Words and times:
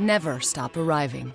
Never 0.00 0.40
stop 0.40 0.78
arriving. 0.78 1.34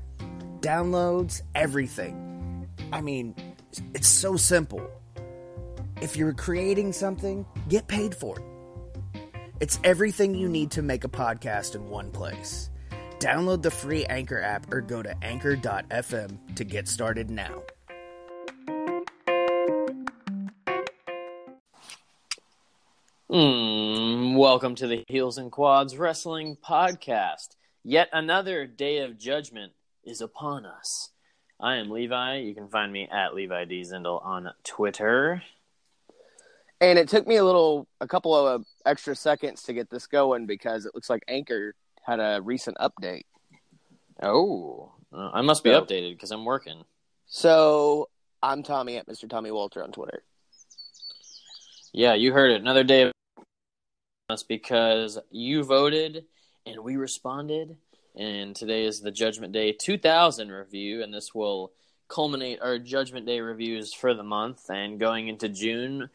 Downloads, 0.61 1.41
everything. 1.55 2.67
I 2.93 3.01
mean, 3.01 3.33
it's 3.95 4.07
so 4.07 4.37
simple. 4.37 4.87
If 6.01 6.15
you're 6.15 6.33
creating 6.33 6.93
something, 6.93 7.47
get 7.67 7.87
paid 7.87 8.13
for 8.13 8.37
it. 8.37 8.45
It's 9.59 9.79
everything 9.83 10.35
you 10.35 10.47
need 10.47 10.69
to 10.71 10.83
make 10.83 11.03
a 11.03 11.07
podcast 11.07 11.73
in 11.73 11.89
one 11.89 12.11
place. 12.11 12.69
Download 13.17 13.63
the 13.63 13.71
free 13.71 14.05
Anchor 14.05 14.39
app 14.39 14.71
or 14.71 14.81
go 14.81 15.01
to 15.01 15.15
anchor.fm 15.23 16.55
to 16.55 16.63
get 16.63 16.87
started 16.87 17.31
now. 17.31 17.63
Mm, 23.31 24.37
welcome 24.37 24.75
to 24.75 24.85
the 24.85 25.03
Heels 25.07 25.39
and 25.39 25.51
Quads 25.51 25.97
Wrestling 25.97 26.55
Podcast. 26.63 27.55
Yet 27.83 28.09
another 28.13 28.67
day 28.67 28.99
of 28.99 29.17
judgment 29.17 29.71
is 30.03 30.21
upon 30.21 30.65
us. 30.65 31.09
I 31.59 31.75
am 31.75 31.89
Levi. 31.91 32.37
You 32.37 32.55
can 32.55 32.67
find 32.67 32.91
me 32.91 33.07
at 33.11 33.35
Levi 33.35 33.65
D. 33.65 33.81
Zindel 33.81 34.23
on 34.25 34.49
Twitter. 34.63 35.43
And 36.79 36.97
it 36.97 37.07
took 37.07 37.27
me 37.27 37.35
a 37.35 37.43
little, 37.43 37.87
a 37.99 38.07
couple 38.07 38.35
of 38.35 38.65
extra 38.85 39.15
seconds 39.15 39.61
to 39.63 39.73
get 39.73 39.89
this 39.91 40.07
going 40.07 40.47
because 40.47 40.85
it 40.85 40.95
looks 40.95 41.09
like 41.09 41.23
Anchor 41.27 41.75
had 42.03 42.19
a 42.19 42.41
recent 42.41 42.77
update. 42.77 43.25
Oh, 44.23 44.91
uh, 45.13 45.29
I 45.33 45.41
must 45.41 45.63
be 45.63 45.71
So- 45.71 45.81
updated 45.81 46.13
because 46.13 46.31
I'm 46.31 46.45
working. 46.45 46.83
So 47.27 48.09
I'm 48.41 48.63
Tommy 48.63 48.97
at 48.97 49.07
Mr. 49.07 49.29
Tommy 49.29 49.51
Walter 49.51 49.83
on 49.83 49.91
Twitter. 49.91 50.23
Yeah, 51.93 52.13
you 52.15 52.33
heard 52.33 52.51
it. 52.51 52.61
Another 52.61 52.83
day 52.83 53.03
of 53.03 53.11
us 54.29 54.43
because 54.43 55.19
you 55.29 55.63
voted 55.63 56.25
and 56.65 56.79
we 56.83 56.95
responded. 56.95 57.77
And 58.15 58.55
today 58.55 58.85
is 58.85 58.99
the 58.99 59.11
Judgment 59.11 59.53
Day 59.53 59.71
2000 59.71 60.51
review, 60.51 61.01
and 61.01 61.13
this 61.13 61.33
will 61.33 61.71
culminate 62.09 62.59
our 62.61 62.77
Judgment 62.77 63.25
Day 63.25 63.39
reviews 63.39 63.93
for 63.93 64.13
the 64.13 64.23
month. 64.23 64.69
And 64.69 64.99
going 64.99 65.29
into 65.29 65.47
June, 65.47 66.09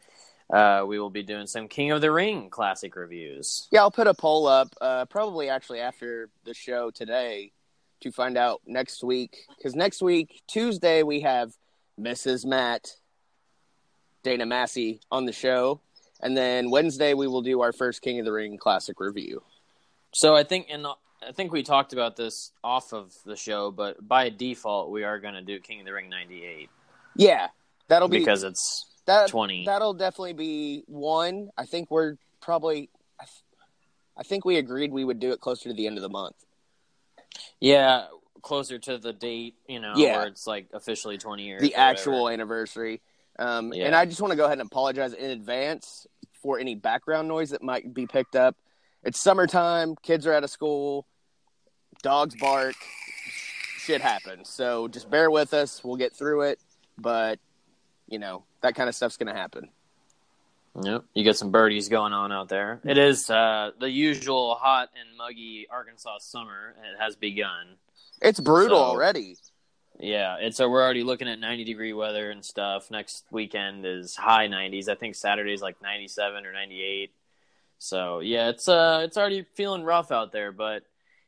uh, 0.53 0.83
we 0.87 0.99
will 0.99 1.09
be 1.09 1.23
doing 1.23 1.47
some 1.47 1.67
King 1.67 1.91
of 1.91 2.01
the 2.01 2.11
Ring 2.11 2.51
classic 2.51 2.95
reviews. 2.95 3.67
Yeah, 3.71 3.81
I'll 3.81 3.91
put 3.91 4.05
a 4.05 4.13
poll 4.13 4.45
up, 4.45 4.69
uh, 4.79 5.05
probably 5.05 5.49
actually 5.49 5.79
after 5.79 6.29
the 6.45 6.53
show 6.53 6.91
today, 6.91 7.51
to 8.01 8.11
find 8.11 8.37
out 8.37 8.61
next 8.67 9.03
week. 9.03 9.45
Because 9.57 9.75
next 9.75 10.01
week, 10.03 10.43
Tuesday, 10.47 11.01
we 11.01 11.21
have 11.21 11.53
Mrs. 11.99 12.45
Matt, 12.45 12.95
Dana 14.21 14.45
Massie 14.45 15.01
on 15.11 15.25
the 15.25 15.33
show. 15.33 15.81
And 16.21 16.37
then 16.37 16.69
Wednesday, 16.69 17.15
we 17.15 17.27
will 17.27 17.41
do 17.41 17.61
our 17.61 17.71
first 17.71 18.03
King 18.03 18.19
of 18.19 18.25
the 18.25 18.31
Ring 18.31 18.57
classic 18.57 18.99
review. 18.99 19.41
So 20.13 20.35
I 20.35 20.43
think, 20.43 20.67
and 20.69 20.85
I 21.25 21.31
think 21.31 21.51
we 21.51 21.63
talked 21.63 21.93
about 21.93 22.15
this 22.15 22.51
off 22.63 22.93
of 22.93 23.13
the 23.25 23.35
show, 23.35 23.71
but 23.71 24.05
by 24.07 24.29
default, 24.29 24.91
we 24.91 25.03
are 25.03 25.19
going 25.19 25.33
to 25.33 25.41
do 25.41 25.59
King 25.59 25.79
of 25.79 25.85
the 25.85 25.93
Ring 25.93 26.09
98 26.09 26.69
Yeah, 27.15 27.47
that'll 27.87 28.07
be 28.07 28.19
because 28.19 28.43
it's 28.43 28.85
that 29.05 29.29
20. 29.29 29.65
That'll 29.65 29.93
definitely 29.93 30.33
be 30.33 30.83
one. 30.87 31.49
I 31.57 31.65
think 31.65 31.89
we're 31.89 32.17
probably. 32.41 32.89
I, 33.19 33.23
th- 33.25 33.43
I 34.17 34.23
think 34.23 34.45
we 34.45 34.57
agreed 34.57 34.91
we 34.91 35.03
would 35.05 35.19
do 35.19 35.31
it 35.31 35.39
closer 35.39 35.69
to 35.69 35.73
the 35.75 35.87
end 35.87 35.97
of 35.97 36.01
the 36.01 36.09
month. 36.09 36.35
Yeah, 37.59 38.05
closer 38.41 38.77
to 38.79 38.97
the 38.97 39.13
date, 39.13 39.55
you 39.67 39.79
know, 39.79 39.93
Yeah. 39.95 40.17
where 40.19 40.27
it's 40.27 40.45
like 40.47 40.67
officially 40.73 41.17
20 41.17 41.43
years. 41.43 41.61
the 41.61 41.75
actual 41.75 42.29
anniversary. 42.29 43.01
Um, 43.39 43.73
Yeah. 43.73 43.85
And 43.85 43.95
I 43.95 44.05
just 44.05 44.21
want 44.21 44.31
to 44.31 44.37
go 44.37 44.45
ahead 44.45 44.59
and 44.59 44.67
apologize 44.67 45.13
in 45.13 45.31
advance 45.31 46.07
for 46.41 46.59
any 46.59 46.75
background 46.75 47.27
noise 47.27 47.49
that 47.51 47.61
might 47.63 47.93
be 47.93 48.05
picked 48.07 48.35
up. 48.35 48.55
It's 49.07 49.21
summertime, 49.21 49.95
kids 50.03 50.27
are 50.27 50.33
out 50.33 50.43
of 50.43 50.49
school, 50.49 51.07
dogs 52.03 52.35
bark, 52.35 52.75
shit 53.77 54.01
happens. 54.01 54.49
So 54.49 54.89
just 54.89 55.09
bear 55.09 55.31
with 55.31 55.53
us. 55.53 55.81
We'll 55.81 55.95
get 55.95 56.13
through 56.13 56.41
it. 56.41 56.59
But, 56.97 57.39
you 58.09 58.19
know, 58.19 58.43
that 58.59 58.75
kind 58.75 58.89
of 58.89 58.95
stuff's 58.95 59.15
going 59.15 59.33
to 59.33 59.39
happen. 59.39 59.69
Yep, 60.83 61.05
you 61.13 61.23
got 61.23 61.37
some 61.37 61.51
birdies 61.51 61.87
going 61.87 62.11
on 62.11 62.33
out 62.33 62.49
there. 62.49 62.81
It 62.83 62.97
is 62.97 63.29
uh, 63.29 63.71
the 63.79 63.89
usual 63.89 64.55
hot 64.59 64.89
and 64.99 65.17
muggy 65.17 65.67
Arkansas 65.71 66.17
summer. 66.19 66.75
It 66.77 67.01
has 67.01 67.15
begun. 67.15 67.77
It's 68.21 68.41
brutal 68.41 68.77
So- 68.77 68.83
already. 68.83 69.37
Yeah, 69.99 70.35
And 70.39 70.53
so 70.53 70.69
we're 70.69 70.83
already 70.83 71.03
looking 71.03 71.29
at 71.29 71.39
90 71.39 71.63
degree 71.63 71.93
weather 71.93 72.29
and 72.29 72.43
stuff. 72.45 72.91
Next 72.91 73.23
weekend 73.31 73.85
is 73.85 74.17
high 74.17 74.47
90s. 74.49 74.89
I 74.89 74.95
think 74.95 75.15
Saturday's 75.15 75.61
like 75.61 75.81
97 75.81 76.45
or 76.45 76.51
98. 76.51 77.09
So 77.77 78.19
yeah, 78.19 78.49
it's 78.49 78.67
uh 78.67 79.01
it's 79.03 79.17
already 79.17 79.45
feeling 79.55 79.83
rough 79.83 80.11
out 80.11 80.31
there. 80.31 80.51
But 80.51 80.83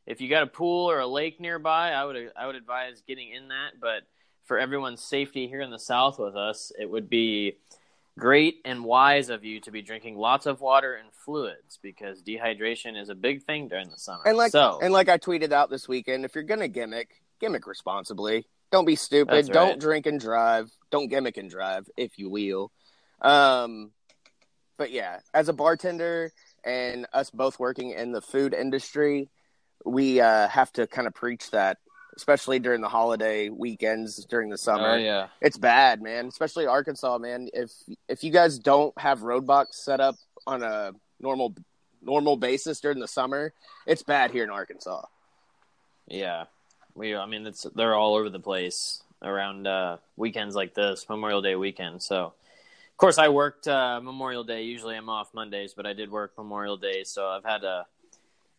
if 0.05 0.21
you 0.21 0.29
got 0.29 0.43
a 0.43 0.47
pool 0.47 0.89
or 0.89 0.99
a 0.99 1.07
lake 1.07 1.39
nearby, 1.39 1.91
I 1.91 2.05
would 2.05 2.31
I 2.35 2.47
would 2.47 2.55
advise 2.55 3.01
getting 3.07 3.31
in 3.31 3.49
that. 3.49 3.79
But 3.79 4.03
for 4.45 4.57
everyone's 4.57 5.01
safety 5.01 5.47
here 5.47 5.61
in 5.61 5.69
the 5.69 5.79
South 5.79 6.17
with 6.17 6.35
us, 6.35 6.71
it 6.79 6.89
would 6.89 7.09
be 7.09 7.57
great 8.17 8.55
and 8.65 8.83
wise 8.83 9.29
of 9.29 9.45
you 9.45 9.61
to 9.61 9.71
be 9.71 9.81
drinking 9.81 10.17
lots 10.17 10.45
of 10.45 10.59
water 10.59 10.95
and 10.95 11.07
fluids 11.13 11.79
because 11.81 12.21
dehydration 12.21 12.99
is 12.99 13.09
a 13.09 13.15
big 13.15 13.43
thing 13.43 13.67
during 13.67 13.89
the 13.89 13.97
summer. 13.97 14.23
And 14.25 14.37
like 14.37 14.51
so, 14.51 14.79
and 14.81 14.91
like 14.91 15.09
I 15.09 15.17
tweeted 15.17 15.51
out 15.51 15.69
this 15.69 15.87
weekend, 15.87 16.25
if 16.25 16.35
you're 16.35 16.43
gonna 16.43 16.67
gimmick, 16.67 17.21
gimmick 17.39 17.67
responsibly. 17.67 18.47
Don't 18.71 18.85
be 18.85 18.95
stupid. 18.95 19.33
That's 19.33 19.49
Don't 19.49 19.79
drink 19.79 20.05
and 20.05 20.19
drive. 20.19 20.71
Don't 20.91 21.07
gimmick 21.07 21.37
and 21.37 21.49
drive, 21.49 21.89
if 21.97 22.19
you 22.19 22.29
will. 22.29 22.71
Um, 23.21 23.91
but 24.79 24.91
yeah, 24.91 25.19
as 25.33 25.49
a 25.49 25.53
bartender 25.53 26.31
and 26.63 27.05
us 27.13 27.29
both 27.29 27.59
working 27.59 27.91
in 27.91 28.13
the 28.13 28.21
food 28.21 28.53
industry, 28.53 29.27
we 29.85 30.21
uh, 30.21 30.47
have 30.47 30.71
to 30.73 30.87
kind 30.87 31.05
of 31.05 31.13
preach 31.13 31.51
that, 31.51 31.77
especially 32.15 32.59
during 32.59 32.79
the 32.79 32.87
holiday 32.87 33.49
weekends 33.49 34.25
during 34.25 34.49
the 34.49 34.57
summer. 34.57 34.93
oh 34.93 34.95
yeah. 34.95 35.27
It's 35.41 35.57
bad, 35.57 36.01
man. 36.01 36.27
Especially 36.27 36.65
Arkansas, 36.65 37.17
man. 37.17 37.49
If 37.53 37.71
if 38.07 38.23
you 38.23 38.31
guys 38.31 38.57
don't 38.57 38.97
have 38.97 39.19
roadblocks 39.19 39.73
set 39.73 39.99
up 39.99 40.15
on 40.47 40.63
a 40.63 40.93
normal 41.19 41.53
normal 42.01 42.37
basis 42.37 42.79
during 42.79 42.99
the 42.99 43.07
summer, 43.07 43.53
it's 43.85 44.01
bad 44.01 44.31
here 44.31 44.45
in 44.45 44.49
Arkansas. 44.49 45.01
Yeah, 46.07 46.45
we. 46.95 47.17
I 47.17 47.25
mean, 47.25 47.45
it's 47.45 47.67
they're 47.75 47.95
all 47.95 48.15
over 48.15 48.29
the 48.29 48.39
place 48.39 49.03
around 49.21 49.67
uh, 49.67 49.97
weekends 50.15 50.55
like 50.55 50.73
this, 50.73 51.05
Memorial 51.09 51.41
Day 51.41 51.55
weekend. 51.55 52.01
So, 52.01 52.33
course, 52.99 53.17
I 53.17 53.29
worked 53.29 53.67
uh, 53.67 53.99
Memorial 54.03 54.43
Day. 54.43 54.63
Usually, 54.63 54.95
I'm 54.95 55.09
off 55.09 55.33
Mondays, 55.33 55.73
but 55.73 55.85
I 55.85 55.93
did 55.93 56.11
work 56.11 56.33
Memorial 56.37 56.77
Day, 56.77 57.03
so 57.03 57.27
I've 57.27 57.45
had 57.45 57.63
uh, 57.63 57.83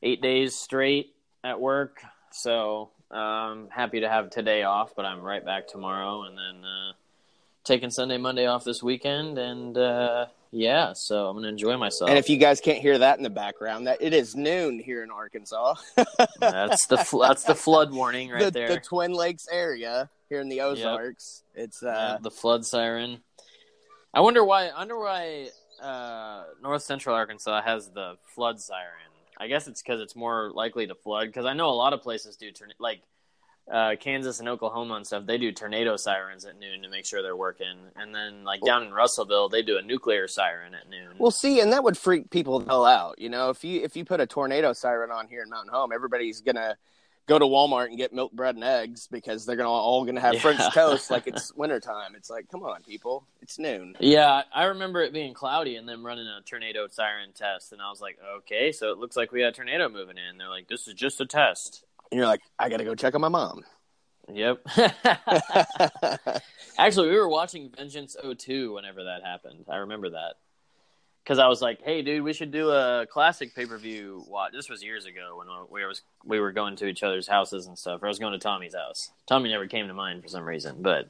eight 0.03 0.21
days 0.23 0.57
straight 0.57 1.15
at 1.45 1.61
work. 1.61 2.03
So, 2.33 2.91
um, 3.11 3.69
happy 3.71 4.01
to 4.01 4.09
have 4.09 4.31
today 4.31 4.63
off, 4.63 4.95
but 4.97 5.05
I'm 5.05 5.21
right 5.21 5.45
back 5.45 5.69
tomorrow, 5.69 6.23
and 6.23 6.39
then 6.39 6.65
uh, 6.65 6.93
taking 7.65 7.91
Sunday, 7.91 8.17
Monday 8.17 8.47
off 8.47 8.65
this 8.65 8.83
weekend, 8.83 9.37
and 9.37 9.77
uh, 9.77 10.27
yeah, 10.53 10.95
so 10.95 11.29
I'm 11.29 11.37
gonna 11.37 11.49
enjoy 11.49 11.77
myself. 11.77 12.09
And 12.09 12.19
if 12.19 12.29
you 12.29 12.37
guys 12.37 12.61
can't 12.61 12.79
hear 12.79 12.99
that 12.99 13.19
in 13.19 13.23
the 13.23 13.31
background, 13.31 13.87
that 13.87 13.99
it 14.01 14.15
is 14.15 14.35
noon 14.35 14.79
here 14.79 15.03
in 15.03 15.11
Arkansas. 15.11 15.75
that's 16.41 16.87
the 16.87 16.99
fl- 16.99 17.23
that's 17.23 17.45
the 17.45 17.55
flood 17.55 17.93
warning 17.93 18.31
right 18.31 18.45
the, 18.45 18.51
there. 18.51 18.69
the 18.69 18.81
Twin 18.81 19.13
Lakes 19.13 19.47
area 19.51 20.09
here 20.29 20.41
in 20.41 20.49
the 20.49 20.63
Ozarks. 20.63 21.43
It's 21.55 21.83
uh 21.83 21.87
Yeah, 21.87 22.19
the 22.23 22.31
flood 22.31 22.65
siren. 22.65 23.21
I 24.13 24.21
wonder 24.21 24.45
why. 24.45 24.69
I 24.69 24.79
wonder 24.79 24.99
why 24.99 25.49
uh, 25.83 26.45
North 26.63 26.83
Central 26.83 27.15
Arkansas 27.15 27.63
has 27.63 27.91
the 27.91 28.17
flood 28.25 28.61
siren. 28.61 28.89
I 29.39 29.47
guess 29.49 29.69
it's 29.69 29.83
because 29.83 30.01
it's 30.01 30.17
more 30.17 30.51
likely 30.53 30.87
to 30.87 30.95
flood. 30.95 31.29
Because 31.29 31.47
I 31.47 31.55
know 31.55 31.71
a 31.71 31.73
lot 31.73 31.93
of 31.93 32.03
places 32.03 32.37
do 32.37 32.51
torn- 32.51 32.73
like 32.79 33.01
uh, 33.71 33.95
Kansas 33.99 34.41
and 34.41 34.49
Oklahoma 34.49 34.95
and 34.95 35.07
stuff. 35.07 35.27
They 35.27 35.39
do 35.39 35.53
tornado 35.53 35.97
sirens 35.97 36.45
at 36.45 36.59
noon 36.59 36.83
to 36.83 36.91
make 36.91 37.07
sure 37.07 37.23
they're 37.23 37.37
working. 37.37 37.77
And 37.97 38.15
then 38.15 38.45
like 38.45 38.61
down 38.63 38.83
in 38.83 38.93
Russellville, 38.93 39.49
they 39.49 39.63
do 39.63 39.79
a 39.79 39.83
nuclear 39.83 40.29
siren 40.29 40.75
at 40.75 40.91
noon. 40.91 41.15
well, 41.19 41.31
see, 41.31 41.61
and 41.61 41.73
that 41.73 41.85
would 41.85 41.97
freak 41.97 42.31
people 42.31 42.59
the 42.59 42.67
hell 42.67 42.85
out. 42.85 43.19
You 43.19 43.31
know, 43.31 43.51
if 43.51 43.65
you 43.65 43.81
if 43.83 43.97
you 43.97 44.05
put 44.05 44.21
a 44.21 44.27
tornado 44.27 44.73
siren 44.73 45.11
on 45.11 45.29
here 45.29 45.43
in 45.43 45.49
Mountain 45.49 45.73
Home, 45.73 45.93
everybody's 45.93 46.41
gonna 46.41 46.77
go 47.31 47.39
to 47.39 47.45
Walmart 47.45 47.87
and 47.87 47.97
get 47.97 48.13
milk 48.13 48.33
bread 48.33 48.57
and 48.57 48.65
eggs 48.65 49.07
because 49.07 49.47
they're 49.47 49.55
gonna 49.55 49.71
all 49.71 50.05
gonna 50.05 50.21
have 50.21 50.35
Yeah. 50.35 50.41
French 50.41 50.75
toast 50.75 51.13
like 51.13 51.27
it's 51.29 51.55
wintertime. 51.55 52.17
It's 52.17 52.29
like, 52.29 52.49
come 52.51 52.65
on, 52.65 52.83
people, 52.83 53.25
it's 53.41 53.57
noon. 53.57 53.97
Yeah, 54.01 54.43
I 54.53 54.65
remember 54.65 55.01
it 55.01 55.13
being 55.13 55.33
cloudy 55.33 55.77
and 55.77 55.89
them 55.89 56.05
running 56.05 56.27
a 56.27 56.41
tornado 56.45 56.89
siren 56.89 57.31
test, 57.33 57.73
and 57.73 57.81
I 57.81 57.89
was 57.89 58.01
like, 58.01 58.19
okay, 58.39 58.73
so 58.73 58.91
it 58.91 58.99
looks 58.99 59.17
like 59.17 59.31
we 59.31 59.41
got 59.41 59.47
a 59.49 59.53
tornado 59.53 59.89
moving 59.89 60.17
in. 60.19 60.39
They're 60.39 60.49
like, 60.49 60.67
this 60.67 60.89
is 60.89 60.95
just 60.95 61.21
a 61.21 61.27
test. 61.27 61.85
And 62.11 62.19
you're 62.19 62.27
like, 62.27 62.41
I 62.59 62.69
gotta 62.69 62.85
go 62.85 62.97
check 62.97 63.15
on 63.15 63.21
my 63.21 63.29
mom. 63.29 63.63
Yep. 64.33 64.67
Actually, 66.79 67.11
we 67.11 67.17
were 67.17 67.29
watching 67.29 67.71
Vengeance 67.77 68.17
02 68.39 68.75
whenever 68.75 69.05
that 69.05 69.23
happened. 69.25 69.67
I 69.69 69.77
remember 69.77 70.11
that. 70.11 70.35
Because 71.23 71.39
I 71.39 71.49
was 71.49 71.61
like, 71.61 71.83
hey, 71.83 72.03
dude, 72.03 72.25
we 72.25 72.33
should 72.33 72.51
do 72.51 72.71
a 72.71 73.07
classic 73.07 73.55
pay 73.55 73.67
per 73.67 73.79
view 73.79 74.25
watch. 74.29 74.53
This 74.53 74.69
was 74.69 74.83
years 74.83 75.05
ago 75.05 75.37
when 75.37 75.47
we, 75.71 75.87
was, 75.87 76.03
we 76.25 76.41
were 76.41 76.53
going 76.53 76.77
to 76.77 76.87
each 76.87 77.03
other's 77.03 77.29
houses 77.29 77.67
and 77.67 77.79
stuff. 77.79 78.03
Or 78.03 78.07
I 78.07 78.09
was 78.09 78.19
going 78.19 78.33
to 78.33 78.39
Tommy's 78.39 78.75
house. 78.75 79.11
Tommy 79.27 79.51
never 79.51 79.67
came 79.67 79.87
to 79.89 79.95
mine 79.95 80.23
for 80.23 80.29
some 80.29 80.45
reason, 80.45 80.77
but. 80.81 81.09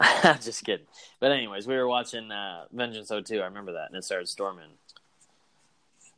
just 0.40 0.64
kidding. 0.64 0.86
But, 1.20 1.32
anyways, 1.32 1.66
we 1.66 1.74
were 1.74 1.86
watching 1.86 2.30
uh, 2.30 2.64
Vengeance 2.72 3.10
02. 3.10 3.40
I 3.40 3.44
remember 3.44 3.74
that, 3.74 3.88
and 3.88 3.96
it 3.96 4.04
started 4.04 4.26
storming. 4.26 4.70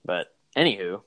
But 0.04 0.32
anywho, 0.56 1.02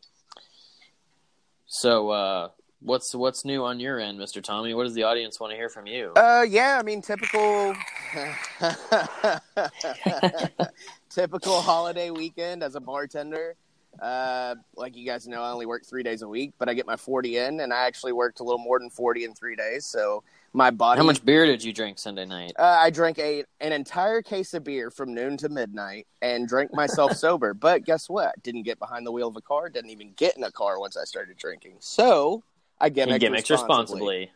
so 1.68 2.10
uh, 2.10 2.50
what's 2.82 3.14
what's 3.14 3.46
new 3.46 3.64
on 3.64 3.80
your 3.80 4.00
end, 4.00 4.18
Mister 4.18 4.42
Tommy? 4.42 4.74
What 4.74 4.86
does 4.86 4.96
the 4.96 5.04
audience 5.04 5.40
want 5.40 5.52
to 5.52 5.58
hear 5.58 5.70
from 5.70 5.86
you? 5.86 6.14
Uh, 6.16 6.44
yeah, 6.48 6.80
I 6.80 6.84
mean, 6.84 7.04
typical, 7.04 7.76
typical 11.10 11.62
holiday 11.62 12.10
weekend 12.10 12.64
as 12.64 12.76
a 12.76 12.80
bartender. 12.80 13.56
Uh, 14.02 14.56
like 14.76 14.96
you 14.96 15.06
guys 15.06 15.28
know, 15.28 15.42
I 15.42 15.52
only 15.52 15.66
work 15.66 15.86
three 15.86 16.04
days 16.04 16.22
a 16.22 16.28
week, 16.28 16.54
but 16.60 16.70
I 16.70 16.74
get 16.74 16.86
my 16.86 16.96
forty 16.96 17.38
in, 17.38 17.62
and 17.62 17.74
I 17.74 17.88
actually 17.88 18.14
worked 18.14 18.40
a 18.40 18.44
little 18.44 18.60
more 18.60 18.80
than 18.80 18.90
forty 18.90 19.24
in 19.24 19.34
three 19.34 19.56
days. 19.56 19.86
So 19.86 20.24
my 20.54 20.72
body. 20.72 20.98
How 21.00 21.06
much 21.06 21.24
beer 21.24 21.46
did 21.46 21.64
you 21.64 21.74
drink 21.74 21.98
Sunday 22.00 22.26
night? 22.26 22.54
Uh, 22.58 22.78
I 22.80 22.90
drank 22.90 23.18
a 23.20 23.44
an 23.60 23.72
entire 23.72 24.22
case 24.22 24.54
of 24.54 24.64
beer 24.64 24.92
from 24.92 25.14
noon 25.14 25.38
to 25.38 25.50
midnight 25.50 26.08
and 26.22 26.48
drank 26.48 26.74
myself 26.74 27.14
sober. 27.18 27.54
But 27.54 27.86
guess 27.86 28.10
what? 28.10 28.42
Didn't 28.44 28.64
get 28.64 28.80
behind 28.80 29.06
the 29.06 29.12
wheel 29.12 29.30
of 29.30 29.36
a 29.36 29.42
car. 29.42 29.70
Didn't 29.70 29.92
even 29.92 30.14
get 30.16 30.38
in 30.38 30.44
a 30.44 30.52
car 30.52 30.80
once 30.80 30.98
I 30.98 31.04
started 31.04 31.38
drinking. 31.38 31.78
So 31.80 32.44
I 32.80 32.90
gimmicked, 32.90 33.22
gimmicked 33.22 33.50
responsibly. 33.50 34.30
responsibly. 34.30 34.32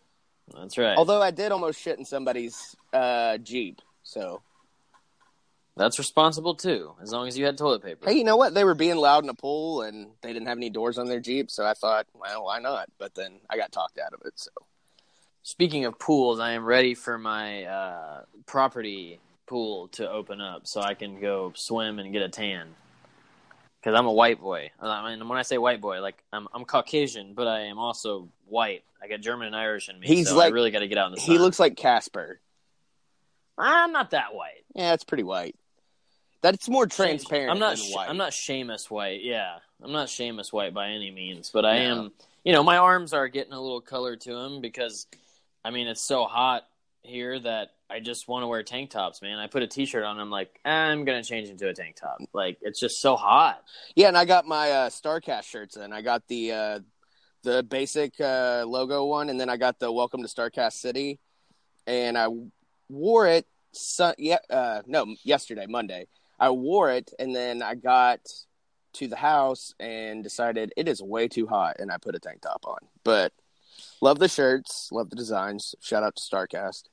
That's 0.54 0.78
right. 0.78 0.98
Although 0.98 1.22
I 1.22 1.32
did 1.32 1.52
almost 1.52 1.80
shit 1.80 1.98
in 1.98 2.06
somebody's 2.06 2.76
uh, 2.94 3.38
jeep. 3.38 3.82
So 4.04 4.42
That's 5.78 5.98
responsible 5.98 6.56
too, 6.56 6.94
as 7.02 7.12
long 7.12 7.28
as 7.28 7.38
you 7.38 7.46
had 7.46 7.58
toilet 7.58 7.82
paper. 7.84 8.10
hey, 8.10 8.18
you 8.18 8.24
know 8.24 8.36
what? 8.36 8.54
They 8.54 8.64
were 8.64 8.76
being 8.76 8.98
loud 8.98 9.24
in 9.24 9.30
a 9.30 9.34
pool, 9.34 9.82
and 9.84 10.12
they 10.22 10.34
didn't 10.34 10.48
have 10.48 10.58
any 10.58 10.70
doors 10.70 10.98
on 10.98 11.08
their 11.08 11.20
jeep. 11.22 11.50
So 11.50 11.66
I 11.66 11.74
thought, 11.74 12.08
well, 12.14 12.44
why 12.46 12.60
not? 12.60 12.90
But 13.00 13.16
then 13.16 13.40
I 13.50 13.58
got 13.58 13.72
talked 13.72 13.98
out 13.98 14.14
of 14.14 14.22
it. 14.26 14.34
So 14.36 14.52
Speaking 15.44 15.86
of 15.86 15.98
pools, 15.98 16.40
I 16.40 16.52
am 16.52 16.66
ready 16.66 16.94
for 16.94 17.18
my 17.18 17.64
uh, 17.64 18.22
property 18.46 19.20
pool 19.48 19.88
to 19.90 20.08
open 20.10 20.40
up 20.40 20.68
so 20.68 20.82
I 20.82 20.94
can 20.94 21.20
go 21.20 21.52
swim 21.56 21.98
and 21.98 22.14
get 22.14 22.22
a 22.22 22.30
tan. 22.30 22.68
Because 23.80 23.98
I'm 23.98 24.06
a 24.06 24.14
white 24.14 24.40
boy. 24.40 24.70
I 24.80 25.10
mean, 25.10 25.28
when 25.28 25.40
I 25.40 25.42
say 25.42 25.58
white 25.58 25.82
boy, 25.82 26.00
like 26.00 26.22
I'm, 26.32 26.48
I'm 26.54 26.64
Caucasian, 26.66 27.34
but 27.34 27.48
I 27.48 27.62
am 27.62 27.80
also 27.80 28.30
white. 28.46 28.84
I 29.02 29.08
got 29.08 29.22
German 29.22 29.48
and 29.48 29.56
Irish 29.56 29.90
in 29.90 30.00
me. 30.00 30.06
He's 30.06 30.30
so 30.30 30.38
like- 30.38 30.52
I 30.52 30.54
really 30.54 30.70
got 30.70 30.80
to 30.80 30.88
get 30.88 31.00
out 31.00 31.08
in 31.08 31.14
the 31.16 31.22
sun. 31.22 31.32
he 31.32 31.40
looks 31.40 31.60
like 31.60 31.76
Casper. 31.76 32.40
I'm 33.58 33.92
not 33.92 34.12
that 34.12 34.36
white. 34.36 34.64
Yeah, 34.76 34.94
it's 34.94 35.04
pretty 35.04 35.24
white. 35.24 35.56
That's 36.42 36.68
more 36.68 36.88
transparent. 36.88 37.52
I'm 37.52 37.60
not. 37.60 37.78
Than 37.78 37.86
Sh- 37.86 37.94
white. 37.94 38.10
I'm 38.10 38.18
not 38.18 38.34
Sheamus 38.34 38.90
White. 38.90 39.24
Yeah, 39.24 39.58
I'm 39.84 39.92
not 39.92 40.10
Sheamus 40.10 40.52
White 40.52 40.74
by 40.74 40.90
any 40.90 41.12
means, 41.12 41.52
but 41.54 41.66
I 41.66 41.78
am. 41.78 42.12
You 42.44 42.54
know, 42.54 42.64
my 42.64 42.78
arms 42.78 43.14
are 43.14 43.28
getting 43.28 43.54
a 43.54 43.62
little 43.62 43.82
color 43.82 44.16
to 44.16 44.34
them 44.34 44.62
because, 44.62 45.06
I 45.64 45.70
mean, 45.70 45.88
it's 45.88 46.02
so 46.02 46.24
hot 46.24 46.64
here 47.04 47.40
that 47.40 47.70
I 47.88 48.00
just 48.00 48.28
want 48.28 48.44
to 48.44 48.48
wear 48.48 48.64
tank 48.64 48.90
tops, 48.90 49.22
man. 49.22 49.38
I 49.38 49.46
put 49.46 49.62
a 49.62 49.68
t-shirt 49.68 50.04
on, 50.04 50.20
I'm 50.20 50.32
like, 50.32 50.60
I'm 50.66 51.06
gonna 51.06 51.24
change 51.24 51.50
into 51.50 51.68
a 51.68 51.74
tank 51.74 51.98
top. 51.98 52.18
Like 52.34 52.58
it's 52.62 52.80
just 52.80 53.00
so 53.02 53.16
hot. 53.16 53.64
Yeah, 53.96 54.08
and 54.08 54.18
I 54.18 54.26
got 54.26 54.48
my 54.48 54.72
uh, 54.72 54.90
Starcast 54.90 55.44
shirts 55.44 55.76
and 55.76 55.94
I 55.94 56.02
got 56.02 56.28
the 56.28 56.52
uh, 56.52 56.80
the 57.44 57.64
basic 57.64 58.20
uh, 58.20 58.64
logo 58.68 59.06
one, 59.06 59.30
and 59.30 59.40
then 59.40 59.50
I 59.50 59.58
got 59.58 59.80
the 59.80 59.92
Welcome 59.92 60.22
to 60.22 60.28
Starcast 60.28 60.74
City, 60.74 61.20
and 61.86 62.18
I 62.18 62.28
wore 62.90 63.28
it. 63.28 63.46
Sun- 63.74 64.16
yeah, 64.18 64.38
uh, 64.50 64.82
no, 64.86 65.16
yesterday, 65.24 65.66
Monday. 65.68 66.08
I 66.42 66.50
wore 66.50 66.90
it, 66.92 67.14
and 67.20 67.36
then 67.36 67.62
I 67.62 67.76
got 67.76 68.20
to 68.94 69.08
the 69.08 69.16
house 69.16 69.74
and 69.80 70.24
decided 70.24 70.74
it 70.76 70.88
is 70.88 71.02
way 71.02 71.28
too 71.28 71.46
hot, 71.46 71.78
and 71.80 71.92
I 71.92 71.98
put 71.98 72.16
a 72.16 72.20
tank 72.20 72.42
top 72.42 72.66
on. 72.68 72.80
But 73.04 73.32
love 74.02 74.18
the 74.20 74.28
shirts, 74.28 74.90
love 74.92 75.12
the 75.12 75.16
designs. 75.16 75.76
Shout 75.82 76.04
out 76.04 76.16
to 76.16 76.22
Starcast. 76.24 76.86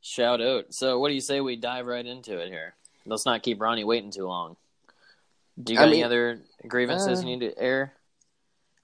Shout 0.00 0.40
out. 0.40 0.74
So, 0.74 0.98
what 0.98 1.08
do 1.08 1.14
you 1.14 1.20
say 1.20 1.40
we 1.40 1.56
dive 1.56 1.86
right 1.86 2.04
into 2.04 2.38
it 2.38 2.48
here? 2.48 2.74
Let's 3.06 3.24
not 3.24 3.42
keep 3.42 3.60
Ronnie 3.60 3.84
waiting 3.84 4.10
too 4.10 4.26
long. 4.26 4.56
Do 5.62 5.72
you 5.72 5.78
I 5.78 5.84
got 5.84 5.88
any 5.88 6.04
other 6.04 6.40
grievances 6.66 7.20
Uh, 7.20 7.26
you 7.26 7.36
need 7.36 7.50
to 7.50 7.58
air? 7.58 7.94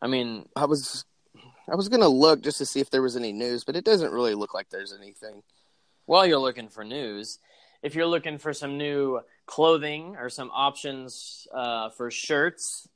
I 0.01 0.07
mean, 0.07 0.49
I 0.57 0.65
was 0.67 1.05
I 1.71 1.75
was 1.75 1.89
gonna 1.89 2.09
look 2.09 2.41
just 2.43 2.59
to 2.59 2.67
see 2.67 2.81
if 2.81 2.91
there 2.91 3.03
was 3.03 3.17
any 3.17 3.33
news, 3.33 3.65
but 3.65 3.75
it 3.77 3.85
doesn't 3.85 4.13
really 4.13 4.35
look 4.35 4.55
like 4.55 4.71
there's 4.71 4.93
anything. 4.93 5.43
while 6.07 6.27
you're 6.27 6.39
looking 6.39 6.69
for 6.69 6.85
news, 6.85 7.39
if 7.85 7.95
you're 7.95 8.07
looking 8.07 8.39
for 8.39 8.55
some 8.55 8.79
new 8.79 9.21
clothing 9.45 10.17
or 10.17 10.31
some 10.31 10.51
options 10.51 11.47
uh, 11.55 11.91
for 11.91 12.11
shirts, 12.11 12.89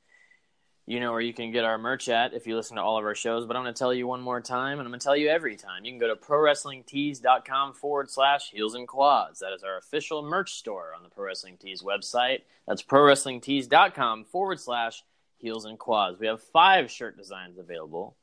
you 0.87 0.99
know 0.99 1.13
where 1.13 1.21
you 1.21 1.35
can 1.35 1.53
get 1.53 1.67
our 1.67 1.77
merch 1.77 2.09
at 2.09 2.33
if 2.33 2.47
you 2.47 2.57
listen 2.57 2.77
to 2.77 2.83
all 2.83 2.97
of 2.97 3.05
our 3.05 3.15
shows. 3.15 3.45
But 3.45 3.55
I'm 3.55 3.63
going 3.63 3.75
to 3.75 3.79
tell 3.79 3.93
you 3.93 4.07
one 4.07 4.23
more 4.23 4.41
time, 4.41 4.79
and 4.79 4.87
I'm 4.87 4.89
going 4.89 4.99
to 4.99 5.05
tell 5.05 5.15
you 5.15 5.29
every 5.29 5.57
time. 5.57 5.85
You 5.85 5.93
can 5.93 6.01
go 6.01 6.09
to 6.09 6.17
prowrestlingtees.com 6.17 7.75
forward 7.75 8.11
slash 8.11 8.51
heels 8.51 8.75
and 8.75 8.89
quads. 8.89 9.41
That 9.41 9.53
is 9.53 9.63
our 9.63 9.77
official 9.77 10.23
merch 10.23 10.55
store 10.55 10.95
on 10.97 11.03
the 11.03 11.11
Pro 11.11 11.27
Wrestling 11.27 11.59
Tees 11.59 11.83
website. 11.83 12.41
That's 12.67 12.83
prowrestlingtees.com 12.83 14.25
forward 14.25 14.59
slash 14.59 15.05
heels 15.37 15.67
and 15.67 15.79
quads. 15.79 16.19
We 16.19 16.29
have 16.29 16.43
five 16.43 16.91
shirt 16.91 17.19
designs 17.19 17.59
available. 17.59 18.17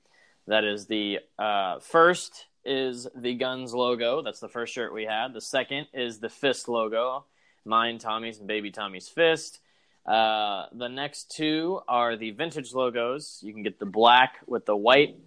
That 0.48 0.64
is 0.64 0.88
the 0.88 1.20
uh, 1.38 1.78
first 1.78 2.48
is 2.66 3.08
the 3.16 3.36
Guns 3.36 3.74
logo. 3.74 4.22
That's 4.22 4.40
the 4.40 4.50
first 4.50 4.74
shirt 4.74 4.94
we 4.94 5.06
had. 5.06 5.34
The 5.34 5.42
second 5.42 5.88
is 5.94 6.20
the 6.20 6.30
Fist 6.30 6.68
logo. 6.68 7.26
Mine, 7.66 7.98
Tommy's, 7.98 8.40
and 8.40 8.48
Baby 8.48 8.72
Tommy's 8.72 9.08
Fist. 9.08 9.60
Uh, 10.06 10.68
the 10.72 10.88
next 10.88 11.32
two 11.32 11.82
are 11.88 12.16
the 12.16 12.32
vintage 12.32 12.74
logos. 12.74 13.40
You 13.42 13.54
can 13.54 13.64
get 13.64 13.80
the 13.80 13.86
black 13.86 14.36
with 14.46 14.66
the 14.66 14.76
white 14.76 15.18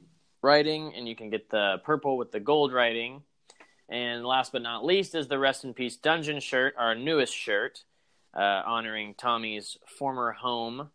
writing, 0.43 0.93
and 0.97 1.09
you 1.09 1.17
can 1.17 1.31
get 1.31 1.51
the 1.51 1.81
purple 1.85 2.17
with 2.17 2.31
the 2.31 2.41
gold 2.41 2.73
writing. 2.73 3.23
And 3.89 4.25
last 4.25 4.53
but 4.53 4.63
not 4.63 4.85
least 4.85 5.15
is 5.15 5.29
the 5.29 5.39
Rest 5.39 5.65
in 5.65 5.75
Peace 5.75 5.97
Dungeon 5.97 6.41
shirt, 6.41 6.75
our 6.79 6.95
newest 6.95 7.35
shirt, 7.35 7.85
uh, 8.35 8.63
honoring 8.67 9.15
Tommy's 9.15 9.79
former 9.87 10.33
home. 10.33 10.91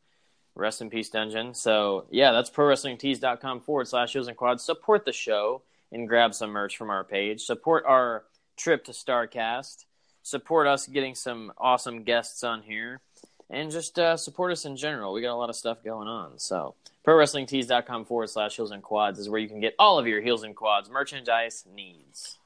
Rest 0.56 0.82
in 0.82 0.90
Peace 0.92 1.10
Dungeon. 1.10 1.56
So, 1.56 2.06
yeah, 2.12 2.32
that's 2.32 2.52
prowrestlingtees.com 2.52 3.62
forward 3.62 3.88
slash 3.88 4.14
heels 4.14 4.28
and 4.28 4.38
quads. 4.38 4.64
Support 4.64 5.04
the 5.04 5.12
show 5.12 5.64
and 5.94 6.08
grab 6.08 6.34
some 6.34 6.50
merch 6.50 6.76
from 6.76 6.90
our 6.90 7.04
page. 7.04 7.42
Support 7.44 7.86
our 7.86 8.24
trip 8.58 8.86
to 8.86 8.92
StarCast. 8.92 9.86
Support 10.24 10.68
us 10.68 10.88
getting 10.88 11.16
some 11.16 11.54
awesome 11.58 12.04
guests 12.04 12.44
on 12.44 12.64
here. 12.64 13.02
And 13.50 13.72
just 13.72 14.00
uh, 14.00 14.18
support 14.18 14.52
us 14.52 14.66
in 14.66 14.76
general. 14.76 15.14
We 15.14 15.22
got 15.22 15.34
a 15.34 15.36
lot 15.36 15.50
of 15.50 15.56
stuff 15.56 15.84
going 15.84 16.08
on. 16.08 16.40
So, 16.40 16.76
prowrestlingtees.com 17.06 18.06
forward 18.06 18.30
slash 18.30 18.56
heels 18.56 18.72
and 18.72 18.82
quads 18.82 19.20
is 19.20 19.30
where 19.30 19.40
you 19.40 19.48
can 19.48 19.60
get 19.60 19.76
all 19.78 20.00
of 20.00 20.08
your 20.08 20.22
heels 20.22 20.44
and 20.44 20.56
quads 20.56 20.90
merchandise 20.90 21.66
needs. 21.76 22.40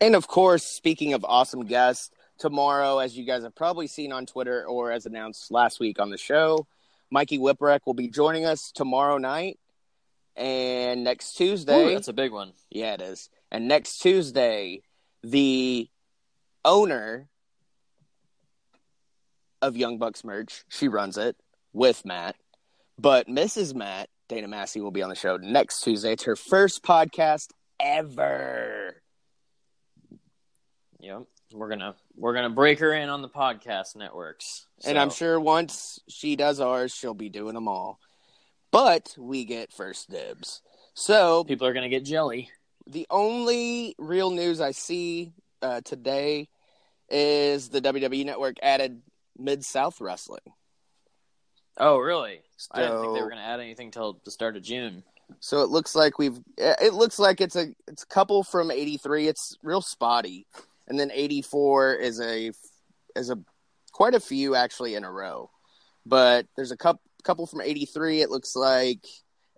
And 0.00 0.14
of 0.14 0.28
course, 0.28 0.64
speaking 0.64 1.14
of 1.14 1.24
awesome 1.24 1.64
guests, 1.64 2.10
tomorrow, 2.38 2.98
as 2.98 3.16
you 3.16 3.24
guys 3.24 3.42
have 3.42 3.54
probably 3.54 3.86
seen 3.86 4.12
on 4.12 4.26
Twitter 4.26 4.64
or 4.66 4.92
as 4.92 5.06
announced 5.06 5.50
last 5.50 5.80
week 5.80 6.00
on 6.00 6.10
the 6.10 6.18
show, 6.18 6.66
Mikey 7.10 7.38
Whipwreck 7.38 7.80
will 7.86 7.94
be 7.94 8.08
joining 8.08 8.44
us 8.44 8.72
tomorrow 8.72 9.18
night. 9.18 9.58
And 10.36 11.04
next 11.04 11.34
Tuesday, 11.34 11.86
Ooh, 11.86 11.94
that's 11.94 12.08
a 12.08 12.12
big 12.12 12.32
one. 12.32 12.52
yeah, 12.70 12.94
it 12.94 13.02
is. 13.02 13.28
And 13.50 13.68
next 13.68 13.98
Tuesday, 13.98 14.82
the 15.22 15.88
owner 16.64 17.28
of 19.60 19.76
Young 19.76 19.98
Bucks 19.98 20.24
merch, 20.24 20.64
she 20.68 20.88
runs 20.88 21.18
it 21.18 21.36
with 21.72 22.04
Matt, 22.04 22.36
but 22.98 23.28
Mrs. 23.28 23.74
Matt, 23.74 24.08
Dana 24.28 24.48
Massie, 24.48 24.80
will 24.80 24.90
be 24.90 25.02
on 25.02 25.10
the 25.10 25.14
show 25.14 25.36
next 25.36 25.82
Tuesday. 25.82 26.12
It's 26.12 26.24
her 26.24 26.36
first 26.36 26.82
podcast 26.82 27.48
ever. 27.78 29.02
Yep. 31.00 31.24
We're 31.52 31.68
gonna 31.68 31.94
we're 32.16 32.32
gonna 32.32 32.48
break 32.50 32.78
her 32.78 32.94
in 32.94 33.10
on 33.10 33.20
the 33.20 33.28
podcast 33.28 33.94
networks. 33.96 34.66
And 34.86 34.98
I'm 34.98 35.10
sure 35.10 35.38
once 35.38 35.98
she 36.08 36.34
does 36.36 36.60
ours, 36.60 36.94
she'll 36.94 37.12
be 37.12 37.28
doing 37.28 37.54
them 37.54 37.68
all. 37.68 37.98
But 38.72 39.14
we 39.18 39.44
get 39.44 39.72
first 39.72 40.10
dibs. 40.10 40.62
So 40.94 41.44
people 41.44 41.66
are 41.66 41.72
gonna 41.72 41.88
get 41.88 42.04
jelly. 42.04 42.50
the 42.86 43.06
only 43.10 43.94
real 43.98 44.30
news 44.30 44.60
I 44.60 44.72
see 44.72 45.32
uh, 45.62 45.82
today 45.82 46.48
is 47.08 47.68
the 47.68 47.80
WWE 47.80 48.24
Network 48.24 48.56
added 48.62 49.02
Mid 49.38 49.64
South 49.64 50.00
Wrestling. 50.00 50.40
Oh, 51.78 51.98
really? 51.98 52.40
I 52.70 52.80
didn't 52.82 53.00
think 53.00 53.14
they 53.14 53.22
were 53.22 53.30
going 53.30 53.42
to 53.42 53.48
add 53.48 53.60
anything 53.60 53.90
till 53.90 54.20
the 54.24 54.30
start 54.30 54.56
of 54.56 54.62
June. 54.62 55.02
So 55.40 55.62
it 55.62 55.70
looks 55.70 55.94
like 55.94 56.18
we've. 56.18 56.38
It 56.58 56.92
looks 56.92 57.18
like 57.18 57.40
it's 57.40 57.56
a 57.56 57.68
it's 57.88 58.02
a 58.02 58.06
couple 58.06 58.42
from 58.42 58.70
'83. 58.70 59.28
It's 59.28 59.56
real 59.62 59.80
spotty, 59.80 60.46
and 60.88 61.00
then 61.00 61.10
'84 61.12 61.94
is 61.94 62.20
a 62.20 62.52
is 63.16 63.30
a 63.30 63.38
quite 63.92 64.14
a 64.14 64.20
few 64.20 64.54
actually 64.54 64.94
in 64.94 65.04
a 65.04 65.10
row. 65.10 65.50
But 66.04 66.46
there's 66.56 66.72
a 66.72 66.76
couple 66.76 67.00
couple 67.22 67.46
from 67.46 67.60
'83. 67.60 68.20
It 68.20 68.30
looks 68.30 68.56
like 68.56 69.06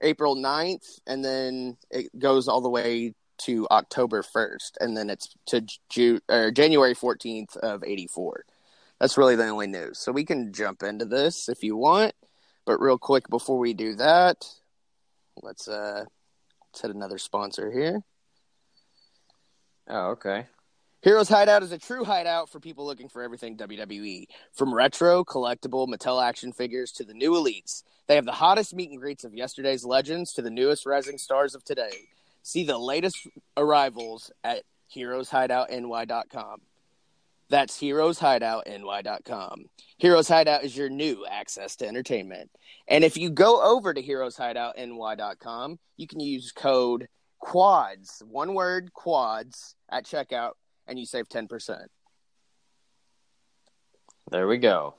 April 0.02 0.36
9th, 0.36 1.00
and 1.06 1.24
then 1.24 1.76
it 1.90 2.16
goes 2.18 2.48
all 2.48 2.60
the 2.60 2.70
way 2.70 3.14
to 3.36 3.66
October 3.70 4.22
1st, 4.22 4.72
and 4.80 4.96
then 4.96 5.10
it's 5.10 5.34
to 5.46 5.66
Ju- 5.90 6.20
or 6.28 6.50
January 6.50 6.94
14th 6.94 7.56
of 7.56 7.82
'84. 7.84 8.44
That's 9.00 9.18
really 9.18 9.36
the 9.36 9.48
only 9.48 9.66
news. 9.66 9.98
So 9.98 10.12
we 10.12 10.24
can 10.24 10.52
jump 10.52 10.82
into 10.82 11.04
this 11.04 11.48
if 11.48 11.62
you 11.62 11.76
want, 11.76 12.14
but 12.64 12.80
real 12.80 12.98
quick 12.98 13.28
before 13.28 13.58
we 13.58 13.74
do 13.74 13.94
that, 13.96 14.46
let's 15.42 15.68
uh 15.68 16.04
let's 16.72 16.82
hit 16.82 16.94
another 16.94 17.18
sponsor 17.18 17.70
here. 17.70 18.02
Oh, 19.88 20.10
okay. 20.12 20.46
Heroes 21.04 21.28
Hideout 21.28 21.62
is 21.62 21.70
a 21.70 21.76
true 21.76 22.02
hideout 22.02 22.48
for 22.48 22.60
people 22.60 22.86
looking 22.86 23.10
for 23.10 23.22
everything 23.22 23.58
WWE. 23.58 24.24
From 24.54 24.72
retro, 24.72 25.22
collectible, 25.22 25.86
Mattel 25.86 26.26
action 26.26 26.50
figures 26.50 26.92
to 26.92 27.04
the 27.04 27.12
new 27.12 27.32
elites. 27.32 27.82
They 28.06 28.14
have 28.14 28.24
the 28.24 28.32
hottest 28.32 28.72
meet 28.72 28.90
and 28.90 28.98
greets 28.98 29.22
of 29.22 29.34
yesterday's 29.34 29.84
legends 29.84 30.32
to 30.32 30.40
the 30.40 30.48
newest 30.48 30.86
rising 30.86 31.18
stars 31.18 31.54
of 31.54 31.62
today. 31.62 32.08
See 32.42 32.64
the 32.64 32.78
latest 32.78 33.28
arrivals 33.54 34.30
at 34.42 34.62
heroeshideoutny.com. 34.96 36.60
That's 37.50 37.78
heroeshideoutny.com. 37.78 39.64
Heroes 39.98 40.28
Hideout 40.28 40.64
is 40.64 40.74
your 40.74 40.88
new 40.88 41.26
access 41.30 41.76
to 41.76 41.86
entertainment. 41.86 42.50
And 42.88 43.04
if 43.04 43.18
you 43.18 43.28
go 43.28 43.62
over 43.62 43.92
to 43.92 44.02
heroeshideoutny.com, 44.02 45.78
you 45.98 46.06
can 46.06 46.20
use 46.20 46.50
code 46.50 47.08
QUADS, 47.44 48.22
one 48.22 48.54
word 48.54 48.90
QUADS, 48.94 49.74
at 49.90 50.06
checkout, 50.06 50.52
and 50.86 50.98
you 50.98 51.06
save 51.06 51.28
10%. 51.28 51.86
There 54.30 54.46
we 54.46 54.58
go. 54.58 54.94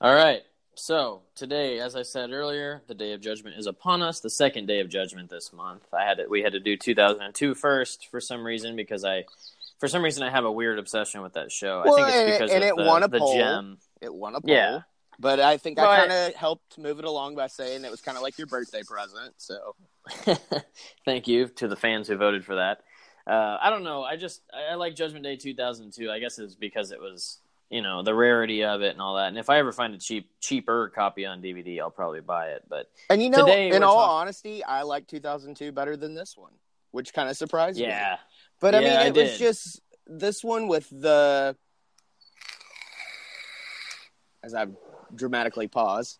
All 0.00 0.14
right. 0.14 0.42
So 0.74 1.22
today, 1.34 1.80
as 1.80 1.96
I 1.96 2.02
said 2.02 2.30
earlier, 2.30 2.82
the 2.86 2.94
day 2.94 3.12
of 3.12 3.20
judgment 3.20 3.56
is 3.58 3.66
upon 3.66 4.00
us. 4.00 4.20
The 4.20 4.30
second 4.30 4.66
day 4.66 4.80
of 4.80 4.88
judgment 4.88 5.28
this 5.28 5.52
month. 5.52 5.82
I 5.92 6.04
had 6.04 6.18
to, 6.18 6.26
we 6.28 6.42
had 6.42 6.52
to 6.52 6.60
do 6.60 6.76
2002 6.76 7.54
first 7.54 8.08
for 8.10 8.20
some 8.20 8.44
reason 8.44 8.76
because 8.76 9.04
I, 9.04 9.24
for 9.80 9.88
some 9.88 10.04
reason, 10.04 10.22
I 10.22 10.30
have 10.30 10.44
a 10.44 10.52
weird 10.52 10.78
obsession 10.78 11.20
with 11.22 11.32
that 11.32 11.50
show. 11.50 11.82
Well, 11.84 12.04
I 12.04 12.10
think 12.12 12.16
it's 12.16 12.16
it- 12.16 12.38
because 12.38 12.50
and 12.54 12.62
of 12.64 12.70
it 12.70 12.76
the, 12.76 12.84
won 12.84 13.02
a 13.02 13.08
the 13.08 13.18
poll. 13.18 13.34
gem. 13.34 13.78
It 14.00 14.14
won 14.14 14.36
a 14.36 14.40
poll. 14.40 14.54
Yeah. 14.54 14.80
But 15.18 15.40
I 15.40 15.56
think 15.56 15.80
I 15.80 16.06
kind 16.06 16.12
of 16.12 16.34
helped 16.36 16.78
move 16.78 17.00
it 17.00 17.04
along 17.04 17.34
by 17.34 17.48
saying 17.48 17.84
it 17.84 17.90
was 17.90 18.00
kind 18.00 18.16
of 18.16 18.22
like 18.22 18.38
your 18.38 18.46
birthday 18.46 18.82
present. 18.84 19.34
So 19.38 19.74
Thank 21.04 21.26
you 21.26 21.48
to 21.48 21.66
the 21.66 21.74
fans 21.74 22.06
who 22.06 22.16
voted 22.16 22.44
for 22.44 22.54
that. 22.54 22.82
Uh, 23.28 23.58
I 23.60 23.68
don't 23.68 23.84
know. 23.84 24.02
I 24.04 24.16
just 24.16 24.40
I, 24.54 24.72
I 24.72 24.74
like 24.76 24.94
Judgment 24.94 25.22
Day 25.24 25.36
2002. 25.36 26.10
I 26.10 26.18
guess 26.18 26.38
it's 26.38 26.54
because 26.54 26.92
it 26.92 27.00
was 27.00 27.38
you 27.68 27.82
know 27.82 28.02
the 28.02 28.14
rarity 28.14 28.64
of 28.64 28.80
it 28.80 28.92
and 28.92 29.00
all 29.02 29.16
that. 29.16 29.28
And 29.28 29.36
if 29.38 29.50
I 29.50 29.58
ever 29.58 29.70
find 29.70 29.94
a 29.94 29.98
cheap 29.98 30.30
cheaper 30.40 30.88
copy 30.94 31.26
on 31.26 31.42
DVD, 31.42 31.80
I'll 31.80 31.90
probably 31.90 32.20
buy 32.20 32.48
it. 32.48 32.64
But 32.68 32.90
And 33.10 33.22
you 33.22 33.28
know, 33.28 33.44
Today 33.44 33.68
in 33.68 33.82
all 33.82 33.96
talk- 33.96 34.10
honesty, 34.10 34.64
I 34.64 34.82
like 34.82 35.06
2002 35.06 35.72
better 35.72 35.94
than 35.96 36.14
this 36.14 36.36
one, 36.38 36.52
which 36.92 37.12
kind 37.12 37.28
of 37.28 37.36
surprised 37.36 37.78
me. 37.78 37.84
yeah, 37.84 38.16
But 38.60 38.74
I 38.74 38.80
Yeah, 38.80 38.88
mean, 38.88 38.96
I 38.98 39.06
it 39.08 39.14
was 39.14 39.38
just 39.38 39.80
this 40.06 40.42
one 40.42 40.66
with 40.66 40.88
the. 40.88 41.54
As 44.42 44.54
I 44.54 44.66
dramatically 45.14 45.68
pause. 45.68 46.18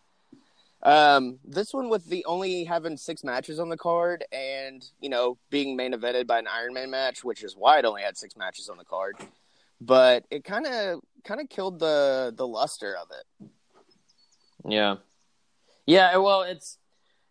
Um, 0.81 1.39
this 1.43 1.73
one 1.73 1.89
with 1.89 2.05
the 2.05 2.23
only 2.25 2.63
having 2.63 2.95
six 2.95 3.23
matches 3.23 3.59
on 3.59 3.67
the 3.67 3.75
card 3.75 4.23
and, 4.31 4.85
you 5.01 5.09
know, 5.09 5.37
being 5.49 5.75
main 5.75 5.93
evented 5.93 6.25
by 6.25 6.39
an 6.39 6.47
Iron 6.47 6.73
Man 6.73 6.89
match, 6.89 7.23
which 7.23 7.43
is 7.43 7.55
why 7.57 7.79
it 7.79 7.85
only 7.85 8.01
had 8.01 8.17
six 8.17 8.37
matches 8.37 8.69
on 8.69 8.77
the 8.77 8.85
card. 8.85 9.17
But 9.81 10.25
it 10.31 10.43
kind 10.45 10.65
of 10.65 11.01
kind 11.25 11.41
of 11.41 11.49
killed 11.49 11.79
the 11.79 12.33
the 12.35 12.47
luster 12.47 12.95
of 12.95 13.07
it. 13.11 13.49
yeah, 14.65 14.95
yeah. 15.85 16.15
Well, 16.17 16.41
it's 16.43 16.77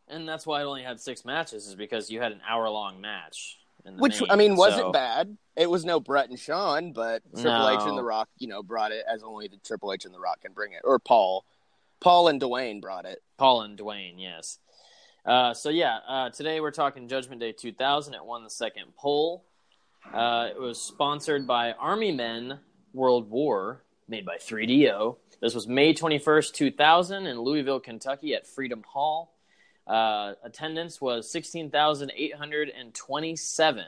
and 0.09 0.26
that's 0.28 0.47
why 0.47 0.61
it 0.62 0.64
only 0.64 0.83
had 0.83 1.00
six 1.00 1.25
matches 1.25 1.67
is 1.67 1.75
because 1.75 2.11
you 2.11 2.21
had 2.21 2.33
an 2.33 2.40
hour 2.49 2.69
long 2.71 3.00
match. 3.00 3.59
in 3.85 3.97
the 3.97 4.02
Which 4.02 4.21
main, 4.21 4.31
I 4.31 4.37
mean 4.37 4.57
wasn't 4.57 4.81
so- 4.83 4.93
bad. 4.93 5.37
It 5.57 5.69
was 5.69 5.85
no 5.85 5.99
Bret 6.00 6.28
and 6.31 6.38
Shawn, 6.38 6.93
but 6.93 7.21
Triple 7.35 7.69
H 7.71 7.81
and 7.83 7.99
The 7.99 8.02
Rock, 8.05 8.28
you 8.38 8.47
know, 8.47 8.62
brought 8.62 8.93
it 8.93 9.05
as 9.12 9.23
only 9.25 9.49
the 9.49 9.57
Triple 9.57 9.93
H 9.93 10.05
and 10.05 10.14
The 10.14 10.21
Rock 10.21 10.40
can 10.43 10.52
bring 10.52 10.73
it, 10.73 10.83
or 10.85 11.00
Paul, 11.00 11.45
Paul 12.00 12.28
and 12.28 12.40
Dwayne 12.40 12.81
brought 12.81 13.05
it. 13.05 13.23
Paul 13.37 13.62
and 13.62 13.76
Dwayne, 13.78 14.14
yes. 14.19 14.59
Uh, 15.25 15.52
so 15.55 15.69
yeah, 15.69 15.99
uh, 16.09 16.31
today 16.31 16.61
we're 16.61 16.71
talking 16.71 17.09
Judgment 17.09 17.40
Day 17.40 17.50
2000. 17.52 18.14
It 18.14 18.25
won 18.25 18.45
the 18.45 18.50
second 18.50 18.95
poll. 18.97 19.45
Uh, 20.12 20.49
it 20.50 20.61
was 20.61 20.81
sponsored 20.81 21.47
by 21.47 21.73
Army 21.73 22.12
Men 22.12 22.61
World 22.95 23.28
War, 23.31 23.83
made 24.09 24.25
by 24.25 24.37
3DO. 24.38 25.17
This 25.40 25.55
was 25.55 25.67
May 25.69 25.93
21st, 25.95 26.52
2000, 26.55 27.26
in 27.26 27.40
Louisville, 27.40 27.81
Kentucky, 27.81 28.35
at 28.35 28.47
Freedom 28.47 28.83
Hall. 28.87 29.35
Uh, 29.87 30.35
attendance 30.43 31.00
was 31.00 31.31
16,827. 31.31 33.85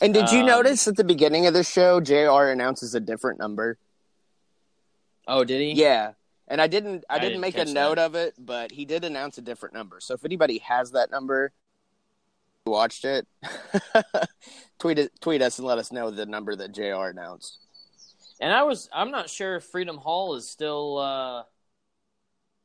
And 0.00 0.14
did 0.14 0.30
you 0.30 0.40
Um, 0.40 0.46
notice 0.46 0.86
at 0.88 0.96
the 0.96 1.04
beginning 1.04 1.46
of 1.46 1.54
the 1.54 1.64
show, 1.64 2.00
Jr. 2.00 2.50
announces 2.50 2.94
a 2.94 3.00
different 3.00 3.38
number? 3.38 3.78
Oh, 5.26 5.44
did 5.44 5.60
he? 5.60 5.72
Yeah, 5.72 6.12
and 6.48 6.60
I 6.60 6.66
didn't. 6.66 7.04
I, 7.08 7.16
I 7.16 7.18
didn't 7.18 7.40
didn't 7.40 7.40
make 7.40 7.58
a 7.58 7.64
note 7.64 7.96
that. 7.96 8.06
of 8.06 8.14
it, 8.14 8.34
but 8.38 8.72
he 8.72 8.84
did 8.84 9.04
announce 9.04 9.38
a 9.38 9.42
different 9.42 9.74
number. 9.74 10.00
So 10.00 10.14
if 10.14 10.24
anybody 10.24 10.58
has 10.58 10.92
that 10.92 11.10
number, 11.10 11.52
watched 12.66 13.04
it, 13.04 13.26
tweet 14.78 14.98
it, 14.98 15.20
tweet 15.20 15.42
us 15.42 15.58
and 15.58 15.66
let 15.66 15.78
us 15.78 15.92
know 15.92 16.10
the 16.10 16.26
number 16.26 16.54
that 16.56 16.72
Jr. 16.72 17.08
announced. 17.10 17.58
And 18.40 18.52
I 18.52 18.62
was 18.62 18.88
I'm 18.92 19.10
not 19.10 19.30
sure 19.30 19.56
if 19.56 19.64
Freedom 19.64 19.96
Hall 19.96 20.34
is 20.34 20.48
still 20.48 20.98
uh, 20.98 21.42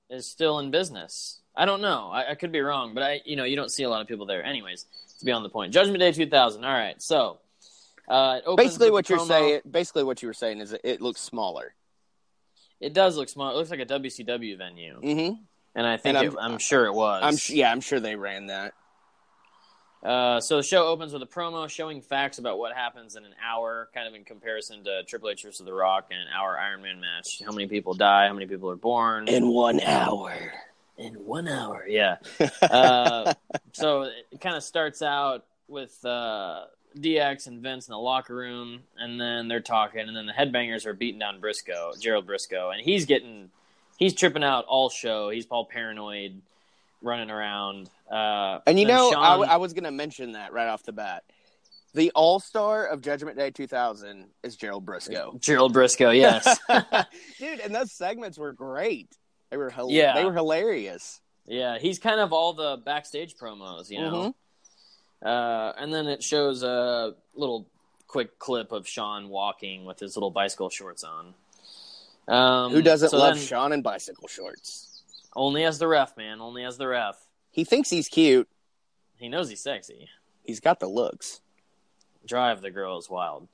is 0.09 0.27
still 0.27 0.59
in 0.59 0.71
business. 0.71 1.39
I 1.55 1.65
don't 1.65 1.81
know. 1.81 2.09
I, 2.11 2.31
I 2.31 2.35
could 2.35 2.51
be 2.51 2.61
wrong, 2.61 2.93
but 2.93 3.03
I 3.03 3.21
you 3.25 3.35
know 3.35 3.43
you 3.43 3.55
don't 3.55 3.71
see 3.71 3.83
a 3.83 3.89
lot 3.89 4.01
of 4.01 4.07
people 4.07 4.25
there. 4.25 4.43
Anyways, 4.43 4.85
to 5.19 5.25
be 5.25 5.31
on 5.31 5.43
the 5.43 5.49
point, 5.49 5.73
Judgment 5.73 5.99
Day 5.99 6.11
2000. 6.11 6.63
All 6.63 6.71
right, 6.71 7.01
so 7.01 7.39
uh, 8.09 8.39
Basically, 8.55 8.89
what 8.89 9.09
you're 9.09 9.19
promo. 9.19 9.27
saying, 9.27 9.61
basically 9.69 10.03
what 10.03 10.21
you 10.21 10.27
were 10.27 10.33
saying 10.33 10.59
is 10.61 10.75
it 10.83 10.99
looks 10.99 11.21
smaller. 11.21 11.75
It 12.79 12.93
does 12.93 13.17
look 13.17 13.29
small. 13.29 13.51
It 13.51 13.55
looks 13.57 13.69
like 13.71 13.79
a 13.81 13.85
WCW 13.85 14.57
venue, 14.57 14.99
Mm-hmm. 15.01 15.41
and 15.75 15.87
I 15.87 15.97
think 15.97 16.17
And 16.17 16.29
I'm- 16.37 16.37
I'm 16.53 16.57
sure 16.59 16.85
it 16.85 16.93
was. 16.93 17.21
I'm 17.23 17.55
yeah, 17.55 17.71
I'm 17.71 17.81
sure 17.81 17.99
they 17.99 18.15
ran 18.15 18.47
that. 18.47 18.73
Uh, 20.01 20.39
so 20.39 20.55
the 20.57 20.63
show 20.63 20.87
opens 20.87 21.11
with 21.11 21.21
a 21.21 21.25
promo 21.25 21.69
showing 21.69 22.01
facts 22.01 22.37
about 22.37 22.57
what 22.57 22.73
happens 22.73 23.17
in 23.17 23.25
an 23.25 23.33
hour, 23.45 23.89
kind 23.93 24.07
of 24.07 24.13
in 24.13 24.23
comparison 24.23 24.81
to 24.85 25.03
Triple 25.03 25.29
H 25.29 25.43
versus 25.43 25.65
The 25.65 25.73
Rock 25.73 26.07
and 26.11 26.21
an 26.21 26.27
hour 26.33 26.57
Iron 26.57 26.81
Man 26.81 27.01
match. 27.01 27.41
How 27.43 27.51
many 27.51 27.67
people 27.67 27.93
die? 27.93 28.27
How 28.27 28.33
many 28.33 28.45
people 28.45 28.69
are 28.69 28.77
born? 28.77 29.27
In 29.27 29.49
one 29.49 29.81
hour. 29.81 30.33
in 30.97 31.15
one 31.15 31.47
hour. 31.49 31.85
Yeah. 31.87 32.17
Uh, 32.61 33.33
so 33.73 34.03
it 34.31 34.39
kind 34.39 34.55
of 34.55 34.63
starts 34.63 35.01
out 35.01 35.45
with 35.67 35.93
uh, 36.05 36.65
DX 36.97 37.47
and 37.47 37.61
Vince 37.61 37.87
in 37.87 37.91
the 37.91 37.97
locker 37.99 38.35
room, 38.35 38.79
and 38.97 39.19
then 39.19 39.47
they're 39.47 39.59
talking, 39.59 40.01
and 40.07 40.15
then 40.15 40.25
the 40.25 40.33
headbangers 40.33 40.85
are 40.85 40.93
beating 40.93 41.19
down 41.19 41.39
Brisco, 41.39 41.99
Gerald 41.99 42.25
Brisco, 42.27 42.73
and 42.73 42.81
he's 42.81 43.05
getting, 43.05 43.51
he's 43.97 44.13
tripping 44.15 44.43
out 44.43 44.65
all 44.65 44.89
show. 44.89 45.29
He's 45.29 45.45
all 45.47 45.65
paranoid, 45.65 46.41
running 47.01 47.29
around. 47.29 47.89
Uh, 48.11 48.59
And 48.65 48.79
you 48.79 48.85
know, 48.85 49.09
I, 49.09 49.11
Shawn- 49.13 49.29
w- 49.39 49.51
I 49.51 49.57
was 49.57 49.73
going 49.73 49.83
to 49.85 49.91
mention 49.91 50.31
that 50.33 50.51
right 50.53 50.67
off 50.67 50.83
the 50.83 50.91
bat. 50.91 51.23
The 51.93 52.11
All 52.13 52.39
Star 52.39 52.85
of 52.85 53.01
Judgment 53.01 53.35
Day 53.37 53.49
2000 53.49 54.25
is 54.43 54.55
Gerald 54.55 54.85
Brisco. 54.85 55.39
Gerald 55.39 55.73
Brisco, 55.73 56.15
yes. 56.15 56.59
Dude, 57.39 57.59
and 57.61 57.73
those 57.73 57.91
segments 57.91 58.37
were 58.37 58.53
great. 58.53 59.09
They 59.49 59.57
were 59.57 59.69
hil- 59.71 59.89
Yeah. 59.89 60.13
they 60.15 60.23
were 60.23 60.33
hilarious. 60.33 61.19
Yeah, 61.47 61.79
he's 61.79 61.97
kind 61.97 62.19
of 62.19 62.31
all 62.31 62.53
the 62.53 62.77
backstage 62.85 63.35
promos, 63.35 63.89
you 63.89 63.99
know. 64.01 64.35
Uh, 65.23 65.73
and 65.77 65.93
then 65.93 66.07
it 66.07 66.23
shows 66.23 66.63
a 66.63 67.13
little 67.35 67.67
quick 68.07 68.39
clip 68.39 68.71
of 68.71 68.87
Shawn 68.87 69.29
walking 69.29 69.85
with 69.85 69.99
his 69.99 70.15
little 70.15 70.31
bicycle 70.31 70.69
shorts 70.69 71.03
on. 71.03 71.33
Um, 72.27 72.71
Who 72.71 72.81
doesn't 72.81 73.09
so 73.09 73.17
love 73.17 73.39
Shawn 73.39 73.73
in 73.73 73.81
bicycle 73.81 74.27
shorts? 74.27 75.03
Only 75.35 75.63
as 75.63 75.79
the 75.79 75.87
ref, 75.87 76.15
man. 76.17 76.41
Only 76.41 76.63
as 76.63 76.77
the 76.77 76.87
ref. 76.87 77.17
He 77.51 77.63
thinks 77.63 77.89
he's 77.89 78.07
cute. 78.07 78.47
He 79.17 79.29
knows 79.29 79.49
he's 79.49 79.61
sexy. 79.61 80.09
He's 80.43 80.59
got 80.59 80.79
the 80.79 80.87
looks. 80.87 81.41
Drive 82.25 82.61
the 82.61 82.71
girls 82.71 83.09
wild. 83.09 83.47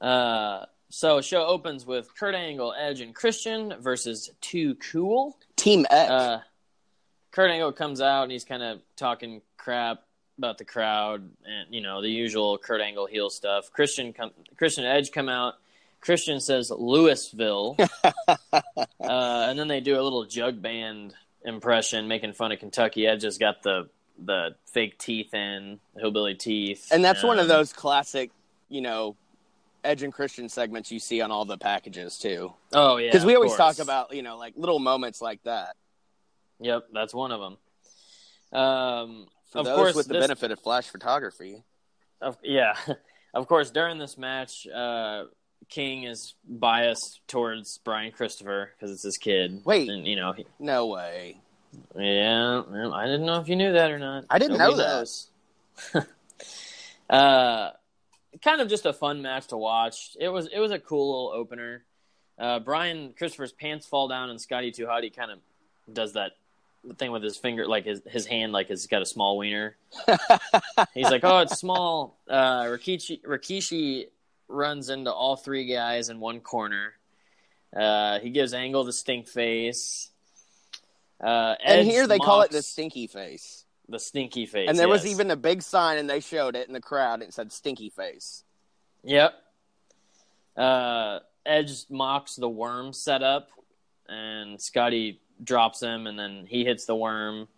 Uh, 0.00 0.66
so 0.88 1.20
show 1.20 1.44
opens 1.46 1.84
with 1.84 2.14
Kurt 2.14 2.34
Angle, 2.34 2.74
Edge, 2.78 3.00
and 3.00 3.14
Christian 3.14 3.74
versus 3.80 4.30
Too 4.40 4.76
Cool. 4.76 5.36
Team 5.56 5.86
X. 5.90 6.10
Uh, 6.10 6.40
Kurt 7.32 7.50
Angle 7.50 7.72
comes 7.72 8.00
out 8.00 8.22
and 8.22 8.32
he's 8.32 8.44
kind 8.44 8.62
of 8.62 8.80
talking 8.96 9.42
crap 9.56 10.03
about 10.38 10.58
the 10.58 10.64
crowd 10.64 11.28
and 11.44 11.72
you 11.74 11.80
know 11.80 12.02
the 12.02 12.08
usual 12.10 12.58
Kurt 12.58 12.80
Angle 12.80 13.06
heel 13.06 13.30
stuff. 13.30 13.70
Christian 13.72 14.12
come, 14.12 14.30
Christian 14.56 14.84
Edge 14.84 15.10
come 15.12 15.28
out. 15.28 15.54
Christian 16.00 16.38
says 16.38 16.70
Louisville, 16.70 17.76
uh, 18.28 18.60
and 19.00 19.58
then 19.58 19.68
they 19.68 19.80
do 19.80 19.98
a 19.98 20.02
little 20.02 20.24
jug 20.24 20.60
band 20.60 21.14
impression, 21.44 22.08
making 22.08 22.34
fun 22.34 22.52
of 22.52 22.58
Kentucky. 22.58 23.06
Edge 23.06 23.22
has 23.22 23.38
got 23.38 23.62
the 23.62 23.88
the 24.22 24.54
fake 24.66 24.98
teeth 24.98 25.32
in, 25.34 25.80
hillbilly 25.98 26.34
teeth, 26.34 26.88
and 26.92 27.04
that's 27.04 27.22
one 27.22 27.38
of 27.38 27.44
Um, 27.44 27.48
those 27.48 27.72
classic, 27.72 28.30
you 28.68 28.80
know, 28.82 29.16
Edge 29.82 30.02
and 30.02 30.12
Christian 30.12 30.48
segments 30.50 30.92
you 30.92 30.98
see 30.98 31.20
on 31.22 31.30
all 31.30 31.44
the 31.46 31.56
packages 31.58 32.18
too. 32.18 32.52
Oh 32.72 32.98
yeah, 32.98 33.08
Because 33.08 33.24
we 33.24 33.34
always 33.34 33.54
course. 33.56 33.76
talk 33.76 33.84
about, 33.84 34.14
you 34.14 34.22
know, 34.22 34.36
like 34.36 34.54
little 34.56 34.78
moments 34.78 35.20
like 35.22 35.42
that. 35.44 35.74
Yep, 36.60 36.88
that's 36.92 37.12
one 37.14 37.32
of 37.32 37.40
them. 37.40 38.60
Um, 38.60 39.26
For 39.54 39.60
of 39.60 39.64
those 39.64 39.76
course, 39.76 39.94
with 39.94 40.08
the 40.08 40.14
this- 40.14 40.22
benefit 40.24 40.50
of 40.50 40.60
flash 40.60 40.88
photography. 40.88 41.62
Of, 42.20 42.36
yeah, 42.42 42.74
of 43.34 43.48
course. 43.48 43.70
During 43.70 43.98
this 43.98 44.18
match, 44.18 44.66
uh, 44.66 45.24
King 45.68 46.02
is 46.04 46.34
biased 46.46 47.20
towards 47.26 47.78
Brian 47.84 48.12
Christopher 48.12 48.70
because 48.76 48.90
it's 48.92 49.02
his 49.02 49.16
kid. 49.16 49.62
Wait. 49.64 49.88
and 49.88 50.06
you 50.06 50.16
know, 50.16 50.32
he, 50.32 50.44
No 50.58 50.86
way. 50.88 51.38
yeah, 51.98 52.62
I 52.92 53.06
didn't 53.06 53.26
know 53.26 53.40
if 53.40 53.48
you 53.48 53.56
knew 53.56 53.72
that 53.72 53.90
or 53.90 53.98
not. 53.98 54.24
I 54.30 54.38
didn't 54.38 54.58
Nobody 54.58 54.78
know 54.78 55.04
that. 55.94 56.06
uh, 57.14 57.70
kind 58.42 58.60
of 58.60 58.68
just 58.68 58.86
a 58.86 58.92
fun 58.92 59.22
match 59.22 59.48
to 59.48 59.56
watch. 59.56 60.16
It 60.20 60.28
was 60.28 60.48
it 60.52 60.58
was 60.58 60.70
a 60.70 60.78
cool 60.78 61.10
little 61.30 61.40
opener. 61.40 61.84
Uh, 62.38 62.58
Brian 62.58 63.14
Christopher's 63.16 63.52
pants 63.52 63.86
fall 63.86 64.08
down, 64.08 64.30
and 64.30 64.40
Scotty 64.40 64.72
Too 64.72 64.86
Hotty 64.86 65.14
kind 65.14 65.30
of 65.30 65.38
does 65.92 66.14
that 66.14 66.32
thing 66.98 67.12
with 67.12 67.22
his 67.22 67.36
finger, 67.36 67.66
like 67.66 67.84
his 67.84 68.02
his 68.06 68.26
hand, 68.26 68.52
like 68.52 68.68
he's 68.68 68.86
got 68.86 69.02
a 69.02 69.06
small 69.06 69.38
wiener. 69.38 69.76
He's 70.94 71.10
like, 71.10 71.22
"Oh, 71.24 71.38
it's 71.38 71.58
small." 71.58 72.18
Uh, 72.28 72.64
Rikishi 72.64 73.22
Rikishi 73.22 74.08
runs 74.48 74.88
into 74.90 75.12
all 75.12 75.36
three 75.36 75.66
guys 75.66 76.08
in 76.10 76.20
one 76.20 76.40
corner. 76.40 76.94
Uh, 77.74 78.18
he 78.20 78.30
gives 78.30 78.52
Angle 78.54 78.84
the 78.84 78.92
stink 78.92 79.26
face. 79.28 80.10
Uh, 81.20 81.54
And 81.64 81.86
here 81.86 82.06
they 82.06 82.18
call 82.18 82.42
it 82.42 82.50
the 82.50 82.62
stinky 82.62 83.06
face. 83.06 83.64
the 83.88 83.98
stinky 83.98 84.46
face. 84.46 84.68
And 84.68 84.78
there 84.78 84.88
was 84.88 85.06
even 85.06 85.30
a 85.30 85.36
big 85.36 85.62
sign, 85.62 85.98
and 85.98 86.08
they 86.08 86.20
showed 86.20 86.54
it 86.56 86.66
in 86.68 86.74
the 86.74 86.80
crowd. 86.80 87.14
And 87.14 87.22
it 87.24 87.34
said 87.34 87.52
"stinky 87.52 87.88
face." 87.90 88.44
Yep. 89.04 89.34
Uh, 90.56 91.18
Edge 91.46 91.84
mocks 91.90 92.36
the 92.36 92.48
worm 92.48 92.92
setup, 92.92 93.48
and 94.08 94.60
Scotty 94.60 95.20
drops 95.44 95.80
him, 95.80 96.06
and 96.06 96.18
then 96.18 96.46
he 96.48 96.64
hits 96.64 96.86
the 96.86 96.94
worm. 96.96 97.48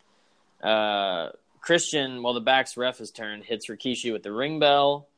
Uh, 0.62 1.30
Christian, 1.60 2.22
while 2.22 2.34
the 2.34 2.40
back's 2.40 2.76
ref 2.76 3.00
is 3.00 3.10
turned, 3.10 3.44
hits 3.44 3.68
Rikishi 3.68 4.12
with 4.12 4.22
the 4.22 4.32
ring 4.32 4.58
bell. 4.58 5.08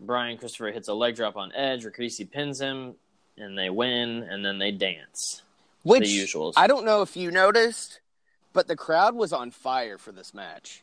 Brian 0.00 0.36
Christopher 0.38 0.72
hits 0.72 0.88
a 0.88 0.94
leg 0.94 1.14
drop 1.16 1.36
on 1.36 1.52
Edge. 1.54 1.84
Rikishi 1.84 2.28
pins 2.30 2.60
him, 2.60 2.94
and 3.36 3.56
they 3.56 3.70
win, 3.70 4.22
and 4.22 4.44
then 4.44 4.58
they 4.58 4.70
dance. 4.72 5.42
Which 5.82 6.04
the 6.04 6.18
usuals. 6.18 6.54
I 6.56 6.66
don't 6.66 6.84
know 6.84 7.02
if 7.02 7.16
you 7.16 7.30
noticed, 7.30 8.00
but 8.52 8.68
the 8.68 8.76
crowd 8.76 9.14
was 9.14 9.32
on 9.32 9.50
fire 9.50 9.98
for 9.98 10.12
this 10.12 10.32
match. 10.34 10.82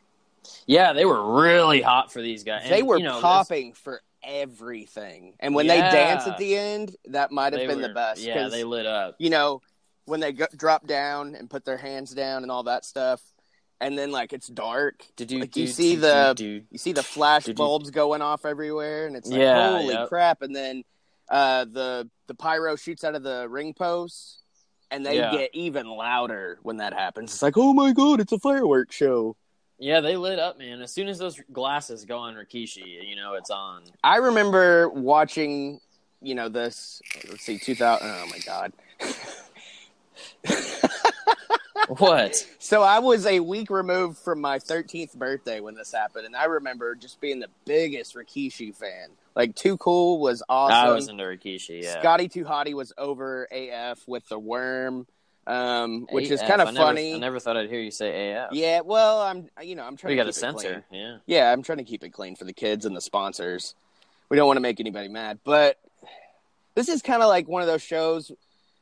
Yeah, 0.66 0.94
they 0.94 1.06
were 1.06 1.42
really 1.42 1.82
hot 1.82 2.12
for 2.12 2.22
these 2.22 2.44
guys. 2.44 2.68
they 2.70 2.80
And, 2.80 2.88
were 2.88 2.98
you 2.98 3.04
know, 3.04 3.14
this- 3.16 3.22
popping 3.22 3.74
for 3.74 4.02
everything, 4.24 5.34
and 5.40 5.54
when 5.56 5.66
Yeah. 5.66 5.90
they 5.92 5.98
dance 5.98 6.28
at 6.28 6.38
the 6.38 6.56
end, 6.56 6.96
that 7.08 7.32
might 7.32 7.54
have 7.54 7.62
they 7.62 7.68
been 7.68 7.82
the 7.82 7.90
best. 7.90 8.22
Yeah, 8.22 8.48
they 8.50 8.64
lit 8.64 8.86
up. 8.86 9.16
you 9.20 9.30
know, 9.30 9.62
when 10.10 10.20
they 10.20 10.34
go, 10.34 10.48
drop 10.56 10.88
down 10.88 11.36
and 11.36 11.50
put 11.50 11.64
their 11.66 11.78
hands 11.78 12.12
down 12.12 12.42
and 12.44 12.52
all 12.52 12.64
that 12.64 12.84
stuff, 12.84 13.22
and 13.80 13.98
then 13.98 14.12
like 14.12 14.34
it's 14.34 14.48
dark. 14.48 15.06
Did 15.16 15.32
you 15.32 15.40
Like, 15.42 15.56
you 15.56 15.68
see 15.68 15.96
the- 15.96 16.36
You 16.72 16.78
see 16.78 16.92
the 16.92 17.04
flash 17.04 17.46
bulbs 17.46 17.92
going 17.92 18.22
off 18.22 18.46
everywhere, 18.46 19.06
and 19.08 19.16
it's 19.16 19.30
like 19.30 19.40
Yeah, 19.40 19.78
holy 19.78 19.94
yep. 19.96 20.10
crap! 20.10 20.42
And 20.42 20.56
then 20.56 20.84
uh, 21.30 21.66
the 21.66 22.10
the 22.28 22.34
pyro 22.36 22.76
shoots 22.76 23.04
out 23.04 23.16
of 23.16 23.24
the 23.24 23.48
ring 23.48 23.74
post, 23.74 24.42
and 24.92 25.06
they 25.06 25.18
Yeah. 25.18 25.32
get 25.32 25.52
even 25.54 25.88
louder 25.88 26.60
when 26.64 26.78
that 26.78 26.94
happens. 26.94 27.32
It's 27.34 27.42
like, 27.44 27.58
oh 27.58 27.74
my 27.74 27.94
god, 27.94 28.20
it's 28.20 28.32
a 28.32 28.40
fireworks 28.40 28.96
show. 28.96 29.36
Yeah, 29.78 30.02
they 30.02 30.18
lit 30.18 30.40
up, 30.40 30.58
man. 30.60 30.82
As 30.82 30.92
soon 30.92 31.08
as 31.08 31.20
those 31.20 31.40
glasses 31.54 32.04
go 32.04 32.18
on 32.18 32.36
Rikishi, 32.36 33.08
you 33.08 33.16
know 33.16 33.36
it's 33.36 33.50
on. 33.50 33.84
I 34.04 34.18
remember 34.18 34.90
watching, 34.90 35.80
you 36.22 36.36
know, 36.36 36.50
this. 36.50 37.02
Let's 37.30 37.44
see, 37.44 37.58
two 37.60 37.76
thousand. 37.76 38.10
Oh 38.10 38.26
my 38.30 38.40
god. 38.40 38.74
What? 41.98 42.48
So 42.60 42.84
I 42.84 43.00
was 43.00 43.26
a 43.26 43.40
week 43.40 43.72
removed 43.72 44.20
from 44.20 44.40
my 44.40 44.60
13th 44.60 45.16
birthday 45.16 45.60
when 45.60 45.74
this 45.74 45.92
happened, 45.92 46.28
and 46.28 46.36
I 46.36 46.46
remember 46.46 46.94
just 46.94 47.20
being 47.20 47.40
the 47.40 47.50
biggest 47.66 48.14
Rikishi 48.14 48.76
fan. 48.76 49.10
Like, 49.36 49.56
Too 49.56 49.76
Cool 49.78 50.20
was 50.20 50.44
awesome. 50.48 50.76
I 50.76 50.92
was 50.92 51.08
into 51.08 51.24
Rikishi. 51.24 51.82
Yeah, 51.82 52.00
Scotty 52.00 52.28
Too 52.28 52.46
Hotty 52.46 52.76
was 52.76 52.94
over 52.96 53.48
AF 53.52 54.08
with 54.08 54.28
the 54.30 54.38
worm, 54.38 55.08
um, 55.48 56.06
which 56.12 56.30
is 56.30 56.42
AF. 56.42 56.48
kind 56.48 56.62
I 56.62 56.70
of 56.70 56.76
funny. 56.76 57.16
I 57.16 57.18
never 57.18 57.40
thought 57.40 57.58
I'd 57.58 57.70
hear 57.70 57.80
you 57.80 57.92
say 57.92 58.34
AF. 58.34 58.50
Yeah, 58.52 58.82
well, 58.82 59.22
I'm 59.22 59.50
you 59.64 59.76
know 59.76 59.84
I'm 59.84 59.98
trying 59.98 60.12
we 60.12 60.16
to 60.16 60.24
got 60.24 60.26
keep 60.26 60.36
a 60.36 60.40
censor. 60.40 60.86
Yeah, 60.92 61.18
Yeah, 61.26 61.52
I'm 61.52 61.64
trying 61.64 61.80
to 61.80 61.84
keep 61.84 62.04
it 62.04 62.10
clean 62.10 62.36
for 62.36 62.44
the 62.46 62.54
kids 62.54 62.86
and 62.86 62.96
the 62.96 63.02
sponsors. 63.02 63.74
We 64.30 64.38
don't 64.38 64.46
want 64.46 64.58
to 64.58 64.62
make 64.62 64.80
anybody 64.80 65.08
mad, 65.08 65.40
but 65.44 65.80
this 66.76 66.88
is 66.88 67.02
kind 67.02 67.24
of 67.24 67.30
like 67.30 67.48
one 67.48 67.64
of 67.64 67.68
those 67.68 67.82
shows 67.82 68.32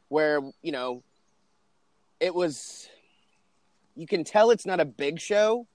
where 0.09 0.41
you 0.61 0.73
know 0.73 1.03
it 2.19 2.34
was. 2.34 2.89
You 3.95 4.06
can 4.08 4.23
tell 4.23 4.51
it's 4.51 4.65
not 4.65 4.80
a 4.80 4.86
big 4.86 5.19
show. 5.19 5.65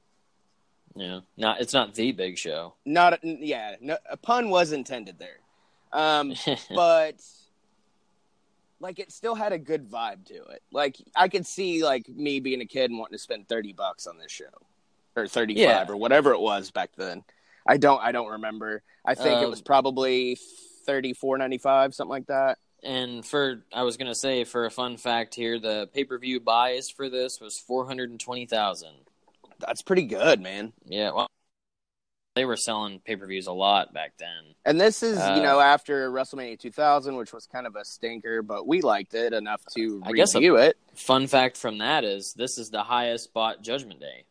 yeah. 0.95 1.21
Not 1.37 1.61
it's 1.61 1.73
not 1.73 1.95
the 1.95 2.13
big 2.13 2.39
show. 2.39 2.75
Not 2.85 3.19
yeah, 3.25 3.77
no, 3.81 3.97
a 4.11 4.17
pun 4.17 4.49
was 4.51 4.73
intended 4.73 5.19
there, 5.19 5.41
um, 5.93 6.33
but 6.75 7.17
like 8.81 8.99
it 8.99 9.13
still 9.13 9.35
had 9.35 9.53
a 9.53 9.59
good 9.59 9.89
vibe 9.91 10.25
to 10.27 10.35
it. 10.35 10.63
Like 10.73 10.97
I 11.17 11.29
could 11.29 11.47
see 11.47 11.85
like 11.85 12.09
me 12.09 12.41
being 12.41 12.61
a 12.61 12.67
kid 12.67 12.91
and 12.91 12.99
wanting 12.99 13.17
to 13.17 13.23
spend 13.23 13.49
thirty 13.49 13.73
bucks 13.73 14.07
on 14.07 14.19
this 14.19 14.31
show 14.33 14.45
or 15.17 15.27
thirty 15.27 15.55
five 15.55 15.63
Yeah. 15.63 15.87
or 15.89 15.97
whatever 15.97 16.33
it 16.33 16.41
was 16.41 16.71
back 16.71 16.91
then. 16.97 17.25
I 17.67 17.77
don't 17.77 18.01
I 18.03 18.13
don't 18.13 18.31
remember. 18.33 18.83
I 19.05 19.15
think 19.15 19.41
it 19.41 19.45
Um, 19.45 19.51
was 19.51 19.63
probably 19.63 20.37
thirty 20.87 21.13
four 21.13 21.39
ninety 21.39 21.59
five 21.59 21.95
something 21.95 22.11
like 22.11 22.27
that. 22.27 22.59
And 22.83 23.25
for 23.25 23.63
I 23.73 23.83
was 23.83 23.97
gonna 23.97 24.15
say 24.15 24.45
for 24.45 24.65
a 24.67 24.71
fun 24.71 24.97
fact 24.97 25.35
here, 25.35 25.59
the 25.59 25.89
pay 25.93 26.05
per 26.05 26.19
view 26.19 26.41
buys 26.41 26.89
for 26.91 27.09
this 27.09 27.41
was 27.41 27.59
four 27.59 27.87
hundred 27.87 28.11
and 28.11 28.21
twenty 28.21 28.47
thousand. 28.47 28.95
That's 29.59 29.83
pretty 29.83 30.05
good, 30.07 30.41
man. 30.41 30.73
Yeah, 30.87 31.13
well, 31.13 31.29
they 32.35 32.45
were 32.45 32.57
selling 32.57 32.99
pay 33.01 33.15
per 33.17 33.27
views 33.27 33.47
a 33.47 33.53
lot 33.53 33.93
back 33.93 34.15
then. 34.19 34.55
And 34.65 34.81
this 34.81 35.03
is 35.03 35.19
Uh, 35.19 35.35
you 35.37 35.43
know 35.43 35.61
after 35.61 36.11
WrestleMania 36.11 36.59
two 36.59 36.71
thousand, 36.73 37.17
which 37.17 37.33
was 37.33 37.47
kind 37.47 37.67
of 37.67 37.77
a 37.77 37.85
stinker, 37.85 38.43
but 38.43 38.67
we 38.67 38.81
liked 38.81 39.15
it 39.15 39.33
enough 39.33 39.63
to 39.77 40.03
I 40.05 40.13
guess 40.13 40.35
a- 40.35 40.39
review 40.39 40.57
it. 40.57 40.77
Fun 40.95 41.27
fact 41.27 41.57
from 41.57 41.79
that 41.79 42.05
is 42.05 42.35
this 42.35 42.59
is 42.59 42.71
the 42.71 42.83
highest 42.83 43.33
bought 43.33 43.63
Judgment 43.63 44.01
Day. 44.01 44.25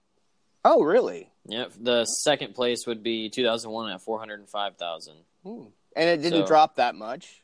Oh 0.66 0.84
really? 0.84 1.30
Yeah. 1.48 1.66
the 1.80 2.06
second 2.06 2.54
place 2.54 2.86
would 2.86 3.02
be 3.02 3.30
2001 3.30 3.92
at 3.92 4.02
405,000. 4.02 5.16
Hmm. 5.44 5.64
And 5.96 6.10
it 6.10 6.22
didn't 6.22 6.42
So- 6.44 6.48
drop 6.48 6.76
that 6.76 6.94
much. 6.96 7.41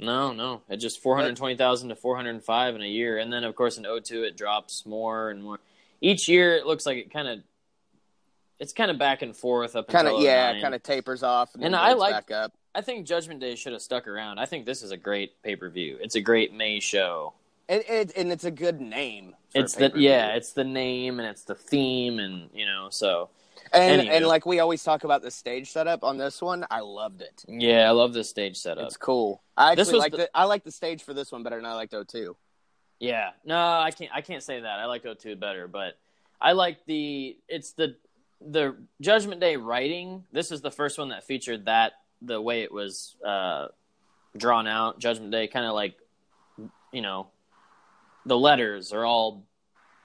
No, 0.00 0.32
no, 0.32 0.62
it 0.68 0.78
just 0.78 1.00
420,000 1.02 1.90
to 1.90 1.94
405 1.94 2.74
in 2.74 2.82
a 2.82 2.86
year, 2.86 3.18
and 3.18 3.32
then 3.32 3.44
of 3.44 3.54
course 3.54 3.76
in 3.78 3.84
02 3.84 4.24
it 4.24 4.36
drops 4.36 4.86
more 4.86 5.30
and 5.30 5.42
more. 5.42 5.60
Each 6.00 6.28
year 6.28 6.56
it 6.56 6.64
looks 6.66 6.86
like 6.86 6.96
it 6.96 7.12
kind 7.12 7.28
of, 7.28 7.40
it's 8.58 8.72
kind 8.72 8.90
of 8.90 8.98
back 8.98 9.20
and 9.22 9.36
forth 9.36 9.76
up 9.76 9.88
kind 9.88 10.08
of 10.08 10.20
yeah 10.20 10.52
09. 10.52 10.62
kind 10.62 10.74
of 10.74 10.82
tapers 10.82 11.22
off 11.22 11.54
and, 11.54 11.62
And 11.64 11.74
then 11.74 11.80
I 11.80 11.92
like- 11.92 12.14
back 12.14 12.30
up 12.30 12.52
I 12.74 12.82
think 12.82 13.04
Judgment 13.06 13.40
Day 13.40 13.56
should 13.56 13.72
have 13.72 13.82
stuck 13.82 14.06
around. 14.06 14.38
I 14.38 14.46
think 14.46 14.64
this 14.64 14.82
is 14.82 14.92
a 14.92 14.96
great 14.96 15.42
pay 15.42 15.56
per 15.56 15.68
view. 15.68 15.98
It's 16.00 16.14
a 16.14 16.20
great 16.20 16.54
May 16.54 16.78
show. 16.78 17.32
and, 17.68 17.82
it, 17.88 18.12
and 18.16 18.30
it's 18.30 18.44
a 18.44 18.50
good 18.50 18.80
name 18.80 19.34
It's 19.54 19.74
the 19.74 19.90
yeah, 19.96 20.34
it's 20.36 20.52
the 20.52 20.62
name 20.64 21.18
and 21.18 21.28
it's 21.28 21.42
the 21.42 21.56
theme 21.56 22.18
and 22.20 22.48
you 22.54 22.66
know 22.66 22.88
so 22.90 23.28
and 23.72 24.02
anywho. 24.02 24.10
and 24.16 24.26
like 24.26 24.46
we 24.46 24.58
always 24.60 24.82
talk 24.82 25.04
about 25.04 25.22
the 25.22 25.30
stage 25.30 25.70
setup 25.70 26.02
on 26.04 26.16
this 26.18 26.40
one 26.42 26.66
i 26.70 26.80
loved 26.80 27.22
it 27.22 27.44
yeah, 27.48 27.88
I 27.88 27.90
love 27.92 28.12
this 28.12 28.28
stage 28.28 28.56
setup. 28.56 28.86
it's 28.86 28.96
cool 28.96 29.42
i 29.56 29.74
This 29.74 29.88
actually 29.88 29.96
was 29.96 30.00
like 30.02 30.12
the- 30.12 30.18
the, 30.18 30.30
i 30.34 30.44
like 30.44 30.64
the 30.64 30.72
stage 30.72 31.02
for 31.02 31.14
this 31.14 31.30
one 31.32 31.42
better 31.42 31.56
than 31.56 31.66
i 31.66 31.74
liked 31.74 31.92
O2. 31.92 32.34
Yeah, 33.02 33.30
no, 33.46 33.56
I 33.56 33.92
can't. 33.92 34.10
I 34.14 34.20
can't 34.20 34.42
say 34.42 34.60
that. 34.60 34.78
I 34.78 34.84
like 34.84 35.04
O2 35.04 35.40
better, 35.40 35.66
but 35.66 35.96
I 36.38 36.52
like 36.52 36.84
the. 36.84 37.34
It's 37.48 37.72
the 37.72 37.96
the 38.42 38.76
Judgment 39.00 39.40
Day 39.40 39.56
writing. 39.56 40.24
This 40.32 40.52
is 40.52 40.60
the 40.60 40.70
first 40.70 40.98
one 40.98 41.08
that 41.08 41.24
featured 41.24 41.64
that 41.64 41.94
the 42.20 42.38
way 42.42 42.60
it 42.62 42.70
was 42.70 43.16
uh, 43.26 43.68
drawn 44.36 44.66
out. 44.66 44.98
Judgment 44.98 45.30
Day, 45.32 45.46
kind 45.46 45.64
of 45.64 45.72
like, 45.72 45.94
you 46.92 47.00
know, 47.00 47.28
the 48.26 48.36
letters 48.36 48.92
are 48.92 49.06
all 49.06 49.46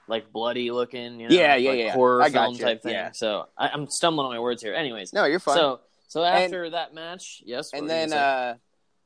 like 0.08 0.32
bloody 0.32 0.70
looking. 0.70 1.20
You 1.20 1.28
know, 1.28 1.34
Yeah, 1.34 1.56
yeah, 1.56 1.70
like 1.70 1.78
yeah. 1.78 1.92
Horror 1.92 2.22
I 2.22 2.30
film 2.30 2.56
type 2.56 2.82
thing. 2.82 2.92
yeah. 2.92 3.12
So 3.12 3.46
I, 3.56 3.68
I'm 3.68 3.88
stumbling 3.90 4.26
on 4.26 4.32
my 4.32 4.40
words 4.40 4.62
here. 4.62 4.74
Anyways, 4.74 5.12
no 5.12 5.24
you're 5.24 5.38
fine 5.40 5.56
so 5.56 5.80
so 6.08 6.22
after 6.22 6.70
that 6.70 6.94
match, 6.94 7.42
yes, 7.44 7.70
and 7.72 7.88
then 7.90 8.12
uh 8.12 8.54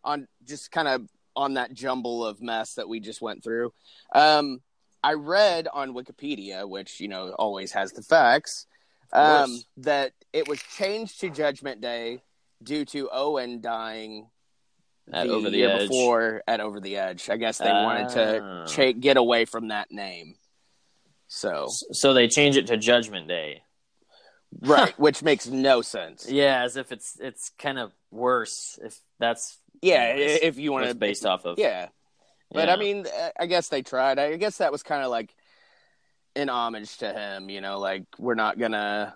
on 0.05 0.29
just 0.47 0.71
kind 0.71 0.89
of 0.89 1.09
on 1.37 1.55
that 1.55 1.73
jumble 1.73 2.25
of 2.25 2.41
mess 2.43 2.75
that 2.75 2.89
we 2.89 3.01
just 3.01 3.23
went 3.23 3.43
through 3.45 3.73
um 4.15 4.61
i 5.03 5.13
read 5.13 5.69
on 5.73 5.95
wikipedia 5.95 6.69
which 6.69 7.01
you 7.01 7.07
know 7.07 7.31
always 7.39 7.71
has 7.73 7.93
the 7.93 8.03
facts 8.03 8.67
um 9.13 9.63
that 9.77 10.13
it 10.33 10.49
was 10.49 10.61
changed 10.61 11.21
to 11.21 11.31
judgment 11.31 11.81
day 11.81 12.21
due 12.63 12.85
to 12.85 13.09
owen 13.13 13.61
dying 13.61 14.27
At 15.13 15.29
the, 15.29 15.33
Over 15.35 15.51
the 15.51 15.57
year 15.59 15.71
Edge. 15.71 15.89
before 15.89 16.43
at 16.49 16.61
over 16.61 16.81
the 16.81 16.97
edge 16.97 17.31
i 17.31 17.37
guess 17.37 17.59
they 17.59 17.71
wanted 17.71 18.07
Ah. 18.07 18.65
to 18.65 18.65
cha- 18.67 18.99
get 18.99 19.17
away 19.17 19.45
from 19.45 19.69
that 19.69 19.91
name 19.93 20.35
so 21.33 21.69
so 21.93 22.13
they 22.13 22.27
change 22.27 22.57
it 22.57 22.67
to 22.67 22.77
Judgment 22.77 23.29
Day. 23.29 23.63
right 24.61 24.99
which 24.99 25.23
makes 25.23 25.47
no 25.47 25.81
sense 25.81 26.29
Yeah, 26.29 26.63
as 26.65 26.77
if 26.77 26.91
it's 26.91 27.17
it's 27.21 27.51
kind 27.57 27.79
of 27.79 27.93
worse 28.11 28.79
if 28.83 28.99
that's 29.21 29.59
yeah 29.81 30.15
you 30.17 30.27
know, 30.27 30.37
if 30.43 30.59
you 30.59 30.73
want 30.73 30.89
to 30.89 30.95
based 30.95 31.25
off 31.25 31.45
of. 31.45 31.57
yeah 31.59 31.89
But 32.53 32.67
Yeah. 32.67 32.75
I 32.75 32.77
mean, 32.79 33.07
uh, 33.07 33.31
I 33.39 33.47
guess 33.47 33.69
they 33.69 33.83
tried. 33.83 34.19
I 34.19 34.37
guess 34.37 34.59
that 34.59 34.73
was 34.73 34.83
kind 34.83 35.05
of 35.05 35.11
like 35.13 35.31
an 36.35 36.49
homage 36.49 36.99
to 36.99 37.13
him. 37.13 37.49
You 37.49 37.61
know, 37.61 37.79
like 37.79 38.05
we're 38.19 38.35
not 38.35 38.59
gonna 38.59 39.15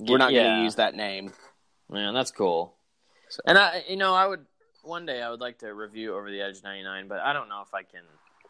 we're 0.00 0.18
not 0.18 0.32
yeah. 0.32 0.42
gonna 0.44 0.64
use 0.64 0.74
that 0.76 0.94
name. 0.96 1.32
Man, 1.88 2.12
that's 2.12 2.32
cool. 2.32 2.74
So- 3.28 3.42
And 3.46 3.56
I, 3.56 3.84
you 3.88 3.96
know, 3.96 4.14
I 4.14 4.26
would 4.26 4.44
one 4.82 5.06
day 5.06 5.22
I 5.22 5.30
would 5.30 5.40
like 5.40 5.58
to 5.58 5.72
review 5.72 6.16
Over 6.16 6.28
the 6.28 6.40
Edge 6.42 6.60
'99, 6.64 7.06
but 7.06 7.20
I 7.20 7.32
don't 7.32 7.48
know 7.48 7.62
if 7.62 7.72
I 7.72 7.84
can. 7.84 8.02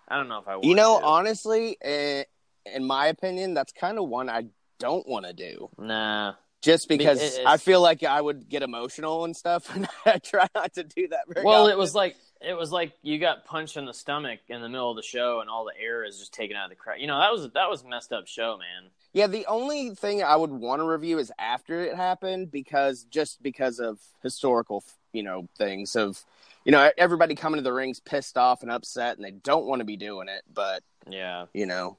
I 0.09 0.17
don't 0.17 0.29
know 0.29 0.39
if 0.39 0.49
I 0.49 0.55
want. 0.57 0.65
You 0.65 0.75
know, 0.77 0.99
to. 0.99 1.05
honestly, 1.05 1.77
eh, 1.83 2.25
in 2.67 2.85
my 2.85 3.07
opinion, 3.07 3.55
that's 3.55 3.73
kind 3.73 3.99
of 3.99 4.09
one 4.09 4.29
I 4.31 4.47
don't 4.79 5.07
want 5.09 5.27
to 5.27 5.33
do. 5.33 5.69
nah. 5.79 6.35
just 6.61 6.89
because 6.89 7.21
it's- 7.21 7.41
I 7.45 7.57
feel 7.57 7.81
like 7.81 8.05
I 8.05 8.21
would 8.21 8.49
get 8.49 8.63
emotional 8.63 9.25
and 9.25 9.37
stuff, 9.37 9.69
and 9.75 9.89
I 10.07 10.19
try 10.19 10.47
not 10.55 10.75
to 10.75 10.85
do 10.85 11.09
that 11.09 11.25
very 11.29 11.45
Well, 11.45 11.63
often. 11.65 11.73
it 11.73 11.79
was 11.79 11.95
like 11.95 12.17
it 12.41 12.55
was 12.55 12.73
like 12.73 12.93
you 13.03 13.19
got 13.21 13.45
punched 13.45 13.77
in 13.77 13.85
the 13.87 13.95
stomach 13.95 14.41
in 14.49 14.61
the 14.63 14.69
middle 14.69 14.91
of 14.91 14.97
the 14.97 15.03
show, 15.03 15.41
and 15.41 15.49
all 15.51 15.65
the 15.65 15.81
air 15.81 16.05
is 16.05 16.19
just 16.19 16.33
taken 16.35 16.57
out 16.57 16.65
of 16.65 16.71
the 16.71 16.77
crowd. 16.77 16.99
You 17.01 17.07
know 17.07 17.19
that 17.19 17.33
was 17.33 17.49
that 17.53 17.69
was 17.71 17.83
a 17.83 17.89
messed 17.89 18.13
up 18.13 18.27
show, 18.27 18.57
man. 18.59 18.91
Yeah, 19.13 19.27
the 19.29 19.45
only 19.47 19.91
thing 19.95 20.23
I 20.23 20.35
would 20.37 20.51
want 20.51 20.81
to 20.81 20.85
review 20.87 21.19
is 21.19 21.31
after 21.39 21.83
it 21.85 21.95
happened 21.97 22.51
because 22.51 23.05
just 23.05 23.43
because 23.43 23.79
of 23.79 23.99
historical, 24.23 24.83
you 25.13 25.23
know, 25.23 25.49
things 25.59 25.95
of, 25.97 26.25
you 26.65 26.73
know, 26.73 26.91
everybody 26.97 27.35
coming 27.35 27.59
to 27.59 27.63
the 27.63 27.73
rings 27.75 28.01
pissed 28.01 28.39
off 28.39 28.63
and 28.63 28.71
upset 28.71 29.17
and 29.17 29.25
they 29.25 29.31
don't 29.33 29.67
want 29.67 29.81
to 29.81 29.85
be 29.85 29.97
doing 29.99 30.29
it, 30.29 30.43
but 30.53 30.83
Yeah, 31.09 31.47
you 31.53 31.67
know, 31.67 31.99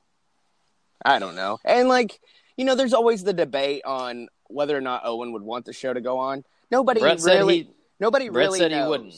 I 1.05 1.19
don't 1.19 1.35
know. 1.35 1.59
And 1.65 1.87
like, 1.89 2.19
you 2.57 2.65
know, 2.65 2.75
there's 2.75 2.93
always 2.93 3.23
the 3.23 3.33
debate 3.33 3.83
on 3.85 4.29
whether 4.47 4.77
or 4.77 4.81
not 4.81 5.01
Owen 5.05 5.33
would 5.33 5.41
want 5.41 5.65
the 5.65 5.73
show 5.73 5.93
to 5.93 6.01
go 6.01 6.19
on. 6.19 6.43
Nobody 6.71 6.99
Bret 6.99 7.21
really, 7.21 7.57
he. 7.57 7.69
nobody 7.99 8.29
Bret 8.29 8.47
really 8.47 8.59
said 8.59 8.71
he 8.71 8.81
wouldn't. 8.81 9.15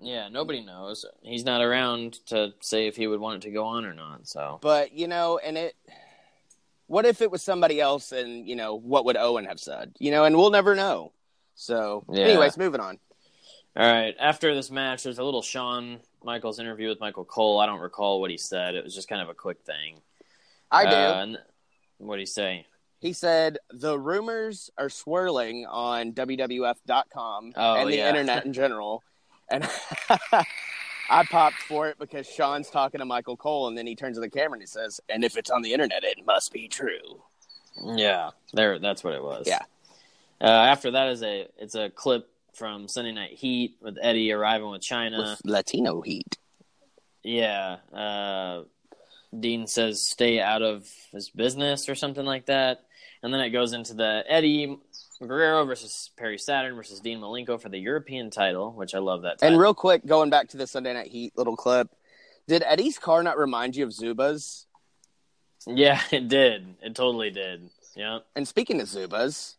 Yeah, 0.00 0.28
nobody 0.28 0.60
knows. 0.60 1.04
He's 1.22 1.44
not 1.44 1.60
around 1.62 2.14
to 2.26 2.52
say 2.60 2.86
if 2.86 2.96
he 2.96 3.06
would 3.06 3.20
want 3.20 3.36
it 3.36 3.48
to 3.48 3.52
go 3.52 3.64
on 3.64 3.84
or 3.84 3.94
not. 3.94 4.26
So 4.28 4.58
But 4.60 4.92
you 4.92 5.08
know, 5.08 5.38
and 5.38 5.56
it. 5.56 5.76
What 6.86 7.06
if 7.06 7.22
it 7.22 7.30
was 7.30 7.42
somebody 7.42 7.80
else, 7.80 8.12
and 8.12 8.46
you 8.46 8.56
know, 8.56 8.74
what 8.74 9.06
would 9.06 9.16
Owen 9.16 9.46
have 9.46 9.58
said? 9.58 9.92
You 9.98 10.10
know, 10.10 10.24
and 10.24 10.36
we'll 10.36 10.50
never 10.50 10.74
know. 10.74 11.12
So, 11.54 12.04
Yeah. 12.10 12.24
anyways, 12.24 12.58
moving 12.58 12.80
on. 12.80 12.98
All 13.76 13.90
right. 13.90 14.14
After 14.18 14.54
this 14.54 14.70
match, 14.70 15.02
there's 15.02 15.18
a 15.18 15.24
little 15.24 15.42
Shawn 15.42 16.00
Michaels 16.22 16.58
interview 16.58 16.88
with 16.88 17.00
Michael 17.00 17.24
Cole. 17.24 17.58
I 17.58 17.66
don't 17.66 17.80
recall 17.80 18.20
what 18.20 18.30
he 18.30 18.36
said. 18.36 18.74
It 18.74 18.84
was 18.84 18.94
just 18.94 19.08
kind 19.08 19.22
of 19.22 19.28
a 19.28 19.34
quick 19.34 19.62
thing. 19.62 20.02
I 20.70 20.84
do. 20.84 20.96
Uh, 20.96 21.26
what 21.98 22.16
did 22.16 22.22
he 22.22 22.26
say? 22.26 22.66
He 23.00 23.12
said 23.12 23.58
the 23.70 23.98
rumors 23.98 24.70
are 24.78 24.88
swirling 24.88 25.66
on 25.66 26.12
WWF.com 26.12 27.52
Oh, 27.56 27.74
and 27.74 27.90
the 27.90 27.96
yeah. 27.96 28.08
internet 28.08 28.46
in 28.46 28.52
general, 28.52 29.02
and 29.50 29.68
I 31.10 31.24
popped 31.24 31.56
for 31.56 31.88
it 31.88 31.98
because 31.98 32.26
Shawn's 32.26 32.70
talking 32.70 33.00
to 33.00 33.04
Michael 33.04 33.36
Cole, 33.36 33.68
and 33.68 33.76
then 33.76 33.86
he 33.86 33.94
turns 33.94 34.16
to 34.16 34.20
the 34.22 34.30
camera 34.30 34.54
and 34.54 34.62
he 34.62 34.66
says, 34.66 35.00
"And 35.10 35.22
if 35.22 35.36
it's 35.36 35.50
on 35.50 35.60
the 35.62 35.72
internet, 35.74 36.02
it 36.02 36.24
must 36.26 36.52
be 36.52 36.66
true." 36.66 37.22
Yeah, 37.82 38.30
there. 38.54 38.78
That's 38.78 39.04
what 39.04 39.14
it 39.14 39.22
was. 39.22 39.46
Yeah. 39.46 39.60
Uh, 40.40 40.46
after 40.46 40.92
that 40.92 41.08
is 41.08 41.22
a 41.22 41.46
it's 41.58 41.74
a 41.74 41.90
clip 41.90 42.30
from 42.54 42.88
Sunday 42.88 43.12
Night 43.12 43.32
Heat 43.32 43.76
with 43.82 43.98
Eddie 44.00 44.32
arriving 44.32 44.70
with 44.70 44.80
Chyna. 44.80 45.18
With 45.18 45.40
Latino 45.44 46.00
heat. 46.00 46.38
Yeah. 47.22 47.76
Uh, 47.92 48.62
Dean 49.40 49.66
says 49.66 50.08
stay 50.08 50.40
out 50.40 50.62
of 50.62 50.86
his 51.12 51.30
business 51.30 51.88
or 51.88 51.94
something 51.94 52.24
like 52.24 52.46
that. 52.46 52.80
And 53.22 53.32
then 53.32 53.40
it 53.40 53.50
goes 53.50 53.72
into 53.72 53.94
the 53.94 54.22
Eddie 54.28 54.78
Guerrero 55.20 55.64
versus 55.64 56.10
Perry 56.16 56.38
Saturn 56.38 56.76
versus 56.76 57.00
Dean 57.00 57.20
Malenko 57.20 57.60
for 57.60 57.68
the 57.68 57.78
European 57.78 58.30
title, 58.30 58.72
which 58.72 58.94
I 58.94 58.98
love 58.98 59.22
that 59.22 59.38
title. 59.38 59.54
And 59.54 59.60
real 59.60 59.74
quick, 59.74 60.04
going 60.04 60.30
back 60.30 60.48
to 60.48 60.56
the 60.56 60.66
Sunday 60.66 60.92
Night 60.92 61.10
Heat 61.10 61.32
little 61.36 61.56
clip, 61.56 61.88
did 62.46 62.62
Eddie's 62.62 62.98
car 62.98 63.22
not 63.22 63.38
remind 63.38 63.76
you 63.76 63.84
of 63.84 63.90
Zubaz? 63.90 64.66
yeah, 65.66 66.00
it 66.10 66.28
did. 66.28 66.76
It 66.82 66.94
totally 66.94 67.30
did. 67.30 67.70
Yeah. 67.96 68.18
And 68.36 68.46
speaking 68.46 68.80
of 68.80 68.88
Zubaz, 68.88 69.54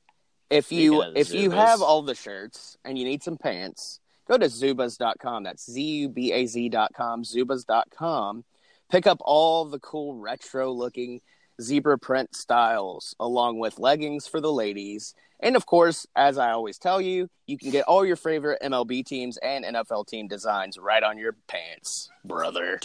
if 0.50 0.72
you 0.72 1.02
Speaking 1.02 1.14
if 1.16 1.34
you 1.34 1.52
have 1.52 1.82
all 1.82 2.02
the 2.04 2.16
shirts 2.16 2.78
and 2.86 2.98
you 2.98 3.06
need 3.06 3.24
some 3.24 3.38
pants, 3.38 4.00
go 4.28 4.38
to 4.38 4.46
zubaz.com. 4.46 5.44
That's 5.44 5.70
Z 5.72 5.82
U 5.82 6.10
B 6.10 6.32
A 6.32 6.46
Z.com, 6.46 7.24
zubaz.com. 7.24 8.44
Pick 8.90 9.08
up 9.08 9.18
all 9.22 9.66
the 9.66 9.80
cool 9.80 10.16
retro 10.16 10.72
looking 10.72 11.22
zebra 11.62 11.98
print 11.98 12.36
styles 12.36 13.16
along 13.20 13.60
with 13.60 13.80
leggings 13.80 14.28
for 14.28 14.42
the 14.42 14.52
ladies. 14.52 15.14
And 15.40 15.56
of 15.56 15.66
course, 15.66 16.06
as 16.16 16.38
I 16.38 16.52
always 16.52 16.78
tell 16.78 17.02
you, 17.02 17.30
you 17.46 17.58
can 17.58 17.72
get 17.72 17.86
all 17.86 18.06
your 18.06 18.16
favorite 18.16 18.62
MLB 18.62 19.06
teams 19.06 19.38
and 19.38 19.66
NFL 19.66 20.08
team 20.08 20.28
designs 20.28 20.78
right 20.78 21.04
on 21.04 21.18
your 21.18 21.36
pants, 21.48 22.10
brother. 22.24 22.78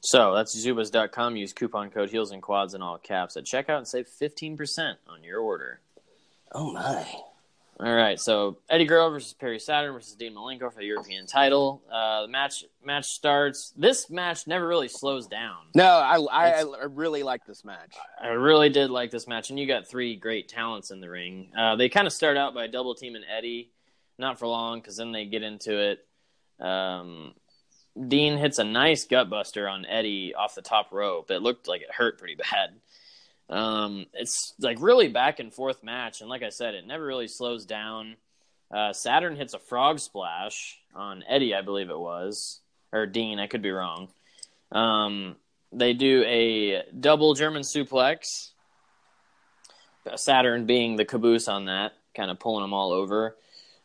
So 0.00 0.34
that's 0.34 0.54
Zubaz.com. 0.54 1.36
Use 1.36 1.52
coupon 1.52 1.90
code 1.90 2.10
Heels 2.10 2.30
and 2.30 2.42
Quads 2.42 2.74
in 2.74 2.82
all 2.82 2.98
caps 2.98 3.36
at 3.36 3.44
checkout 3.44 3.78
and 3.78 3.88
save 3.88 4.06
15% 4.06 4.96
on 5.08 5.24
your 5.24 5.40
order. 5.40 5.80
Oh 6.52 6.72
my. 6.72 7.06
All 7.80 7.92
right, 7.92 8.20
so 8.20 8.58
Eddie 8.70 8.84
Guerrero 8.84 9.10
versus 9.10 9.32
Perry 9.32 9.58
Saturn 9.58 9.92
versus 9.92 10.14
Dean 10.14 10.34
Malenko 10.34 10.72
for 10.72 10.78
the 10.78 10.86
European 10.86 11.26
title. 11.26 11.82
Uh, 11.92 12.22
the 12.22 12.28
match 12.28 12.64
match 12.84 13.06
starts. 13.06 13.72
This 13.76 14.08
match 14.08 14.46
never 14.46 14.66
really 14.66 14.86
slows 14.86 15.26
down. 15.26 15.56
No, 15.74 15.84
I, 15.84 16.18
I, 16.30 16.48
I 16.60 16.84
really 16.88 17.24
like 17.24 17.44
this 17.46 17.64
match. 17.64 17.96
I 18.22 18.28
really 18.28 18.68
did 18.68 18.90
like 18.90 19.10
this 19.10 19.26
match, 19.26 19.50
and 19.50 19.58
you 19.58 19.66
got 19.66 19.88
three 19.88 20.14
great 20.14 20.48
talents 20.48 20.92
in 20.92 21.00
the 21.00 21.10
ring. 21.10 21.50
Uh, 21.58 21.74
they 21.74 21.88
kind 21.88 22.06
of 22.06 22.12
start 22.12 22.36
out 22.36 22.54
by 22.54 22.68
double 22.68 22.94
teaming 22.94 23.24
Eddie, 23.24 23.72
not 24.18 24.38
for 24.38 24.46
long, 24.46 24.78
because 24.78 24.96
then 24.96 25.10
they 25.10 25.24
get 25.24 25.42
into 25.42 25.76
it. 25.76 26.06
Um, 26.64 27.34
Dean 28.08 28.38
hits 28.38 28.58
a 28.58 28.64
nice 28.64 29.04
gutbuster 29.04 29.70
on 29.70 29.84
Eddie 29.84 30.32
off 30.32 30.54
the 30.54 30.62
top 30.62 30.92
rope. 30.92 31.30
It 31.32 31.42
looked 31.42 31.66
like 31.66 31.82
it 31.82 31.92
hurt 31.92 32.18
pretty 32.18 32.36
bad. 32.36 32.70
Um, 33.50 34.06
it's 34.14 34.54
like 34.58 34.78
really 34.80 35.08
back 35.08 35.38
and 35.38 35.52
forth 35.52 35.82
match, 35.82 36.20
and 36.20 36.30
like 36.30 36.42
I 36.42 36.48
said, 36.48 36.74
it 36.74 36.86
never 36.86 37.04
really 37.04 37.28
slows 37.28 37.66
down. 37.66 38.16
Uh, 38.74 38.92
Saturn 38.92 39.36
hits 39.36 39.54
a 39.54 39.58
frog 39.58 40.00
splash 40.00 40.78
on 40.94 41.22
Eddie, 41.28 41.54
I 41.54 41.62
believe 41.62 41.90
it 41.90 41.98
was, 41.98 42.60
or 42.92 43.06
Dean. 43.06 43.38
I 43.38 43.46
could 43.46 43.62
be 43.62 43.70
wrong. 43.70 44.08
Um, 44.72 45.36
they 45.72 45.92
do 45.92 46.24
a 46.26 46.82
double 46.98 47.34
German 47.34 47.62
suplex. 47.62 48.50
Saturn 50.16 50.66
being 50.66 50.96
the 50.96 51.04
caboose 51.04 51.48
on 51.48 51.66
that, 51.66 51.92
kind 52.14 52.30
of 52.30 52.38
pulling 52.38 52.62
them 52.62 52.74
all 52.74 52.92
over. 52.92 53.36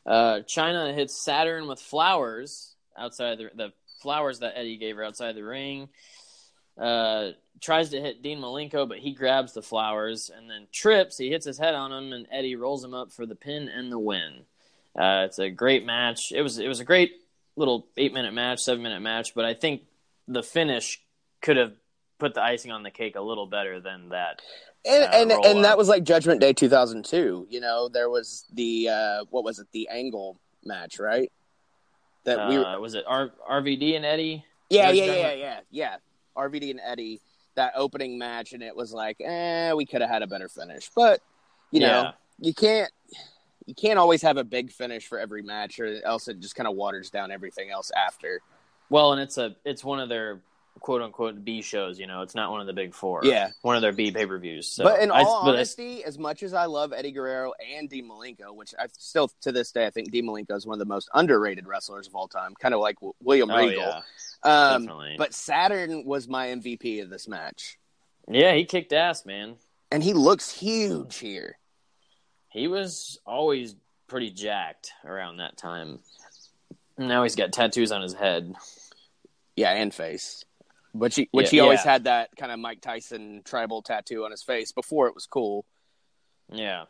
Uh, 0.05 0.39
Chyna 0.39 0.93
hits 0.93 1.15
Saturn 1.15 1.67
with 1.67 1.79
flowers 1.79 2.75
outside 2.97 3.37
the, 3.37 3.51
the 3.55 3.73
flowers 4.01 4.39
that 4.39 4.53
Eddie 4.57 4.77
gave 4.77 4.95
her 4.95 5.03
outside 5.03 5.35
the 5.35 5.43
ring. 5.43 5.89
Uh, 6.77 7.31
tries 7.61 7.89
to 7.89 8.01
hit 8.01 8.21
Dean 8.21 8.39
Malenko, 8.39 8.87
but 8.87 8.99
he 8.99 9.13
grabs 9.13 9.53
the 9.53 9.61
flowers 9.61 10.29
and 10.35 10.49
then 10.49 10.67
trips. 10.71 11.17
He 11.17 11.29
hits 11.29 11.45
his 11.45 11.57
head 11.57 11.75
on 11.75 11.91
him, 11.91 12.13
and 12.13 12.27
Eddie 12.31 12.55
rolls 12.55 12.83
him 12.83 12.93
up 12.93 13.11
for 13.11 13.25
the 13.25 13.35
pin 13.35 13.69
and 13.69 13.91
the 13.91 13.99
win. 13.99 14.45
Uh, 14.97 15.23
it's 15.25 15.39
a 15.39 15.49
great 15.49 15.85
match. 15.85 16.31
It 16.31 16.41
was 16.41 16.57
it 16.59 16.67
was 16.67 16.79
a 16.79 16.85
great 16.85 17.11
little 17.55 17.87
eight 17.97 18.13
minute 18.13 18.33
match, 18.33 18.59
seven 18.59 18.81
minute 18.83 19.01
match, 19.01 19.33
but 19.35 19.45
I 19.45 19.53
think 19.53 19.83
the 20.27 20.43
finish 20.43 21.01
could 21.41 21.57
have 21.57 21.73
put 22.17 22.33
the 22.33 22.41
icing 22.41 22.71
on 22.71 22.83
the 22.83 22.91
cake 22.91 23.15
a 23.15 23.21
little 23.21 23.45
better 23.47 23.79
than 23.79 24.09
that. 24.09 24.41
And 24.85 25.03
uh, 25.03 25.07
and, 25.13 25.31
and 25.31 25.57
up. 25.59 25.63
that 25.63 25.77
was 25.77 25.87
like 25.87 26.03
Judgment 26.03 26.41
Day 26.41 26.53
2002. 26.53 27.47
You 27.49 27.59
know, 27.59 27.89
there 27.89 28.09
was 28.09 28.45
the 28.53 28.89
uh, 28.89 29.25
what 29.29 29.43
was 29.43 29.59
it? 29.59 29.67
The 29.71 29.89
Angle 29.89 30.39
match, 30.63 30.99
right? 30.99 31.31
That 32.25 32.49
we 32.49 32.57
Uh, 32.57 32.79
was 32.79 32.95
it 32.95 33.05
R- 33.07 33.31
RVD 33.49 33.95
and 33.95 34.05
Eddie? 34.05 34.45
yeah 34.69 34.87
Judge 34.87 34.97
yeah 34.97 35.05
yeah 35.15 35.33
yeah 35.33 35.59
yeah 35.71 35.95
RVD 36.37 36.69
and 36.71 36.79
Eddie 36.83 37.21
that 37.59 37.73
opening 37.75 38.17
match, 38.17 38.53
and 38.53 38.63
it 38.63 38.73
was 38.73 38.93
like, 38.93 39.17
eh, 39.19 39.73
we 39.73 39.85
could 39.85 39.99
have 39.99 40.09
had 40.09 40.21
a 40.21 40.27
better 40.27 40.47
finish, 40.47 40.89
but 40.95 41.21
you 41.71 41.81
know, 41.81 41.87
Yeah. 42.03 42.11
you 42.39 42.53
can't 42.53 42.91
you 43.65 43.75
can't 43.75 43.99
always 43.99 44.23
have 44.23 44.37
a 44.37 44.43
big 44.43 44.71
finish 44.71 45.05
for 45.05 45.19
every 45.19 45.43
match, 45.43 45.79
or 45.79 46.01
else 46.03 46.27
it 46.27 46.39
just 46.39 46.55
kind 46.55 46.67
of 46.67 46.75
waters 46.75 47.11
down 47.11 47.29
everything 47.31 47.69
else 47.69 47.91
after. 47.95 48.39
Well, 48.89 49.11
and 49.11 49.21
it's 49.21 49.37
a 49.37 49.55
it's 49.65 49.83
one 49.83 49.99
of 49.99 50.09
their 50.09 50.39
quote 50.79 51.01
unquote 51.01 51.43
B 51.43 51.61
shows. 51.61 51.99
You 51.99 52.07
know, 52.07 52.21
it's 52.21 52.35
not 52.35 52.51
one 52.51 52.61
of 52.61 52.67
the 52.67 52.73
big 52.73 52.93
four. 52.93 53.21
Yeah. 53.23 53.51
one 53.61 53.75
of 53.75 53.81
their 53.81 53.91
B 53.91 54.11
pay 54.11 54.25
per 54.25 54.37
views. 54.37 54.67
So 54.67 54.83
but 54.83 55.01
in 55.01 55.11
I- 55.11 55.21
all 55.21 55.47
I- 55.47 55.51
honesty, 55.53 56.03
as 56.03 56.17
much 56.17 56.43
as 56.43 56.53
I 56.53 56.65
love 56.65 56.93
Eddie 56.93 57.11
Guerrero 57.11 57.53
and 57.77 57.89
Dean 57.89 58.09
Malenko, 58.09 58.55
which 58.55 58.73
I 58.79 58.87
still 58.97 59.29
to 59.41 59.51
this 59.51 59.71
day 59.71 59.85
I 59.85 59.89
think 59.89 60.11
Dean 60.11 60.25
Malenko 60.25 60.55
is 60.55 60.65
one 60.65 60.73
of 60.75 60.79
the 60.79 60.85
most 60.85 61.09
underrated 61.13 61.67
wrestlers 61.67 62.07
of 62.07 62.15
all 62.15 62.27
time, 62.27 62.53
kind 62.59 62.73
of 62.73 62.79
like 62.79 62.97
William 63.21 63.49
oh 63.51 63.57
Regal. 63.57 63.81
yeah, 63.83 64.01
um, 64.43 64.83
definitely. 64.83 65.15
but 65.17 65.33
Saturn 65.33 66.05
was 66.05 66.27
my 66.27 66.47
MVP 66.47 67.01
of 67.01 67.09
this 67.09 67.27
match, 67.27 67.77
yeah, 68.27 68.53
he 68.53 68.65
kicked 68.65 68.93
ass, 68.93 69.25
man. 69.25 69.55
and 69.91 70.03
he 70.03 70.13
looks 70.13 70.49
huge 70.51 71.17
here. 71.17 71.57
He 72.49 72.67
was 72.67 73.19
always 73.25 73.75
pretty 74.07 74.31
jacked 74.31 74.91
around 75.05 75.37
that 75.37 75.55
time. 75.57 75.99
Now 76.97 77.23
he's 77.23 77.35
got 77.35 77.51
tattoos 77.53 77.91
on 77.91 78.01
his 78.01 78.13
head. 78.13 78.53
Yeah, 79.55 79.71
and 79.71 79.93
face. 79.93 80.43
Which 80.91 81.15
he, 81.15 81.29
which 81.31 81.47
Yeah, 81.47 81.51
he 81.51 81.59
always 81.59 81.85
yeah. 81.85 81.91
had 81.91 82.03
that 82.05 82.29
kind 82.37 82.51
of 82.51 82.59
Mike 82.59 82.81
Tyson 82.81 83.41
tribal 83.45 83.81
tattoo 83.81 84.25
on 84.25 84.31
his 84.31 84.43
face 84.43 84.71
before 84.71 85.07
it 85.07 85.15
was 85.15 85.25
cool. 85.27 85.65
Yeah. 86.51 86.85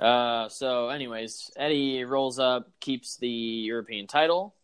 Uh, 0.00 0.48
so, 0.48 0.88
anyways, 0.88 1.50
Eddie 1.56 2.04
rolls 2.04 2.38
up, 2.38 2.68
keeps 2.80 3.16
the 3.16 3.28
European 3.28 4.06
title. 4.06 4.54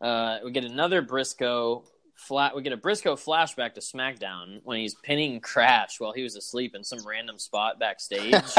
Uh, 0.00 0.38
we 0.44 0.50
get 0.50 0.64
another 0.64 1.02
Brisco 1.02 1.84
flat. 2.14 2.54
We 2.54 2.62
get 2.62 2.72
a 2.72 2.76
Brisco 2.76 3.14
flashback 3.14 3.74
to 3.74 3.80
SmackDown 3.80 4.60
when 4.64 4.78
he's 4.78 4.94
pinning 4.94 5.40
Crash 5.40 6.00
while 6.00 6.12
he 6.12 6.22
was 6.22 6.36
asleep 6.36 6.74
in 6.74 6.84
some 6.84 7.00
random 7.06 7.38
spot 7.38 7.78
backstage. 7.78 8.32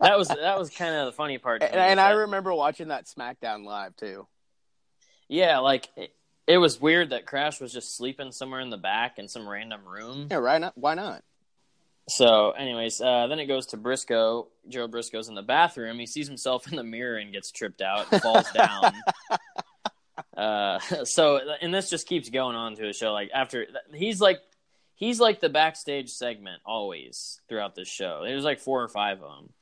that 0.00 0.18
was 0.18 0.28
that 0.28 0.58
was 0.58 0.70
kind 0.70 0.94
of 0.94 1.06
the 1.06 1.12
funny 1.12 1.38
part. 1.38 1.62
And, 1.62 1.74
and 1.74 2.00
I 2.00 2.10
remember 2.10 2.52
watching 2.54 2.88
that 2.88 3.06
SmackDown 3.06 3.64
live 3.64 3.96
too. 3.96 4.26
yeah, 5.28 5.58
like 5.58 5.88
it, 5.96 6.12
it 6.52 6.58
was 6.58 6.78
weird 6.78 7.10
that 7.10 7.24
Crash 7.24 7.62
was 7.62 7.72
just 7.72 7.96
sleeping 7.96 8.30
somewhere 8.30 8.60
in 8.60 8.68
the 8.68 8.76
back 8.76 9.18
in 9.18 9.26
some 9.26 9.48
random 9.48 9.86
room. 9.86 10.28
Yeah, 10.30 10.36
right. 10.36 10.60
Not, 10.60 10.76
why 10.76 10.92
not? 10.92 11.24
So, 12.10 12.50
anyways, 12.50 13.00
uh, 13.00 13.26
then 13.28 13.38
it 13.38 13.46
goes 13.46 13.68
to 13.68 13.78
Brisco. 13.78 14.48
Joe 14.68 14.86
Brisco's 14.86 15.28
in 15.28 15.34
the 15.34 15.42
bathroom. 15.42 15.98
He 15.98 16.04
sees 16.04 16.28
himself 16.28 16.70
in 16.70 16.76
the 16.76 16.84
mirror 16.84 17.16
and 17.16 17.32
gets 17.32 17.50
tripped 17.52 17.80
out 17.80 18.12
and 18.12 18.20
falls 18.20 18.50
down. 18.52 18.92
Uh, 20.36 20.78
so, 21.04 21.40
and 21.60 21.74
this 21.74 21.90
just 21.90 22.06
keeps 22.06 22.30
going 22.30 22.56
on 22.56 22.74
to 22.74 22.82
the 22.82 22.92
show. 22.92 23.12
Like 23.12 23.30
after 23.34 23.66
he's 23.92 24.20
like, 24.20 24.40
he's 24.94 25.20
like 25.20 25.40
the 25.40 25.48
backstage 25.48 26.10
segment 26.10 26.62
always 26.64 27.40
throughout 27.48 27.74
this 27.74 27.88
show. 27.88 28.22
There's 28.24 28.44
like 28.44 28.58
four 28.58 28.82
or 28.82 28.88
five 28.88 29.22
of 29.22 29.30
them. 29.30 29.52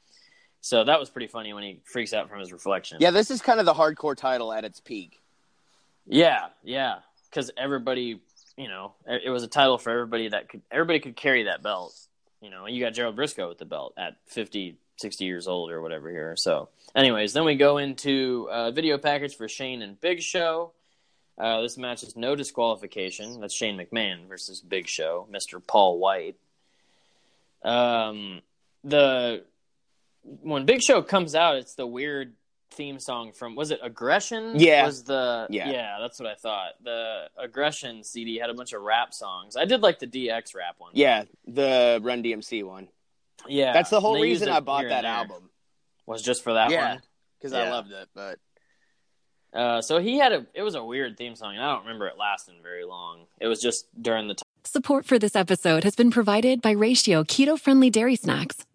So 0.60 0.84
that 0.84 1.00
was 1.00 1.10
pretty 1.10 1.26
funny 1.26 1.52
when 1.52 1.64
he 1.64 1.80
freaks 1.84 2.12
out 2.12 2.28
from 2.28 2.38
his 2.38 2.52
reflection. 2.52 2.98
Yeah, 3.00 3.10
this 3.10 3.30
is 3.30 3.42
kind 3.42 3.58
of 3.58 3.66
the 3.66 3.74
hardcore 3.74 4.16
title 4.16 4.52
at 4.52 4.64
its 4.64 4.80
peak. 4.80 5.20
Yeah, 6.06 6.48
yeah, 6.62 6.98
because 7.28 7.50
everybody, 7.56 8.20
you 8.56 8.68
know, 8.68 8.94
it 9.06 9.30
was 9.30 9.42
a 9.42 9.48
title 9.48 9.78
for 9.78 9.90
everybody 9.90 10.28
that 10.28 10.48
could 10.48 10.62
everybody 10.70 11.00
could 11.00 11.16
carry 11.16 11.44
that 11.44 11.62
belt. 11.62 11.94
You 12.40 12.50
know, 12.50 12.66
you 12.66 12.82
got 12.82 12.94
Gerald 12.94 13.16
Brisco 13.16 13.48
with 13.48 13.58
the 13.58 13.66
belt 13.66 13.94
at 13.98 14.16
50, 14.26 14.76
60 14.96 15.24
years 15.24 15.46
old 15.46 15.70
or 15.70 15.82
whatever 15.82 16.10
here. 16.10 16.34
So, 16.36 16.70
anyways, 16.94 17.32
then 17.32 17.44
we 17.44 17.54
go 17.54 17.78
into 17.78 18.48
a 18.50 18.72
video 18.72 18.96
package 18.98 19.36
for 19.36 19.46
Shane 19.46 19.82
and 19.82 20.00
Big 20.00 20.20
Show. 20.22 20.72
Uh, 21.38 21.62
this 21.62 21.78
match 21.78 22.02
is 22.02 22.16
no 22.16 22.34
disqualification. 22.34 23.40
That's 23.40 23.54
Shane 23.54 23.78
McMahon 23.78 24.26
versus 24.28 24.60
Big 24.60 24.88
Show, 24.88 25.26
Mr. 25.32 25.64
Paul 25.64 25.98
White. 25.98 26.36
Um, 27.62 28.40
the 28.84 29.44
when 30.22 30.66
Big 30.66 30.82
Show 30.82 31.02
comes 31.02 31.34
out, 31.34 31.56
it's 31.56 31.74
the 31.74 31.86
weird 31.86 32.34
theme 32.70 32.98
song 32.98 33.32
from 33.32 33.54
was 33.56 33.70
it 33.70 33.80
Aggression? 33.82 34.52
Yeah. 34.58 34.86
was 34.86 35.02
the 35.04 35.46
Yeah. 35.50 35.70
yeah 35.70 35.96
that's 36.00 36.18
what 36.20 36.28
I 36.28 36.34
thought. 36.34 36.72
The 36.82 37.28
Aggression 37.38 38.02
CD 38.04 38.36
had 38.38 38.50
a 38.50 38.54
bunch 38.54 38.72
of 38.72 38.82
rap 38.82 39.12
songs. 39.12 39.56
I 39.56 39.64
did 39.64 39.82
like 39.82 39.98
the 39.98 40.06
DX 40.06 40.54
rap 40.54 40.76
one. 40.78 40.92
Yeah, 40.94 41.24
the 41.46 42.00
Run 42.02 42.22
DMC 42.22 42.62
one. 42.64 42.88
yeah. 43.48 43.72
That's 43.72 43.90
the 43.90 44.00
whole 44.00 44.20
reason 44.20 44.48
I 44.48 44.60
bought 44.60 44.84
that 44.88 45.04
album. 45.04 45.50
Was 46.06 46.22
just 46.22 46.42
for 46.42 46.54
that 46.54 46.70
Yeah. 46.70 46.92
one. 46.94 47.02
Because 47.38 47.52
I 47.52 47.70
loved 47.70 47.90
it, 47.92 48.08
but 48.14 48.38
Uh, 49.52 49.82
so 49.82 49.98
he 49.98 50.16
had 50.18 50.32
a 50.32 50.46
it 50.54 50.62
was 50.62 50.74
a 50.76 50.84
weird 50.84 51.16
theme 51.16 51.34
song, 51.34 51.56
and 51.56 51.64
I 51.64 51.72
don't 51.74 51.82
remember 51.84 52.06
it 52.06 52.16
lasting 52.16 52.56
very 52.62 52.84
long. 52.84 53.26
It 53.40 53.48
was 53.48 53.60
just 53.60 53.86
during 54.00 54.28
the 54.28 54.36
Support 54.62 55.06
for 55.06 55.18
this 55.18 55.34
episode 55.34 55.82
has 55.84 55.96
been 55.96 56.10
provided 56.10 56.60
by 56.60 56.70
Ratio 56.72 57.24
keto 57.24 57.58
friendly 57.58 57.88
dairy 57.90 58.14
snacks. 58.14 58.58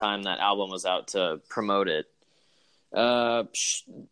Time 0.00 0.24
that 0.24 0.38
album 0.38 0.70
was 0.70 0.84
out 0.84 1.08
to 1.08 1.40
promote 1.48 1.88
it. 1.88 2.06
Uh, 2.92 3.44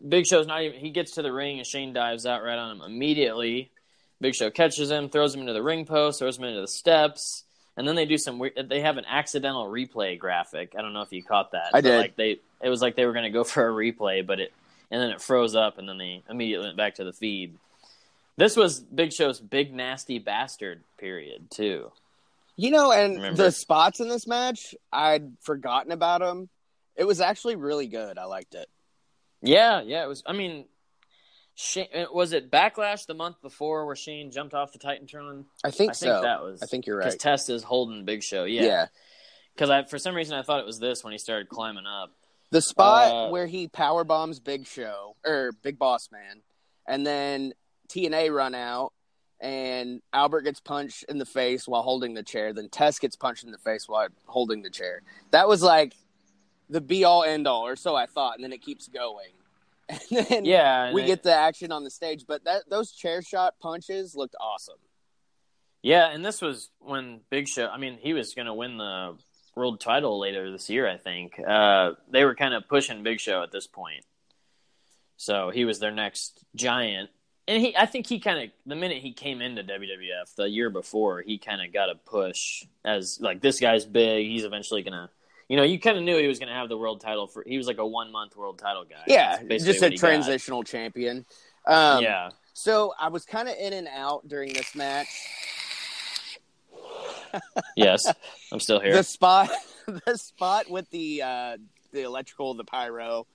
Big 0.07 0.27
Show's 0.27 0.47
not 0.47 0.63
even. 0.63 0.79
He 0.79 0.91
gets 0.91 1.13
to 1.13 1.23
the 1.23 1.33
ring 1.33 1.59
and 1.59 1.67
Shane 1.67 1.93
dives 1.93 2.27
out 2.27 2.43
right 2.43 2.59
on 2.59 2.77
him 2.77 2.83
immediately. 2.83 3.71
Big 4.21 4.35
Show 4.35 4.51
catches 4.51 4.91
him, 4.91 5.09
throws 5.09 5.35
him 5.35 5.41
into 5.41 5.53
the 5.53 5.63
ring 5.63 5.85
post, 5.87 6.19
throws 6.19 6.39
him 6.39 6.45
into 6.45 6.61
the 6.61 6.69
steps, 6.69 7.45
and 7.77 7.87
then 7.87 7.95
they 7.95 8.07
do 8.07 8.19
some. 8.19 8.39
weird 8.39 8.69
They 8.69 8.81
have 8.81 8.97
an 8.97 9.05
accidental 9.07 9.67
replay 9.67 10.19
graphic. 10.19 10.75
I 10.79 10.83
don't 10.83 10.93
know 10.93 11.03
if 11.03 11.13
you 11.13 11.23
caught 11.23 11.53
that. 11.53 11.71
I 11.73 11.81
did. 11.81 11.99
Like 11.99 12.17
they, 12.17 12.39
it 12.63 12.69
was 12.69 12.83
like 12.83 12.97
they 12.97 13.07
were 13.07 13.13
going 13.13 13.25
to 13.25 13.31
go 13.31 13.45
for 13.45 13.69
a 13.69 13.73
replay, 13.73 14.27
but 14.27 14.41
it, 14.41 14.53
and 14.91 15.01
then 15.01 15.11
it 15.11 15.21
froze 15.21 15.55
up, 15.55 15.79
and 15.79 15.89
then 15.89 15.99
they 15.99 16.23
immediately 16.29 16.67
went 16.67 16.77
back 16.77 16.97
to 16.97 17.05
the 17.05 17.13
feed. 17.13 17.57
This 18.37 18.57
was 18.57 18.81
Big 18.81 19.13
Show's 19.13 19.41
big 19.41 19.73
nasty 19.73 20.19
bastard 20.19 20.83
period 20.99 21.51
too. 21.51 21.93
You 22.57 22.71
know, 22.71 22.93
and 22.93 23.17
Remember. 23.17 23.45
the 23.45 23.53
spots 23.53 24.01
in 24.01 24.09
this 24.09 24.27
match, 24.27 24.75
I'd 24.93 25.37
forgotten 25.41 25.93
about 25.93 26.21
them. 26.21 26.49
It 26.97 27.05
was 27.05 27.21
actually 27.21 27.57
really 27.57 27.89
good. 27.89 28.19
I 28.19 28.25
liked 28.25 28.55
it. 28.55 28.69
Yeah, 29.43 29.83
yeah, 29.83 30.05
it 30.05 30.09
was. 30.09 30.23
I 30.27 30.33
mean, 30.33 30.67
Shane, 31.57 31.89
was 32.13 32.33
it 32.33 32.51
Backlash 32.51 33.07
the 33.07 33.15
month 33.15 33.41
before 33.43 33.87
where 33.87 33.97
Shane 33.97 34.31
jumped 34.31 34.55
off 34.55 34.73
the 34.73 34.79
Titantron? 34.79 35.45
I 35.65 35.71
think 35.71 35.91
I 35.91 35.95
so. 35.95 36.07
think 36.07 36.23
that 36.23 36.43
was. 36.43 36.63
I 36.63 36.67
think 36.67 36.87
you're 36.87 36.97
right. 36.97 37.03
Because 37.05 37.15
right. 37.15 37.21
Test 37.21 37.51
is 37.51 37.63
holding 37.63 38.05
Big 38.05 38.23
Show. 38.23 38.45
yeah. 38.45 38.63
Yeah, 38.63 38.87
because 39.55 39.71
I 39.71 39.85
for 39.85 39.99
some 39.99 40.15
reason 40.15 40.37
I 40.37 40.43
thought 40.43 40.61
it 40.61 40.67
was 40.67 40.79
this 40.79 41.05
when 41.05 41.13
he 41.13 41.19
started 41.19 41.49
climbing 41.49 41.85
up. 41.87 42.11
The 42.51 42.63
spot 42.63 43.13
Uh, 43.13 43.31
where 43.31 43.47
he 43.47 43.67
power 43.69 44.05
bombs 44.05 44.39
Big 44.39 44.67
Show 44.67 45.17
or 45.27 45.53
Big 45.63 45.79
Boss 45.79 46.09
Man, 46.13 46.43
and 46.87 47.05
then 47.07 47.53
TNA 47.89 48.33
run 48.35 48.55
out, 48.55 48.93
and 49.41 50.01
Albert 50.13 50.43
gets 50.43 50.61
punched 50.61 51.05
in 51.09 51.19
the 51.19 51.27
face 51.27 51.67
while 51.69 51.83
holding 51.83 52.15
the 52.15 52.23
chair. 52.23 52.53
Then 52.53 52.69
Test 52.69 53.01
gets 53.01 53.17
punched 53.17 53.45
in 53.45 53.51
the 53.51 53.59
face 53.59 53.89
while 53.89 54.09
holding 54.27 54.63
the 54.63 54.71
chair. 54.71 55.03
That 55.33 55.49
was 55.49 55.63
like 55.63 55.95
the 56.71 56.81
be 56.81 57.05
all 57.05 57.25
end 57.25 57.47
all, 57.47 57.67
or 57.67 57.77
so 57.77 57.95
I 57.95 58.07
thought. 58.07 58.37
And 58.37 58.45
then 58.45 58.53
it 58.53 58.63
keeps 58.63 58.89
going, 58.89 59.33
and 59.89 60.01
then 60.11 60.45
Yeah, 60.45 60.85
and 60.85 60.95
we 60.95 61.03
it- 61.03 61.07
get 61.07 61.23
the 61.23 61.35
action 61.35 61.73
on 61.73 61.85
the 61.85 61.91
stage. 61.91 62.25
But 62.27 62.45
that 62.45 62.69
those 62.71 62.93
chair 62.93 63.23
shot 63.23 63.55
punches 63.61 64.15
looked 64.15 64.37
awesome. 64.41 64.79
Yeah, 65.83 66.09
and 66.11 66.25
this 66.25 66.41
was 66.41 66.71
when 66.79 67.21
Big 67.29 67.47
Show. 67.47 67.67
I 67.69 67.77
mean, 67.77 67.99
he 68.01 68.15
was 68.15 68.33
going 68.35 68.47
to 68.47 68.55
win 68.55 68.79
the 68.79 69.19
world 69.55 69.81
title 69.81 70.19
later 70.19 70.51
this 70.51 70.71
year. 70.71 70.89
I 70.89 70.97
think 70.97 71.39
uh, 71.39 71.93
they 72.09 72.25
were 72.25 72.35
kind 72.35 72.55
of 72.55 72.67
pushing 72.69 73.03
Big 73.03 73.21
Show 73.21 73.43
at 73.43 73.53
this 73.53 73.67
point, 73.67 74.05
so 75.19 75.51
he 75.51 75.67
was 75.67 75.81
their 75.81 75.91
next 75.91 76.43
giant. 76.57 77.11
And 77.47 77.61
he, 77.61 77.77
I 77.77 77.87
think 77.87 78.07
he 78.07 78.21
kind 78.21 78.45
of 78.45 78.51
the 78.65 78.75
minute 78.75 79.03
he 79.03 79.13
came 79.13 79.43
into 79.43 79.63
WWF 79.63 80.35
the 80.37 80.49
year 80.49 80.71
before, 80.71 81.21
he 81.21 81.37
kind 81.37 81.61
of 81.61 81.73
got 81.73 81.91
a 81.91 81.95
push 81.95 82.65
as 82.85 83.21
like 83.21 83.41
this 83.41 83.61
guy's 83.61 83.85
big. 83.85 84.27
He's 84.27 84.45
eventually 84.45 84.83
gonna, 84.83 85.11
you 85.49 85.57
know, 85.59 85.63
you 85.63 85.79
kind 85.79 85.99
of 85.99 86.05
knew 86.05 86.17
he 86.17 86.27
was 86.27 86.39
gonna 86.39 86.55
have 86.55 86.71
the 86.71 86.79
world 86.79 87.03
title 87.03 87.27
for. 87.27 87.45
He 87.47 87.59
was 87.59 87.67
like 87.67 87.79
a 87.79 87.87
one 87.87 88.11
month 88.11 88.35
world 88.37 88.59
title 88.59 88.85
guy. 88.85 89.05
Yeah, 89.07 89.43
just 89.59 89.83
a 89.83 89.91
he 89.91 89.97
got. 89.97 89.99
transitional 89.99 90.65
champion. 90.65 91.27
Um, 91.67 92.03
yeah, 92.03 92.31
So 92.55 92.95
I 92.99 93.09
was 93.09 93.25
kind 93.25 93.49
of 93.49 93.57
in 93.57 93.73
and 93.73 93.89
out 93.89 94.27
during 94.27 94.53
this 94.53 94.75
match. 94.75 95.09
yes, 97.77 98.07
I'm 98.53 98.61
still 98.61 98.81
here. 98.81 98.95
the 98.95 99.03
spot 99.03 99.51
the 100.07 100.17
spot 100.17 100.71
with 100.71 100.89
the 100.91 101.23
uh 101.23 101.57
the 101.93 102.03
electrical 102.03 102.55
the 102.55 102.65
pyro 102.65 103.27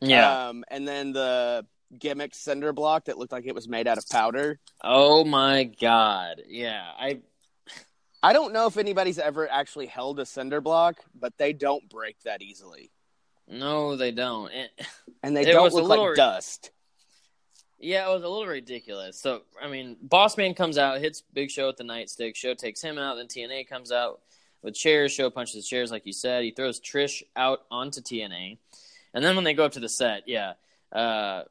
yeah. 0.00 0.48
um 0.48 0.64
and 0.70 0.86
then 0.86 1.12
the 1.12 1.64
gimmick 1.96 2.34
cinder 2.34 2.72
block 2.72 3.04
that 3.06 3.18
looked 3.18 3.32
like 3.32 3.46
it 3.46 3.54
was 3.54 3.68
made 3.68 3.86
out 3.86 3.98
of 3.98 4.08
powder 4.08 4.58
oh 4.82 5.24
my 5.24 5.64
god. 5.64 6.42
Yeah, 6.48 6.84
I 6.98 7.20
i 8.22 8.32
don't 8.32 8.52
know 8.52 8.66
if 8.66 8.76
anybody's 8.76 9.18
ever 9.18 9.48
actually 9.48 9.86
held 9.86 10.18
a 10.18 10.26
cinder 10.26 10.60
block 10.60 10.96
but 11.18 11.36
they 11.38 11.52
don't 11.52 11.88
break 11.88 12.20
that 12.24 12.42
easily 12.42 12.90
no, 13.50 13.96
they 13.96 14.10
don't. 14.10 14.52
It, 14.52 14.70
and 15.22 15.36
they 15.36 15.44
don't 15.44 15.72
look 15.72 15.88
like 15.88 16.16
dust 16.16 16.70
Yeah, 17.78 18.08
it 18.08 18.12
was 18.12 18.22
a 18.22 18.28
little 18.28 18.46
ridiculous. 18.46 19.20
So, 19.20 19.42
I 19.62 19.68
mean, 19.68 19.96
Bossman 20.06 20.56
comes 20.56 20.78
out, 20.78 21.00
hits 21.00 21.22
Big 21.32 21.50
Show 21.50 21.68
with 21.68 21.76
the 21.76 21.84
nightstick. 21.84 22.36
Show 22.36 22.54
takes 22.54 22.82
him 22.82 22.98
out. 22.98 23.16
Then 23.16 23.26
TNA 23.26 23.68
comes 23.68 23.92
out 23.92 24.20
with 24.62 24.74
chairs. 24.74 25.12
Show 25.12 25.30
punches 25.30 25.54
the 25.54 25.62
chairs, 25.62 25.90
like 25.90 26.06
you 26.06 26.12
said. 26.12 26.44
He 26.44 26.50
throws 26.50 26.80
Trish 26.80 27.22
out 27.36 27.60
onto 27.70 28.00
TNA. 28.00 28.58
And 29.14 29.24
then 29.24 29.34
when 29.34 29.44
they 29.44 29.54
go 29.54 29.64
up 29.64 29.72
to 29.72 29.80
the 29.80 29.88
set, 29.88 30.24
yeah, 30.26 30.54
uh, 30.92 31.44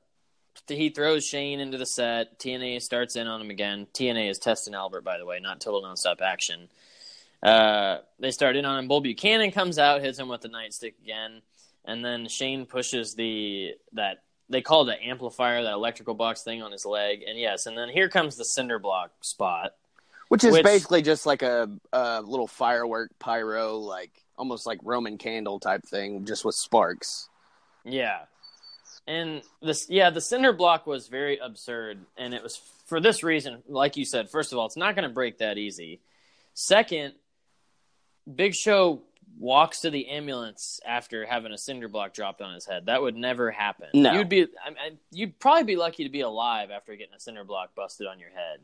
he 0.68 0.90
throws 0.90 1.26
Shane 1.26 1.60
into 1.60 1.78
the 1.78 1.86
set. 1.86 2.40
TNA 2.40 2.82
starts 2.82 3.16
in 3.16 3.28
on 3.28 3.42
him 3.42 3.50
again. 3.50 3.88
TNA 3.94 4.30
is 4.30 4.40
testing 4.40 4.74
Albert, 4.74 5.02
by 5.04 5.18
the 5.18 5.26
way, 5.26 5.40
not 5.40 5.60
total 5.62 5.82
nonstop 5.84 6.22
action. 6.22 6.70
Uh, 7.44 7.98
they 8.20 8.32
start 8.32 8.56
in 8.56 8.66
on 8.66 8.80
him. 8.80 8.88
Bull 8.88 9.02
Buchanan 9.02 9.52
comes 9.52 9.78
out, 9.78 10.02
hits 10.02 10.18
him 10.20 10.28
with 10.28 10.42
the 10.42 10.50
nightstick 10.50 10.94
again, 11.04 11.42
and 11.86 12.04
then 12.04 12.28
Shane 12.28 12.66
pushes 12.66 13.14
the 13.16 13.76
that 13.94 14.24
they 14.50 14.62
call 14.62 14.84
it 14.88 14.98
the 14.98 15.04
amplifier, 15.08 15.62
that 15.64 15.74
electrical 15.74 16.14
box 16.16 16.42
thing 16.44 16.62
on 16.62 16.72
his 16.72 16.86
leg, 16.86 17.24
and 17.28 17.38
yes, 17.38 17.66
and 17.66 17.78
then 17.78 17.90
here 17.90 18.10
comes 18.10 18.38
the 18.38 18.46
cinder 18.46 18.80
block 18.80 19.12
spot. 19.22 19.74
which 20.30 20.44
is 20.44 20.54
Which- 20.54 20.64
basically 20.64 21.02
just 21.02 21.26
like 21.26 21.42
a, 21.42 21.70
a 21.94 22.22
little 22.22 22.48
firework 22.48 23.12
pyro 23.20 23.76
like 23.78 24.12
almost 24.38 24.66
like 24.66 24.80
roman 24.84 25.18
candle 25.18 25.60
type 25.60 25.84
thing 25.86 26.24
just 26.26 26.44
with 26.46 26.54
sparks 26.56 27.28
Yeah. 27.84 28.20
And 29.08 29.42
this 29.62 29.90
yeah, 29.90 30.10
the 30.10 30.22
cinder 30.22 30.52
block 30.54 30.86
was 30.86 31.08
very 31.08 31.38
absurd 31.38 32.00
and 32.18 32.34
it 32.34 32.44
was 32.44 32.58
for 32.88 33.00
this 33.00 33.24
reason, 33.24 33.64
like 33.68 33.98
you 33.98 34.06
said, 34.06 34.30
first 34.30 34.52
of 34.52 34.60
all, 34.60 34.66
it's 34.66 34.78
not 34.78 34.96
going 34.96 35.08
to 35.08 35.14
break 35.14 35.38
that 35.40 35.58
easy. 35.58 36.00
Second, 36.54 37.14
Big 38.34 38.54
Show 38.54 39.02
walks 39.40 39.82
to 39.82 39.90
the 39.90 40.08
ambulance 40.10 40.80
after 40.86 41.26
having 41.26 41.52
a 41.52 41.58
cinder 41.58 41.88
block 41.88 42.14
dropped 42.14 42.42
on 42.42 42.54
his 42.54 42.66
head. 42.66 42.88
That 42.88 43.02
would 43.02 43.16
never 43.16 43.52
happen. 43.52 43.88
No. 43.94 44.14
You'd 44.14 44.30
be 44.30 44.48
I 44.66 44.70
mean, 44.70 44.98
you'd 45.12 45.40
probably 45.40 45.64
be 45.64 45.76
lucky 45.76 46.04
to 46.04 46.10
be 46.10 46.22
alive 46.22 46.70
after 46.72 46.96
getting 46.96 47.14
a 47.14 47.20
cinder 47.20 47.44
block 47.44 47.76
busted 47.76 48.08
on 48.08 48.20
your 48.20 48.30
head. 48.30 48.60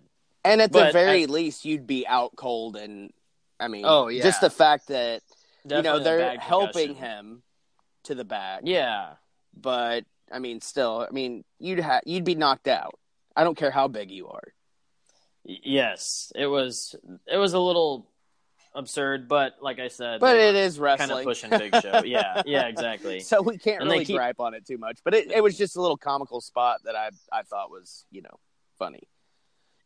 And 0.46 0.62
at 0.62 0.74
the 0.74 0.91
very 0.91 1.24
I- 1.24 1.28
least, 1.28 1.64
you'd 1.64 1.88
be 1.88 2.06
out 2.06 2.36
cold. 2.36 2.76
And 2.76 3.14
I 3.60 3.68
mean, 3.70 3.86
Oh, 3.88 4.08
yeah. 4.10 4.24
just 4.24 4.41
the 4.41 4.50
fact 4.50 4.88
that 4.88 5.22
you 5.66 5.82
know 5.82 6.00
they're 6.00 6.38
helping 6.38 6.96
him 6.96 7.44
to 8.04 8.16
the 8.16 8.26
back. 8.26 8.62
Yeah. 8.66 9.14
but 9.56 10.04
I 10.34 10.40
mean, 10.40 10.60
still, 10.62 11.06
I 11.08 11.14
mean, 11.14 11.44
you'd 11.60 11.80
ha- 11.80 12.02
you'd 12.06 12.24
be 12.26 12.36
knocked 12.36 12.68
out. 12.68 12.96
I 13.36 13.44
don't 13.44 13.56
care 13.58 13.72
how 13.72 13.88
big 13.88 14.12
you 14.12 14.28
are. 14.28 14.54
Yes, 15.46 16.32
it 16.36 16.48
was 16.48 16.96
it 17.28 17.38
was 17.38 17.54
a 17.54 17.60
little 17.60 18.08
absurd, 18.74 19.28
but 19.28 19.56
like 19.62 19.80
I 19.80 19.90
said, 19.90 20.20
But 20.22 20.38
it 20.38 20.56
is 20.56 20.80
wrestling. 20.80 21.10
kind 21.10 21.20
of 21.20 21.26
pushing 21.26 21.50
Big 21.50 21.76
Show. 21.82 22.02
Yeah, 22.06 22.42
yeah, 22.46 22.68
exactly. 22.68 23.20
so 23.20 23.42
we 23.42 23.58
can't 23.58 23.82
And 23.82 23.92
really 23.92 24.06
keep- 24.06 24.16
gripe 24.16 24.40
on 24.40 24.54
it 24.54 24.66
too 24.66 24.78
much. 24.78 25.00
But 25.04 25.14
it, 25.14 25.32
it 25.32 25.44
was 25.44 25.58
just 25.58 25.76
a 25.76 25.82
little 25.82 25.98
comical 25.98 26.40
spot 26.42 26.80
that 26.86 26.96
I 26.96 27.10
I 27.32 27.44
thought 27.44 27.70
was 27.70 28.06
you 28.10 28.22
know 28.22 28.40
funny. 28.80 29.04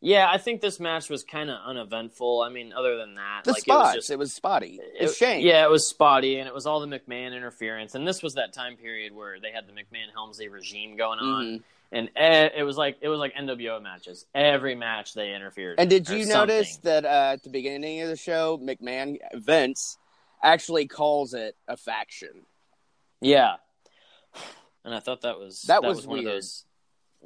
Yeah, 0.00 0.30
I 0.30 0.38
think 0.38 0.60
this 0.60 0.78
match 0.78 1.10
was 1.10 1.24
kind 1.24 1.50
of 1.50 1.58
uneventful. 1.66 2.40
I 2.42 2.50
mean, 2.50 2.72
other 2.72 2.96
than 2.96 3.16
that, 3.16 3.42
The 3.44 3.50
like 3.52 3.62
spots, 3.62 4.10
it 4.10 4.16
was 4.18 4.28
just 4.28 4.36
spotty. 4.36 4.76
it- 4.80 4.92
It's 5.00 5.16
Shane. 5.16 5.44
Yeah, 5.44 5.64
it 5.64 5.70
was 5.70 5.88
spotty, 5.88 6.38
and 6.38 6.46
it 6.46 6.54
was 6.54 6.66
all 6.66 6.78
the 6.78 6.86
McMahon 6.86 7.34
interference. 7.36 7.96
And 7.96 8.06
this 8.06 8.22
was 8.22 8.34
that 8.34 8.52
time 8.52 8.76
period 8.76 9.12
where 9.12 9.40
they 9.40 9.50
had 9.50 9.66
the 9.66 9.72
McMahon 9.72 10.12
Helmsley 10.14 10.48
regime 10.48 10.96
going 10.96 11.18
on, 11.18 11.44
Mhm. 11.44 11.62
and 11.90 12.10
it 12.56 12.62
was 12.64 12.76
like 12.76 12.98
it 13.00 13.08
was 13.08 13.18
like 13.18 13.34
NWO 13.34 13.80
matches. 13.80 14.24
Every 14.34 14.76
match 14.76 15.14
they 15.14 15.34
interfered. 15.34 15.80
And 15.80 15.90
did 15.90 16.08
you 16.08 16.26
notice 16.26 16.76
that 16.84 17.04
uh, 17.04 17.30
at 17.32 17.42
the 17.42 17.50
beginning 17.50 18.00
of 18.02 18.08
the 18.08 18.16
show, 18.16 18.56
McMahon 18.58 19.18
Vince 19.34 19.98
actually 20.44 20.86
calls 20.86 21.34
it 21.34 21.56
a 21.66 21.76
faction? 21.76 22.46
Yeah, 23.20 23.56
and 24.84 24.94
I 24.94 25.00
thought 25.00 25.22
that 25.22 25.40
was 25.40 25.62
That 25.62 25.82
was 25.82 26.06
one 26.06 26.20
of 26.20 26.24
weird. 26.24 26.36
those. 26.36 26.64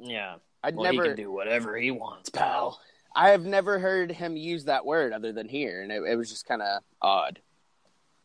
Yeah, 0.01 0.37
I'd 0.63 0.75
well, 0.75 0.91
he 0.91 0.97
never, 0.97 1.09
can 1.09 1.17
do 1.17 1.31
whatever 1.31 1.77
he 1.77 1.91
wants, 1.91 2.29
pal. 2.29 2.79
I 3.15 3.29
have 3.29 3.45
never 3.45 3.79
heard 3.79 4.11
him 4.11 4.37
use 4.37 4.65
that 4.65 4.85
word 4.85 5.13
other 5.13 5.31
than 5.31 5.47
here, 5.47 5.81
and 5.81 5.91
it, 5.91 6.01
it 6.03 6.15
was 6.15 6.29
just 6.29 6.47
kind 6.47 6.61
of 6.61 6.81
odd. 7.01 7.39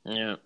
Yeah. 0.04 0.36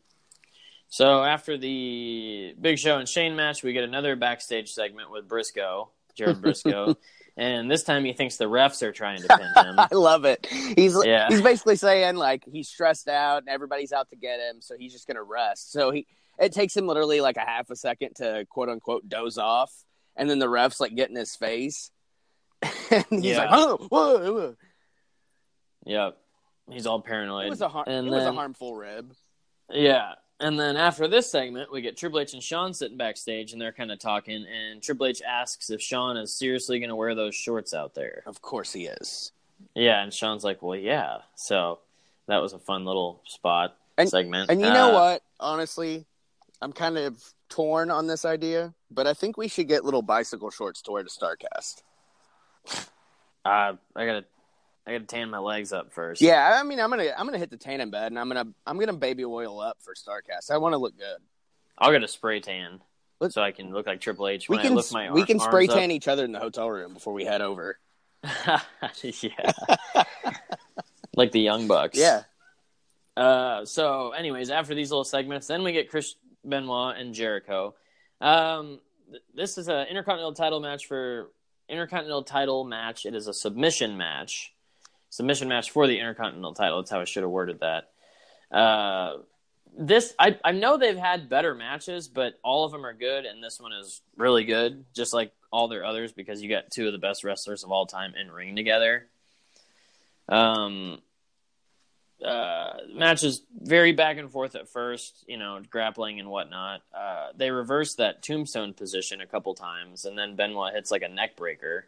So 0.89 1.23
after 1.23 1.57
the 1.57 2.55
Big 2.61 2.79
Show 2.79 2.99
and 2.99 3.09
Shane 3.09 3.37
match, 3.37 3.63
we 3.63 3.73
get 3.73 3.85
another 3.85 4.17
backstage 4.17 4.73
segment 4.73 5.11
with 5.11 5.29
Brisco, 5.29 5.89
Jared 6.15 6.43
Brisco, 6.43 6.97
and 7.37 7.71
this 7.71 7.83
time 7.83 8.05
he 8.05 8.13
thinks 8.13 8.37
the 8.37 8.45
refs 8.45 8.83
are 8.83 8.93
trying 8.93 9.23
to 9.23 9.29
pin 9.29 9.65
him. 9.65 9.77
I 9.79 9.89
love 9.93 10.25
it. 10.25 10.47
He's 10.47 10.97
Yeah. 11.05 11.29
he's 11.29 11.41
basically 11.41 11.77
saying 11.77 12.17
like 12.17 12.45
he's 12.51 12.69
stressed 12.69 13.09
out 13.09 13.39
and 13.39 13.49
everybody's 13.49 13.93
out 13.93 14.11
to 14.11 14.17
get 14.17 14.39
him, 14.41 14.61
so 14.61 14.75
he's 14.79 14.93
just 14.93 15.07
gonna 15.07 15.23
rest. 15.23 15.73
So 15.73 15.91
he 15.93 16.07
it 16.39 16.53
takes 16.53 16.77
him 16.77 16.87
literally 16.87 17.21
like 17.21 17.37
a 17.37 17.41
half 17.41 17.71
a 17.71 17.77
second 17.77 18.17
to 18.17 18.45
quote 18.51 18.69
unquote 18.69 19.09
doze 19.09 19.39
off, 19.39 19.73
and 20.17 20.29
then 20.29 20.39
the 20.39 20.47
refs 20.47 20.81
like 20.81 20.95
get 20.95 21.11
in 21.11 21.17
his 21.17 21.35
face, 21.37 21.91
and 22.63 23.05
he's 23.11 23.25
Yeah. 23.25 23.39
like, 23.39 23.49
oh, 23.53 23.77
whoa, 23.91 24.33
whoa. 24.33 24.57
Yep. 25.87 26.17
He's 26.71 26.87
all 26.87 27.01
paranoid. 27.01 27.47
It 27.47 27.51
was 27.51 27.61
a 27.61 27.69
har- 27.69 27.85
and 27.87 28.07
it 28.07 28.11
was 28.11 28.25
a 28.25 28.33
harmful 28.33 28.75
rib. 28.77 29.13
Yeah. 29.71 30.13
And 30.41 30.59
then 30.59 30.77
after 30.77 31.07
this 31.09 31.31
segment, 31.31 31.73
we 31.73 31.83
get 31.83 31.97
Triple 31.97 32.21
H 32.21 32.35
and 32.35 32.43
Shawn 32.43 32.75
sitting 32.75 32.97
backstage, 32.97 33.53
and 33.53 33.61
they're 33.61 33.73
kind 33.73 33.93
of 33.93 33.99
talking. 33.99 34.45
And 34.47 34.83
Triple 34.83 35.07
H 35.07 35.23
asks 35.27 35.71
if 35.71 35.81
Shawn 35.81 36.17
is 36.17 36.35
seriously 36.35 36.79
going 36.81 36.89
to 36.89 36.97
wear 36.97 37.15
those 37.15 37.35
shorts 37.35 37.73
out 37.75 37.95
there. 37.95 38.23
Of 38.27 38.43
course 38.43 38.73
he 38.73 38.87
is. 38.87 39.33
Yeah, 39.75 40.03
and 40.03 40.13
Shawn's 40.13 40.43
like, 40.43 40.61
"Well, 40.63 40.77
yeah." 40.79 41.19
So 41.37 41.79
that 42.27 42.39
was 42.39 42.53
a 42.53 42.59
fun 42.59 42.85
little 42.85 43.23
spot 43.25 43.77
And- 43.97 44.09
segment. 44.09 44.51
And 44.51 44.61
you 44.61 44.67
know 44.69 44.91
Uh, 44.91 44.95
what? 44.95 45.23
Honestly, 45.39 46.07
I'm 46.61 46.73
kind 46.73 46.99
of 46.99 47.23
torn 47.49 47.91
on 47.91 48.07
this 48.09 48.25
idea, 48.25 48.75
but 48.95 49.07
I 49.07 49.15
think 49.15 49.37
we 49.37 49.49
should 49.49 49.69
get 49.69 49.85
little 49.85 50.03
bicycle 50.03 50.51
shorts 50.51 50.83
to 50.83 50.93
wear 50.93 51.03
to 51.03 51.09
Starrcast. 51.09 51.83
Uh, 53.45 53.75
I 53.97 54.07
gotta, 54.07 54.25
I 54.87 54.93
gotta 54.93 55.05
tan 55.05 55.31
my 55.31 55.39
legs 55.39 55.73
up 55.73 55.93
first. 55.93 56.21
Yeah, 56.23 56.59
I 56.61 56.63
mean, 56.63 56.79
I'm 56.81 56.91
gonna 56.91 57.09
I'm 57.17 57.27
gonna 57.27 57.39
hit 57.39 57.51
the 57.51 57.57
tanning 57.57 57.91
bed, 57.91 58.13
and 58.13 58.19
I'm 58.19 58.29
gonna 58.29 58.47
I'm 58.67 58.79
gonna 58.79 58.93
baby 58.93 59.25
oil 59.25 59.61
up 59.61 59.79
for 59.81 59.95
Starrcast. 59.95 60.51
I 60.51 60.59
want 60.59 60.75
to 60.75 60.79
look 60.79 60.97
good. 60.97 61.19
I'll 61.79 61.91
get 61.91 62.03
a 62.05 62.09
spray 62.09 62.41
tan 62.41 62.81
Let's- 63.21 63.35
so 63.35 63.43
I 63.43 63.51
can 63.51 63.73
look 63.73 63.87
like 63.87 64.01
Triple 64.01 64.29
H 64.29 64.49
We 64.49 64.57
when 64.57 64.63
can 64.65 64.73
I 64.73 64.77
lift 64.77 64.93
my 64.93 65.07
arms. 65.09 65.15
we 65.15 65.25
can 65.27 65.41
spray 65.41 65.63
arms 65.65 65.71
up. 65.71 65.79
tan 65.79 65.91
each 65.91 66.07
other 66.09 66.25
in 66.25 66.33
the 66.33 66.39
hotel 66.41 66.71
room 66.71 66.95
before 66.95 67.13
we 67.15 67.25
head 67.25 67.41
over. 67.41 67.79
yeah, 69.03 69.53
like 71.17 71.33
the 71.33 71.41
Young 71.41 71.67
Bucks. 71.67 71.99
Yeah, 71.99 72.23
Uh, 73.17 73.65
so, 73.65 74.13
anyways, 74.13 74.51
after 74.51 74.75
these 74.77 74.91
little 74.91 75.05
segments, 75.05 75.49
then 75.49 75.65
we 75.65 75.73
get 75.73 75.91
Chris 75.91 76.15
Benoit 76.45 76.97
and 76.99 77.15
Jericho. 77.15 77.75
Um, 78.23 78.81
th- 79.11 79.23
this 79.35 79.59
is 79.59 79.69
an 79.69 79.89
Intercontinental 79.89 80.33
title 80.33 80.61
match 80.61 80.87
for 80.87 81.31
Intercontinental 81.69 82.23
title 82.23 82.65
match. 82.65 83.05
It 83.05 83.15
is 83.15 83.27
a 83.27 83.35
submission 83.35 83.99
match, 83.99 84.55
submission 85.11 85.49
match 85.49 85.71
for 85.71 85.87
the 85.87 85.99
Intercontinental 85.99 86.55
title. 86.55 86.81
That's 86.81 86.91
how 86.91 87.01
I 87.01 87.05
should 87.05 87.25
have 87.25 87.31
worded 87.31 87.61
that. 87.61 87.91
Uh, 88.57 89.19
this 89.77 90.15
I 90.19 90.39
I 90.45 90.53
know 90.53 90.77
they've 90.77 90.97
had 90.97 91.29
better 91.29 91.55
matches, 91.55 92.07
but 92.07 92.39
all 92.45 92.65
of 92.65 92.73
them 92.73 92.85
are 92.85 92.93
good, 92.93 93.25
and 93.25 93.43
this 93.43 93.59
one 93.59 93.73
is 93.73 94.03
really 94.17 94.45
good, 94.45 94.85
just 94.95 95.15
like 95.15 95.33
all 95.51 95.69
their 95.69 95.85
others, 95.85 96.13
because 96.13 96.43
you 96.43 96.49
got 96.49 96.71
two 96.71 96.87
of 96.87 96.93
the 96.93 96.99
best 96.99 97.25
wrestlers 97.25 97.65
of 97.65 97.73
all 97.73 97.87
time 97.87 98.15
in 98.15 98.31
ring 98.31 98.55
together. 98.55 99.07
Um, 100.29 101.01
uh, 102.25 102.75
match 102.95 103.25
is 103.25 103.43
very 103.61 103.93
back 103.93 104.19
and 104.19 104.31
forth 104.31 104.55
at 104.55 104.69
first, 104.69 105.25
you 105.27 105.37
know, 105.37 105.61
grappling 105.71 106.21
and 106.21 106.29
whatnot. 106.29 106.83
Uh, 106.97 107.29
they 107.37 107.51
reverse 107.51 107.95
that 107.97 108.23
tombstone 108.23 108.75
position 108.75 109.21
a 109.21 109.27
couple 109.27 109.55
times, 109.55 110.05
and 110.05 110.17
then 110.17 110.37
Benoit 110.37 110.75
hits 110.75 110.91
like 110.91 111.03
a 111.03 111.09
neck 111.09 111.37
breaker. 111.37 111.87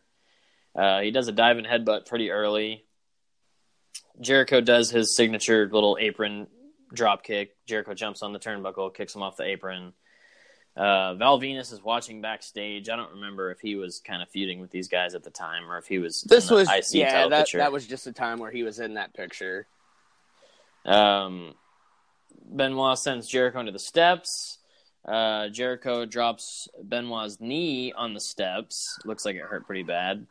Uh, 0.74 1.00
he 1.00 1.10
does 1.10 1.28
a 1.28 1.32
dive 1.32 1.58
and 1.58 1.66
headbutt 1.66 2.06
pretty 2.06 2.30
early. 2.30 2.84
Jericho 4.20 4.60
does 4.60 4.90
his 4.90 5.16
signature 5.16 5.68
little 5.72 5.96
apron 6.00 6.46
drop 6.92 7.22
kick. 7.22 7.56
Jericho 7.66 7.94
jumps 7.94 8.22
on 8.22 8.32
the 8.32 8.38
turnbuckle, 8.38 8.94
kicks 8.94 9.14
him 9.14 9.22
off 9.22 9.36
the 9.36 9.44
apron. 9.44 9.92
Uh, 10.76 11.14
Val 11.14 11.40
Venis 11.40 11.72
is 11.72 11.82
watching 11.82 12.20
backstage. 12.20 12.88
I 12.88 12.96
don't 12.96 13.12
remember 13.12 13.52
if 13.52 13.60
he 13.60 13.76
was 13.76 14.00
kind 14.04 14.22
of 14.22 14.28
feuding 14.30 14.60
with 14.60 14.72
these 14.72 14.88
guys 14.88 15.14
at 15.14 15.22
the 15.22 15.30
time 15.30 15.70
or 15.70 15.78
if 15.78 15.86
he 15.86 16.00
was 16.00 16.22
this 16.22 16.48
the 16.48 16.54
was 16.56 16.68
IC 16.68 16.94
yeah 16.94 17.28
that 17.28 17.46
that 17.52 17.70
was 17.70 17.86
just 17.86 18.08
a 18.08 18.12
time 18.12 18.40
where 18.40 18.50
he 18.50 18.64
was 18.64 18.80
in 18.80 18.94
that 18.94 19.14
picture. 19.14 19.68
Um, 20.84 21.54
Benoit 22.44 22.98
sends 22.98 23.26
Jericho 23.26 23.60
into 23.60 23.72
the 23.72 23.78
steps. 23.78 24.58
Uh, 25.04 25.48
Jericho 25.48 26.06
drops 26.06 26.68
Benoit's 26.82 27.40
knee 27.40 27.92
on 27.92 28.14
the 28.14 28.20
steps. 28.20 28.98
Looks 29.04 29.24
like 29.24 29.36
it 29.36 29.42
hurt 29.42 29.66
pretty 29.66 29.82
bad. 29.82 30.26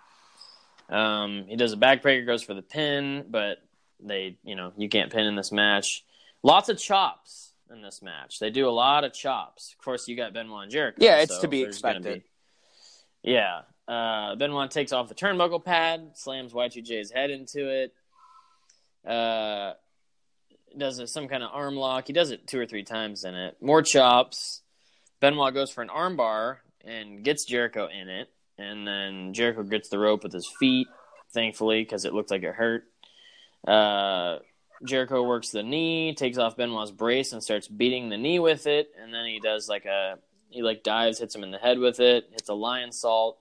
Um, 0.90 1.46
he 1.48 1.56
does 1.56 1.74
a 1.74 1.78
backbreaker, 1.78 2.26
goes 2.26 2.44
for 2.44 2.54
the 2.54 2.62
pin, 2.62 3.26
but 3.30 3.60
they, 4.00 4.38
you 4.44 4.56
know, 4.56 4.74
you 4.78 4.90
can't 4.90 5.12
pin 5.12 5.26
in 5.26 5.36
this 5.36 5.52
match. 5.52 6.04
Lots 6.42 6.70
of 6.70 6.78
chops 6.78 7.54
in 7.72 7.82
this 7.82 8.02
match. 8.02 8.40
They 8.40 8.50
do 8.50 8.68
a 8.68 8.72
lot 8.72 9.04
of 9.04 9.14
chops. 9.14 9.74
Of 9.78 9.84
course, 9.84 10.08
you 10.08 10.16
got 10.16 10.34
Benoit 10.34 10.64
and 10.64 10.72
Jericho. 10.72 10.98
Yeah, 11.00 11.18
it's 11.22 11.36
so 11.36 11.42
to 11.42 11.48
be 11.48 11.64
expected. 11.64 12.24
be- 13.24 13.32
yeah. 13.32 13.62
Uh, 13.88 14.36
Benoit 14.36 14.72
takes 14.72 14.92
off 14.92 15.08
the 15.08 15.16
turnbuckle 15.16 15.64
pad, 15.64 16.12
slams 16.16 16.54
Y2J's 16.54 17.12
head 17.12 17.30
into 17.30 17.70
it. 17.70 17.94
Uh, 19.08 19.74
does 20.78 21.00
a, 21.00 21.08
some 21.08 21.28
kind 21.28 21.44
of 21.44 21.50
arm 21.54 21.76
lock. 21.76 22.08
He 22.08 22.14
does 22.14 22.32
it 22.32 22.48
two 22.48 22.60
or 22.60 22.66
three 22.66 22.84
times 22.84 23.24
in 23.24 23.36
it. 23.36 23.58
More 23.62 23.82
chops. 23.82 24.62
Benoit 25.20 25.54
goes 25.54 25.72
for 25.72 25.82
an 25.82 25.90
armbar 25.90 26.58
and 26.84 27.24
gets 27.24 27.46
Jericho 27.46 27.88
in 27.88 28.10
it. 28.10 28.30
And 28.58 28.88
then 28.88 29.34
Jericho 29.34 29.64
gets 29.64 29.90
the 29.90 30.00
rope 30.00 30.24
with 30.24 30.34
his 30.34 30.48
feet, 30.60 30.88
thankfully, 31.34 31.82
because 31.82 32.06
it 32.06 32.14
looked 32.14 32.32
like 32.32 32.44
it 32.44 32.54
hurt. 32.54 32.86
Uh, 33.68 34.40
Jericho 34.86 35.24
works 35.24 35.50
the 35.50 35.64
knee, 35.64 36.14
takes 36.14 36.38
off 36.38 36.58
Benoit's 36.58 36.92
brace, 36.92 37.34
and 37.34 37.42
starts 37.42 37.68
beating 37.68 38.10
the 38.10 38.18
knee 38.18 38.40
with 38.40 38.68
it. 38.68 38.92
And 39.02 39.14
then 39.14 39.26
he 39.26 39.40
does 39.40 39.70
like 39.70 39.86
a 39.86 40.20
he 40.50 40.62
like 40.62 40.84
dives, 40.84 41.20
hits 41.20 41.36
him 41.36 41.44
in 41.44 41.52
the 41.52 41.58
head 41.58 41.80
with 41.80 42.00
it, 42.00 42.30
hits 42.32 42.50
a 42.50 42.54
lionsault. 42.54 43.36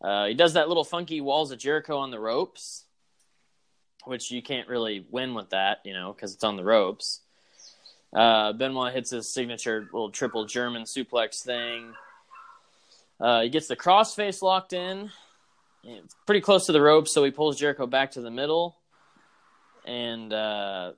Uh, 0.00 0.26
he 0.26 0.34
does 0.34 0.54
that 0.54 0.68
little 0.68 0.84
funky 0.84 1.20
walls 1.20 1.50
of 1.50 1.58
Jericho 1.58 1.98
on 1.98 2.10
the 2.10 2.20
ropes, 2.20 2.84
which 4.06 4.30
you 4.30 4.42
can't 4.42 4.68
really 4.68 5.04
win 5.10 5.34
with 5.34 5.50
that, 5.50 5.80
you 5.84 5.92
know, 5.92 6.12
because 6.12 6.34
it's 6.34 6.44
on 6.44 6.56
the 6.56 6.64
ropes. 6.64 7.20
Uh, 8.12 8.52
Benoit 8.52 8.94
hits 8.94 9.10
his 9.10 9.28
signature 9.28 9.88
little 9.92 10.10
triple 10.10 10.46
German 10.46 10.84
suplex 10.84 11.42
thing. 11.42 11.92
Uh, 13.20 13.42
he 13.42 13.48
gets 13.48 13.66
the 13.66 13.76
crossface 13.76 14.42
locked 14.42 14.72
in. 14.72 15.10
It's 15.84 16.14
pretty 16.24 16.40
close 16.40 16.66
to 16.66 16.72
the 16.72 16.80
ropes, 16.80 17.12
so 17.12 17.22
he 17.24 17.30
pulls 17.30 17.58
Jericho 17.58 17.86
back 17.86 18.12
to 18.12 18.20
the 18.20 18.30
middle. 18.30 18.76
And 19.84 20.32
uh, 20.32 20.92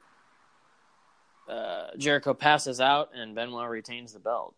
uh, 1.49 1.87
Jericho 1.97 2.35
passes 2.35 2.81
out, 2.81 3.11
and 3.15 3.35
Benoit 3.35 3.69
retains 3.69 4.13
the 4.13 4.19
belt. 4.19 4.55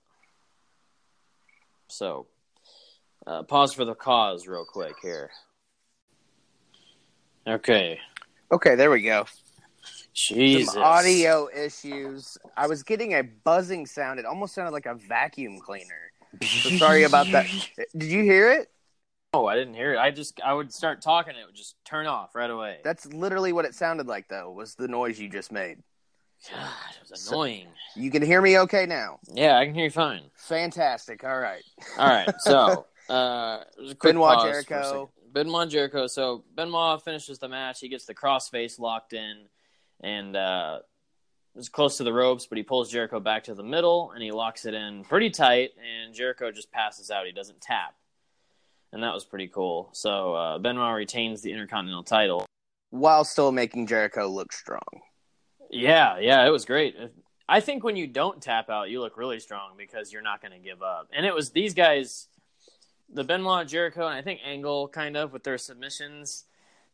So, 1.89 2.27
uh, 3.27 3.43
pause 3.43 3.73
for 3.73 3.85
the 3.85 3.95
cause, 3.95 4.47
real 4.47 4.65
quick 4.65 4.95
here. 5.03 5.31
Okay, 7.47 7.99
Okay, 8.53 8.75
there 8.75 8.91
we 8.91 9.03
go. 9.03 9.27
Jesus. 10.13 10.75
Some 10.75 10.83
audio 10.83 11.49
issues. 11.55 12.37
I 12.57 12.67
was 12.67 12.83
getting 12.83 13.15
a 13.15 13.23
buzzing 13.23 13.87
sound. 13.87 14.19
It 14.19 14.27
almost 14.27 14.55
sounded 14.55 14.73
like 14.73 14.87
a 14.87 14.95
vacuum 14.95 15.61
cleaner. 15.61 16.13
So 16.63 16.71
sorry 16.71 17.05
about 17.05 17.31
that. 17.33 17.47
Did 17.97 18.11
you 18.11 18.23
hear 18.23 18.51
it? 18.51 18.69
Oh, 19.33 19.47
I 19.47 19.55
didn't 19.55 19.75
hear 19.75 19.95
it. 19.95 19.99
I 19.99 20.11
just 20.11 20.41
I 20.45 20.53
would 20.53 20.73
start 20.73 21.01
talking, 21.03 21.37
it 21.37 21.47
would 21.47 21.55
just 21.55 21.77
turn 21.85 22.07
off 22.07 22.35
right 22.35 22.51
away. 22.51 22.79
That's 22.83 23.07
literally 23.07 23.53
what 23.53 23.65
it 23.65 23.77
sounded 23.77 24.09
like, 24.09 24.27
though. 24.29 24.51
Was 24.51 24.75
the 24.75 24.89
noise 24.89 25.21
you 25.21 25.29
just 25.29 25.53
made? 25.53 25.79
God, 26.51 26.71
it 27.01 27.11
was 27.11 27.29
annoying. 27.29 27.69
You 27.95 28.11
can 28.11 28.23
hear 28.23 28.43
me 28.43 28.59
okay 28.61 28.87
now. 28.87 29.21
Yeah, 29.33 29.57
I 29.59 29.67
can 29.67 29.75
hear 29.75 29.85
you 29.85 29.91
fine. 29.91 30.23
Fantastic. 30.37 31.23
All 31.23 31.39
right. 31.39 31.63
All 31.97 32.09
right, 32.09 32.31
so 32.39 32.87
uh, 33.09 33.61
there's 33.79 33.93
a 33.93 33.95
quick 33.95 34.17
pause 34.17 34.65
for 34.65 35.11
a 35.31 35.39
Jericho. 35.39 35.51
Benoit 35.51 35.71
Jericho. 35.71 36.07
So 36.07 36.45
Benoit 36.55 37.03
finishes 37.03 37.39
the 37.39 37.49
match. 37.49 37.81
He 37.81 37.89
gets 37.89 38.05
the 38.05 38.15
crossface 38.15 38.79
locked 38.79 39.13
in, 39.13 39.47
and 40.01 40.37
uh, 40.37 40.79
is 41.57 41.69
close 41.69 41.97
to 41.99 42.05
the 42.05 42.13
ropes, 42.13 42.47
but 42.47 42.59
he 42.59 42.65
pulls 42.65 42.91
Jericho 42.91 43.21
back 43.21 43.45
to 43.45 43.55
the 43.55 43.63
middle 43.63 44.13
and 44.13 44.23
he 44.23 44.31
locks 44.33 44.65
it 44.65 44.75
in 44.75 45.05
pretty 45.05 45.31
tight. 45.31 45.71
And 45.79 46.15
Jericho 46.15 46.51
just 46.53 46.71
passes 46.71 47.11
out. 47.11 47.27
He 47.27 47.33
doesn't 47.33 47.61
tap, 47.61 47.95
and 48.93 49.03
that 49.03 49.15
was 49.15 49.25
pretty 49.25 49.49
cool. 49.49 49.91
So 49.93 50.35
uh, 50.35 50.59
Benoit 50.59 50.97
retains 50.97 51.43
the 51.43 51.53
Intercontinental 51.53 52.05
title. 52.05 52.47
While 52.91 53.25
still 53.25 53.53
making 53.53 53.87
Jericho 53.87 54.29
look 54.29 54.53
strong. 54.53 55.03
Yeah, 55.71 56.19
yeah, 56.19 56.47
it 56.47 56.51
was 56.51 56.65
great. 56.65 56.97
I 57.49 57.61
think 57.61 57.83
when 57.83 57.97
you 57.97 58.07
don't 58.07 58.41
tap 58.41 58.71
out, 58.71 58.91
you 58.91 59.01
look 59.01 59.17
really 59.17 59.41
strong 59.41 59.73
because 59.77 60.13
you're 60.13 60.23
not 60.23 60.41
going 60.41 60.53
to 60.53 60.59
give 60.59 60.83
up. 60.83 61.09
And 61.13 61.27
it 61.27 61.35
was 61.35 61.51
these 61.51 61.75
guys, 61.75 62.29
the 63.13 63.25
Benoit, 63.25 63.67
Jericho, 63.67 64.07
and 64.07 64.15
I 64.15 64.23
think 64.23 64.41
Angle, 64.45 64.89
kind 64.89 65.17
of 65.17 65.33
with 65.33 65.43
their 65.45 65.59
submissions. 65.59 66.45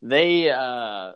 They 0.02 0.50
uh, 0.50 1.12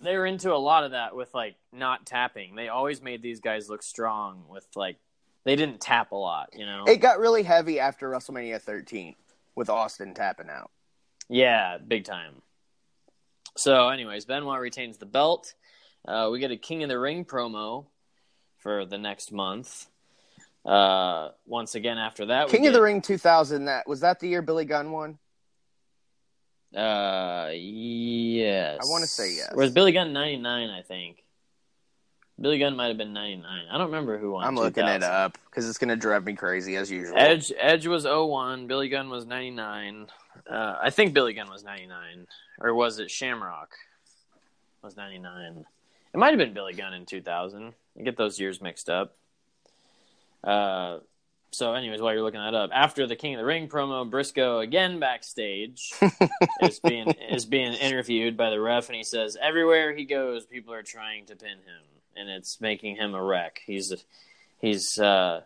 they 0.00 0.16
were 0.16 0.26
into 0.26 0.52
a 0.52 0.56
lot 0.56 0.84
of 0.84 0.92
that 0.92 1.14
with 1.14 1.34
like 1.34 1.56
not 1.72 2.06
tapping. 2.06 2.54
They 2.54 2.68
always 2.68 3.02
made 3.02 3.22
these 3.22 3.40
guys 3.40 3.68
look 3.68 3.82
strong 3.82 4.44
with 4.48 4.66
like 4.74 4.96
they 5.44 5.56
didn't 5.56 5.80
tap 5.80 6.12
a 6.12 6.16
lot, 6.16 6.50
you 6.54 6.66
know. 6.66 6.84
It 6.86 6.98
got 6.98 7.18
really 7.18 7.42
heavy 7.42 7.80
after 7.80 8.08
WrestleMania 8.08 8.60
13 8.60 9.14
with 9.54 9.70
Austin 9.70 10.14
tapping 10.14 10.50
out. 10.50 10.70
Yeah, 11.28 11.78
big 11.78 12.04
time. 12.04 12.42
So, 13.56 13.88
anyways, 13.88 14.24
Benoit 14.24 14.60
retains 14.60 14.98
the 14.98 15.06
belt. 15.06 15.54
Uh, 16.06 16.28
we 16.30 16.38
get 16.38 16.50
a 16.50 16.56
King 16.56 16.82
of 16.82 16.88
the 16.88 16.98
Ring 16.98 17.24
promo 17.24 17.86
for 18.56 18.84
the 18.84 18.98
next 18.98 19.32
month. 19.32 19.86
Uh, 20.68 21.30
once 21.46 21.74
again, 21.74 21.96
after 21.96 22.26
that, 22.26 22.48
King 22.48 22.66
of 22.66 22.74
the 22.74 22.82
Ring 22.82 23.00
2000. 23.00 23.64
That 23.64 23.88
was 23.88 24.00
that 24.00 24.20
the 24.20 24.28
year 24.28 24.42
Billy 24.42 24.66
Gunn 24.66 24.92
won. 24.92 25.18
Uh, 26.76 27.48
yes. 27.54 28.78
I 28.82 28.84
wanna 28.90 29.06
say 29.06 29.34
yes. 29.34 29.54
Was 29.54 29.70
Billy 29.70 29.92
Gunn 29.92 30.12
ninety 30.12 30.36
nine? 30.36 30.68
I 30.68 30.82
think. 30.82 31.24
Billy 32.38 32.58
Gunn 32.58 32.76
might 32.76 32.88
have 32.88 32.98
been 32.98 33.14
ninety 33.14 33.40
nine. 33.40 33.64
I 33.70 33.78
don't 33.78 33.86
remember 33.86 34.18
who 34.18 34.32
won. 34.32 34.44
I'm 34.44 34.56
looking 34.56 34.86
it 34.86 35.02
up 35.02 35.38
because 35.46 35.66
it's 35.66 35.78
going 35.78 35.88
to 35.88 35.96
drive 35.96 36.26
me 36.26 36.34
crazy 36.34 36.76
as 36.76 36.90
usual. 36.90 37.16
Edge 37.16 37.50
Edge 37.58 37.86
was 37.86 38.04
01, 38.04 38.66
Billy 38.66 38.90
Gunn 38.90 39.08
was 39.08 39.24
99. 39.24 40.08
Uh, 40.48 40.76
I 40.80 40.90
think 40.90 41.14
Billy 41.14 41.32
Gunn 41.32 41.50
was 41.50 41.64
99 41.64 42.26
or 42.60 42.74
was 42.74 42.98
it 42.98 43.10
Shamrock 43.10 43.74
was 44.82 44.96
99. 44.96 45.64
It 46.12 46.18
might 46.18 46.30
have 46.30 46.38
been 46.38 46.52
Billy 46.52 46.74
Gunn 46.74 46.92
in 46.92 47.06
2000. 47.06 47.72
I 47.98 48.02
get 48.02 48.16
those 48.16 48.38
years 48.38 48.60
mixed 48.60 48.88
up. 48.90 49.16
Uh 50.44 50.98
so 51.50 51.72
anyways, 51.72 52.02
while 52.02 52.12
you're 52.12 52.22
looking 52.22 52.40
that 52.40 52.54
up, 52.54 52.70
after 52.74 53.06
the 53.06 53.16
King 53.16 53.34
of 53.34 53.38
the 53.38 53.44
Ring 53.44 53.68
promo, 53.68 54.08
Brisco 54.08 54.62
again 54.62 55.00
backstage 55.00 55.92
is 56.62 56.78
being 56.80 57.08
is 57.30 57.46
being 57.46 57.72
interviewed 57.72 58.36
by 58.36 58.50
the 58.50 58.60
ref 58.60 58.88
and 58.88 58.96
he 58.96 59.02
says 59.02 59.36
everywhere 59.40 59.94
he 59.94 60.04
goes 60.04 60.44
people 60.44 60.74
are 60.74 60.82
trying 60.82 61.26
to 61.26 61.36
pin 61.36 61.48
him 61.48 61.84
and 62.16 62.28
it's 62.28 62.60
making 62.60 62.96
him 62.96 63.14
a 63.14 63.22
wreck. 63.22 63.60
He's 63.64 63.92
he's 64.58 64.98
uh 64.98 65.42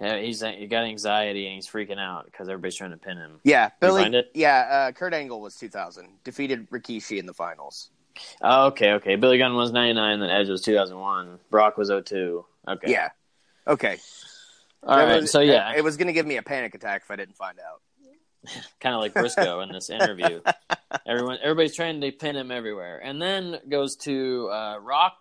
he's 0.00 0.40
he 0.40 0.66
got 0.66 0.84
anxiety 0.84 1.46
and 1.46 1.56
he's 1.56 1.68
freaking 1.68 1.98
out 1.98 2.24
because 2.24 2.48
everybody's 2.48 2.76
trying 2.76 2.92
to 2.92 2.96
pin 2.96 3.18
him. 3.18 3.40
yeah, 3.44 3.70
Billy. 3.80 4.24
Yeah, 4.34 4.88
uh, 4.88 4.92
Kurt 4.92 5.12
Angle 5.12 5.40
was 5.40 5.56
2000. 5.56 6.08
Defeated 6.24 6.70
Rikishi 6.70 7.18
in 7.18 7.26
the 7.26 7.34
finals. 7.34 7.90
Oh, 8.42 8.66
okay, 8.68 8.92
okay. 8.94 9.16
Billy 9.16 9.38
Gunn 9.38 9.54
was 9.54 9.72
ninety 9.72 9.94
nine, 9.94 10.20
then 10.20 10.30
Edge 10.30 10.48
was 10.48 10.62
two 10.62 10.74
thousand 10.74 10.98
one. 10.98 11.38
Brock 11.50 11.76
was 11.76 11.88
02. 11.90 12.44
Okay. 12.66 12.90
Yeah. 12.90 13.10
Okay. 13.68 13.98
All 14.82 14.96
That 14.96 15.04
right. 15.04 15.20
was- 15.22 15.30
so 15.30 15.40
yeah, 15.40 15.72
it 15.76 15.84
was 15.84 15.96
going 15.96 16.06
to 16.06 16.12
give 16.12 16.26
me 16.26 16.36
a 16.36 16.42
panic 16.42 16.74
attack 16.74 17.02
if 17.04 17.10
I 17.10 17.16
didn't 17.16 17.36
find 17.36 17.58
out. 17.60 17.82
kind 18.80 18.94
of 18.94 19.00
like 19.00 19.14
Brisco 19.14 19.62
in 19.64 19.72
this 19.72 19.90
interview. 19.90 20.40
Everyone, 21.06 21.38
everybody's 21.42 21.74
trying 21.74 22.00
to 22.00 22.10
pin 22.12 22.36
him 22.36 22.50
everywhere, 22.50 22.98
and 23.02 23.20
then 23.20 23.58
goes 23.68 23.96
to 23.96 24.48
uh, 24.50 24.78
Rock, 24.80 25.16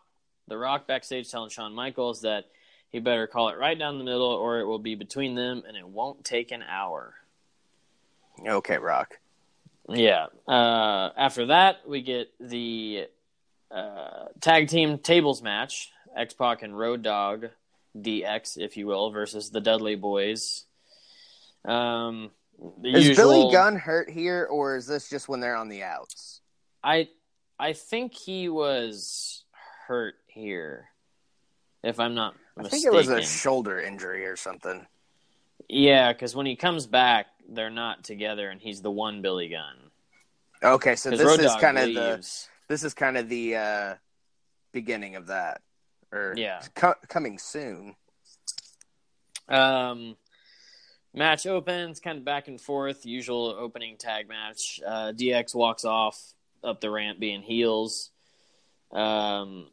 the 0.48 0.58
Rock 0.58 0.88
backstage 0.88 1.30
telling 1.30 1.50
Shawn 1.50 1.74
Michaels 1.74 2.22
that 2.22 2.45
he 2.89 3.00
better 3.00 3.28
call 3.28 3.50
it 3.50 3.58
right 3.58 3.78
down 3.78 3.98
the 3.98 4.04
middle, 4.04 4.28
or 4.32 4.60
it 4.60 4.66
will 4.66 4.80
be 4.80 4.95
between 4.95 5.36
them, 5.36 5.64
and 5.68 5.76
it 5.76 5.86
won't 5.88 6.24
take 6.24 6.52
an 6.52 6.64
hour. 6.64 7.16
Okay, 8.45 8.78
Rock. 8.78 9.18
Yeah. 9.89 10.28
Uh, 10.48 11.10
after 11.18 11.48
that, 11.48 11.78
we 11.88 12.02
get 12.02 12.30
the 12.39 13.08
uh, 13.72 14.26
tag 14.41 14.68
team 14.70 15.00
tables 15.00 15.41
match: 15.41 15.89
X 16.16 16.34
Pac 16.34 16.62
and 16.64 16.78
Road 16.78 17.02
Dog, 17.02 17.48
DX, 18.02 18.58
if 18.58 18.78
you 18.78 18.88
will, 18.88 19.12
versus 19.12 19.50
the 19.50 19.62
Dudley 19.62 19.98
Boyz. 19.98 20.64
Um, 21.66 22.32
the 22.82 22.95
Is 22.95 23.08
usual, 23.10 23.41
Billy 23.41 23.52
Gunn 23.52 23.76
hurt 23.76 24.10
here, 24.10 24.48
or 24.50 24.76
is 24.76 24.88
this 24.88 25.10
just 25.10 25.28
when 25.28 25.39
they're 25.39 25.56
on 25.56 25.70
the 25.70 25.84
outs? 25.84 26.41
I 26.84 27.10
I 27.60 27.74
think 27.74 28.14
he 28.14 28.50
was 28.50 29.43
hurt 29.88 30.16
here, 30.28 30.89
if 31.84 32.00
I'm 32.00 32.16
not 32.16 32.36
Mistaken. 32.56 32.66
I 32.66 32.70
think 32.70 32.86
it 32.86 32.93
was 32.93 33.10
a 33.10 33.22
shoulder 33.22 33.80
injury 33.80 34.26
or 34.26 34.36
something. 34.36 34.86
yeah, 35.70 36.14
because 36.14 36.36
when 36.36 36.45
he 36.45 36.56
comes 36.56 36.88
back, 36.88 37.28
they're 37.50 37.70
not 37.70 38.04
together, 38.04 38.50
and 38.50 38.60
he's 38.60 38.82
the 38.82 38.91
one 38.91 39.22
Billy 39.22 39.50
Gunn. 39.50 39.91
Okay, 40.64 40.95
so 40.95 41.12
this 41.12 41.22
Road 41.22 41.39
is 41.39 41.56
kind 41.56 41.78
of 41.78 41.93
the 41.93 42.26
this 42.68 42.84
is 42.84 42.93
kind 42.93 43.18
of 43.18 43.30
the 43.30 43.56
uh, 43.56 43.95
beginning 44.72 45.16
of 45.16 45.28
that, 45.28 45.62
or 46.12 46.34
Yeah. 46.38 46.62
co- 46.76 46.95
coming 47.08 47.38
soon. 47.39 47.95
Um, 49.49 50.18
match 51.14 51.45
opens, 51.45 51.99
kind 51.99 52.18
of 52.20 52.26
back 52.26 52.47
and 52.47 52.60
forth, 52.60 53.05
usual 53.05 53.55
opening 53.58 53.97
tag 53.97 54.28
match. 54.28 54.80
Uh, 54.86 55.12
DX 55.14 55.55
walks 55.55 55.86
off 55.86 56.34
up 56.64 56.82
the 56.82 56.89
ramp 56.89 57.20
being 57.20 57.41
heels. 57.41 58.12
Um, 58.91 59.70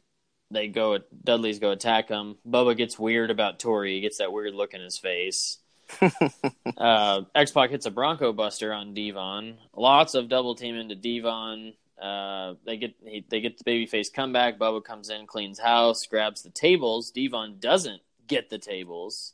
they 0.51 0.67
go, 0.67 0.99
Dudley's 1.23 1.59
go 1.59 1.71
attack 1.71 2.09
him. 2.09 2.37
Bubba 2.47 2.77
gets 2.77 2.99
weird 2.99 3.31
about 3.31 3.59
Tori. 3.59 3.95
He 3.95 4.01
gets 4.01 4.19
that 4.19 4.31
weird 4.31 4.53
look 4.53 4.73
in 4.73 4.81
his 4.81 4.97
face. 4.97 5.57
uh, 6.77 7.21
X 7.33 7.51
Pac 7.51 7.69
hits 7.69 7.85
a 7.85 7.91
Bronco 7.91 8.33
Buster 8.33 8.73
on 8.73 8.93
Devon. 8.93 9.57
Lots 9.75 10.15
of 10.15 10.29
double 10.29 10.55
team 10.55 10.75
into 10.75 10.95
Devon. 10.95 11.73
Uh, 12.01 12.55
they 12.65 12.77
get 12.77 12.95
he, 13.05 13.25
they 13.29 13.39
get 13.39 13.57
the 13.57 13.63
babyface 13.63 14.11
comeback. 14.11 14.57
Bubba 14.57 14.83
comes 14.83 15.09
in, 15.09 15.27
cleans 15.27 15.59
house, 15.59 16.05
grabs 16.05 16.41
the 16.41 16.49
tables. 16.49 17.11
Devon 17.11 17.57
doesn't 17.59 18.01
get 18.27 18.49
the 18.49 18.57
tables. 18.57 19.33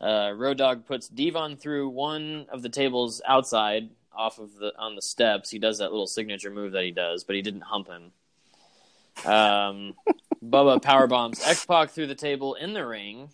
Uh, 0.00 0.32
Road 0.34 0.58
Dog 0.58 0.84
puts 0.86 1.08
Devon 1.08 1.56
through 1.56 1.88
one 1.88 2.46
of 2.50 2.62
the 2.62 2.68
tables 2.68 3.22
outside, 3.26 3.90
off 4.12 4.38
of 4.38 4.54
the 4.56 4.72
on 4.78 4.96
the 4.96 5.02
steps. 5.02 5.50
He 5.50 5.58
does 5.58 5.78
that 5.78 5.92
little 5.92 6.06
signature 6.06 6.50
move 6.50 6.72
that 6.72 6.84
he 6.84 6.90
does, 6.90 7.24
but 7.24 7.36
he 7.36 7.42
didn't 7.42 7.62
hump 7.62 7.88
him. 7.88 8.12
Um, 9.24 9.94
Bubba 10.44 10.82
power 10.82 11.06
bombs 11.06 11.40
X 11.46 11.64
Pac 11.64 11.90
through 11.90 12.08
the 12.08 12.14
table 12.14 12.54
in 12.54 12.74
the 12.74 12.84
ring. 12.84 13.30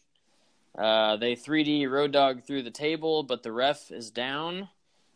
Uh, 0.76 1.16
they 1.16 1.34
3D 1.34 1.91
Road 1.91 2.12
Dog 2.12 2.45
through 2.45 2.62
the 2.62 2.70
table, 2.70 3.22
but 3.22 3.43
the 3.43 3.51
ref 3.51 3.91
is 3.91 4.11
down. 4.11 4.68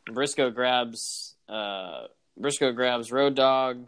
Brisco 0.09 0.53
grabs 0.53 1.37
uh, 1.49 2.07
Brisco 2.41 2.75
grabs 2.75 3.13
Road 3.13 3.35
Dog. 3.35 3.87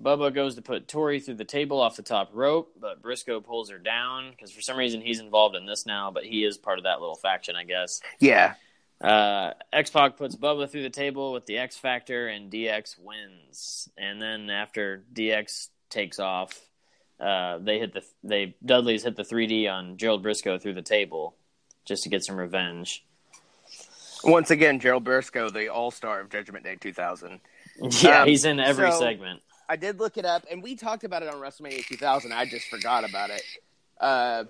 Bubba 0.00 0.34
goes 0.34 0.56
to 0.56 0.62
put 0.62 0.88
Tori 0.88 1.20
through 1.20 1.36
the 1.36 1.44
table 1.44 1.80
off 1.80 1.94
the 1.96 2.02
top 2.02 2.30
rope, 2.32 2.72
but 2.80 3.00
Brisco 3.00 3.42
pulls 3.44 3.70
her 3.70 3.78
down 3.78 4.30
because 4.32 4.50
for 4.50 4.60
some 4.60 4.76
reason 4.76 5.00
he's 5.00 5.20
involved 5.20 5.54
in 5.54 5.66
this 5.66 5.86
now, 5.86 6.10
but 6.10 6.24
he 6.24 6.44
is 6.44 6.58
part 6.58 6.78
of 6.78 6.84
that 6.84 6.98
little 7.00 7.14
faction, 7.14 7.54
I 7.54 7.62
guess. 7.64 8.00
Yeah, 8.18 8.54
Uh, 9.00 9.52
X 9.72 9.90
Pac 9.90 10.16
puts 10.16 10.34
Bubba 10.34 10.68
through 10.68 10.82
the 10.82 10.90
table 10.90 11.32
with 11.32 11.46
the 11.46 11.58
X 11.58 11.76
Factor, 11.76 12.26
and 12.26 12.50
DX 12.50 12.96
wins. 12.98 13.88
And 13.96 14.20
then 14.20 14.50
after 14.50 15.04
DX 15.12 15.68
takes 15.90 16.18
off, 16.18 16.58
uh, 17.20 17.58
they 17.58 17.78
hit 17.78 17.92
the 17.92 18.02
they 18.24 18.56
Dudley's 18.64 19.04
hit 19.04 19.14
the 19.14 19.22
3D 19.22 19.68
on 19.70 19.96
Gerald 19.96 20.24
Brisco 20.24 20.60
through 20.60 20.74
the 20.74 20.82
table 20.82 21.36
just 21.84 22.02
to 22.04 22.08
get 22.08 22.24
some 22.24 22.36
revenge. 22.36 23.04
once 24.24 24.50
again, 24.50 24.80
Gerald 24.80 25.04
Brisco, 25.04 25.52
the 25.52 25.68
All 25.68 25.90
Star 25.92 26.20
of 26.20 26.30
Judgment 26.30 26.64
Day 26.64 26.76
2000. 26.76 27.40
Yeah, 28.02 28.22
Um, 28.22 28.28
he's 28.28 28.44
in 28.44 28.60
every 28.60 28.90
so- 28.92 28.98
segment. 29.00 29.40
I 29.68 29.76
did 29.76 29.98
look 29.98 30.18
it 30.18 30.26
up, 30.26 30.44
and 30.50 30.62
we 30.62 30.76
talked 30.76 31.04
about 31.04 31.22
it 31.22 31.28
on 31.28 31.36
WrestleMania 31.40 31.86
2000. 31.86 32.32
I 32.32 32.44
just 32.44 32.68
forgot 32.68 33.08
about 33.08 33.30
it. 33.30 33.42
Uh, 33.98 34.44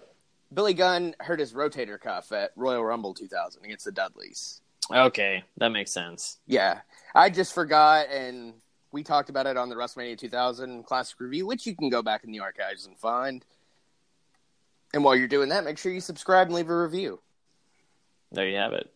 Billy 0.53 0.75
Gunn 0.75 1.15
hurt 1.21 1.39
his 1.39 1.53
rotator 1.53 2.01
cuff 2.01 2.33
at 2.33 2.51
Royal 2.57 2.85
Rumble 2.85 3.15
2000 3.15 3.65
against 3.65 3.85
the 3.85 3.93
Dudleys. 3.93 4.61
Okay, 4.91 5.45
that 5.59 5.69
makes 5.69 5.93
sense. 5.93 6.39
Yeah, 6.49 6.81
I 7.15 7.31
just 7.31 7.55
forgot, 7.55 8.09
and 8.11 8.55
we 8.91 9.05
talked 9.05 9.31
about 9.31 9.47
it 9.47 9.57
on 9.57 9.69
the 9.69 9.77
WrestleMania 9.77 10.19
2000 10.19 10.83
Classic 10.85 11.19
Review, 11.21 11.47
which 11.47 11.65
you 11.65 11.77
can 11.77 11.91
go 11.91 12.03
back 12.03 12.25
in 12.25 12.33
the 12.33 12.41
archives 12.41 12.85
and 12.85 12.97
find. 12.99 13.45
And 14.93 15.03
while 15.05 15.15
you're 15.17 15.29
doing 15.29 15.49
that, 15.51 15.65
make 15.65 15.79
sure 15.79 15.93
you 15.93 16.01
subscribe 16.01 16.49
and 16.49 16.57
leave 16.57 16.71
a 16.71 16.77
review. 16.83 17.21
There 18.33 18.49
you 18.49 18.57
have 18.57 18.73
it. 18.73 18.93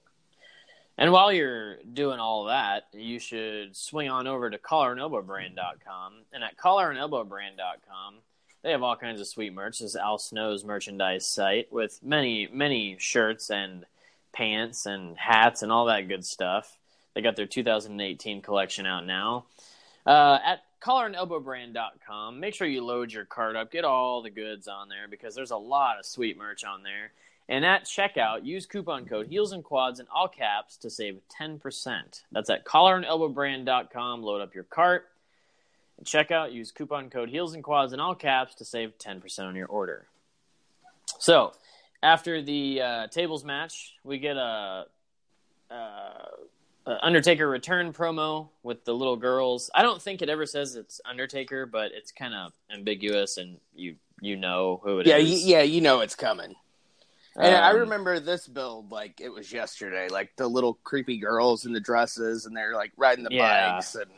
And 0.98 1.12
while 1.12 1.32
you're 1.32 1.76
doing 1.84 2.18
all 2.18 2.46
that, 2.46 2.88
you 2.92 3.20
should 3.20 3.76
swing 3.76 4.10
on 4.10 4.26
over 4.26 4.50
to 4.50 4.58
collarandelbowbrand.com. 4.58 6.12
And 6.32 6.42
at 6.42 6.56
collarandelbowbrand.com, 6.56 8.14
they 8.64 8.72
have 8.72 8.82
all 8.82 8.96
kinds 8.96 9.20
of 9.20 9.28
sweet 9.28 9.54
merch. 9.54 9.78
This 9.78 9.90
is 9.90 9.96
Al 9.96 10.18
Snow's 10.18 10.64
merchandise 10.64 11.24
site 11.24 11.72
with 11.72 12.00
many, 12.02 12.48
many 12.52 12.96
shirts 12.98 13.48
and 13.48 13.86
pants 14.32 14.86
and 14.86 15.16
hats 15.16 15.62
and 15.62 15.70
all 15.70 15.86
that 15.86 16.08
good 16.08 16.24
stuff. 16.24 16.76
They 17.14 17.22
got 17.22 17.36
their 17.36 17.46
2018 17.46 18.42
collection 18.42 18.84
out 18.84 19.06
now. 19.06 19.46
Uh, 20.04 20.38
at 20.44 20.62
collarandelbowbrand.com, 20.82 22.40
make 22.40 22.54
sure 22.54 22.66
you 22.66 22.84
load 22.84 23.12
your 23.12 23.24
cart 23.24 23.54
up, 23.54 23.70
get 23.70 23.84
all 23.84 24.20
the 24.20 24.30
goods 24.30 24.66
on 24.66 24.88
there 24.88 25.06
because 25.08 25.36
there's 25.36 25.52
a 25.52 25.56
lot 25.56 26.00
of 26.00 26.06
sweet 26.06 26.36
merch 26.36 26.64
on 26.64 26.82
there. 26.82 27.12
And 27.48 27.64
at 27.64 27.84
checkout, 27.84 28.44
use 28.44 28.66
coupon 28.66 29.06
code 29.06 29.28
Heels 29.28 29.52
and 29.52 29.64
Quads 29.64 30.00
in 30.00 30.06
all 30.14 30.28
caps 30.28 30.76
to 30.78 30.90
save 30.90 31.20
10%. 31.40 32.22
That's 32.30 32.50
at 32.50 32.64
collarandelbowbrand.com. 32.64 34.22
Load 34.22 34.42
up 34.42 34.54
your 34.54 34.64
cart. 34.64 35.08
And 35.96 36.06
checkout, 36.06 36.52
use 36.52 36.70
coupon 36.70 37.08
code 37.08 37.30
Heels 37.30 37.54
and 37.54 37.64
Quads 37.64 37.92
in 37.92 38.00
all 38.00 38.14
caps 38.14 38.54
to 38.56 38.64
save 38.64 38.98
10% 38.98 39.40
on 39.40 39.56
your 39.56 39.66
order. 39.66 40.06
So, 41.18 41.54
after 42.02 42.42
the 42.42 42.80
uh, 42.82 43.06
tables 43.08 43.44
match, 43.44 43.94
we 44.04 44.18
get 44.18 44.36
a, 44.36 44.84
a, 45.70 45.74
a 45.74 46.98
Undertaker 47.02 47.48
return 47.48 47.92
promo 47.92 48.50
with 48.62 48.84
the 48.84 48.94
little 48.94 49.16
girls. 49.16 49.70
I 49.74 49.82
don't 49.82 50.00
think 50.00 50.22
it 50.22 50.28
ever 50.28 50.46
says 50.46 50.76
it's 50.76 51.00
Undertaker, 51.08 51.66
but 51.66 51.92
it's 51.92 52.12
kind 52.12 52.34
of 52.34 52.52
ambiguous, 52.70 53.38
and 53.38 53.56
you 53.74 53.96
you 54.20 54.36
know 54.36 54.80
who 54.84 55.00
it 55.00 55.06
is. 55.08 55.42
Yeah, 55.42 55.58
yeah, 55.58 55.62
you 55.62 55.80
know 55.80 56.00
it's 56.00 56.14
coming. 56.14 56.54
And 57.40 57.54
I 57.54 57.70
Um, 57.70 57.80
remember 57.80 58.18
this 58.18 58.48
build 58.48 58.90
like 58.90 59.20
it 59.20 59.28
was 59.28 59.52
yesterday, 59.52 60.08
like 60.08 60.34
the 60.36 60.48
little 60.48 60.74
creepy 60.82 61.18
girls 61.18 61.64
in 61.66 61.72
the 61.72 61.80
dresses, 61.80 62.46
and 62.46 62.56
they're 62.56 62.74
like 62.74 62.92
riding 62.96 63.24
the 63.24 63.30
Yeah. 63.30 63.76
bikes 63.76 63.94
and 63.94 64.10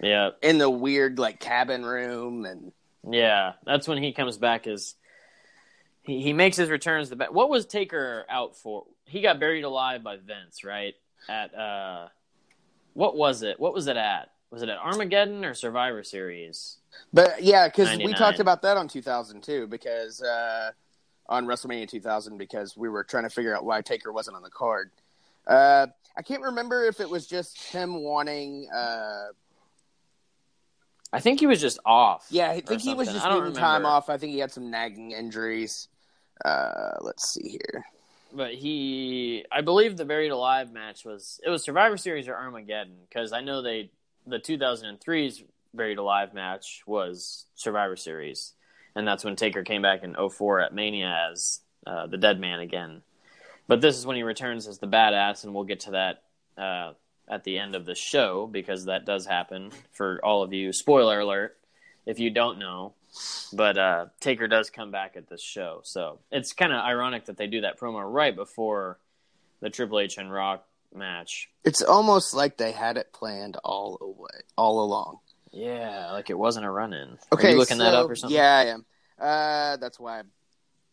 Yeah, 0.00 0.30
in 0.42 0.58
the 0.58 0.68
weird 0.68 1.18
like 1.18 1.40
cabin 1.40 1.84
room, 1.84 2.44
and 2.44 2.72
Yeah, 3.08 3.54
that's 3.64 3.88
when 3.88 4.02
he 4.02 4.12
comes 4.12 4.36
back 4.36 4.66
as 4.66 4.94
he, 6.02 6.20
he 6.22 6.32
makes 6.34 6.56
his 6.56 6.68
returns. 6.68 7.08
The 7.08 7.16
ba- 7.16 7.28
what 7.32 7.48
was 7.48 7.64
Taker 7.66 8.26
out 8.28 8.56
for? 8.56 8.84
He 9.06 9.22
got 9.22 9.40
buried 9.40 9.64
alive 9.64 10.02
by 10.02 10.18
Vince, 10.18 10.62
right? 10.62 10.94
At 11.30 11.54
uh, 11.54 12.08
what 12.92 13.16
was 13.16 13.42
it? 13.42 13.58
What 13.58 13.72
was 13.72 13.86
it 13.86 13.96
at? 13.96 14.30
Was 14.50 14.62
it 14.62 14.68
at 14.68 14.78
Armageddon 14.78 15.44
or 15.44 15.54
Survivor 15.54 16.02
Series? 16.04 16.76
but 17.12 17.42
yeah, 17.42 17.68
because 17.68 17.96
we 17.98 18.12
talked 18.12 18.38
about 18.40 18.62
that 18.62 18.76
on 18.76 18.86
2002 18.88 19.66
because 19.66 20.20
uh, 20.22 20.70
on 21.28 21.46
WrestleMania 21.46 21.88
2000 21.88 22.38
because 22.38 22.76
we 22.76 22.88
were 22.88 23.04
trying 23.04 23.24
to 23.24 23.30
figure 23.30 23.54
out 23.56 23.64
why 23.64 23.80
Taker 23.82 24.12
wasn't 24.12 24.36
on 24.36 24.42
the 24.42 24.50
card. 24.50 24.90
Uh, 25.46 25.86
I 26.16 26.22
can't 26.22 26.42
remember 26.42 26.84
if 26.84 27.00
it 27.00 27.08
was 27.08 27.26
just 27.26 27.60
him 27.70 28.02
wanting. 28.02 28.68
Uh, 28.74 29.26
I 31.12 31.20
think 31.20 31.40
he 31.40 31.46
was 31.46 31.60
just 31.60 31.78
off. 31.84 32.26
yeah, 32.30 32.50
I 32.50 32.60
think 32.60 32.80
he 32.82 32.94
was 32.94 33.08
just 33.08 33.26
needing 33.28 33.52
time 33.52 33.86
off. 33.86 34.10
I 34.10 34.18
think 34.18 34.32
he 34.32 34.38
had 34.38 34.50
some 34.50 34.70
nagging 34.70 35.12
injuries. 35.12 35.88
Uh, 36.44 36.96
let's 37.00 37.28
see 37.30 37.48
here. 37.48 37.84
but 38.32 38.52
he 38.52 39.44
i 39.50 39.60
believe 39.62 39.96
the 39.96 40.04
buried 40.04 40.32
alive 40.32 40.70
match 40.72 41.04
was 41.04 41.40
it 41.46 41.48
was 41.48 41.62
survivor 41.62 41.96
series 41.96 42.28
or 42.28 42.34
armageddon 42.34 42.96
because 43.08 43.32
i 43.32 43.40
know 43.40 43.62
they 43.62 43.88
the 44.26 44.38
2003's 44.38 45.42
buried 45.72 45.96
alive 45.96 46.34
match 46.34 46.82
was 46.86 47.46
survivor 47.54 47.96
series 47.96 48.52
and 48.96 49.06
that's 49.06 49.24
when 49.24 49.36
taker 49.36 49.62
came 49.62 49.82
back 49.82 50.02
in 50.02 50.14
04 50.14 50.60
at 50.60 50.74
mania 50.74 51.30
as 51.30 51.60
uh, 51.86 52.06
the 52.08 52.18
dead 52.18 52.40
man 52.40 52.58
again 52.58 53.02
but 53.68 53.80
this 53.80 53.96
is 53.96 54.04
when 54.04 54.16
he 54.16 54.24
returns 54.24 54.66
as 54.66 54.78
the 54.78 54.88
badass 54.88 55.44
and 55.44 55.54
we'll 55.54 55.64
get 55.64 55.80
to 55.80 55.92
that 55.92 56.22
uh, 56.60 56.92
at 57.28 57.44
the 57.44 57.58
end 57.58 57.76
of 57.76 57.86
the 57.86 57.94
show 57.94 58.48
because 58.50 58.86
that 58.86 59.06
does 59.06 59.26
happen 59.26 59.70
for 59.92 60.20
all 60.24 60.42
of 60.42 60.52
you 60.52 60.72
spoiler 60.72 61.20
alert 61.20 61.56
if 62.06 62.18
you 62.18 62.30
don't 62.30 62.58
know 62.58 62.92
but 63.52 63.78
uh, 63.78 64.06
Taker 64.20 64.48
does 64.48 64.70
come 64.70 64.90
back 64.90 65.16
at 65.16 65.28
this 65.28 65.42
show, 65.42 65.80
so 65.84 66.18
it's 66.30 66.52
kind 66.52 66.72
of 66.72 66.84
ironic 66.84 67.26
that 67.26 67.36
they 67.36 67.46
do 67.46 67.62
that 67.62 67.78
promo 67.78 68.02
right 68.04 68.34
before 68.34 68.98
the 69.60 69.70
Triple 69.70 70.00
H 70.00 70.18
and 70.18 70.32
Rock 70.32 70.66
match. 70.94 71.48
It's 71.64 71.82
almost 71.82 72.34
like 72.34 72.56
they 72.56 72.72
had 72.72 72.96
it 72.96 73.12
planned 73.12 73.56
all 73.64 73.98
away, 74.00 74.42
all 74.56 74.84
along. 74.84 75.18
Yeah, 75.56 76.12
like 76.12 76.28
it 76.28 76.38
wasn't 76.38 76.66
a 76.66 76.70
run-in. 76.70 77.16
Okay, 77.32 77.48
Are 77.48 77.50
you 77.52 77.56
looking 77.56 77.78
that 77.78 77.94
up 77.94 78.10
or 78.10 78.14
something? 78.14 78.36
Yeah, 78.36 78.56
I 78.58 78.64
am. 78.66 78.84
Uh, 79.18 79.76
that's 79.78 79.98
why 79.98 80.20
I 80.20 80.22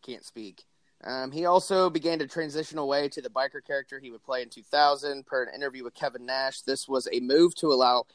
can't 0.05 0.23
speak. 0.23 0.63
Um, 1.03 1.33
he 1.33 1.43
also 1.45 1.89
began 1.89 2.19
to 2.19 2.27
transition 2.27 2.77
away 2.77 3.09
to 3.09 3.21
the 3.21 3.29
biker 3.29 3.61
character 3.65 3.99
he 3.99 4.09
would 4.09 4.23
play 4.23 4.41
in 4.41 4.49
2000. 4.49 5.25
Per 5.25 5.43
an 5.43 5.53
interview 5.53 5.83
with 5.83 5.93
Kevin 5.93 6.25
Nash, 6.25 6.61
this 6.61 6.87
was 6.87 7.09
a 7.11 7.19
move 7.19 7.53
to 7.55 7.73
allow 7.73 8.05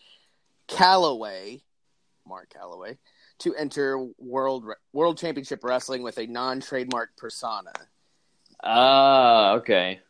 Calaway, 0.68 1.61
Mark 2.26 2.49
Calaway, 2.49 2.96
to 3.40 3.55
enter 3.55 4.07
world 4.18 4.64
world 4.94 5.18
championship 5.18 5.62
wrestling 5.62 6.03
with 6.03 6.16
a 6.16 6.26
non-trademark 6.26 7.14
persona. 7.18 7.72
Ah, 8.64 9.53
okay. 9.57 10.01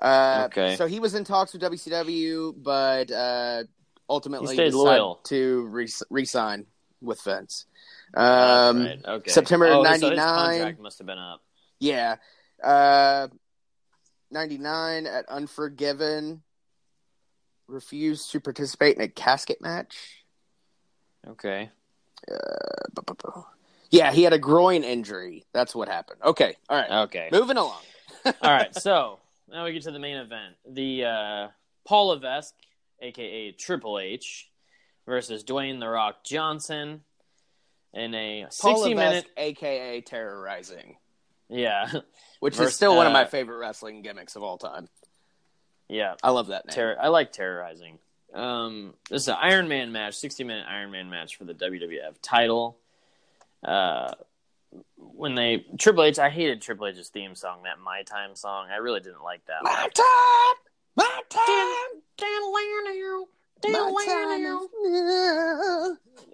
Uh, 0.00 0.44
Okay. 0.46 0.76
So 0.76 0.86
he 0.86 1.00
was 1.00 1.16
in 1.16 1.24
talks 1.24 1.52
with 1.52 1.62
WCW, 1.62 2.54
but 2.56 3.10
uh, 3.10 3.64
ultimately 4.10 4.48
He 4.48 4.54
stayed 4.54 4.74
loyal. 4.74 5.20
to 5.24 5.66
re- 5.68 5.88
resign 6.10 6.66
with 7.00 7.22
Vince. 7.22 7.64
Um, 8.12 8.84
right. 8.84 8.98
Okay. 9.06 9.30
September 9.30 9.66
oh, 9.68 9.84
so 9.84 9.90
his 9.90 10.00
99. 10.02 10.18
contract 10.18 10.80
must 10.80 10.98
have 10.98 11.06
been 11.06 11.18
up. 11.18 11.40
Yeah. 11.78 12.16
Uh, 12.62 13.28
99 14.30 15.06
at 15.06 15.28
Unforgiven. 15.28 16.42
Refused 17.68 18.32
to 18.32 18.40
participate 18.40 18.96
in 18.96 19.02
a 19.02 19.08
casket 19.08 19.62
match. 19.62 20.24
Okay. 21.26 21.70
Yeah, 23.90 24.12
he 24.12 24.24
had 24.24 24.32
a 24.32 24.38
groin 24.38 24.82
injury. 24.82 25.46
That's 25.52 25.74
what 25.74 25.88
happened. 25.88 26.20
Okay. 26.24 26.56
All 26.68 26.76
right. 26.76 26.90
Okay. 27.04 27.28
Moving 27.32 27.56
along. 27.56 27.80
All 28.24 28.32
right, 28.42 28.74
so 28.74 29.18
now 29.50 29.64
we 29.64 29.72
get 29.72 29.82
to 29.82 29.92
the 29.92 29.98
main 29.98 30.16
event. 30.16 30.56
The 30.68 31.04
uh, 31.04 31.48
Paul 31.86 32.08
Levesque, 32.08 32.54
aka 33.00 33.52
Triple 33.52 33.98
H, 33.98 34.48
versus 35.06 35.44
Dwayne 35.44 35.80
the 35.80 35.88
Rock 35.88 36.22
Johnson 36.24 37.02
in 37.92 38.14
a 38.14 38.42
Paul 38.60 38.76
sixty 38.76 38.94
Levesque, 38.94 38.96
minute. 38.96 39.26
aka 39.36 40.00
Terrorizing, 40.00 40.96
Yeah, 41.48 41.90
which 42.40 42.56
Vers- 42.56 42.68
is 42.68 42.74
still 42.76 42.96
one 42.96 43.06
of 43.06 43.12
my 43.12 43.24
uh, 43.24 43.26
favorite 43.28 43.58
wrestling 43.58 44.02
gimmicks 44.02 44.36
of 44.36 44.42
all 44.42 44.58
time. 44.58 44.88
yeah. 45.88 46.14
I 46.22 46.30
love 46.30 46.48
that 46.48 46.66
name. 46.66 46.74
Terror. 46.74 46.96
I 47.00 47.08
like 47.08 47.32
terrorizing. 47.32 47.98
Um, 48.32 48.94
this 49.10 49.22
is 49.22 49.28
an 49.28 49.36
Iron 49.40 49.66
Man 49.66 49.90
match, 49.90 50.14
sixty 50.14 50.44
minute 50.44 50.66
Iron 50.68 50.90
Man 50.92 51.10
match 51.10 51.36
for 51.36 51.44
the 51.44 51.54
WWF 51.54 52.14
title. 52.22 52.76
Uh, 53.64 54.12
when 54.96 55.34
they 55.34 55.66
Triple 55.80 56.04
H, 56.04 56.20
I 56.20 56.30
hated 56.30 56.62
Triple 56.62 56.86
H's 56.86 57.08
theme 57.08 57.34
song, 57.34 57.64
that 57.64 57.80
My 57.80 58.02
Time 58.02 58.36
song. 58.36 58.68
I 58.72 58.76
really 58.76 59.00
didn't 59.00 59.24
like 59.24 59.44
that. 59.46 59.64
my 59.64 59.82
much. 59.82 59.94
time, 59.94 60.56
my 61.00 61.20
time, 61.30 62.02
My 63.72 63.78
my 63.92 64.04
time. 64.06 64.42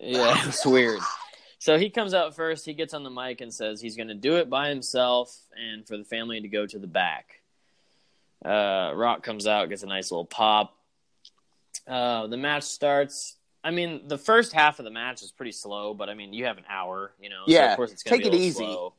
Yeah, 0.00 0.42
it's 0.48 0.64
weird. 0.66 1.00
So 1.58 1.78
he 1.78 1.90
comes 1.90 2.14
out 2.14 2.36
first. 2.36 2.64
He 2.64 2.74
gets 2.74 2.94
on 2.94 3.02
the 3.02 3.10
mic 3.10 3.40
and 3.40 3.52
says 3.52 3.80
he's 3.80 3.96
going 3.96 4.08
to 4.08 4.14
do 4.14 4.36
it 4.36 4.48
by 4.48 4.68
himself 4.68 5.36
and 5.56 5.86
for 5.86 5.96
the 5.96 6.04
family 6.04 6.40
to 6.40 6.48
go 6.48 6.66
to 6.66 6.78
the 6.78 6.86
back. 6.86 7.40
Uh, 8.44 8.92
Rock 8.94 9.22
comes 9.22 9.46
out, 9.46 9.68
gets 9.68 9.82
a 9.82 9.86
nice 9.86 10.10
little 10.10 10.24
pop. 10.26 10.76
Uh, 11.88 12.26
the 12.28 12.36
match 12.36 12.62
starts. 12.64 13.36
I 13.64 13.70
mean, 13.72 14.06
the 14.06 14.18
first 14.18 14.52
half 14.52 14.78
of 14.78 14.84
the 14.84 14.90
match 14.92 15.22
is 15.22 15.32
pretty 15.32 15.52
slow, 15.52 15.92
but 15.94 16.08
I 16.08 16.14
mean, 16.14 16.32
you 16.32 16.44
have 16.44 16.58
an 16.58 16.64
hour, 16.68 17.12
you 17.20 17.30
know. 17.30 17.42
so 17.46 17.52
Yeah, 17.52 17.72
of 17.72 17.76
course 17.76 17.90
it's 17.92 18.02
gonna 18.04 18.18
take 18.18 18.30
be 18.30 18.36
it 18.36 18.40
easy. 18.40 18.64
slow. 18.64 18.94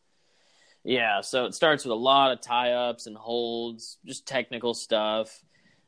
Yeah, 0.83 1.21
so 1.21 1.45
it 1.45 1.53
starts 1.53 1.85
with 1.85 1.91
a 1.91 1.95
lot 1.95 2.31
of 2.31 2.41
tie 2.41 2.71
ups 2.73 3.07
and 3.07 3.15
holds, 3.15 3.97
just 4.05 4.25
technical 4.25 4.73
stuff. 4.73 5.41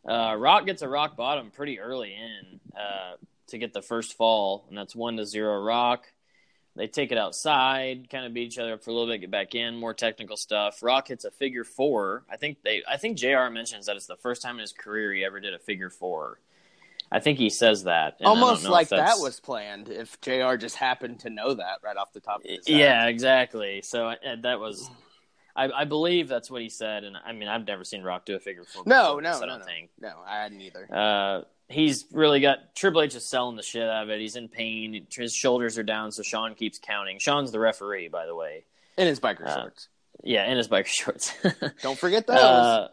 Uh, 0.07 0.35
Rock 0.37 0.65
gets 0.65 0.81
a 0.81 0.87
rock 0.87 1.15
bottom 1.15 1.51
pretty 1.51 1.79
early 1.79 2.13
in 2.15 2.59
uh, 2.75 3.15
to 3.47 3.57
get 3.57 3.73
the 3.73 3.81
first 3.81 4.15
fall, 4.15 4.65
and 4.69 4.77
that's 4.77 4.95
one 4.95 5.17
to 5.17 5.25
zero 5.25 5.61
Rock. 5.61 6.05
They 6.75 6.87
take 6.87 7.11
it 7.11 7.17
outside, 7.17 8.09
kind 8.09 8.25
of 8.25 8.33
beat 8.33 8.47
each 8.47 8.57
other 8.57 8.73
up 8.73 8.83
for 8.83 8.91
a 8.91 8.93
little 8.93 9.07
bit, 9.09 9.19
get 9.19 9.31
back 9.31 9.53
in, 9.55 9.75
more 9.75 9.93
technical 9.93 10.37
stuff. 10.37 10.81
Rock 10.81 11.09
hits 11.09 11.25
a 11.25 11.31
figure 11.31 11.65
four. 11.65 12.23
I 12.31 12.37
think 12.37 12.59
they, 12.63 12.83
I 12.89 12.95
think 12.95 13.17
Jr. 13.17 13.49
mentions 13.51 13.87
that 13.87 13.97
it's 13.97 14.05
the 14.05 14.15
first 14.15 14.41
time 14.41 14.55
in 14.55 14.61
his 14.61 14.71
career 14.71 15.11
he 15.11 15.25
ever 15.25 15.39
did 15.41 15.53
a 15.53 15.59
figure 15.59 15.89
four. 15.89 16.39
I 17.11 17.19
think 17.19 17.39
he 17.39 17.49
says 17.49 17.83
that. 17.83 18.17
and 18.19 18.27
I 18.27 18.33
don't 18.33 18.43
Almost 18.43 18.65
like 18.65 18.89
that 18.89 19.17
was 19.17 19.39
planned. 19.39 19.89
If 19.89 20.21
Jr. 20.21 20.55
just 20.55 20.75
happened 20.75 21.21
to 21.21 21.29
know 21.29 21.55
that 21.55 21.79
right 21.83 21.97
off 21.97 22.13
the 22.13 22.19
top 22.19 22.45
of 22.45 22.49
his 22.49 22.67
head. 22.67 22.77
yeah, 22.77 23.07
exactly. 23.07 23.81
So 23.81 24.09
uh, 24.09 24.15
that 24.43 24.59
was 24.59 24.89
I, 25.59 25.81
I 25.81 25.85
believe 25.85 26.27
that's 26.27 26.49
what 26.49 26.61
he 26.61 26.69
said, 26.69 27.03
and 27.03 27.17
I 27.17 27.31
mean 27.33 27.47
I've 27.47 27.65
never 27.67 27.83
seen 27.83 28.01
Rock 28.03 28.25
do 28.25 28.35
a 28.35 28.39
figure 28.39 28.63
four. 28.63 28.83
No, 28.85 29.15
before 29.17 29.21
no, 29.21 29.29
I 29.29 29.39
no, 29.41 29.45
don't 29.45 29.59
no. 29.59 29.65
think. 29.65 29.89
No, 29.99 30.13
I 30.25 30.37
hadn't 30.37 30.61
either. 30.61 30.87
Uh, 30.93 31.41
he's 31.67 32.05
really 32.11 32.39
got 32.39 32.75
Triple 32.75 33.01
H 33.01 33.15
is 33.15 33.25
selling 33.25 33.55
the 33.55 33.63
shit 33.63 33.83
out 33.87 34.03
of 34.03 34.09
it. 34.09 34.19
He's 34.19 34.35
in 34.35 34.47
pain. 34.47 35.05
His 35.13 35.33
shoulders 35.33 35.77
are 35.77 35.83
down, 35.83 36.11
so 36.11 36.23
Shawn 36.23 36.55
keeps 36.55 36.79
counting. 36.81 37.19
Shawn's 37.19 37.51
the 37.51 37.59
referee, 37.59 38.07
by 38.07 38.25
the 38.25 38.35
way. 38.35 38.63
In 38.97 39.07
his 39.07 39.19
biker 39.19 39.45
Uh, 39.45 39.61
shorts. 39.61 39.87
Yeah, 40.23 40.45
in 40.51 40.57
his 40.57 40.67
biker 40.67 40.85
shorts. 41.01 41.33
Don't 41.81 41.97
forget 41.97 42.25
those. 42.27 42.37
Uh, 42.39 42.87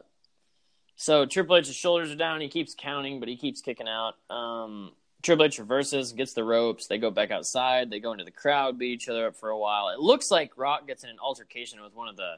so 0.97 1.27
Triple 1.27 1.57
H's 1.57 1.75
shoulders 1.75 2.11
are 2.11 2.17
down. 2.17 2.41
He 2.41 2.49
keeps 2.49 2.75
counting, 2.77 3.21
but 3.21 3.29
he 3.29 3.37
keeps 3.37 3.61
kicking 3.61 3.89
out. 3.89 4.15
Um, 4.35 4.93
Triple 5.23 5.45
H 5.47 5.59
reverses, 5.59 6.13
gets 6.13 6.33
the 6.35 6.45
ropes. 6.45 6.87
They 6.87 6.99
go 6.99 7.11
back 7.11 7.31
outside. 7.31 7.91
They 7.91 8.01
go 8.01 8.13
into 8.13 8.25
the 8.25 8.31
crowd, 8.31 8.79
beat 8.79 8.93
each 8.93 9.09
other 9.09 9.27
up 9.29 9.37
for 9.37 9.49
a 9.51 9.59
while. 9.59 9.89
It 9.89 9.99
looks 9.99 10.31
like 10.31 10.53
Rock 10.57 10.87
gets 10.87 11.05
in 11.05 11.11
an 11.11 11.19
altercation 11.21 11.83
with 11.83 11.95
one 11.95 12.09
of 12.09 12.17
the 12.17 12.35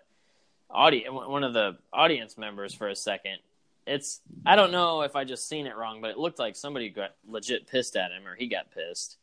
audi- 0.70 1.04
one 1.08 1.44
of 1.44 1.52
the 1.52 1.76
audience 1.92 2.36
members 2.38 2.74
for 2.74 2.88
a 2.88 2.96
second. 2.96 3.38
It's 3.86 4.20
I 4.44 4.56
don't 4.56 4.72
know 4.72 5.02
if 5.02 5.16
I 5.16 5.24
just 5.24 5.48
seen 5.48 5.66
it 5.66 5.76
wrong, 5.76 6.00
but 6.00 6.10
it 6.10 6.18
looked 6.18 6.38
like 6.38 6.56
somebody 6.56 6.90
got 6.90 7.14
legit 7.26 7.66
pissed 7.66 7.96
at 7.96 8.10
him 8.12 8.26
or 8.26 8.34
he 8.34 8.46
got 8.46 8.70
pissed. 8.70 9.16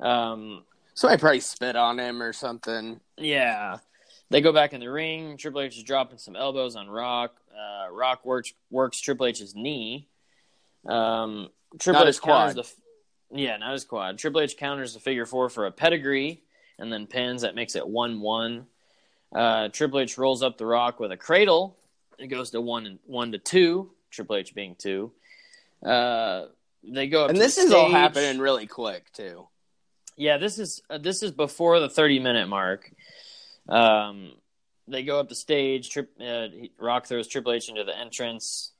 Um, 0.00 0.64
Somebody 0.94 1.20
probably 1.20 1.40
spit 1.40 1.76
on 1.76 1.98
him 1.98 2.22
or 2.22 2.32
something. 2.32 3.00
yeah. 3.16 3.78
They 4.30 4.42
go 4.42 4.52
back 4.52 4.74
in 4.74 4.80
the 4.80 4.90
ring. 4.90 5.38
Triple 5.38 5.62
H 5.62 5.78
is 5.78 5.82
dropping 5.84 6.18
some 6.18 6.36
elbows 6.36 6.76
on 6.76 6.90
Rock. 6.90 7.34
Uh, 7.50 7.90
Rock 7.90 8.26
works 8.26 8.52
works 8.70 9.00
Triple 9.00 9.24
H's 9.26 9.54
knee. 9.54 10.06
Um, 10.86 11.48
Triple 11.78 12.00
Not 12.02 12.08
H 12.08 12.20
counters 12.20 12.54
quad. 12.54 12.56
the 13.30 13.40
yeah, 13.40 13.56
not 13.56 13.72
his 13.72 13.84
quad. 13.86 14.18
Triple 14.18 14.42
H 14.42 14.58
counters 14.58 14.92
the 14.92 15.00
figure 15.00 15.24
four 15.24 15.48
for 15.48 15.64
a 15.64 15.70
pedigree, 15.72 16.42
and 16.78 16.92
then 16.92 17.06
pins. 17.06 17.40
That 17.40 17.54
makes 17.54 17.74
it 17.74 17.88
one 17.88 18.20
one. 18.20 18.66
Uh, 19.34 19.68
Triple 19.68 20.00
H 20.00 20.16
rolls 20.18 20.42
up 20.42 20.58
the 20.58 20.66
Rock 20.66 21.00
with 21.00 21.12
a 21.12 21.16
cradle. 21.16 21.76
It 22.18 22.28
goes 22.28 22.50
to 22.50 22.60
one 22.60 22.86
and 22.86 22.98
one 23.06 23.32
to 23.32 23.38
two. 23.38 23.90
Triple 24.10 24.36
H 24.36 24.54
being 24.54 24.74
two. 24.76 25.12
Uh, 25.84 26.46
they 26.82 27.08
go 27.08 27.24
up 27.24 27.30
And 27.30 27.38
this 27.38 27.58
is 27.58 27.72
all 27.72 27.90
happening 27.90 28.38
really 28.38 28.66
quick 28.66 29.12
too. 29.12 29.46
Yeah, 30.16 30.38
this 30.38 30.58
is 30.58 30.82
uh, 30.90 30.98
this 30.98 31.22
is 31.22 31.30
before 31.30 31.78
the 31.80 31.88
thirty 31.88 32.18
minute 32.18 32.48
mark. 32.48 32.90
Um, 33.68 34.32
they 34.88 35.02
go 35.04 35.20
up 35.20 35.28
the 35.28 35.34
stage. 35.34 35.90
Trip, 35.90 36.10
uh, 36.20 36.48
Rock 36.78 37.06
throws 37.06 37.28
Triple 37.28 37.52
H 37.52 37.68
into 37.68 37.84
the 37.84 37.96
entrance. 37.96 38.72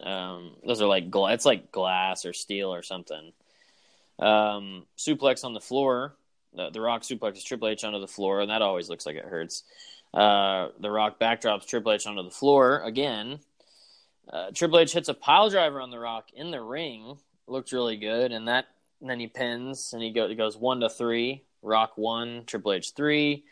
Um, 0.00 0.56
those 0.66 0.82
are 0.82 0.86
like 0.86 1.10
gla- 1.10 1.32
it's 1.32 1.46
like 1.46 1.72
glass 1.72 2.24
or 2.26 2.32
steel 2.32 2.72
or 2.72 2.82
something. 2.82 3.32
Um, 4.18 4.86
suplex 4.98 5.44
on 5.44 5.54
the 5.54 5.60
floor. 5.60 6.14
The, 6.54 6.70
the 6.70 6.80
Rock 6.80 7.02
suplexes 7.02 7.44
Triple 7.44 7.68
H 7.68 7.82
onto 7.82 8.00
the 8.00 8.06
floor, 8.06 8.40
and 8.40 8.50
that 8.50 8.62
always 8.62 8.88
looks 8.88 9.06
like 9.06 9.16
it 9.16 9.24
hurts. 9.24 9.64
Uh, 10.14 10.68
the 10.78 10.90
Rock 10.90 11.18
backdrops 11.18 11.66
Triple 11.66 11.92
H 11.92 12.06
onto 12.06 12.22
the 12.22 12.30
floor 12.30 12.80
again. 12.84 13.40
Uh, 14.32 14.50
Triple 14.54 14.78
H 14.78 14.92
hits 14.92 15.08
a 15.08 15.14
pile 15.14 15.50
driver 15.50 15.80
on 15.80 15.90
the 15.90 15.98
Rock 15.98 16.28
in 16.32 16.52
the 16.52 16.62
ring. 16.62 17.18
Looked 17.48 17.72
really 17.72 17.96
good, 17.96 18.30
and 18.30 18.46
that 18.46 18.66
and 19.00 19.10
then 19.10 19.20
he 19.20 19.26
pins 19.26 19.92
and 19.92 20.02
he, 20.02 20.10
go, 20.12 20.28
he 20.28 20.34
goes 20.34 20.56
one 20.56 20.80
to 20.80 20.88
three. 20.88 21.42
Rock 21.62 21.92
one, 21.96 22.44
Triple 22.46 22.72
H 22.72 22.92
three. 22.92 23.44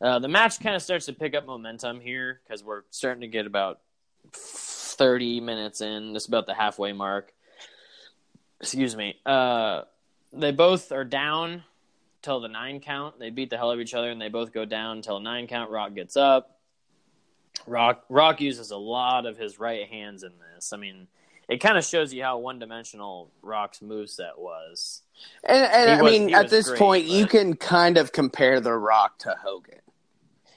Uh, 0.00 0.18
the 0.18 0.28
match 0.28 0.60
kind 0.60 0.74
of 0.74 0.82
starts 0.82 1.06
to 1.06 1.12
pick 1.12 1.34
up 1.34 1.46
momentum 1.46 2.00
here 2.00 2.40
because 2.42 2.64
we're 2.64 2.82
starting 2.90 3.20
to 3.20 3.28
get 3.28 3.46
about 3.46 3.80
thirty 4.32 5.40
minutes 5.40 5.80
in, 5.80 6.12
just 6.12 6.26
about 6.28 6.46
the 6.46 6.54
halfway 6.54 6.92
mark. 6.92 7.32
Excuse 8.60 8.96
me. 8.96 9.16
Uh, 9.24 9.82
they 10.32 10.52
both 10.52 10.90
are 10.90 11.04
down 11.04 11.62
till 12.22 12.40
the 12.40 12.48
nine 12.48 12.80
count. 12.80 13.18
They 13.18 13.30
beat 13.30 13.50
the 13.50 13.56
hell 13.56 13.70
out 13.70 13.74
of 13.74 13.80
each 13.80 13.94
other, 13.94 14.10
and 14.10 14.20
they 14.20 14.28
both 14.28 14.52
go 14.52 14.64
down 14.64 14.96
until 14.98 15.20
nine 15.20 15.46
count. 15.46 15.70
Rock 15.70 15.94
gets 15.94 16.16
up. 16.16 16.58
Rock 17.66 18.04
Rock 18.08 18.40
uses 18.40 18.70
a 18.70 18.76
lot 18.76 19.26
of 19.26 19.36
his 19.36 19.58
right 19.58 19.88
hands 19.88 20.22
in 20.22 20.32
this. 20.54 20.72
I 20.72 20.76
mean, 20.76 21.08
it 21.48 21.58
kind 21.58 21.76
of 21.76 21.84
shows 21.84 22.14
you 22.14 22.22
how 22.22 22.38
one 22.38 22.58
dimensional 22.58 23.30
Rock's 23.42 23.80
moveset 23.80 24.38
was. 24.38 25.02
And, 25.44 25.66
and 25.72 25.90
He 25.90 26.06
I 26.06 26.10
mean, 26.10 26.34
at 26.34 26.48
this 26.48 26.68
great, 26.68 26.78
point, 26.78 27.04
you 27.06 27.26
can 27.26 27.56
kind 27.56 27.98
of 27.98 28.12
compare 28.12 28.60
The 28.60 28.72
Rock 28.72 29.18
to 29.20 29.36
Hogan. 29.42 29.80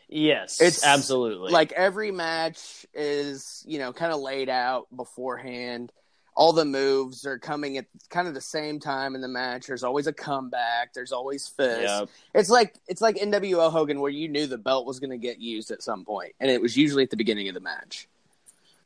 Yes, 0.08 0.62
It's 0.62 0.86
absolutely 0.86 1.52
Like 1.52 1.72
every 1.72 2.12
match 2.12 2.86
is, 2.94 3.66
you 3.68 3.80
know, 3.80 3.92
kind 3.92 4.14
of 4.14 4.20
laid 4.20 4.48
out 4.48 4.86
beforehand. 4.96 5.92
All 6.36 6.54
the 6.54 6.66
moves 6.66 7.26
are 7.26 7.38
coming 7.38 7.78
at 7.78 7.86
kind 8.10 8.28
of 8.28 8.34
the 8.34 8.42
same 8.42 8.80
time 8.80 9.16
in 9.16 9.22
the 9.22 9.28
match. 9.28 9.68
There's 9.68 9.84
always 9.84 10.08
a 10.08 10.14
comeback. 10.14 10.94
There's 10.94 11.12
always 11.12 11.48
fists. 11.48 11.84
Yep. 11.84 12.10
It's 12.34 12.50
like 12.50 12.76
it's 12.88 13.02
like 13.02 13.18
NWO 13.18 13.72
Hogan, 13.72 14.00
where 14.00 14.12
you 14.12 14.28
knew 14.28 14.48
the 14.48 14.58
belt 14.58 14.86
was 14.86 15.00
going 15.00 15.12
to 15.12 15.18
get 15.18 15.40
used 15.40 15.72
at 15.72 15.84
some 15.84 16.06
point, 16.06 16.34
and 16.40 16.50
it 16.50 16.62
was 16.62 16.76
usually 16.76 17.04
at 17.04 17.10
the 17.10 17.18
beginning 17.18 17.48
of 17.50 17.54
the 17.54 17.60
match. 17.60 18.08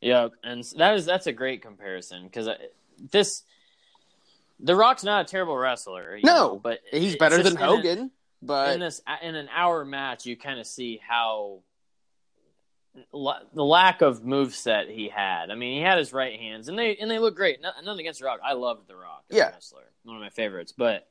Yeah, 0.02 0.30
and 0.44 0.64
that 0.78 0.96
is 0.96 1.06
that's 1.06 1.28
a 1.28 1.34
great 1.34 1.62
comparison 1.62 2.24
because 2.24 2.48
uh, 2.48 2.58
this, 3.12 3.44
The 4.60 4.76
Rock's 4.76 5.04
not 5.04 5.26
a 5.26 5.28
terrible 5.28 5.58
wrestler. 5.58 6.20
No, 6.24 6.34
know, 6.34 6.60
but 6.62 6.80
He's 6.92 7.16
better 7.16 7.42
than 7.42 7.54
in 7.54 7.58
Hogan, 7.58 8.12
but 8.42 8.74
in 8.74 8.80
this 8.80 9.02
in 9.22 9.36
an 9.36 9.50
hour 9.56 9.86
match, 9.86 10.26
you 10.26 10.36
kind 10.36 10.60
of 10.60 10.68
see 10.68 11.00
how 11.08 11.60
the 13.14 13.64
lack 13.64 14.02
of 14.02 14.24
move 14.26 14.56
set 14.56 14.90
he 14.90 15.10
had. 15.10 15.52
I 15.52 15.56
mean, 15.56 15.78
he 15.78 15.82
had 15.84 15.98
his 15.98 16.14
right 16.14 16.40
hands, 16.40 16.68
and 16.68 16.78
they 16.78 16.96
and 16.98 17.10
they 17.10 17.20
look 17.20 17.36
great. 17.36 17.62
No, 17.62 17.70
nothing 17.84 18.02
against 18.02 18.20
The 18.20 18.26
Rock. 18.26 18.40
I 18.44 18.54
love 18.54 18.80
The 18.88 18.96
Rock. 18.96 19.24
as 19.30 19.36
a 19.36 19.40
Yeah. 19.40 19.50
wrestler, 19.52 19.84
one 20.04 20.16
of 20.16 20.22
my 20.22 20.30
favorites. 20.30 20.74
But 20.76 21.08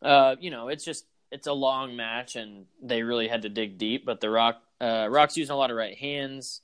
uh, 0.00 0.36
you 0.40 0.50
know, 0.50 0.68
it's 0.68 0.84
just 0.84 1.04
it's 1.30 1.46
a 1.46 1.52
long 1.52 1.96
match, 1.96 2.36
and 2.36 2.66
they 2.82 3.02
really 3.02 3.28
had 3.28 3.42
to 3.42 3.48
dig 3.48 3.78
deep. 3.78 4.04
But 4.04 4.20
The 4.20 4.30
Rock, 4.30 4.62
uh, 4.80 5.08
Rock's 5.10 5.36
using 5.36 5.52
a 5.54 5.56
lot 5.56 5.70
of 5.70 5.76
right 5.76 5.96
hands. 5.96 6.60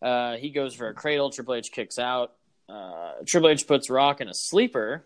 Uh, 0.00 0.36
he 0.36 0.50
goes 0.50 0.74
for 0.74 0.88
a 0.88 0.94
cradle. 0.94 1.30
Triple 1.30 1.54
H 1.54 1.72
kicks 1.72 1.98
out. 1.98 2.32
Uh, 2.68 3.12
Triple 3.26 3.48
H 3.50 3.66
puts 3.66 3.90
Rock 3.90 4.20
in 4.20 4.28
a 4.28 4.34
sleeper. 4.34 5.04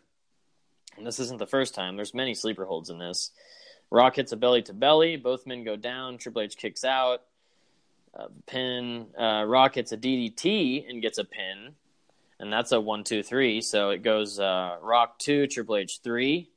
And 0.99 1.07
this 1.07 1.18
isn't 1.18 1.39
the 1.39 1.47
first 1.47 1.74
time. 1.74 1.97
There's 1.97 2.12
many 2.12 2.35
sleeper 2.35 2.66
holds 2.66 2.91
in 2.91 2.99
this. 2.99 3.30
Rock 3.91 4.16
hits 4.16 4.33
a 4.33 4.37
belly 4.37 4.61
to 4.62 4.74
belly. 4.74 5.16
Both 5.16 5.47
men 5.47 5.64
go 5.64 5.74
down. 5.76 6.18
Triple 6.18 6.43
H 6.43 6.57
kicks 6.59 6.85
out. 6.85 7.22
Uh, 8.18 8.26
pin. 8.46 9.06
Uh, 9.18 9.44
Rock 9.46 9.74
hits 9.76 9.92
a 9.92 9.96
DDT 9.96 10.88
and 10.88 11.00
gets 11.00 11.18
a 11.18 11.24
pin. 11.24 11.74
And 12.38 12.52
that's 12.52 12.72
a 12.72 12.80
one, 12.80 13.04
two, 13.04 13.22
three. 13.22 13.60
So 13.60 13.90
it 13.90 14.02
goes 14.02 14.38
uh, 14.40 14.76
Rock 14.82 15.18
two, 15.18 15.46
Triple 15.46 15.76
H 15.76 16.00
three. 16.02 16.50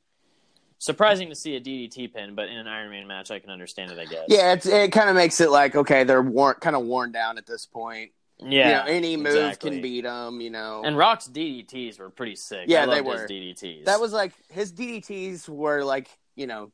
Surprising 0.78 1.30
to 1.30 1.34
see 1.34 1.56
a 1.56 1.60
DDT 1.60 2.12
pin, 2.12 2.34
but 2.34 2.48
in 2.48 2.58
an 2.58 2.66
Iron 2.68 2.90
Man 2.90 3.06
match, 3.06 3.30
I 3.30 3.38
can 3.38 3.48
understand 3.50 3.92
it. 3.92 3.98
I 3.98 4.04
guess. 4.04 4.24
yeah, 4.28 4.52
it's, 4.52 4.66
it 4.66 4.92
kind 4.92 5.08
of 5.08 5.16
makes 5.16 5.40
it 5.40 5.50
like 5.50 5.74
okay, 5.74 6.04
they're 6.04 6.20
worn, 6.22 6.56
kind 6.60 6.76
of 6.76 6.84
worn 6.84 7.12
down 7.12 7.38
at 7.38 7.46
this 7.46 7.64
point. 7.66 8.10
Yeah. 8.38 8.48
you 8.68 8.74
know, 8.74 8.82
any 8.96 9.16
move 9.16 9.26
exactly. 9.28 9.70
can 9.70 9.80
beat 9.80 10.02
them. 10.02 10.40
You 10.42 10.50
know, 10.50 10.82
And 10.84 10.94
Rock's 10.98 11.28
DDTs 11.28 11.98
were 11.98 12.10
pretty 12.10 12.36
sick. 12.36 12.64
Yeah, 12.68 12.82
I 12.82 12.86
they 12.86 13.00
loved 13.00 13.06
his 13.12 13.20
were. 13.22 13.28
DDTs. 13.28 13.84
that 13.86 14.00
was 14.00 14.12
like 14.12 14.32
his 14.50 14.72
DDTs 14.72 15.48
were 15.48 15.82
like 15.84 16.08
you 16.34 16.46
know 16.46 16.70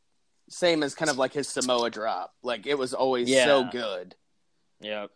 same 0.49 0.83
as 0.83 0.95
kind 0.97 1.11
of 1.11 1.19
like 1.19 1.33
his 1.33 1.49
Samoa 1.49 1.89
drop. 1.91 2.35
Like 2.43 2.67
it 2.67 2.77
was 2.77 2.95
always 2.95 3.29
Yeah. 3.31 3.45
so 3.45 3.65
good. 3.71 4.17
Yep. 4.83 5.11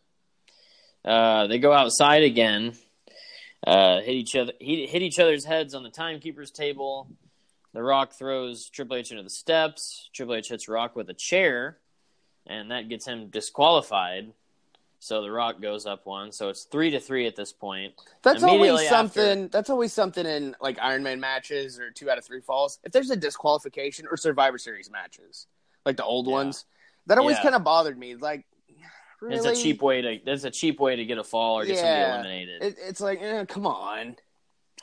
Uh, 1.04 1.46
they 1.46 1.58
go 1.58 1.72
outside 1.72 2.22
again. 2.22 2.72
Uh, 3.66 4.00
hit 4.00 4.14
each 4.14 4.36
other. 4.36 4.52
Hit, 4.60 4.88
hit 4.88 5.02
each 5.02 5.18
other's 5.18 5.44
heads 5.44 5.74
on 5.74 5.82
the 5.82 5.90
timekeeper's 5.90 6.50
table. 6.50 7.08
The 7.72 7.82
Rock 7.82 8.12
throws 8.14 8.68
Triple 8.70 8.96
H 8.96 9.10
into 9.10 9.22
the 9.22 9.30
steps. 9.30 10.08
Triple 10.14 10.34
H 10.36 10.48
hits 10.48 10.68
Rock 10.68 10.96
with 10.96 11.10
a 11.10 11.14
chair, 11.16 11.78
and 12.46 12.70
that 12.70 12.88
gets 12.88 13.06
him 13.06 13.28
disqualified. 13.28 14.32
So 14.98 15.20
the 15.22 15.30
Rock 15.30 15.60
goes 15.60 15.84
up 15.84 16.06
one. 16.06 16.32
So 16.32 16.48
it's 16.48 16.64
three 16.64 16.90
to 16.90 17.00
three 17.00 17.26
at 17.26 17.36
this 17.36 17.52
point. 17.52 17.94
That's 18.22 18.42
always 18.42 18.88
something. 18.88 19.48
That's 19.48 19.68
always 19.70 19.92
something 19.92 20.24
in 20.26 20.56
like 20.60 20.78
Iron 20.80 21.02
Man 21.02 21.20
matches 21.20 21.78
or 21.78 21.90
two 21.90 22.10
out 22.10 22.18
of 22.18 22.24
three 22.24 22.40
falls. 22.40 22.78
If 22.82 22.92
there's 22.92 23.10
a 23.10 23.16
disqualification 23.16 24.06
or 24.10 24.16
Survivor 24.16 24.58
Series 24.58 24.90
matches, 24.90 25.46
like 25.84 25.96
the 25.98 26.04
old 26.04 26.26
Yeah. 26.26 26.32
ones, 26.32 26.64
that 27.06 27.18
always 27.18 27.36
Yeah. 27.36 27.42
kind 27.42 27.54
of 27.54 27.62
bothered 27.62 27.98
me. 27.98 28.14
Like, 28.16 28.46
really? 29.20 29.36
It's 29.36 29.46
a 29.46 29.54
cheap 29.62 29.82
way 29.82 30.02
to. 30.02 30.12
It's 30.30 30.44
a 30.44 30.50
cheap 30.50 30.80
way 30.80 30.96
to 30.96 31.04
get 31.04 31.18
a 31.18 31.24
fall 31.24 31.58
or 31.58 31.64
get 31.66 31.76
Yeah. 31.76 31.82
somebody 32.12 32.42
eliminated. 32.42 32.62
It, 32.62 32.76
it's 32.88 33.00
like, 33.00 33.20
eh, 33.22 33.44
come 33.46 33.66
on. 33.66 34.16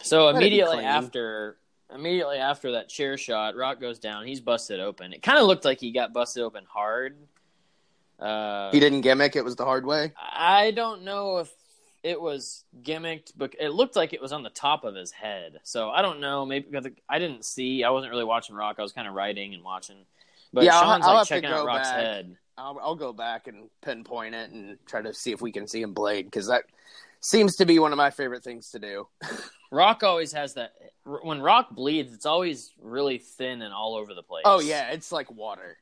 So 0.01 0.25
Let 0.25 0.36
immediately 0.36 0.84
after, 0.84 1.57
immediately 1.93 2.38
after 2.38 2.71
that 2.73 2.89
chair 2.89 3.17
shot, 3.17 3.55
Rock 3.55 3.79
goes 3.79 3.99
down. 3.99 4.25
He's 4.25 4.41
busted 4.41 4.79
open. 4.79 5.13
It 5.13 5.21
kind 5.21 5.38
of 5.39 5.45
looked 5.47 5.65
like 5.65 5.79
he 5.79 5.91
got 5.91 6.11
busted 6.13 6.43
open 6.43 6.65
hard. 6.67 7.15
Uh, 8.19 8.71
He 8.71 8.79
didn't 8.79 9.01
gimmick. 9.01 9.36
It 9.36 9.43
was 9.43 9.55
the 9.55 9.65
hard 9.65 9.86
way. 9.86 10.13
I 10.19 10.71
don't 10.71 11.03
know 11.03 11.38
if 11.39 11.51
it 12.03 12.19
was 12.19 12.63
gimmicked, 12.81 13.31
but 13.38 13.55
it 13.59 13.69
looked 13.69 13.95
like 13.95 14.13
it 14.13 14.21
was 14.21 14.31
on 14.34 14.43
the 14.43 14.49
top 14.49 14.84
of 14.84 14.95
his 14.95 15.11
head. 15.11 15.59
So 15.63 15.89
I 15.89 16.01
don't 16.01 16.19
know. 16.19 16.45
Maybe 16.45 16.67
because 16.69 16.91
I 17.09 17.19
didn't 17.19 17.45
see. 17.45 17.84
I 17.84 17.89
wasn't 17.91 18.11
really 18.11 18.23
watching 18.25 18.55
Rock. 18.55 18.75
I 18.79 18.81
was 18.81 18.91
kind 18.91 19.07
of 19.07 19.13
writing 19.13 19.53
and 19.53 19.63
watching. 19.63 19.97
But 20.51 20.63
Yeah, 20.65 20.75
I'll- 20.75 20.84
Shawn's 20.84 21.05
I'll 21.05 21.09
like 21.13 21.17
have 21.19 21.27
to 21.27 21.34
checking 21.34 21.49
out 21.49 21.61
go 21.61 21.65
Rock's 21.65 21.89
back. 21.89 21.99
head. 21.99 22.38
I'll, 22.58 22.80
I'll 22.82 22.95
go 22.95 23.14
back 23.14 23.47
and 23.47 23.70
pinpoint 23.82 24.36
it 24.36 24.51
and 24.51 24.78
try 24.86 25.01
to 25.01 25.14
see 25.14 25.32
if 25.32 25.41
we 25.41 25.51
can 25.51 25.68
see 25.68 25.82
him 25.82 25.93
blade 25.93 26.26
because 26.26 26.47
that 26.47 26.64
seems 27.20 27.56
to 27.58 27.66
be 27.66 27.80
one 27.80 27.91
of 27.91 27.97
my 27.97 28.12
favorite 28.12 28.43
things 28.43 28.72
to 28.72 28.80
do. 28.80 29.08
Rock 29.72 30.04
always 30.04 30.34
has 30.34 30.54
that. 30.54 30.74
When 31.04 31.41
Rock 31.41 31.72
bleeds, 31.72 32.14
it's 32.14 32.26
always 32.26 32.72
really 32.80 33.18
thin 33.18 33.62
and 33.62 33.74
all 33.74 33.95
over 33.95 34.14
the 34.14 34.24
place. 34.24 34.43
Oh 34.45 34.60
yeah, 34.60 34.91
it's 34.91 35.12
like 35.12 35.32
water. 35.32 35.78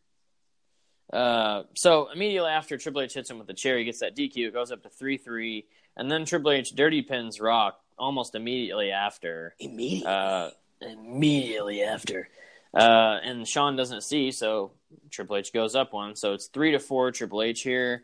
Uh, 1.11 1.63
so 1.75 2.09
immediately 2.13 2.49
after 2.49 2.77
Triple 2.77 3.01
H 3.01 3.13
hits 3.13 3.29
him 3.29 3.37
with 3.37 3.47
the 3.47 3.53
chair, 3.53 3.77
he 3.77 3.83
gets 3.83 3.99
that 3.99 4.15
DQ. 4.15 4.47
It 4.47 4.53
goes 4.53 4.71
up 4.71 4.83
to 4.83 4.89
three 4.89 5.17
three, 5.17 5.65
and 5.97 6.09
then 6.09 6.25
Triple 6.25 6.51
H 6.51 6.71
dirty 6.71 7.01
pins 7.01 7.41
Rock 7.41 7.79
almost 7.97 8.33
immediately 8.33 8.91
after. 8.91 9.55
Immediately. 9.59 10.07
Uh, 10.07 10.49
immediately 10.81 11.83
after. 11.83 12.29
Uh, 12.73 13.19
and 13.23 13.45
Shawn 13.45 13.75
doesn't 13.75 14.03
see, 14.03 14.31
so 14.31 14.71
Triple 15.09 15.37
H 15.37 15.53
goes 15.53 15.75
up 15.75 15.93
one. 15.93 16.15
So 16.15 16.33
it's 16.33 16.47
three 16.47 16.71
to 16.71 16.79
four 16.79 17.11
Triple 17.11 17.41
H 17.41 17.61
here. 17.61 18.03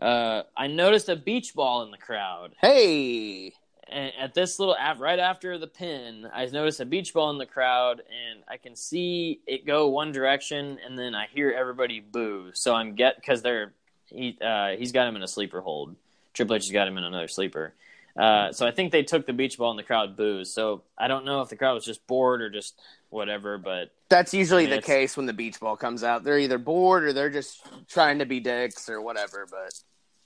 Uh, 0.00 0.42
I 0.56 0.68
noticed 0.68 1.08
a 1.08 1.16
beach 1.16 1.54
ball 1.54 1.82
in 1.82 1.90
the 1.90 1.98
crowd. 1.98 2.54
hey. 2.60 3.52
And 3.90 4.12
at 4.20 4.34
this 4.34 4.58
little 4.58 4.76
right 4.98 5.18
after 5.18 5.56
the 5.56 5.66
pin, 5.66 6.28
I 6.32 6.44
noticed 6.46 6.80
a 6.80 6.84
beach 6.84 7.14
ball 7.14 7.30
in 7.30 7.38
the 7.38 7.46
crowd, 7.46 8.00
and 8.00 8.42
I 8.46 8.58
can 8.58 8.76
see 8.76 9.40
it 9.46 9.64
go 9.64 9.88
one 9.88 10.12
direction, 10.12 10.78
and 10.84 10.98
then 10.98 11.14
I 11.14 11.26
hear 11.32 11.52
everybody 11.52 12.00
boo. 12.00 12.50
So 12.52 12.74
I'm 12.74 12.94
get 12.96 13.16
because 13.16 13.40
they're 13.40 13.72
he 14.04 14.36
uh, 14.42 14.70
he's 14.76 14.92
got 14.92 15.08
him 15.08 15.16
in 15.16 15.22
a 15.22 15.28
sleeper 15.28 15.62
hold. 15.62 15.96
Triple 16.34 16.56
H 16.56 16.64
has 16.64 16.72
got 16.72 16.86
him 16.86 16.98
in 16.98 17.04
another 17.04 17.28
sleeper. 17.28 17.72
Uh, 18.16 18.52
so 18.52 18.66
I 18.66 18.70
think 18.72 18.90
they 18.92 19.02
took 19.02 19.26
the 19.26 19.32
beach 19.32 19.58
ball 19.58 19.70
and 19.70 19.78
the 19.78 19.82
crowd 19.84 20.16
boos. 20.16 20.52
So 20.52 20.82
I 20.96 21.06
don't 21.08 21.24
know 21.24 21.40
if 21.40 21.48
the 21.48 21.56
crowd 21.56 21.74
was 21.74 21.84
just 21.84 22.04
bored 22.06 22.42
or 22.42 22.50
just 22.50 22.80
whatever, 23.10 23.58
but 23.58 23.92
That's 24.08 24.34
usually 24.34 24.64
mean, 24.64 24.70
the 24.70 24.76
it's- 24.78 24.86
case 24.86 25.16
when 25.16 25.26
the 25.26 25.32
beach 25.32 25.60
ball 25.60 25.76
comes 25.76 26.02
out. 26.02 26.24
They're 26.24 26.38
either 26.38 26.58
bored 26.58 27.04
or 27.04 27.12
they're 27.12 27.30
just 27.30 27.64
trying 27.88 28.18
to 28.18 28.26
be 28.26 28.40
dicks 28.40 28.88
or 28.88 29.00
whatever. 29.00 29.46
But 29.50 29.72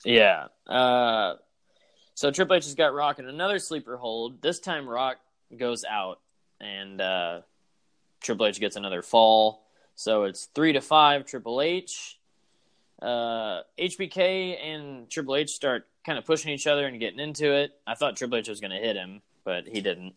Yeah. 0.04 0.46
Uh, 0.66 1.36
so 2.14 2.30
Triple 2.30 2.56
H 2.56 2.64
has 2.64 2.74
got 2.74 2.94
Rock 2.94 3.18
in 3.18 3.28
another 3.28 3.58
sleeper 3.58 3.96
hold. 3.96 4.40
This 4.42 4.58
time 4.60 4.88
Rock 4.88 5.18
goes 5.56 5.84
out, 5.84 6.20
and 6.60 7.00
uh, 7.00 7.40
Triple 8.20 8.46
H 8.46 8.58
gets 8.60 8.76
another 8.76 9.02
fall. 9.02 9.66
So 9.94 10.24
it's 10.24 10.46
three 10.54 10.72
to 10.72 10.80
five 10.80 11.26
Triple 11.26 11.60
H. 11.60 12.18
Uh, 13.02 13.62
HBK 13.78 14.64
and 14.64 15.10
Triple 15.10 15.36
H 15.36 15.50
start 15.50 15.88
kind 16.06 16.18
of 16.18 16.24
pushing 16.24 16.52
each 16.52 16.66
other 16.66 16.86
and 16.86 17.00
getting 17.00 17.18
into 17.18 17.52
it. 17.52 17.72
I 17.86 17.94
thought 17.94 18.16
Triple 18.16 18.38
H 18.38 18.48
was 18.48 18.60
going 18.60 18.70
to 18.70 18.76
hit 18.76 18.96
him, 18.96 19.22
but 19.44 19.66
he 19.66 19.80
didn't. 19.80 20.14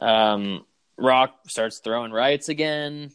Um, 0.00 0.64
Rock 0.96 1.40
starts 1.48 1.78
throwing 1.78 2.12
rights 2.12 2.48
again 2.48 3.10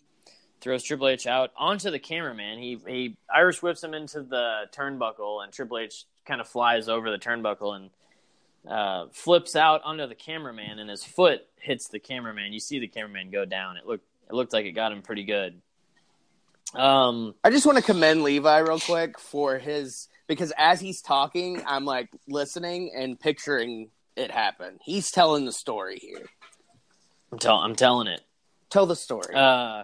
throws 0.62 0.84
Triple 0.84 1.10
H 1.10 1.28
out 1.28 1.52
onto 1.58 1.92
the 1.92 2.00
cameraman. 2.00 2.60
He 2.60 2.80
he 2.88 3.18
Irish 3.34 3.62
whips 3.62 3.84
him 3.84 3.94
into 3.94 4.22
the 4.22 4.70
turnbuckle, 4.72 5.44
and 5.44 5.52
Triple 5.52 5.80
H 5.80 6.06
kind 6.26 6.40
of 6.40 6.48
flies 6.48 6.88
over 6.88 7.12
the 7.12 7.18
turnbuckle 7.18 7.76
and 7.76 7.90
uh, 8.72 9.08
flips 9.12 9.56
out 9.56 9.82
onto 9.84 10.08
the 10.08 10.16
cameraman, 10.16 10.80
and 10.80 10.90
his 10.90 11.04
foot 11.04 11.42
hits 11.60 11.88
the 11.90 12.00
cameraman. 12.00 12.54
You 12.54 12.60
see 12.60 12.80
the 12.80 12.88
cameraman 12.88 13.32
go 13.32 13.44
down. 13.44 13.78
It 13.78 13.86
looked 13.86 14.06
it 14.30 14.34
looked 14.34 14.54
like 14.54 14.66
it 14.66 14.72
got 14.72 14.92
him 14.92 15.02
pretty 15.02 15.24
good. 15.24 15.60
Um, 16.76 17.36
I 17.44 17.50
just 17.50 17.66
want 17.66 17.78
to 17.78 17.84
commend 17.84 18.24
Levi 18.24 18.60
real 18.60 18.80
quick 18.80 19.20
for 19.20 19.58
his 19.58 20.08
because 20.28 20.54
as 20.58 20.80
he's 20.80 21.02
talking, 21.02 21.62
I'm 21.66 21.86
like 21.86 22.10
listening 22.28 22.92
and 22.96 23.20
picturing 23.20 23.90
it 24.16 24.32
happen. 24.32 24.80
He's 24.82 25.12
telling 25.12 25.46
the 25.46 25.52
story 25.52 26.00
here. 26.00 26.26
I'm, 27.32 27.40
tell, 27.40 27.58
I'm 27.58 27.76
telling 27.76 28.08
it. 28.08 28.22
Tell 28.70 28.86
the 28.86 28.96
story. 28.96 29.36
Uh, 29.36 29.84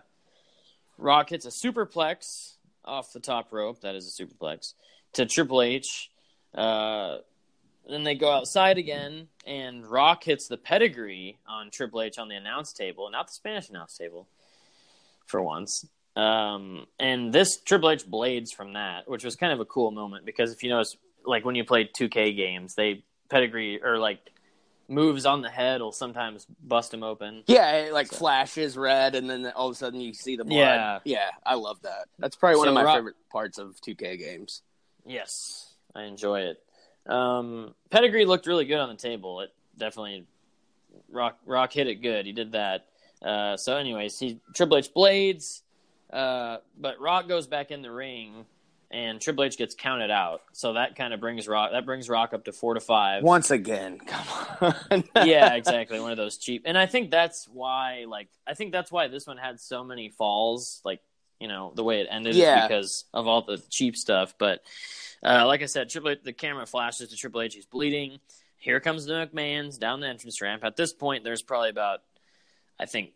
Rock 0.98 1.30
hits 1.30 1.46
a 1.46 1.50
superplex 1.50 2.54
off 2.86 3.12
the 3.14 3.20
top 3.20 3.52
rope. 3.52 3.82
That 3.82 3.96
is 3.96 4.08
a 4.08 4.24
superplex 4.24 4.74
to 5.14 5.26
Triple 5.26 5.62
H. 5.62 6.10
Uh, 6.56 7.18
then 7.90 8.04
they 8.04 8.16
go 8.16 8.32
outside 8.32 8.78
again, 8.78 9.28
and 9.46 9.86
Rock 9.86 10.24
hits 10.24 10.48
the 10.48 10.58
pedigree 10.58 11.38
on 11.48 11.70
Triple 11.72 12.02
H 12.02 12.18
on 12.18 12.28
the 12.28 12.36
announce 12.36 12.74
table, 12.74 13.10
not 13.10 13.28
the 13.28 13.34
Spanish 13.34 13.70
announce 13.70 13.98
table, 13.98 14.28
for 15.26 15.42
once. 15.42 15.86
Um, 16.18 16.88
and 17.00 17.32
this 17.32 17.58
Triple 17.58 17.92
H 17.92 18.08
blades 18.08 18.52
from 18.52 18.74
that, 18.74 19.08
which 19.08 19.24
was 19.24 19.36
kind 19.36 19.54
of 19.54 19.60
a 19.60 19.66
cool 19.66 19.92
moment 19.92 20.26
because 20.26 20.52
if 20.52 20.64
you 20.64 20.70
notice, 20.70 20.98
like 21.26 21.46
when 21.46 21.54
you 21.56 21.64
play 21.64 21.86
2K 21.86 22.36
games, 22.36 22.74
they 22.74 23.04
pedigree 23.30 23.82
or 23.84 24.00
like 24.00 24.32
moves 24.88 25.26
on 25.26 25.42
the 25.42 25.50
head 25.50 25.82
will 25.82 25.92
sometimes 25.92 26.48
bust 26.64 26.92
them 26.92 27.04
open. 27.04 27.44
yeah, 27.46 27.72
it 27.74 27.94
like 27.94 28.08
flashes 28.08 28.76
red, 28.78 29.14
and 29.14 29.30
then 29.30 29.46
all 29.56 29.68
of 29.68 29.74
a 29.74 29.76
sudden 29.76 30.02
you 30.02 30.14
see 30.14 30.36
the 30.36 30.46
blood. 30.46 30.56
Yeah. 30.58 31.00
yeah, 31.04 31.30
I 31.46 31.56
love 31.56 31.82
that. 31.84 32.08
That's 32.18 32.36
probably 32.36 32.58
one 32.58 32.68
So 32.68 32.78
of 32.78 32.86
my 32.86 32.96
favorite 32.96 33.16
parts 33.30 33.60
of 33.60 33.76
2K 33.82 34.18
games. 34.18 34.64
Yes, 35.06 35.76
I 35.94 36.04
enjoy 36.04 36.42
it. 36.42 36.64
Um, 37.06 37.76
pedigree 37.92 38.26
looked 38.26 38.48
really 38.48 38.66
good 38.66 38.80
on 38.80 38.90
the 38.90 38.96
table. 38.96 39.42
It 39.42 39.52
definitely 39.78 40.26
Rock 41.10 41.38
Rock 41.46 41.74
hit 41.74 41.88
it 41.88 42.02
good. 42.02 42.26
He 42.26 42.32
did 42.32 42.54
that. 42.54 42.86
Uh, 43.22 43.56
so, 43.58 43.78
anyways, 43.78 44.18
he 44.18 44.40
Triple 44.56 44.78
H 44.78 44.94
blades, 44.94 45.64
uh, 46.12 46.58
but 46.80 47.00
Rock 47.00 47.28
goes 47.28 47.48
back 47.48 47.72
in 47.72 47.82
the 47.82 47.92
ring, 47.92 48.46
and 48.90 49.20
Triple 49.20 49.44
H 49.44 49.58
gets 49.58 49.76
counted 49.76 50.10
out. 50.12 50.42
So 50.54 50.74
that 50.74 50.96
kind 50.96 51.14
of 51.14 51.20
brings 51.20 51.48
Rock 51.48 51.72
that 51.74 51.86
brings 51.86 52.08
Rock 52.10 52.34
up 52.34 52.46
to 52.46 52.52
four 52.54 52.74
to 52.74 52.80
five. 52.80 53.24
Once 53.24 53.52
again, 53.52 53.98
come 54.06 54.26
on. 54.62 55.04
yeah, 55.28 55.54
exactly. 55.56 56.00
One 56.00 56.12
of 56.12 56.18
those 56.18 56.38
cheap. 56.38 56.64
And 56.66 56.78
I 56.78 56.86
think 56.86 57.12
that's 57.12 57.48
why, 57.52 58.06
like, 58.08 58.30
I 58.48 58.54
think 58.54 58.72
that's 58.72 58.92
why 58.92 59.08
this 59.08 59.28
one 59.28 59.38
had 59.38 59.60
so 59.60 59.84
many 59.84 60.10
falls, 60.10 60.82
like, 60.86 61.02
you 61.40 61.48
know, 61.48 61.72
the 61.76 61.84
way 61.84 62.00
it 62.02 62.08
ended 62.10 62.36
Yeah. 62.36 62.64
is 62.64 62.68
because 62.68 63.06
of 63.14 63.28
all 63.28 63.42
the 63.42 63.62
cheap 63.70 63.96
stuff. 63.98 64.34
But 64.40 64.62
uh, 65.24 65.46
like 65.46 65.62
I 65.62 65.66
said, 65.66 65.90
Triple 65.90 66.12
H, 66.12 66.20
the 66.24 66.34
camera 66.34 66.66
flashes 66.66 67.10
to 67.10 67.16
Triple 67.18 67.42
H. 67.42 67.54
He's 67.56 67.66
bleeding. 67.66 68.20
Here 68.60 68.80
comes 68.80 69.06
the 69.06 69.14
McMahon's 69.14 69.78
down 69.78 70.00
the 70.00 70.08
entrance 70.08 70.42
ramp. 70.42 70.64
At 70.64 70.76
this 70.78 70.94
point, 70.94 71.24
there's 71.24 71.42
probably 71.44 71.70
about, 71.70 72.00
I 72.80 72.86
think, 72.86 73.12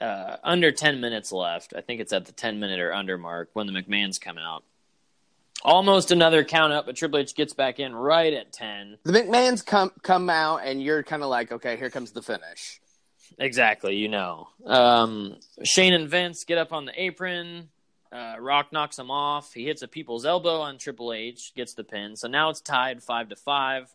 uh, 0.00 0.36
under 0.44 0.72
10 0.72 1.00
minutes 1.00 1.32
left. 1.32 1.74
I 1.76 1.80
think 1.80 2.00
it's 2.00 2.12
at 2.12 2.26
the 2.26 2.32
10 2.32 2.60
minute 2.60 2.80
or 2.80 2.92
under 2.92 3.18
mark 3.18 3.50
when 3.52 3.66
the 3.66 3.72
McMahon's 3.72 4.18
coming 4.18 4.44
out. 4.44 4.64
Almost 5.64 6.12
another 6.12 6.44
count 6.44 6.72
up, 6.72 6.86
but 6.86 6.94
Triple 6.94 7.18
H 7.18 7.34
gets 7.34 7.52
back 7.52 7.80
in 7.80 7.94
right 7.94 8.32
at 8.32 8.52
10. 8.52 8.98
the 9.02 9.12
McMahon's 9.12 9.62
come 9.62 9.90
come 10.02 10.30
out, 10.30 10.58
and 10.58 10.80
you're 10.80 11.02
kind 11.02 11.22
of 11.22 11.28
like, 11.28 11.50
okay, 11.50 11.76
here 11.76 11.90
comes 11.90 12.12
the 12.12 12.22
finish. 12.22 12.80
Exactly, 13.38 13.96
you 13.96 14.08
know. 14.08 14.48
Um, 14.64 15.36
Shane 15.64 15.94
and 15.94 16.08
Vince 16.08 16.44
get 16.44 16.58
up 16.58 16.72
on 16.72 16.84
the 16.84 16.92
apron. 17.00 17.70
Uh, 18.10 18.36
Rock 18.38 18.72
knocks 18.72 18.98
him 18.98 19.10
off. 19.10 19.52
He 19.52 19.64
hits 19.64 19.82
a 19.82 19.88
people's 19.88 20.24
elbow 20.24 20.60
on 20.60 20.78
Triple 20.78 21.12
H, 21.12 21.52
gets 21.54 21.74
the 21.74 21.84
pin. 21.84 22.16
So 22.16 22.28
now 22.28 22.50
it's 22.50 22.60
tied 22.60 23.02
five 23.02 23.28
to 23.28 23.36
five. 23.36 23.92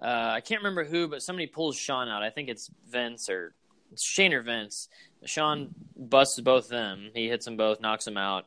Uh, 0.00 0.32
I 0.34 0.40
can't 0.40 0.60
remember 0.60 0.84
who, 0.84 1.08
but 1.08 1.22
somebody 1.22 1.46
pulls 1.46 1.76
Shawn 1.76 2.08
out. 2.08 2.22
I 2.22 2.30
think 2.30 2.48
it's 2.48 2.70
Vince 2.90 3.30
or 3.30 3.54
Shane 4.02 4.32
or 4.32 4.42
Vince. 4.42 4.88
Shawn 5.24 5.74
busts 5.96 6.40
both 6.40 6.64
of 6.64 6.70
them. 6.70 7.10
He 7.14 7.28
hits 7.28 7.44
them 7.44 7.56
both, 7.56 7.80
knocks 7.80 8.04
them 8.04 8.16
out. 8.16 8.46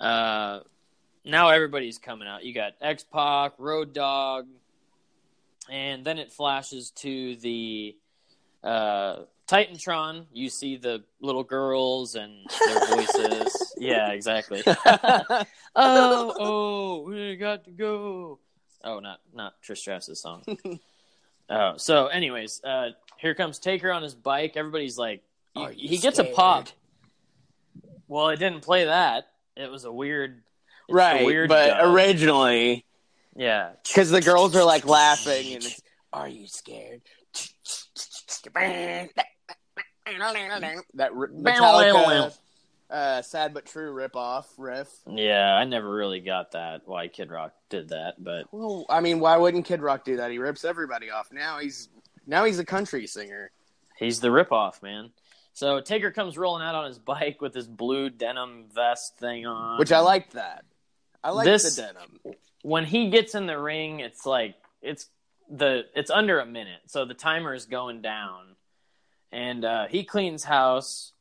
Uh, 0.00 0.60
now 1.24 1.48
everybody's 1.50 1.98
coming 1.98 2.26
out. 2.26 2.44
You 2.44 2.54
got 2.54 2.72
X 2.80 3.04
Pac, 3.04 3.52
Road 3.58 3.92
Dog, 3.92 4.46
and 5.70 6.04
then 6.04 6.18
it 6.18 6.32
flashes 6.32 6.90
to 6.96 7.36
the 7.36 7.96
uh, 8.64 9.16
Titantron. 9.46 10.26
You 10.32 10.48
see 10.48 10.76
the 10.76 11.04
little 11.20 11.44
girls 11.44 12.14
and 12.14 12.46
their 12.66 12.86
voices. 12.96 13.74
yeah, 13.78 14.10
exactly. 14.10 14.62
oh, 14.66 15.44
oh, 15.76 17.02
we 17.02 17.36
got 17.36 17.64
to 17.64 17.70
go. 17.70 18.38
Oh, 18.84 19.00
not 19.00 19.20
not 19.34 19.54
Trish 19.62 19.78
Stratus' 19.78 20.20
song. 20.20 20.44
oh, 21.50 21.76
so 21.76 22.06
anyways, 22.06 22.62
uh, 22.64 22.90
here 23.18 23.34
comes 23.34 23.58
Taker 23.58 23.92
on 23.92 24.02
his 24.02 24.14
bike. 24.14 24.56
Everybody's 24.56 24.96
like, 24.98 25.22
he, 25.54 25.60
you 25.60 25.88
he 25.90 25.98
gets 25.98 26.18
a 26.18 26.24
pop. 26.24 26.68
Well, 28.06 28.30
it 28.30 28.38
didn't 28.38 28.62
play 28.62 28.86
that. 28.86 29.28
It 29.56 29.70
was 29.70 29.84
a 29.84 29.92
weird, 29.92 30.42
it's 30.88 30.92
a 30.92 30.94
right, 30.94 31.26
weird 31.26 31.48
but 31.48 31.68
dub. 31.68 31.94
originally, 31.94 32.84
yeah, 33.36 33.70
because 33.86 34.10
the 34.10 34.20
girls 34.20 34.56
are 34.56 34.64
like 34.64 34.86
laughing, 34.86 35.54
and 35.54 35.66
are 36.12 36.28
you 36.28 36.46
scared? 36.46 37.02
That 40.94 41.12
Metallica, 41.12 42.38
uh, 42.90 43.22
sad 43.22 43.52
but 43.52 43.66
true 43.66 43.92
ripoff 43.92 44.46
riff. 44.56 44.88
yeah. 45.06 45.54
I 45.54 45.64
never 45.64 45.90
really 45.92 46.20
got 46.20 46.52
that 46.52 46.82
why 46.86 47.08
Kid 47.08 47.30
Rock 47.30 47.52
did 47.68 47.90
that, 47.90 48.14
but 48.18 48.46
Well, 48.52 48.86
I 48.88 49.00
mean, 49.00 49.20
why 49.20 49.36
wouldn't 49.36 49.66
Kid 49.66 49.82
Rock 49.82 50.04
do 50.04 50.16
that? 50.16 50.30
He 50.30 50.38
rips 50.38 50.64
everybody 50.64 51.10
off. 51.10 51.28
Now 51.32 51.58
he's 51.58 51.88
now 52.28 52.44
he's 52.44 52.60
a 52.60 52.64
country 52.64 53.06
singer. 53.08 53.50
He's 53.98 54.20
the 54.20 54.28
ripoff, 54.28 54.80
man. 54.82 55.10
So 55.54 55.80
Taker 55.80 56.12
comes 56.12 56.38
rolling 56.38 56.62
out 56.62 56.76
on 56.76 56.84
his 56.86 56.98
bike 57.00 57.40
with 57.40 57.52
his 57.52 57.66
blue 57.66 58.10
denim 58.10 58.66
vest 58.72 59.16
thing 59.18 59.44
on. 59.46 59.80
Which 59.80 59.90
I 59.90 59.98
like 59.98 60.30
that. 60.32 60.64
I 61.24 61.30
like 61.32 61.46
This- 61.46 61.74
the 61.74 61.82
denim. 61.82 62.20
when 62.62 62.84
he 62.84 63.10
gets 63.10 63.34
in 63.34 63.46
the 63.46 63.58
ring, 63.58 63.98
it's 63.98 64.24
like 64.24 64.54
it's 64.82 65.06
the 65.50 65.86
it's 65.96 66.10
under 66.10 66.38
a 66.38 66.46
minute, 66.46 66.80
so 66.86 67.04
the 67.04 67.14
timer 67.14 67.54
is 67.54 67.64
going 67.64 68.02
down, 68.02 68.54
and 69.32 69.64
uh, 69.64 69.86
he 69.88 70.04
cleans 70.04 70.44
house, 70.44 71.12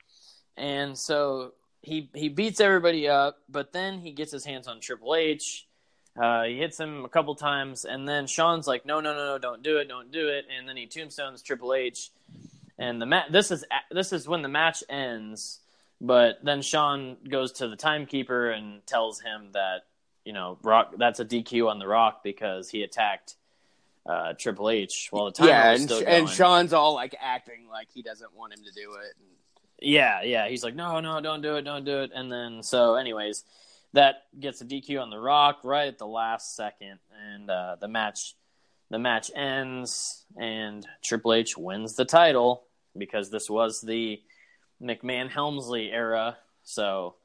and 0.58 0.98
so 0.98 1.54
he 1.82 2.10
he 2.14 2.28
beats 2.30 2.60
everybody 2.60 3.08
up, 3.08 3.38
but 3.50 3.72
then 3.72 4.00
he 4.00 4.12
gets 4.12 4.32
his 4.32 4.44
hands 4.46 4.68
on 4.68 4.82
Triple 4.82 5.16
H. 5.16 5.66
Uh, 6.18 6.44
he 6.44 6.58
hits 6.58 6.80
him 6.80 7.06
a 7.06 7.10
couple 7.10 7.36
times, 7.36 7.86
and 7.86 8.08
then 8.08 8.28
Shawn's 8.28 8.68
like, 8.68 8.86
"No, 8.86 9.00
no, 9.00 9.14
no, 9.14 9.26
no! 9.26 9.38
Don't 9.38 9.62
do 9.62 9.78
it! 9.78 9.88
Don't 9.88 10.12
do 10.12 10.30
it!" 10.30 10.46
And 10.56 10.68
then 10.68 10.76
he 10.76 10.88
tombstones 10.88 11.42
Triple 11.42 11.74
H, 11.74 12.12
and 12.80 13.02
the 13.02 13.06
ma- 13.06 13.30
this 13.30 13.52
is 13.52 13.64
this 13.92 14.12
is 14.12 14.28
when 14.28 14.42
the 14.42 14.50
match 14.50 14.84
ends. 14.90 15.60
But 16.00 16.40
then 16.44 16.62
Shawn 16.62 17.18
goes 17.28 17.54
to 17.54 17.68
the 17.68 17.76
timekeeper 17.76 18.52
and 18.52 18.86
tells 18.86 19.20
him 19.20 19.50
that 19.54 19.86
you 20.26 20.34
know 20.34 20.58
Rock 20.64 20.94
that's 20.98 21.20
a 21.20 21.26
DQ 21.26 21.70
on 21.70 21.80
the 21.80 21.88
Rock 21.88 22.24
because 22.24 22.70
he 22.70 22.84
attacked 22.84 23.36
uh, 24.08 24.34
Triple 24.34 24.70
H 24.70 25.10
while 25.12 25.26
the 25.26 25.32
timer 25.32 25.50
yeah, 25.50 25.72
was 25.72 25.82
and, 25.82 25.90
still 25.90 26.00
and 26.00 26.26
going. 26.26 26.28
Shawn's 26.28 26.74
all 26.74 26.94
like 26.94 27.16
acting 27.20 27.68
like 27.70 27.90
he 27.94 28.02
doesn't 28.02 28.36
want 28.36 28.54
him 28.54 28.64
to 28.64 28.72
do 28.72 28.94
it. 28.94 29.14
Yeah, 29.80 30.24
yeah. 30.24 30.48
He's 30.48 30.64
like, 30.64 30.76
no, 30.76 31.00
no, 31.00 31.22
don't 31.22 31.42
do 31.42 31.56
it, 31.56 31.64
don't 31.64 31.86
do 31.86 32.00
it. 32.00 32.12
And 32.14 32.32
then, 32.32 32.64
so, 32.64 32.96
anyways, 32.96 33.44
that 33.98 34.26
gets 34.40 34.62
a 34.62 34.66
DQ 34.66 35.02
on 35.02 35.10
the 35.10 35.20
Rock 35.20 35.62
right 35.64 35.88
at 35.88 35.98
the 35.98 36.06
last 36.06 36.56
second, 36.56 37.00
and 37.34 37.50
uh, 37.50 37.78
the 37.82 37.88
match, 37.88 38.36
the 38.92 39.00
match 39.00 39.32
ends, 39.36 40.24
and 40.40 40.88
Triple 41.04 41.34
H 41.34 41.58
wins 41.58 41.96
the 41.96 42.06
title 42.06 42.64
because 42.96 43.32
this 43.32 43.50
was 43.50 43.82
the 43.82 44.22
McMahon 44.80 45.32
Helmsley 45.32 45.92
era, 45.92 46.38
so 46.64 47.16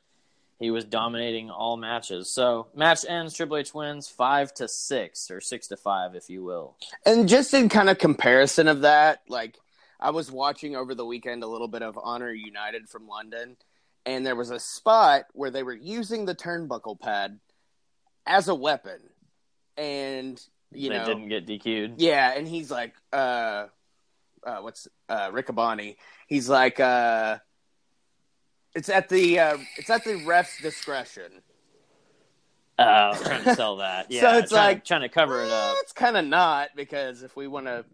he 0.58 0.70
was 0.70 0.86
dominating 0.86 1.50
all 1.50 1.76
matches. 1.76 2.32
So 2.32 2.68
match 2.74 3.04
ends, 3.06 3.34
Triple 3.34 3.58
H 3.58 3.74
wins 3.74 4.08
five 4.08 4.54
to 4.54 4.66
six 4.66 5.30
or 5.30 5.42
six 5.42 5.68
to 5.68 5.76
five, 5.76 6.14
if 6.14 6.30
you 6.30 6.42
will. 6.42 6.76
And 7.04 7.28
just 7.28 7.52
in 7.52 7.68
kind 7.68 7.90
of 7.90 7.98
comparison 7.98 8.66
of 8.66 8.80
that, 8.80 9.20
like 9.28 9.58
I 10.00 10.10
was 10.10 10.32
watching 10.32 10.74
over 10.74 10.94
the 10.94 11.04
weekend 11.04 11.42
a 11.42 11.48
little 11.48 11.68
bit 11.68 11.82
of 11.82 11.98
Honor 12.02 12.32
United 12.32 12.88
from 12.88 13.08
London, 13.08 13.58
and 14.06 14.26
there 14.26 14.36
was 14.36 14.50
a 14.50 14.58
spot 14.60 15.24
where 15.32 15.50
they 15.50 15.62
were 15.62 15.74
using 15.74 16.24
the 16.24 16.34
turnbuckle 16.34 16.98
pad 17.00 17.38
as 18.26 18.48
a 18.48 18.54
weapon, 18.54 18.98
and 19.76 20.40
you 20.72 20.88
they 20.90 20.98
know, 20.98 21.04
didn't 21.06 21.28
get 21.28 21.46
DQ'd. 21.46 22.00
yeah, 22.00 22.32
and 22.36 22.46
he's 22.48 22.70
like, 22.70 22.94
uh, 23.12 23.66
uh 24.44 24.56
what's 24.60 24.88
uh, 25.08 25.30
Riccaboni? 25.30 25.96
He's 26.26 26.48
like, 26.48 26.80
uh, 26.80 27.38
it's 28.74 28.88
at 28.88 29.08
the 29.08 29.38
uh, 29.38 29.58
it's 29.76 29.90
at 29.90 30.04
the 30.04 30.16
ref's 30.24 30.60
discretion. 30.62 31.42
Uh, 32.78 33.14
trying 33.22 33.44
to 33.44 33.54
sell 33.54 33.76
that. 33.76 34.10
Yeah, 34.10 34.22
So 34.22 34.38
it's 34.38 34.50
trying, 34.50 34.76
like- 34.76 34.84
trying 34.84 35.02
to 35.02 35.08
cover 35.08 35.42
it 35.42 35.50
up. 35.50 35.74
Eh, 35.76 35.80
It's 35.82 35.92
kind 35.92 36.16
of 36.16 36.24
not 36.24 36.70
because 36.74 37.22
if 37.22 37.36
we 37.36 37.46
want 37.46 37.66
to 37.66 37.84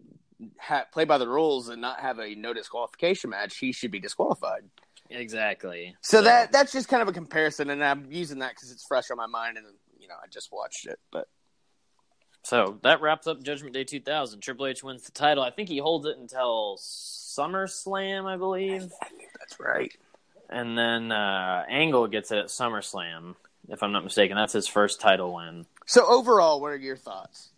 ha- 0.57 0.85
play 0.91 1.03
by 1.03 1.17
the 1.17 1.27
rules 1.27 1.67
and 1.67 1.81
not 1.81 1.99
have 1.99 2.17
a 2.19 2.33
no 2.33 2.53
disqualification 2.53 3.29
match, 3.29 3.57
he 3.57 3.71
should 3.73 3.91
be 3.91 3.99
disqualified. 3.99 4.63
Exactly. 5.09 5.95
So 6.01 6.21
that 6.21 6.51
that's 6.51 6.71
just 6.71 6.87
kind 6.87 7.01
of 7.01 7.07
a 7.07 7.13
comparison, 7.13 7.69
and 7.69 7.83
I'm 7.83 8.11
using 8.11 8.39
that 8.39 8.51
because 8.51 8.71
it's 8.71 8.85
fresh 8.85 9.09
on 9.09 9.17
my 9.17 9.25
mind, 9.25 9.57
and 9.57 9.65
you 9.99 10.07
know 10.07 10.15
I 10.21 10.27
just 10.27 10.51
watched 10.51 10.85
it. 10.85 10.99
But 11.11 11.27
so 12.43 12.79
that 12.83 13.01
wraps 13.01 13.27
up 13.27 13.41
Judgment 13.41 13.73
Day 13.73 13.83
2000. 13.83 14.39
Triple 14.39 14.67
H 14.67 14.83
wins 14.83 15.03
the 15.03 15.11
title. 15.11 15.43
I 15.43 15.49
think 15.49 15.67
he 15.67 15.79
holds 15.79 16.05
it 16.05 16.17
until 16.17 16.77
SummerSlam, 16.79 18.25
I 18.25 18.37
believe, 18.37 18.91
that's 19.39 19.59
right. 19.59 19.91
and 20.49 20.77
then 20.77 21.11
uh, 21.11 21.65
Angle 21.67 22.07
gets 22.07 22.31
it 22.31 22.37
at 22.37 22.45
SummerSlam, 22.45 23.35
if 23.67 23.81
I'm 23.81 23.91
not 23.91 24.03
mistaken. 24.03 24.37
That's 24.37 24.53
his 24.53 24.67
first 24.67 25.01
title 25.01 25.33
win. 25.33 25.65
So 25.85 26.05
overall, 26.05 26.61
what 26.61 26.67
are 26.71 26.77
your 26.77 26.97
thoughts? 26.97 27.49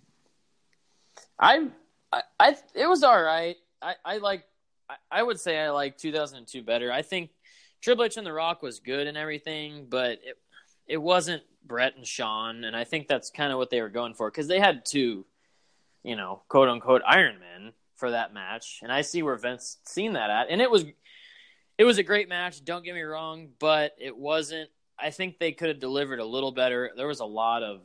I, 1.38 1.68
I, 2.14 2.22
I 2.39 2.56
it 2.74 2.88
was 2.88 3.04
all 3.04 3.22
right. 3.22 3.58
I, 3.82 3.95
I 4.06 4.18
like. 4.20 4.45
I, 4.89 4.95
I 5.20 5.24
would 5.24 5.39
say 5.39 5.60
I 5.60 5.70
like 5.72 5.97
2002 5.97 6.64
better. 6.64 6.91
I 6.91 7.02
think 7.02 7.30
Triple 7.82 8.05
H 8.05 8.17
and 8.17 8.25
The 8.25 8.34
Rock 8.34 8.61
was 8.61 8.79
good 8.79 9.07
and 9.07 9.17
everything, 9.17 9.88
but 9.89 10.19
it 10.23 10.38
it 10.88 10.97
wasn't 10.97 11.43
Bret 11.63 11.95
and 11.95 12.05
Shawn, 12.05 12.63
and 12.63 12.75
I 12.75 12.84
think 12.84 13.07
that's 13.07 13.29
kind 13.29 13.51
of 13.51 13.57
what 13.57 13.69
they 13.69 13.82
were 13.82 13.89
going 13.89 14.13
for 14.13 14.29
because 14.29 14.47
they 14.47 14.59
had 14.59 14.86
two, 14.86 15.25
you 16.03 16.15
know, 16.15 16.41
quote 16.47 16.69
unquote 16.69 17.01
Iron 17.07 17.39
Men 17.39 17.73
for 17.95 18.11
that 18.11 18.34
match, 18.34 18.79
and 18.84 18.91
I 18.91 19.01
see 19.01 19.23
where 19.23 19.36
Vince 19.36 19.77
seen 19.86 20.13
that 20.13 20.29
at, 20.29 20.49
and 20.49 20.61
it 20.61 20.69
was 20.69 20.86
it 21.77 21.86
was 21.86 21.97
a 21.97 22.03
great 22.03 22.29
match. 22.29 22.63
Don't 22.63 22.84
get 22.84 22.93
me 22.93 23.01
wrong, 23.01 23.49
but 23.59 23.95
it 23.97 24.15
wasn't. 24.15 24.69
I 24.99 25.09
think 25.09 25.39
they 25.39 25.51
could 25.51 25.69
have 25.69 25.79
delivered 25.79 26.19
a 26.19 26.25
little 26.25 26.51
better. 26.51 26.91
There 26.95 27.07
was 27.07 27.21
a 27.21 27.25
lot 27.25 27.63
of 27.63 27.82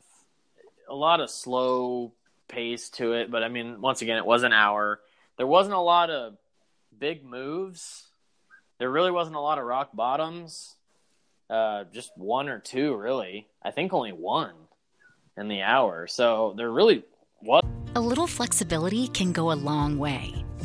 a 0.88 0.94
lot 0.94 1.20
of 1.20 1.30
slow 1.30 2.12
pace 2.48 2.90
to 2.90 3.14
it, 3.14 3.30
but 3.30 3.42
I 3.42 3.48
mean, 3.48 3.80
once 3.80 4.02
again, 4.02 4.16
it 4.16 4.26
was 4.26 4.42
an 4.42 4.52
hour. 4.52 5.00
There 5.36 5.46
wasn't 5.46 5.76
a 5.76 5.80
lot 5.80 6.10
of 6.10 6.36
big 6.98 7.24
moves. 7.24 8.05
There 8.78 8.90
really 8.90 9.10
wasn't 9.10 9.36
a 9.36 9.40
lot 9.40 9.58
of 9.58 9.64
rock 9.64 9.90
bottoms. 9.94 10.74
Uh, 11.48 11.84
just 11.92 12.10
one 12.16 12.48
or 12.48 12.58
two, 12.58 12.94
really. 12.94 13.46
I 13.62 13.70
think 13.70 13.92
only 13.92 14.12
one 14.12 14.54
in 15.36 15.48
the 15.48 15.62
hour. 15.62 16.06
So 16.06 16.54
there 16.56 16.70
really 16.70 17.04
was. 17.40 17.62
A 17.94 18.00
little 18.00 18.26
flexibility 18.26 19.08
can 19.08 19.32
go 19.32 19.52
a 19.52 19.54
long 19.54 19.98
way. 19.98 20.44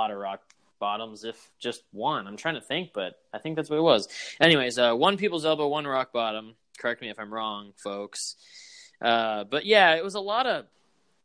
Lot 0.00 0.10
of 0.10 0.18
rock 0.18 0.40
bottoms, 0.78 1.24
if 1.24 1.36
just 1.58 1.82
one. 1.92 2.26
I'm 2.26 2.36
trying 2.36 2.54
to 2.54 2.60
think, 2.60 2.92
but 2.94 3.20
I 3.34 3.38
think 3.38 3.56
that's 3.56 3.68
what 3.68 3.76
it 3.76 3.82
was. 3.82 4.08
Anyways, 4.40 4.78
uh, 4.78 4.94
one 4.94 5.16
people's 5.18 5.44
elbow, 5.44 5.68
one 5.68 5.86
rock 5.86 6.12
bottom. 6.12 6.54
Correct 6.78 7.02
me 7.02 7.10
if 7.10 7.18
I'm 7.20 7.32
wrong, 7.32 7.72
folks. 7.76 8.36
Uh, 9.00 9.44
but 9.44 9.66
yeah, 9.66 9.94
it 9.94 10.02
was 10.02 10.14
a 10.14 10.20
lot 10.20 10.46
of 10.46 10.64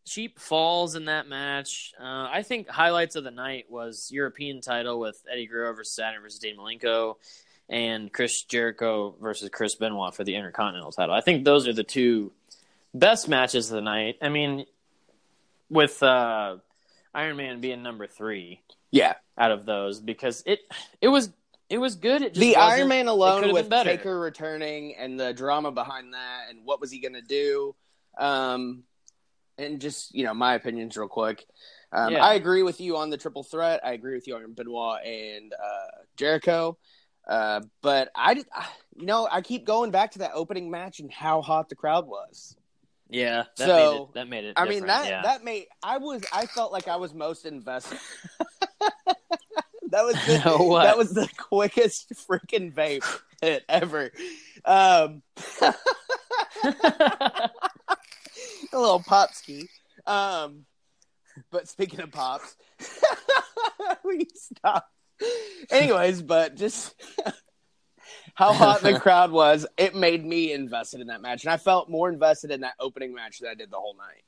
cheap 0.05 0.39
falls 0.39 0.95
in 0.95 1.05
that 1.05 1.27
match. 1.27 1.93
Uh, 1.99 2.27
I 2.31 2.43
think 2.43 2.67
highlights 2.67 3.15
of 3.15 3.23
the 3.23 3.31
night 3.31 3.65
was 3.69 4.09
European 4.11 4.59
title 4.61 4.99
with 4.99 5.17
Eddie 5.31 5.47
Guerrero 5.47 5.73
versus 5.73 5.95
Saturn 5.95 6.21
versus 6.21 6.39
Dean 6.39 6.57
Malenko, 6.57 7.15
and 7.69 8.11
Chris 8.11 8.43
Jericho 8.43 9.15
versus 9.21 9.49
Chris 9.49 9.75
Benoit 9.75 10.13
for 10.13 10.25
the 10.25 10.35
Intercontinental 10.35 10.91
title. 10.91 11.15
I 11.15 11.21
think 11.21 11.45
those 11.45 11.67
are 11.67 11.73
the 11.73 11.83
two 11.83 12.33
best 12.93 13.29
matches 13.29 13.71
of 13.71 13.75
the 13.75 13.81
night. 13.81 14.17
I 14.21 14.29
mean, 14.29 14.65
with 15.69 16.03
uh, 16.03 16.57
Iron 17.15 17.37
Man 17.37 17.61
being 17.61 17.81
number 17.81 18.05
three 18.07 18.61
Yeah, 18.91 19.13
out 19.37 19.51
of 19.51 19.65
those 19.65 19.99
because 19.99 20.43
it 20.45 20.59
it 21.01 21.07
was 21.07 21.31
it 21.69 21.77
was 21.79 21.95
good. 21.95 22.21
It 22.21 22.33
just 22.33 22.39
the 22.41 22.55
Iron 22.57 22.87
Man 22.89 23.07
alone 23.07 23.51
with. 23.51 23.69
Taker 23.69 24.19
returning 24.19 24.95
and 24.95 25.19
the 25.19 25.33
drama 25.33 25.71
behind 25.71 26.13
that, 26.13 26.45
and 26.49 26.65
what 26.65 26.79
was 26.79 26.91
he 26.91 26.99
going 26.99 27.13
to 27.13 27.21
do? 27.21 27.75
Um, 28.17 28.83
and 29.57 29.79
just 29.81 30.13
you 30.13 30.23
know, 30.25 30.33
my 30.33 30.53
opinions 30.55 30.95
real 30.97 31.07
quick. 31.07 31.45
Um, 31.91 32.13
Yeah. 32.13 32.23
I 32.25 32.33
agree 32.33 32.61
with 32.63 32.79
you 32.81 32.97
on 32.97 33.09
the 33.09 33.17
triple 33.17 33.43
threat. 33.43 33.79
I 33.83 33.93
agree 33.93 34.15
with 34.15 34.27
you 34.27 34.35
on 34.35 34.53
Benoit 34.53 35.03
and 35.05 35.53
uh, 35.53 36.01
Jericho. 36.17 36.77
Uh, 37.27 37.61
but 37.81 38.11
I, 38.13 38.43
I- 38.53 38.67
you 38.97 39.05
know, 39.05 39.27
I 39.29 39.41
keep 39.41 39.65
going 39.65 39.91
back 39.91 40.11
to 40.11 40.19
that 40.19 40.31
opening 40.33 40.69
match 40.71 40.99
and 40.99 41.11
how 41.11 41.41
hot 41.41 41.67
the 41.69 41.75
crowd 41.75 42.07
was. 42.07 42.55
Yeah, 43.09 43.43
that 43.57 43.67
So, 43.67 43.67
made 43.67 43.97
it. 44.01 44.13
That 44.13 44.27
made 44.29 44.45
it. 44.45 44.53
I 44.57 44.67
mean 44.67 44.85
that 44.87 45.07
yeah. 45.07 45.21
that 45.21 45.43
made 45.43 45.67
I 45.83 45.97
was 45.97 46.23
I 46.33 46.45
felt 46.47 46.71
like 46.71 46.87
I 46.87 46.95
was 46.95 47.13
most 47.13 47.45
invested. 47.45 47.99
that 49.91 50.03
was 50.03 50.15
the, 50.25 50.79
that 50.83 50.97
was 50.97 51.13
the 51.13 51.29
quickest 51.37 52.13
freaking 52.27 52.73
vape 52.73 53.05
hit 53.41 53.63
ever. 53.69 54.11
Um, 54.63 55.21
a 55.63 57.49
little 58.73 59.03
pop 59.05 59.33
ski. 59.33 59.69
Um, 60.07 60.65
but 61.51 61.67
speaking 61.67 61.99
of 61.99 62.11
pops, 62.11 62.55
we 64.03 64.27
stop. 64.33 64.87
Anyways, 65.69 66.21
but 66.21 66.55
just 66.55 66.95
how 68.35 68.53
hot 68.53 68.81
the 68.81 68.99
crowd 68.99 69.31
was, 69.31 69.65
it 69.77 69.95
made 69.95 70.23
me 70.23 70.51
invested 70.53 71.01
in 71.01 71.07
that 71.07 71.21
match, 71.21 71.43
and 71.43 71.51
I 71.51 71.57
felt 71.57 71.89
more 71.89 72.09
invested 72.09 72.51
in 72.51 72.61
that 72.61 72.73
opening 72.79 73.13
match 73.15 73.39
than 73.39 73.49
I 73.49 73.55
did 73.55 73.71
the 73.71 73.77
whole 73.77 73.95
night. 73.97 74.23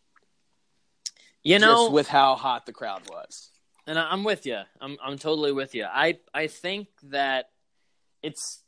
you 1.43 1.59
know, 1.59 1.83
just 1.83 1.91
with 1.93 2.07
how 2.07 2.35
hot 2.35 2.65
the 2.65 2.73
crowd 2.73 3.03
was. 3.09 3.49
and 3.85 3.99
I- 3.99 4.11
I'm 4.11 4.23
with 4.23 4.45
you. 4.45 4.59
I'm 4.81 4.97
I'm 5.03 5.17
totally 5.17 5.51
with 5.51 5.75
you. 5.75 5.85
I 5.85 6.17
I 6.33 6.47
think 6.47 6.87
that 7.03 7.49
it's 8.23 8.61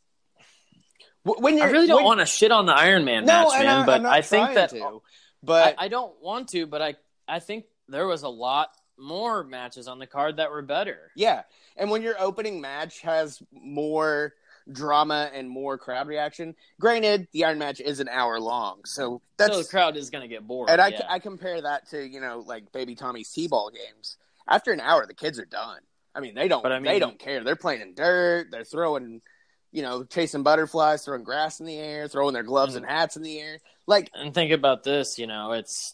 When 1.24 1.58
you're, 1.58 1.70
really 1.72 1.88
don't 1.88 2.04
want 2.04 2.20
to 2.22 2.26
shit 2.26 2.52
on 2.52 2.66
the 2.66 2.74
Iron 2.74 3.04
Man 3.04 3.26
no, 3.26 3.50
match, 3.50 3.60
man, 3.60 3.68
I, 3.68 3.86
but 3.86 4.06
I 4.06 4.22
think 4.22 4.54
that 4.56 4.70
to, 4.72 5.02
but 5.44 5.76
I, 5.78 5.86
I 5.86 5.88
don't 5.88 6.14
want 6.22 6.50
to, 6.50 6.68
but 6.68 6.82
I 6.82 6.96
I 7.28 7.40
think 7.40 7.66
there 7.88 8.08
was 8.08 8.24
a 8.24 8.30
lot 8.30 8.70
more 8.98 9.44
matches 9.44 9.88
on 9.88 10.00
the 10.00 10.08
card 10.08 10.38
that 10.38 10.52
were 10.52 10.62
better. 10.62 11.12
Yeah, 11.16 11.44
and 11.78 11.90
when 11.90 12.02
your 12.02 12.16
opening 12.20 12.60
match 12.62 13.02
has 13.02 13.42
more 13.52 14.34
drama 14.72 15.30
and 15.34 15.50
more 15.50 15.78
crowd 15.78 16.08
reaction, 16.08 16.56
granted, 16.80 17.28
the 17.34 17.46
Iron 17.46 17.60
match 17.60 17.80
is 17.80 18.00
an 18.00 18.08
hour 18.10 18.40
long, 18.40 18.82
so 18.86 19.22
that's 19.38 19.54
so 19.56 19.62
the 19.64 19.68
crowd 19.68 19.98
is 19.98 20.10
going 20.10 20.22
to 20.22 20.28
get 20.28 20.46
bored. 20.48 20.70
and 20.70 20.80
I, 20.82 20.90
yeah. 20.90 21.02
I 21.10 21.20
compare 21.20 21.62
that 21.62 21.90
to 21.90 22.08
you 22.08 22.22
know 22.22 22.44
like 22.46 22.72
baby 22.72 22.96
Tommy's 22.96 23.32
T-ball 23.32 23.72
games. 23.72 24.18
After 24.48 24.72
an 24.72 24.80
hour, 24.80 25.06
the 25.06 25.14
kids 25.14 25.40
are 25.40 25.46
done. 25.46 25.80
I 26.16 26.22
mean, 26.22 26.34
they 26.34 26.48
don't 26.48 26.64
But 26.64 26.72
I 26.72 26.80
mean, 26.80 26.86
they 26.92 27.00
don't 27.00 27.20
care. 27.20 27.44
They're 27.44 27.56
playing 27.56 27.82
in 27.82 27.94
dirt. 27.94 28.48
They're 28.50 28.64
throwing, 28.64 29.22
you 29.72 29.84
know, 29.84 30.04
chasing 30.04 30.42
butterflies, 30.42 31.06
throwing 31.06 31.24
grass 31.24 31.60
in 31.60 31.68
the 31.68 31.78
air, 31.78 32.08
throwing 32.08 32.34
their 32.34 32.42
gloves 32.44 32.74
Mm-hmm. 32.76 32.84
and 32.86 32.92
hats 32.92 33.16
in 33.16 33.22
the 33.22 33.40
air. 33.40 33.60
Like, 33.86 34.10
and 34.16 34.34
think 34.34 34.52
about 34.52 34.84
this, 34.84 35.20
you 35.20 35.28
know, 35.28 35.52
it's 35.52 35.94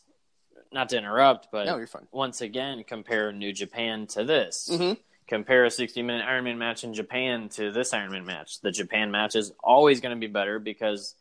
not 0.72 0.88
to 0.90 0.98
interrupt, 0.98 1.50
but 1.52 1.66
no, 1.66 1.78
you're 1.78 1.86
fine. 1.88 2.08
once 2.14 2.40
again, 2.42 2.84
compare 2.88 3.32
New 3.34 3.52
Japan 3.52 4.08
to 4.08 4.24
this. 4.24 4.70
Mhm. 4.72 4.98
Compare 5.28 5.66
a 5.66 5.72
60 5.72 6.02
minute 6.04 6.26
Ironman 6.26 6.58
match 6.58 6.84
in 6.84 6.94
Japan 6.94 7.50
to 7.50 7.72
this 7.72 7.94
Ironman 7.94 8.26
match. 8.26 8.62
The 8.62 8.72
Japan 8.72 9.12
match 9.12 9.36
is 9.36 9.52
always 9.64 10.02
going 10.02 10.16
to 10.16 10.20
be 10.20 10.32
better 10.32 10.60
because 10.60 11.16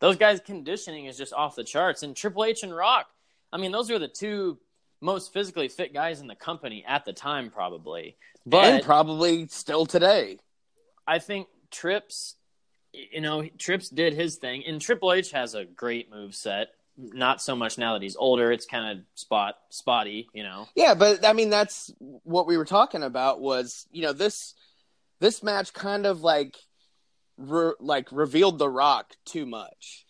those 0.00 0.16
guys' 0.16 0.40
conditioning 0.44 1.06
is 1.06 1.16
just 1.16 1.32
off 1.32 1.56
the 1.56 1.64
charts. 1.64 2.02
And 2.02 2.16
Triple 2.16 2.44
H 2.44 2.62
and 2.62 2.74
Rock, 2.74 3.06
I 3.52 3.58
mean, 3.58 3.72
those 3.72 3.90
were 3.90 3.98
the 3.98 4.08
two 4.08 4.58
most 5.00 5.32
physically 5.32 5.68
fit 5.68 5.94
guys 5.94 6.20
in 6.20 6.26
the 6.26 6.34
company 6.34 6.84
at 6.86 7.04
the 7.04 7.12
time, 7.12 7.50
probably. 7.50 8.16
But 8.44 8.64
and 8.64 8.84
probably 8.84 9.46
still 9.48 9.86
today. 9.86 10.38
I 11.06 11.18
think 11.18 11.48
Trips, 11.70 12.36
you 12.92 13.20
know, 13.20 13.44
Trips 13.58 13.88
did 13.88 14.14
his 14.14 14.36
thing, 14.36 14.64
and 14.66 14.80
Triple 14.80 15.12
H 15.12 15.30
has 15.32 15.54
a 15.54 15.64
great 15.64 16.10
move 16.10 16.34
set. 16.34 16.68
Not 17.00 17.40
so 17.40 17.54
much 17.54 17.78
now 17.78 17.92
that 17.92 18.02
he's 18.02 18.16
older; 18.16 18.50
it's 18.50 18.66
kind 18.66 18.98
of 18.98 19.04
spot 19.14 19.54
spotty, 19.70 20.28
you 20.34 20.42
know. 20.42 20.66
Yeah, 20.74 20.94
but 20.94 21.24
I 21.24 21.32
mean 21.32 21.48
that's 21.48 21.92
what 21.98 22.48
we 22.48 22.56
were 22.56 22.64
talking 22.64 23.04
about 23.04 23.40
was, 23.40 23.86
you 23.92 24.02
know, 24.02 24.12
this 24.12 24.54
this 25.20 25.42
match 25.42 25.72
kind 25.72 26.06
of 26.06 26.22
like 26.22 26.56
re- 27.36 27.74
like 27.78 28.10
revealed 28.10 28.58
the 28.58 28.68
rock 28.68 29.14
too 29.24 29.46
much. 29.46 30.06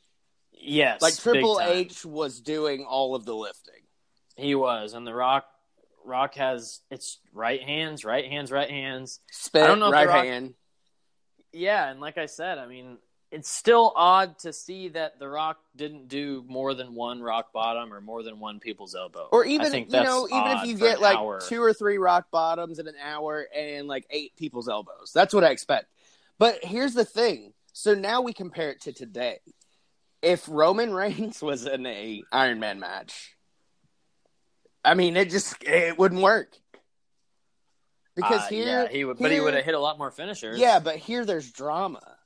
Yes, 0.60 1.00
Like 1.02 1.16
Triple. 1.16 1.60
H 1.62 2.04
was 2.04 2.40
doing 2.40 2.84
all 2.84 3.14
of 3.14 3.24
the 3.24 3.34
lifting. 3.34 3.82
he 4.36 4.54
was, 4.54 4.92
and 4.92 5.06
the 5.06 5.14
Rock, 5.14 5.44
Rock 6.04 6.34
has 6.34 6.80
it's 6.90 7.20
right 7.32 7.62
hands, 7.62 8.04
right 8.04 8.24
hands, 8.24 8.50
right 8.50 8.68
hands. 8.68 9.20
Spit, 9.30 9.62
I 9.62 9.66
don't 9.68 9.78
know 9.78 9.90
right 9.90 10.08
Rock- 10.08 10.24
hand. 10.24 10.54
Yeah, 11.52 11.88
and 11.90 12.00
like 12.00 12.18
I 12.18 12.26
said, 12.26 12.58
I 12.58 12.66
mean, 12.66 12.98
it's 13.30 13.50
still 13.50 13.92
odd 13.94 14.38
to 14.40 14.52
see 14.52 14.88
that 14.88 15.18
the 15.18 15.28
Rock 15.28 15.58
didn't 15.76 16.08
do 16.08 16.44
more 16.48 16.74
than 16.74 16.94
one 16.94 17.20
rock 17.20 17.52
bottom 17.52 17.92
or 17.92 18.00
more 18.00 18.22
than 18.22 18.40
one 18.40 18.58
people's 18.58 18.94
elbow, 18.94 19.28
Or 19.30 19.44
even 19.44 19.72
you 19.72 19.86
know, 19.90 20.26
even 20.28 20.58
if 20.58 20.66
you 20.66 20.76
get 20.76 21.00
like 21.00 21.16
hour. 21.18 21.40
two 21.40 21.62
or 21.62 21.74
three 21.74 21.98
rock 21.98 22.30
bottoms 22.30 22.78
in 22.78 22.88
an 22.88 22.94
hour 23.02 23.46
and 23.54 23.86
like 23.86 24.06
eight 24.10 24.34
people's 24.36 24.68
elbows. 24.68 25.12
That's 25.14 25.34
what 25.34 25.44
I 25.44 25.50
expect. 25.50 25.86
But 26.38 26.64
here's 26.64 26.94
the 26.94 27.04
thing. 27.04 27.52
So 27.74 27.94
now 27.94 28.22
we 28.22 28.32
compare 28.32 28.70
it 28.70 28.80
to 28.82 28.92
today. 28.92 29.40
If 30.22 30.48
Roman 30.48 30.92
Reigns 30.94 31.42
was 31.42 31.66
in 31.66 31.84
a 31.86 32.22
Iron 32.32 32.60
Man 32.60 32.80
match, 32.80 33.34
I 34.84 34.94
mean, 34.94 35.16
it 35.16 35.30
just 35.30 35.62
it 35.64 35.98
wouldn't 35.98 36.22
work. 36.22 36.56
Because 38.16 38.40
Uh, 38.40 38.48
here, 38.48 38.66
yeah, 38.66 38.88
he 38.88 39.04
would, 39.04 39.18
but 39.18 39.30
he 39.30 39.38
would 39.38 39.54
have 39.54 39.64
hit 39.64 39.74
a 39.74 39.78
lot 39.78 39.96
more 39.98 40.10
finishers. 40.10 40.58
Yeah, 40.58 40.80
but 40.80 40.96
here 40.96 41.24
there's 41.24 41.52
drama. 41.52 42.16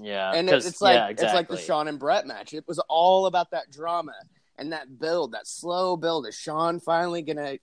Yeah, 0.00 0.32
and 0.32 0.48
it, 0.48 0.54
it's 0.54 0.80
like 0.80 0.94
yeah, 0.94 1.08
it's 1.08 1.22
like 1.22 1.48
the 1.48 1.54
exactly. 1.54 1.62
Shawn 1.62 1.88
and 1.88 1.98
Bret 1.98 2.26
match. 2.26 2.52
It 2.54 2.66
was 2.66 2.78
all 2.88 3.26
about 3.26 3.50
that 3.52 3.70
drama 3.70 4.14
and 4.58 4.72
that 4.72 4.98
build, 4.98 5.32
that 5.32 5.46
slow 5.46 5.96
build. 5.96 6.26
Is 6.26 6.34
Shawn 6.34 6.80
finally 6.80 7.22
gonna 7.22 7.58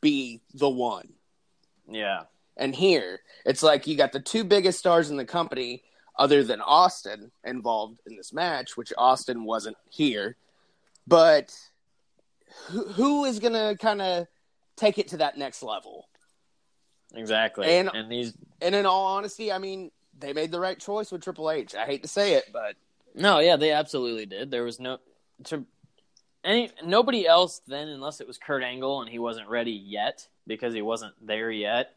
be 0.00 0.40
the 0.54 0.68
one? 0.68 1.12
Yeah, 1.88 2.24
And 2.56 2.74
here, 2.74 3.20
it's 3.44 3.62
like 3.62 3.86
you 3.86 3.96
got 3.96 4.10
the 4.12 4.18
two 4.20 4.42
biggest 4.42 4.78
stars 4.78 5.10
in 5.10 5.16
the 5.16 5.24
company, 5.24 5.84
other 6.18 6.42
than 6.42 6.60
Austin, 6.60 7.30
involved 7.44 8.00
in 8.06 8.16
this 8.16 8.32
match, 8.32 8.76
which 8.76 8.92
Austin 8.98 9.44
wasn't 9.44 9.76
here. 9.88 10.36
But 11.06 11.56
who, 12.70 12.88
who 12.88 13.24
is 13.24 13.38
gonna 13.38 13.76
kind 13.76 14.02
of 14.02 14.26
take 14.76 14.98
it 14.98 15.08
to 15.08 15.18
that 15.18 15.38
next 15.38 15.62
level? 15.62 16.08
exactly. 17.14 17.66
And- 17.68 17.90
And, 17.94 18.12
he's 18.12 18.34
And 18.60 18.74
in 18.74 18.84
all 18.84 19.06
honesty, 19.06 19.52
I 19.52 19.58
mean, 19.58 19.90
they 20.18 20.32
made 20.32 20.50
the 20.50 20.60
right 20.60 20.78
choice 20.78 21.10
with 21.12 21.22
Triple 21.22 21.50
H. 21.50 21.74
I 21.74 21.86
hate 21.86 22.02
to 22.02 22.08
say 22.08 22.34
it, 22.34 22.44
but 22.52 22.76
no, 23.14 23.38
yeah, 23.38 23.56
they 23.56 23.72
absolutely 23.72 24.26
did. 24.26 24.50
There 24.50 24.64
was 24.64 24.78
no 24.80 24.98
to 25.44 25.64
any 26.44 26.70
nobody 26.84 27.26
else 27.26 27.60
then, 27.66 27.88
unless 27.88 28.20
it 28.20 28.26
was 28.26 28.38
Kurt 28.38 28.62
Angle, 28.62 29.00
and 29.00 29.10
he 29.10 29.18
wasn't 29.18 29.48
ready 29.48 29.72
yet 29.72 30.26
because 30.46 30.74
he 30.74 30.82
wasn't 30.82 31.14
there 31.24 31.50
yet. 31.50 31.94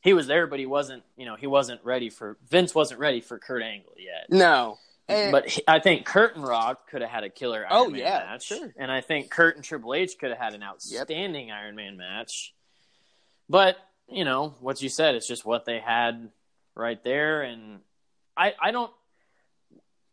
He 0.00 0.12
was 0.14 0.26
there, 0.26 0.46
but 0.46 0.58
he 0.58 0.66
wasn't. 0.66 1.04
You 1.16 1.26
know, 1.26 1.36
he 1.36 1.46
wasn't 1.46 1.80
ready 1.84 2.10
for 2.10 2.36
Vince. 2.48 2.74
wasn't 2.74 3.00
ready 3.00 3.20
for 3.20 3.38
Kurt 3.38 3.62
Angle 3.62 3.94
yet. 3.98 4.26
no. 4.30 4.78
And- 5.08 5.32
but 5.32 5.48
he, 5.48 5.62
I 5.66 5.80
think 5.80 6.06
Kurt 6.06 6.36
and 6.36 6.46
Rock 6.46 6.88
could 6.88 7.02
have 7.02 7.10
had 7.10 7.24
a 7.24 7.28
killer 7.28 7.66
oh, 7.68 7.74
Iron 7.82 7.86
Oh, 7.86 7.90
Man 7.90 8.00
yeah, 8.00 8.18
match, 8.30 8.46
sure. 8.46 8.72
and 8.76 8.90
I 8.90 9.00
think 9.00 9.30
Kurt 9.30 9.56
and 9.56 9.64
Triple 9.64 9.94
H 9.94 10.16
could 10.18 10.30
have 10.30 10.38
had 10.38 10.54
an 10.54 10.62
outstanding 10.62 11.50
Iron 11.50 11.74
Man 11.74 11.96
match. 11.96 12.54
But 13.48 13.76
you 14.08 14.24
know 14.24 14.54
what 14.60 14.80
you 14.80 14.88
said; 14.88 15.16
it's 15.16 15.26
just 15.26 15.44
what 15.44 15.64
they 15.64 15.80
had 15.80 16.30
right 16.74 17.02
there, 17.02 17.42
and 17.42 17.80
I 18.36 18.54
I 18.60 18.70
don't. 18.70 18.90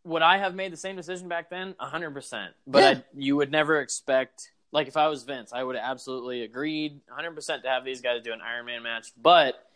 Would 0.06 0.22
I 0.22 0.38
have 0.38 0.56
made 0.56 0.72
the 0.72 0.78
same 0.78 0.96
decision 0.96 1.28
back 1.28 1.50
then? 1.50 1.76
hundred 1.80 2.12
percent. 2.12 2.54
But 2.66 2.80
Yeah. 2.80 2.90
I, 2.90 3.04
you 3.18 3.36
would 3.36 3.52
never 3.52 3.80
expect. 3.82 4.52
Like 4.72 4.88
if 4.88 4.98
I 4.98 5.08
was 5.08 5.24
Vince, 5.24 5.52
I 5.52 5.64
would 5.64 5.76
have 5.76 5.84
absolutely 5.84 6.44
agreed 6.44 7.02
100% 7.10 7.64
to 7.64 7.68
have 7.68 7.84
these 7.84 8.02
guys 8.02 8.22
do 8.24 8.32
an 8.34 8.40
Iron 8.40 8.68
Man 8.68 8.84
match, 8.84 9.08
but 9.20 9.68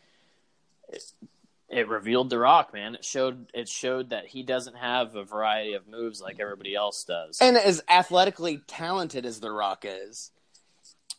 it, 0.88 1.03
it 1.67 1.88
revealed 1.88 2.29
The 2.29 2.38
Rock, 2.38 2.73
man. 2.73 2.93
It 2.93 3.03
showed 3.03 3.47
it 3.55 3.67
showed 3.67 4.11
that 4.11 4.27
he 4.27 4.43
doesn't 4.43 4.75
have 4.77 5.15
a 5.15 5.23
variety 5.23 5.73
of 5.73 5.88
moves 5.88 6.21
like 6.21 6.39
everybody 6.39 6.75
else 6.75 7.03
does. 7.03 7.39
and 7.41 7.57
as 7.57 7.81
athletically 7.89 8.61
talented 8.67 9.25
as 9.25 9.39
The 9.39 9.49
Rock 9.51 9.84
is, 9.88 10.29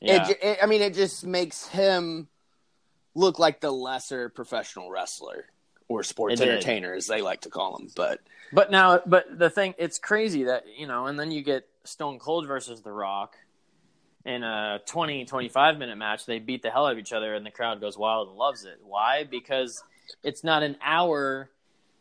yeah. 0.01 0.29
it, 0.29 0.39
it, 0.41 0.59
I 0.63 0.67
mean, 0.67 0.81
it 0.81 0.95
just 0.95 1.27
makes 1.27 1.67
him 1.67 2.29
look 3.17 3.41
like 3.41 3.61
the 3.61 3.73
lesser 3.73 4.29
professional 4.29 4.89
wrestler 4.91 5.47
or 5.95 6.03
sports 6.03 6.41
It 6.41 6.45
did. 6.65 6.87
as 6.97 7.07
they 7.07 7.23
like 7.23 7.43
to 7.43 7.51
call 7.51 7.77
them. 7.77 7.89
But 7.95 8.21
But 8.53 8.71
now, 8.71 9.01
but 9.07 9.39
the 9.39 9.51
thing, 9.51 9.75
it's 9.79 9.99
crazy 9.99 10.45
that, 10.45 10.65
you 10.77 10.87
know, 10.87 11.07
and 11.07 11.19
then 11.19 11.31
you 11.31 11.43
get 11.43 11.67
Stone 11.85 12.19
Cold 12.19 12.47
versus 12.47 12.83
The 12.83 12.93
Rock 12.93 13.37
in 14.25 14.43
a 14.43 14.81
20, 14.87 15.25
25 15.25 15.79
minute 15.79 15.97
match. 15.97 16.25
They 16.27 16.39
beat 16.39 16.63
the 16.63 16.71
hell 16.71 16.87
out 16.87 16.93
of 16.93 16.99
each 16.99 17.13
other 17.13 17.35
and 17.35 17.45
the 17.45 17.51
crowd 17.51 17.81
goes 17.81 17.99
wild 17.99 18.29
and 18.29 18.37
loves 18.37 18.65
it. 18.65 18.79
Why? 18.83 19.25
Because 19.25 19.83
it's 20.23 20.45
not 20.45 20.63
an 20.63 20.77
hour. 20.83 21.51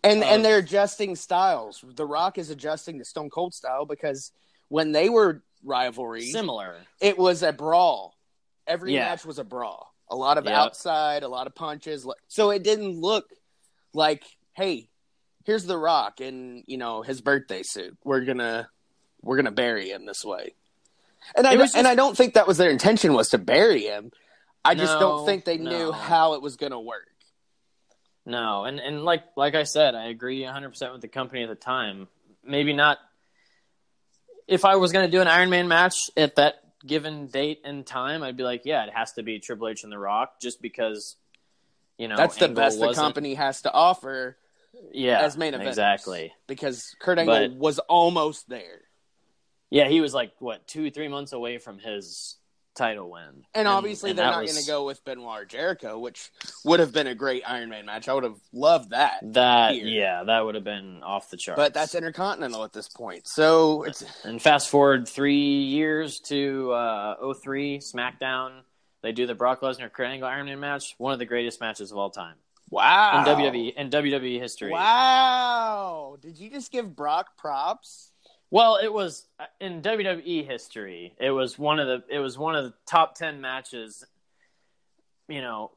and 0.06 0.22
Of- 0.22 0.28
and 0.30 0.44
they're 0.46 0.58
adjusting 0.60 1.16
styles. 1.16 1.84
The 1.96 2.06
Rock 2.06 2.38
is 2.38 2.50
adjusting 2.50 3.00
to 3.00 3.06
Stone 3.06 3.30
Cold 3.30 3.54
style 3.54 3.86
because 3.86 4.32
when 4.68 4.92
they 4.92 5.08
were 5.10 5.42
rivalry 5.64 6.26
Similar. 6.30 6.76
it 7.00 7.18
was 7.18 7.42
a 7.42 7.54
brawl. 7.54 8.14
Every 8.68 8.94
Yeah. 8.94 9.06
match 9.06 9.24
was 9.26 9.40
a 9.40 9.44
brawl. 9.46 9.94
A 10.10 10.16
lot 10.16 10.38
of 10.38 10.44
Yep. 10.46 10.54
outside, 10.54 11.24
a 11.24 11.28
lot 11.30 11.48
of 11.48 11.56
punches. 11.56 12.06
So 12.28 12.50
it 12.52 12.64
didn't 12.64 13.00
look 13.00 13.30
like, 13.94 14.24
hey, 14.54 14.90
here's 15.46 15.66
the 15.66 15.78
Rock 15.78 16.20
and 16.20 16.64
you 16.68 16.78
know 16.78 17.02
his 17.02 17.22
birthday 17.22 17.64
suit. 17.64 17.98
We're 18.04 18.26
gonna 18.26 18.70
we're 19.22 19.38
gonna 19.38 19.52
bury 19.52 19.90
him 19.90 20.06
this 20.06 20.24
way. 20.24 20.56
And 21.36 21.48
I 21.48 21.52
don't- 21.56 21.76
and 21.76 21.88
I 21.88 21.96
don't 21.96 22.18
think 22.18 22.34
that 22.34 22.48
was 22.48 22.58
their 22.58 22.70
intention 22.72 23.14
was 23.14 23.30
to 23.30 23.38
bury 23.38 23.84
him. 23.84 24.12
I 24.66 24.76
just 24.76 24.94
don't 25.00 25.26
think 25.26 25.46
they 25.46 25.58
knew 25.58 25.92
how 25.92 26.34
it 26.36 26.42
was 26.42 26.56
gonna 26.58 26.80
work. 26.80 27.08
No, 28.26 28.64
and 28.66 28.80
and 28.80 29.04
like 29.04 29.24
like 29.36 29.56
I 29.56 29.64
said, 29.64 29.96
I 29.96 30.06
agree 30.06 30.42
100% 30.44 30.92
with 30.94 31.02
the 31.02 31.08
company 31.10 31.44
at 31.44 31.50
the 31.50 31.56
time. 31.56 32.08
Maybe 32.46 32.74
not 32.74 32.98
if 34.48 34.66
I 34.66 34.76
was 34.76 34.92
going 34.92 35.06
to 35.06 35.12
do 35.12 35.22
an 35.22 35.28
Iron 35.30 35.50
Man 35.50 35.70
match 35.70 35.96
at 36.18 36.36
that 36.36 36.56
given 36.86 37.28
date 37.28 37.62
and 37.64 37.86
time, 37.86 38.24
I'd 38.24 38.36
be 38.36 38.44
like, 38.44 38.64
yeah, 38.66 38.84
it 38.84 38.92
has 38.94 39.14
to 39.14 39.24
be 39.24 39.40
Triple 39.40 39.70
H 39.70 39.84
and 39.84 39.92
The 39.92 39.98
Rock 39.98 40.42
just 40.42 40.62
because 40.62 41.16
you 41.98 42.08
know, 42.08 42.18
That's 42.18 42.38
the 42.38 42.50
best 42.50 42.80
the 42.80 42.94
company 42.94 43.36
has 43.36 43.62
to 43.64 43.72
offer 43.72 44.38
yeah, 44.92 45.22
as 45.22 45.38
main 45.38 45.54
event. 45.54 45.70
Exactly. 45.70 46.34
Because 46.48 46.96
Kurt 47.00 47.20
Angle 47.20 47.50
But- 47.50 47.58
was 47.58 47.80
almost 47.80 48.50
there. 48.50 48.82
Yeah, 49.70 49.88
he 49.88 50.02
was 50.02 50.14
like 50.14 50.34
what, 50.40 50.68
2 50.68 50.92
3 50.92 51.08
months 51.08 51.34
away 51.34 51.58
from 51.58 51.80
his 51.80 52.38
title 52.76 53.10
win. 53.12 53.44
And, 53.54 53.68
obviously, 53.68 54.12
and 54.12 54.20
they're 54.20 54.26
not 54.26 54.42
was- 54.42 54.52
going 54.52 54.64
to 54.64 54.68
go 54.68 54.86
with 54.86 55.04
Benoit 55.06 55.48
Jericho, 55.48 55.98
which 56.00 56.32
would 56.66 56.80
have 56.80 56.92
been 56.92 57.08
a 57.08 57.16
great 57.16 57.44
Iron 57.48 57.70
Man 57.70 57.86
match. 57.86 58.08
I 58.08 58.14
would 58.14 58.24
have 58.24 58.40
loved 58.52 58.92
that. 58.92 59.20
that 59.34 59.74
here. 59.74 59.86
yeah, 59.86 60.24
that 60.24 60.46
would 60.46 60.56
have 60.56 60.64
been 60.64 61.02
off 61.04 61.30
the 61.30 61.38
charts. 61.38 61.58
But 61.58 61.74
that's 61.74 61.96
Intercontinental 61.96 62.64
at 62.64 62.74
this 62.74 62.88
point. 62.90 63.28
So 63.28 63.84
it's 63.84 64.04
And 64.26 64.42
fast 64.42 64.70
forward 64.70 65.08
three 65.08 65.62
years 65.64 66.20
to 66.22 66.72
uh, 66.72 67.34
03 67.34 67.80
SmackDown. 67.80 68.62
They 69.04 69.12
do 69.12 69.28
the 69.28 69.36
Brock 69.36 69.62
Lesnar 69.62 69.92
Kurt 69.92 70.08
Angle 70.08 70.28
Iron 70.28 70.48
Man 70.48 70.60
match, 70.60 70.96
one 70.98 71.14
of 71.14 71.20
the 71.20 71.26
greatest 71.26 71.62
matches 71.62 71.92
of 71.92 71.98
all 71.98 72.10
time. 72.10 72.36
Wow. 72.72 73.20
in 73.20 73.52
WWE 73.52 73.76
in 73.76 73.90
WWE 73.92 74.40
history. 74.40 74.72
Wow. 74.72 76.18
Did 76.22 76.40
you 76.40 76.50
just 76.50 76.72
give 76.72 76.96
Brock 76.96 77.38
props? 77.38 78.12
Well, 78.50 78.80
it 78.82 78.92
was 78.92 79.28
uh, 79.40 79.46
in 79.60 79.82
WWE 79.82 80.48
history. 80.48 81.14
It 81.20 81.32
was 81.32 81.60
one 81.60 81.80
of 81.80 81.88
the 81.88 82.04
it 82.10 82.20
was 82.20 82.38
one 82.38 82.56
of 82.56 82.64
the 82.64 82.74
top 82.88 83.16
10 83.16 83.42
matches. 83.42 84.04
You 85.28 85.42
know, 85.42 85.72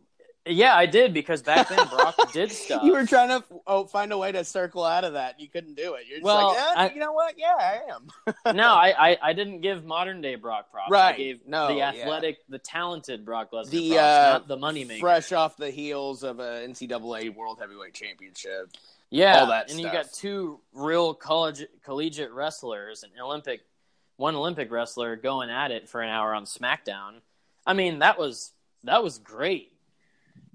yeah, 0.47 0.75
I 0.75 0.87
did 0.87 1.13
because 1.13 1.43
back 1.43 1.69
then 1.69 1.87
Brock 1.89 2.15
did 2.33 2.53
stuff. 2.53 2.83
You 2.85 2.93
were 2.93 3.05
trying 3.07 3.29
to 3.29 3.45
oh, 3.67 3.85
find 3.85 4.13
a 4.13 4.19
way 4.19 4.33
to 4.33 4.45
circle 4.45 4.85
out 4.85 5.05
of 5.05 5.15
that. 5.15 5.41
You 5.41 5.49
couldn't 5.49 5.75
do 5.75 5.95
it. 5.95 6.05
You're 6.09 6.19
just 6.19 6.25
Well, 6.25 6.49
like, 6.49 6.57
eh, 6.59 6.73
I- 6.77 6.91
you 6.93 7.01
know 7.01 7.13
what? 7.13 7.35
Yeah, 7.39 7.55
I 7.59 7.81
am. 8.47 8.55
no, 8.57 8.69
I, 8.69 9.11
I 9.13 9.19
I 9.23 9.33
didn't 9.33 9.61
give 9.61 9.85
modern 9.85 10.21
day 10.21 10.37
Brock 10.37 10.71
props. 10.71 10.91
I 10.91 10.93
Right. 10.93 11.17
gave 11.17 11.47
No, 11.47 11.69
the 11.69 11.75
yeah. 11.75 11.91
athletic, 11.91 12.39
the 12.49 12.59
talented 12.59 13.25
Brock 13.25 13.51
Lesnar 13.53 13.71
The, 13.71 13.91
props, 13.91 14.01
uh, 14.01 14.33
not 14.33 14.49
the 14.49 14.57
money 14.57 14.85
maker. 14.85 15.01
Fresh 15.01 15.33
off 15.33 15.57
the 15.57 15.71
heels 15.71 16.23
of 16.23 16.39
a 16.41 16.65
NCAA 16.67 17.35
World 17.35 17.59
Heavyweight 17.61 17.95
Championship. 17.95 18.71
Yeah, 19.11 19.41
all 19.41 19.47
that 19.49 19.71
and 19.71 19.79
you 19.79 19.87
got 19.91 20.13
two 20.13 20.61
real 20.73 21.15
college 21.15 21.65
collegiate 21.85 22.33
wrestlers, 22.33 23.05
an 23.05 23.11
Olympic, 23.21 23.61
one 24.17 24.35
Olympic 24.35 24.71
wrestler 24.71 25.15
going 25.17 25.49
at 25.49 25.71
it 25.71 25.89
for 25.89 26.01
an 26.03 26.09
hour 26.09 26.35
on 26.35 26.45
SmackDown. 26.45 27.21
I 27.65 27.73
mean, 27.75 28.01
that 28.01 28.19
was 28.19 28.53
that 28.83 29.05
was 29.05 29.19
great, 29.19 29.73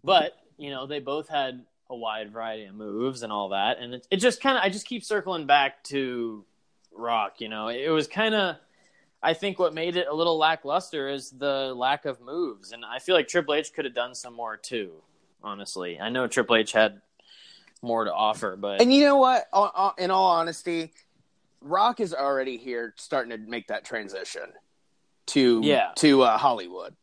but 0.03 0.37
you 0.57 0.69
know 0.69 0.85
they 0.87 0.99
both 0.99 1.27
had 1.29 1.63
a 1.89 1.95
wide 1.95 2.31
variety 2.31 2.65
of 2.65 2.75
moves 2.75 3.23
and 3.23 3.31
all 3.33 3.49
that, 3.49 3.79
and 3.79 3.93
it, 3.95 4.07
it 4.11 4.17
just 4.17 4.41
kind 4.41 4.57
of 4.57 4.63
I 4.63 4.69
just 4.69 4.87
keep 4.87 5.03
circling 5.03 5.45
back 5.45 5.83
to 5.85 6.45
Rock. 6.93 7.41
You 7.41 7.49
know, 7.49 7.67
it 7.69 7.89
was 7.89 8.07
kind 8.07 8.35
of. 8.35 8.55
I 9.23 9.33
think 9.35 9.59
what 9.59 9.75
made 9.75 9.97
it 9.97 10.07
a 10.07 10.13
little 10.13 10.37
lackluster 10.39 11.07
is 11.07 11.29
the 11.29 11.73
lack 11.75 12.05
of 12.05 12.19
moves, 12.21 12.71
and 12.71 12.83
I 12.83 12.97
feel 12.97 13.13
like 13.15 13.27
Triple 13.27 13.53
H 13.53 13.71
could 13.71 13.85
have 13.85 13.93
done 13.93 14.15
some 14.15 14.33
more 14.33 14.57
too. 14.57 14.93
Honestly, 15.43 15.99
I 15.99 16.09
know 16.09 16.25
Triple 16.27 16.55
H 16.55 16.71
had 16.71 17.01
more 17.83 18.05
to 18.05 18.13
offer, 18.13 18.55
but 18.55 18.81
And 18.81 18.91
you 18.93 19.03
know 19.03 19.17
what? 19.17 19.45
O- 19.53 19.71
o- 19.75 19.93
In 19.97 20.09
all 20.11 20.25
honesty, 20.31 20.91
Rock 21.61 21.99
is 21.99 22.13
already 22.15 22.57
here, 22.57 22.93
starting 22.97 23.29
to 23.31 23.37
make 23.37 23.67
that 23.67 23.85
transition 23.85 24.53
to 25.27 25.61
Yeah. 25.63 25.91
to 25.97 26.23
uh, 26.23 26.37
Hollywood. 26.37 26.95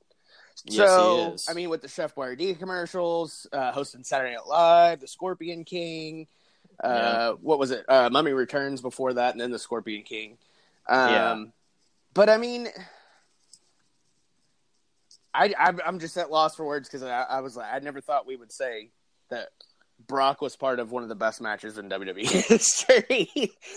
Yes, 0.70 0.88
so. 0.88 1.36
I 1.50 1.54
mean, 1.54 1.68
with 1.70 1.82
the 1.82 1.88
Chef 1.88 2.14
Boyardee 2.14 2.58
commercials, 2.58 3.46
uh, 3.52 3.72
hosting 3.72 4.04
Saturday 4.04 4.34
Night 4.34 4.46
Live, 4.46 5.00
the 5.00 5.08
Scorpion 5.08 5.64
King, 5.64 6.26
uh, 6.82 6.88
Yeah. 6.88 7.30
what 7.40 7.58
was 7.58 7.70
it? 7.70 7.84
Uh, 7.88 8.08
Mummy 8.10 8.32
Returns 8.32 8.80
before 8.80 9.14
that, 9.14 9.32
and 9.34 9.40
then 9.40 9.50
the 9.50 9.58
Scorpion 9.58 10.02
King. 10.02 10.38
Um, 10.88 11.10
Yeah. 11.10 11.44
But 12.14 12.28
I 12.28 12.36
mean, 12.36 12.68
I, 15.34 15.52
I 15.58 15.72
I'm 15.86 15.98
just 16.00 16.16
at 16.16 16.30
loss 16.30 16.56
for 16.56 16.64
words 16.66 16.88
because 16.88 17.02
I, 17.02 17.22
I 17.22 17.40
was 17.40 17.56
like, 17.56 17.72
I 17.72 17.78
never 17.80 18.00
thought 18.00 18.26
we 18.26 18.36
would 18.36 18.52
say 18.52 18.90
that 19.30 19.48
Brock 20.06 20.40
was 20.40 20.56
part 20.56 20.78
of 20.80 20.90
one 20.90 21.02
of 21.02 21.08
the 21.08 21.14
best 21.14 21.40
matches 21.40 21.76
in 21.78 21.88
WWE 21.90 22.20
history. 22.48 23.30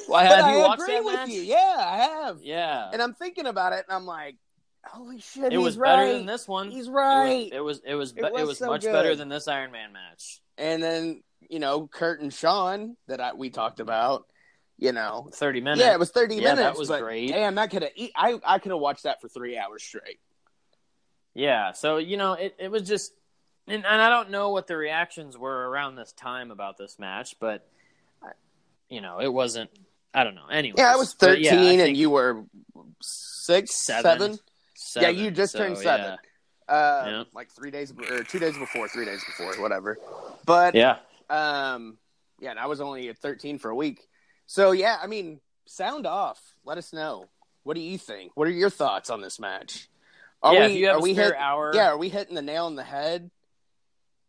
Well, 0.08 0.24
But 0.24 0.38
have 0.38 0.46
I 0.46 0.54
you 0.54 0.60
watched 0.60 0.82
agree 0.84 0.96
that 0.96 1.04
with 1.06 1.14
match? 1.16 1.30
you. 1.30 1.42
Yeah, 1.42 1.76
I 1.78 1.98
have. 1.98 2.40
yeah, 2.42 2.90
And 2.94 3.02
I'm 3.02 3.14
thinking 3.14 3.46
about 3.48 3.74
it, 3.74 3.86
and 3.88 3.96
I'm 3.96 4.06
like, 4.06 4.38
holy 4.86 5.20
shit, 5.20 5.46
it 5.46 5.52
he's 5.54 5.60
was 5.62 5.78
right. 5.78 5.96
better 5.96 6.14
than 6.18 6.26
this 6.26 6.48
one. 6.48 6.70
He's 6.72 6.88
It 6.88 6.90
was- 6.92 6.96
right. 6.96 7.50
It 7.52 7.62
was 7.62 7.82
it 7.86 7.96
was 7.96 8.12
It 8.12 8.16
be- 8.18 8.22
it 8.26 8.34
was 8.34 8.48
was, 8.48 8.58
so 8.58 8.68
much 8.68 8.82
good. 8.82 8.92
better 8.94 9.16
than 9.16 9.30
this 9.30 9.48
Iron 9.48 9.72
Man 9.72 9.94
match. 9.94 10.42
And 10.58 10.82
then 10.82 11.24
you 11.50 11.60
know 11.60 11.88
Kurt 11.88 12.22
and 12.22 12.34
Shawn 12.34 12.96
that 13.08 13.20
I, 13.22 13.34
we 13.34 13.50
talked 13.50 13.80
about. 13.80 14.26
You 14.78 14.94
know, 14.94 15.30
Thirty 15.32 15.62
minutes. 15.62 15.80
yeah, 15.82 15.94
it 15.94 16.00
was 16.00 16.10
30 16.10 16.38
Yeah, 16.38 16.42
that 16.42 16.56
minutes. 16.56 16.80
was 16.80 16.88
but 16.88 17.02
great. 17.02 17.28
Damn, 17.30 17.54
that 17.54 17.70
could 17.70 17.84
have. 17.84 17.92
I 18.16 18.40
I 18.44 18.58
could 18.58 18.72
have 18.72 18.80
watched 18.82 19.04
that 19.04 19.22
for 19.22 19.28
three 19.28 19.56
hours 19.56 19.84
straight. 19.84 20.20
Yeah, 21.36 21.74
so 21.74 21.98
you 21.98 22.18
know, 22.18 22.34
it, 22.34 22.56
it 22.58 22.72
was 22.72 22.88
just, 22.88 23.14
and, 23.68 23.86
and 23.86 24.02
I 24.02 24.10
don't 24.10 24.32
know 24.32 24.50
what 24.50 24.66
the 24.66 24.76
reactions 24.76 25.38
were 25.38 25.70
around 25.70 25.98
this 25.98 26.12
time 26.14 26.50
about 26.50 26.80
this 26.80 26.98
match, 26.98 27.36
but 27.40 27.66
you 28.90 29.02
know, 29.02 29.20
it 29.20 29.32
wasn't. 29.32 29.70
I 30.16 30.24
don't 30.24 30.34
know. 30.36 30.48
Anyway, 30.52 30.76
Yeah, 30.80 30.92
I 30.92 30.98
was 30.98 31.14
13, 31.14 31.80
and 31.80 31.96
you 31.96 32.10
were 32.10 32.44
six, 33.02 33.86
Seven. 33.86 34.04
seven. 34.04 34.40
Yeah, 35.00 35.10
you 35.10 35.32
just 35.32 35.56
turned 35.56 35.78
seven. 35.78 36.18
Uh, 36.68 37.04
Yeah. 37.06 37.24
like 37.34 37.52
three 37.52 37.72
days 37.72 37.92
or 37.92 38.24
two 38.24 38.40
days 38.40 38.58
before, 38.58 38.88
three 38.88 39.06
days 39.06 39.24
before, 39.26 39.54
whatever. 39.62 39.98
But 40.46 40.76
Yeah, 40.76 41.00
Um, 41.30 41.98
yeah, 42.40 42.52
and 42.52 42.60
I 42.60 42.66
was 42.68 42.82
only 42.82 43.10
at 43.10 43.18
13 43.18 43.58
for 43.60 43.70
a 43.70 43.76
week. 43.76 44.08
So 44.46 44.72
yeah, 44.72 44.98
I 45.02 45.08
mean, 45.08 45.40
sound 45.66 46.06
off. 46.06 46.56
Let 46.66 46.78
us 46.78 46.94
know. 46.94 47.30
What 47.64 47.76
do 47.76 47.82
you 47.82 47.98
think? 47.98 48.32
What 48.36 48.48
are 48.48 48.52
your 48.52 48.70
thoughts 48.70 49.10
on 49.10 49.22
this 49.22 49.40
match? 49.40 49.90
Are 50.44 50.54
Yeah, 50.54 50.66
we, 50.68 50.74
if 50.74 50.78
you 50.80 50.88
have 50.88 50.96
are 50.98 51.02
we 51.02 51.14
hit, 51.14 51.34
hour- 51.36 51.72
Yeah, 51.76 51.90
are 51.92 51.98
we 51.98 52.10
hitting 52.10 52.36
the 52.36 52.42
nail 52.42 52.66
on 52.66 52.76
the 52.76 52.84
head? 52.84 53.30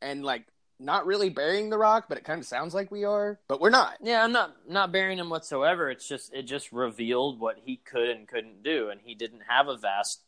And 0.00 0.24
like, 0.24 0.44
not 0.78 1.06
really 1.06 1.28
burying 1.30 1.70
the 1.70 1.78
rock, 1.78 2.06
but 2.08 2.18
it 2.18 2.24
kind 2.24 2.40
of 2.40 2.46
sounds 2.46 2.74
like 2.74 2.90
we 2.90 3.04
are, 3.04 3.38
but 3.46 3.60
we're 3.60 3.70
not. 3.70 3.98
yeah. 4.02 4.22
I'm 4.24 4.32
not 4.32 4.68
not 4.68 4.90
burying 4.90 5.18
him 5.18 5.30
whatsoever. 5.30 5.88
It's 5.90 6.08
just 6.08 6.32
it 6.34 6.42
just 6.42 6.72
revealed 6.72 7.38
what 7.38 7.56
he 7.64 7.76
could 7.76 8.08
and 8.08 8.26
couldn't 8.26 8.64
do, 8.64 8.90
and 8.90 9.00
he 9.00 9.14
didn't 9.14 9.42
have 9.48 9.68
a 9.68 9.76
vast 9.76 10.22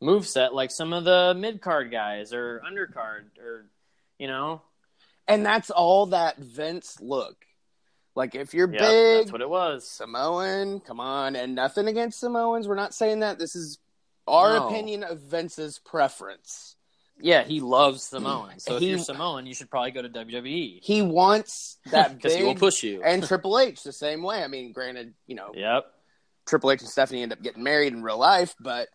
move 0.00 0.26
set 0.26 0.54
like 0.54 0.70
some 0.70 0.92
of 0.92 1.04
the 1.04 1.34
mid 1.36 1.60
card 1.60 1.90
guys 1.90 2.32
or 2.32 2.60
undercard 2.66 3.38
or 3.40 3.66
you 4.18 4.26
know. 4.28 4.62
And 5.28 5.44
that's 5.44 5.70
all 5.70 6.06
that 6.06 6.38
Vince 6.38 7.00
look. 7.00 7.36
Like, 8.14 8.34
if 8.34 8.54
you're 8.54 8.72
Yeah, 8.72 8.78
big, 8.78 9.18
that's 9.24 9.32
what 9.32 9.40
it 9.42 9.50
was. 9.50 9.86
Samoan, 9.88 10.80
come 10.80 11.00
on, 11.00 11.36
and 11.36 11.54
nothing 11.54 11.86
against 11.88 12.20
Samoans. 12.20 12.66
We're 12.68 12.76
not 12.76 12.94
saying 12.94 13.20
that. 13.20 13.38
This 13.38 13.54
is 13.56 13.78
our 14.26 14.54
No. 14.58 14.68
opinion 14.68 15.02
of 15.04 15.20
Vince's 15.20 15.78
preference. 15.80 16.76
Yeah, 17.20 17.42
he 17.42 17.60
loves 17.60 18.04
Samoans. 18.04 18.64
So 18.64 18.78
He- 18.78 18.86
if 18.86 18.90
you're 18.90 18.98
Samoan, 19.00 19.46
you 19.46 19.54
should 19.54 19.68
probably 19.70 19.90
go 19.90 20.02
to 20.02 20.08
WWE 20.08 20.80
He 20.82 21.02
wants 21.02 21.78
that 21.90 22.14
because 22.16 22.34
he 22.34 22.42
will 22.44 22.54
push 22.54 22.82
you. 22.82 23.02
and 23.04 23.22
Triple 23.26 23.58
H 23.58 23.82
the 23.82 23.92
same 23.92 24.22
way. 24.22 24.42
I 24.42 24.46
mean, 24.48 24.72
granted, 24.72 25.12
you 25.26 25.34
know, 25.34 25.50
Yep. 25.54 25.84
Triple 26.46 26.70
H 26.70 26.80
and 26.82 26.88
Stephanie 26.90 27.22
end 27.22 27.32
up 27.32 27.42
getting 27.42 27.64
married 27.64 27.92
in 27.92 28.02
real 28.02 28.18
life, 28.18 28.54
but 28.60 28.88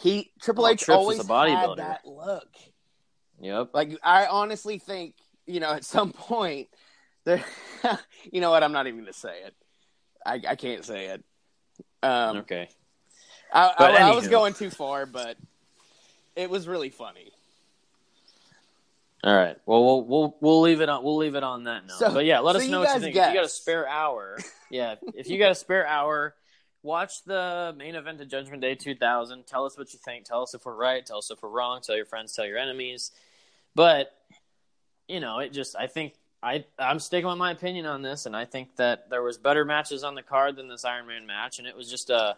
he 0.00 0.30
Triple 0.40 0.64
Well, 0.64 0.72
H 0.72 0.82
Trips 0.82 0.96
always 0.96 1.18
had 1.18 1.76
that 1.76 2.06
look. 2.06 2.48
Yep. 3.40 3.70
Like 3.72 3.98
I 4.02 4.26
honestly 4.26 4.78
think, 4.78 5.14
you 5.46 5.60
know, 5.60 5.72
at 5.72 5.84
some 5.84 6.12
point, 6.12 6.68
there, 7.24 7.44
you 8.32 8.40
know 8.40 8.50
what? 8.50 8.62
I'm 8.62 8.72
not 8.72 8.86
even 8.86 9.00
going 9.00 9.12
to 9.12 9.18
say 9.18 9.42
it. 9.44 9.54
I, 10.24 10.40
I 10.48 10.56
can't 10.56 10.84
say 10.84 11.06
it. 11.06 11.24
Um, 12.02 12.38
Okay. 12.38 12.68
I, 13.52 13.74
I, 13.78 13.86
I 14.10 14.14
was 14.14 14.28
going 14.28 14.52
too 14.52 14.70
far, 14.70 15.06
but 15.06 15.36
it 16.36 16.50
was 16.50 16.68
really 16.68 16.90
funny. 16.90 17.32
All 19.24 19.34
right. 19.34 19.56
Well, 19.66 19.84
we'll 19.84 20.04
we'll 20.04 20.36
we'll 20.40 20.60
leave 20.60 20.80
it 20.80 20.88
on 20.88 21.02
we'll 21.02 21.16
leave 21.16 21.34
it 21.34 21.42
on 21.42 21.64
that 21.64 21.86
note. 21.86 21.98
So- 21.98 22.12
but 22.12 22.24
yeah, 22.24 22.38
let 22.40 22.56
so 22.56 22.62
us 22.62 22.68
know 22.68 22.80
what 22.80 22.94
you 22.94 23.00
think. 23.00 23.16
If 23.16 23.28
you 23.28 23.34
got 23.34 23.44
a 23.44 23.48
spare 23.48 23.88
hour, 23.88 24.38
yeah, 24.70 24.94
if 25.14 25.28
you 25.28 25.38
got 25.38 25.50
a 25.50 25.54
spare 25.56 25.86
hour, 25.86 26.34
watch 26.88 27.22
the 27.24 27.74
main 27.76 27.94
event 27.94 28.20
of 28.20 28.28
Judgment 28.28 28.62
Day 28.62 28.74
2000. 28.74 29.46
Tell 29.46 29.64
us 29.66 29.78
what 29.78 29.92
you 29.92 29.98
think. 30.04 30.24
Tell 30.24 30.42
us 30.42 30.54
if 30.54 30.64
we're 30.64 30.74
right. 30.74 31.04
Tell 31.04 31.18
us 31.18 31.30
if 31.30 31.42
we're 31.42 31.50
wrong. 31.50 31.80
Tell 31.82 31.94
your 31.94 32.06
friends. 32.06 32.34
Tell 32.34 32.46
your 32.46 32.58
enemies. 32.58 33.12
But 33.74 34.12
you 35.06 35.20
know, 35.20 35.38
it 35.38 35.52
just 35.52 35.76
I 35.76 35.86
think 35.86 36.14
I 36.42 36.64
I'm 36.78 36.98
sticking 36.98 37.28
with 37.28 37.38
my 37.38 37.52
opinion 37.52 37.86
on 37.86 38.02
this, 38.02 38.26
and 38.26 38.34
I 38.34 38.46
think 38.46 38.74
that 38.76 39.10
there 39.10 39.22
was 39.22 39.38
better 39.38 39.64
matches 39.64 40.02
on 40.02 40.14
the 40.14 40.22
card 40.22 40.56
than 40.56 40.68
this 40.68 40.84
Iron 40.84 41.06
Man 41.06 41.26
match, 41.26 41.58
and 41.58 41.68
it 41.68 41.76
was 41.76 41.90
just 41.90 42.10
a 42.10 42.36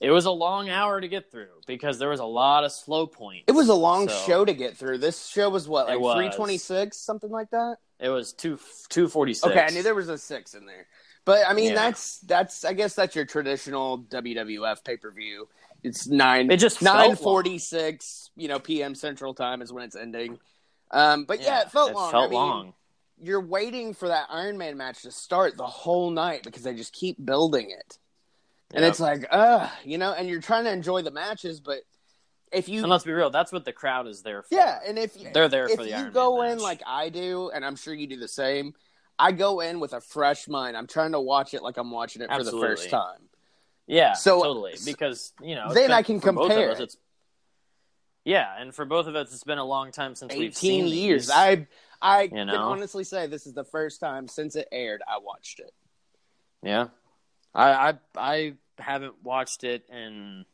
it 0.00 0.10
was 0.10 0.24
a 0.24 0.30
long 0.30 0.68
hour 0.68 1.00
to 1.00 1.06
get 1.08 1.30
through 1.30 1.48
because 1.66 1.98
there 1.98 2.08
was 2.08 2.20
a 2.20 2.24
lot 2.24 2.64
of 2.64 2.72
slow 2.72 3.06
points. 3.06 3.44
It 3.46 3.52
was 3.52 3.68
a 3.68 3.74
long 3.74 4.08
So- 4.08 4.14
show 4.26 4.44
to 4.44 4.52
get 4.54 4.76
through. 4.76 4.98
This 4.98 5.26
show 5.26 5.48
was 5.50 5.68
what, 5.68 5.86
like 5.86 6.00
was. 6.00 6.16
three 6.16 6.30
twenty 6.30 6.58
six, 6.58 6.96
something 6.96 7.30
like 7.30 7.50
that. 7.50 7.76
It 8.00 8.08
was 8.08 8.32
two 8.32 8.58
two 8.88 9.08
forty 9.08 9.34
six. 9.34 9.50
Okay, 9.52 9.60
I 9.64 9.70
knew 9.70 9.82
there 9.82 9.94
was 9.94 10.08
a 10.08 10.18
six 10.18 10.54
in 10.54 10.66
there, 10.66 10.86
but 11.24 11.46
I 11.46 11.52
mean 11.54 11.70
Yeah. 11.70 11.74
that's 11.74 12.18
that's 12.20 12.64
I 12.64 12.72
guess 12.72 12.94
that's 12.94 13.14
your 13.16 13.24
traditional 13.24 13.98
WWF 13.98 14.84
pay 14.84 14.96
per 14.96 15.10
view. 15.10 15.48
It's 15.82 16.06
nine. 16.06 16.50
It 16.50 16.56
just 16.58 16.80
nine 16.82 17.14
forty 17.16 17.58
six. 17.58 18.30
You 18.36 18.48
know, 18.48 18.58
p.m. 18.58 18.94
Central 18.94 19.34
Time 19.34 19.60
is 19.62 19.72
when 19.72 19.84
it's 19.84 19.96
ending. 19.96 20.38
Um, 20.90 21.24
but 21.24 21.40
yeah, 21.42 21.60
it 21.62 21.70
felt 21.70 21.92
long. 21.92 22.10
Felt 22.10 22.24
I 22.26 22.30
mean, 22.30 22.38
long. 22.40 22.74
You're 23.20 23.40
waiting 23.40 23.94
for 23.94 24.08
that 24.08 24.26
Iron 24.30 24.58
Man 24.58 24.76
match 24.76 25.02
to 25.02 25.10
start 25.10 25.56
the 25.56 25.66
whole 25.66 26.10
night 26.10 26.42
because 26.42 26.62
they 26.62 26.74
just 26.74 26.92
keep 26.92 27.22
building 27.24 27.70
it, 27.70 27.98
and 28.72 28.82
Yep. 28.82 28.90
it's 28.90 29.00
like, 29.00 29.26
uh, 29.30 29.68
you 29.84 29.98
know, 29.98 30.12
and 30.12 30.28
you're 30.28 30.40
trying 30.40 30.64
to 30.64 30.72
enjoy 30.72 31.02
the 31.02 31.10
matches, 31.12 31.60
but 31.60 31.80
if 32.50 32.68
you 32.68 32.80
And 32.80 32.90
let's 32.90 33.04
be 33.04 33.12
real, 33.12 33.30
that's 33.30 33.52
what 33.52 33.64
the 33.64 33.72
crowd 33.72 34.06
is 34.08 34.22
there 34.22 34.42
for. 34.42 34.54
yeah, 34.54 34.78
and 34.86 34.98
if 34.98 35.14
They're 35.32 35.48
there 35.48 35.66
if 35.66 35.76
for 35.76 35.82
the 35.84 35.90
you 35.90 35.94
Iron 35.94 36.04
Man 36.06 36.12
go 36.12 36.42
in 36.42 36.50
match. 36.56 36.60
like 36.62 36.82
I 36.86 37.08
do, 37.08 37.50
and 37.54 37.64
I'm 37.64 37.76
sure 37.76 37.94
you 37.94 38.06
do 38.06 38.16
the 38.18 38.28
same. 38.28 38.74
I 39.18 39.32
go 39.32 39.60
in 39.60 39.80
with 39.80 39.92
a 39.92 40.00
fresh 40.00 40.48
mind. 40.48 40.76
I'm 40.76 40.86
trying 40.86 41.12
to 41.12 41.20
watch 41.20 41.54
it 41.54 41.62
like 41.62 41.76
I'm 41.76 41.90
watching 41.90 42.22
it 42.22 42.30
for 42.30 42.42
the 42.42 42.50
first 42.50 42.90
time. 42.90 43.28
Yeah, 43.86 44.14
So- 44.14 44.42
totally. 44.42 44.74
Because 44.84 45.32
you 45.42 45.54
know, 45.54 45.72
Then 45.72 45.84
been- 45.88 45.92
I 45.92 46.02
can 46.02 46.20
for 46.20 46.32
both 46.32 46.44
of 46.46 46.50
compare 46.50 46.70
us, 46.72 46.80
it's- 46.80 46.96
yeah, 48.24 48.54
and 48.58 48.74
for 48.74 48.84
both 48.86 49.06
of 49.06 49.14
us, 49.14 49.32
it's 49.32 49.44
been 49.44 49.58
a 49.58 49.64
long 49.64 49.92
time 49.92 50.14
since 50.14 50.32
we've 50.34 50.50
18 50.52 50.54
seen 50.54 50.86
years. 50.86 51.26
these. 51.26 51.30
I 51.30 51.66
I 52.00 52.22
You 52.22 52.28
can 52.30 52.46
know? 52.48 52.56
honestly 52.70 53.04
say 53.04 53.26
this 53.26 53.46
is 53.46 53.52
the 53.54 53.64
first 53.64 54.00
time 54.00 54.28
since 54.28 54.56
it 54.56 54.68
aired 54.72 55.02
I 55.06 55.18
watched 55.18 55.60
it. 55.60 55.72
Yeah, 56.62 56.88
I, 57.54 57.70
I 57.90 57.98
I 58.16 58.54
haven't 58.78 59.22
watched 59.22 59.62
it 59.64 59.88
in 59.90 60.44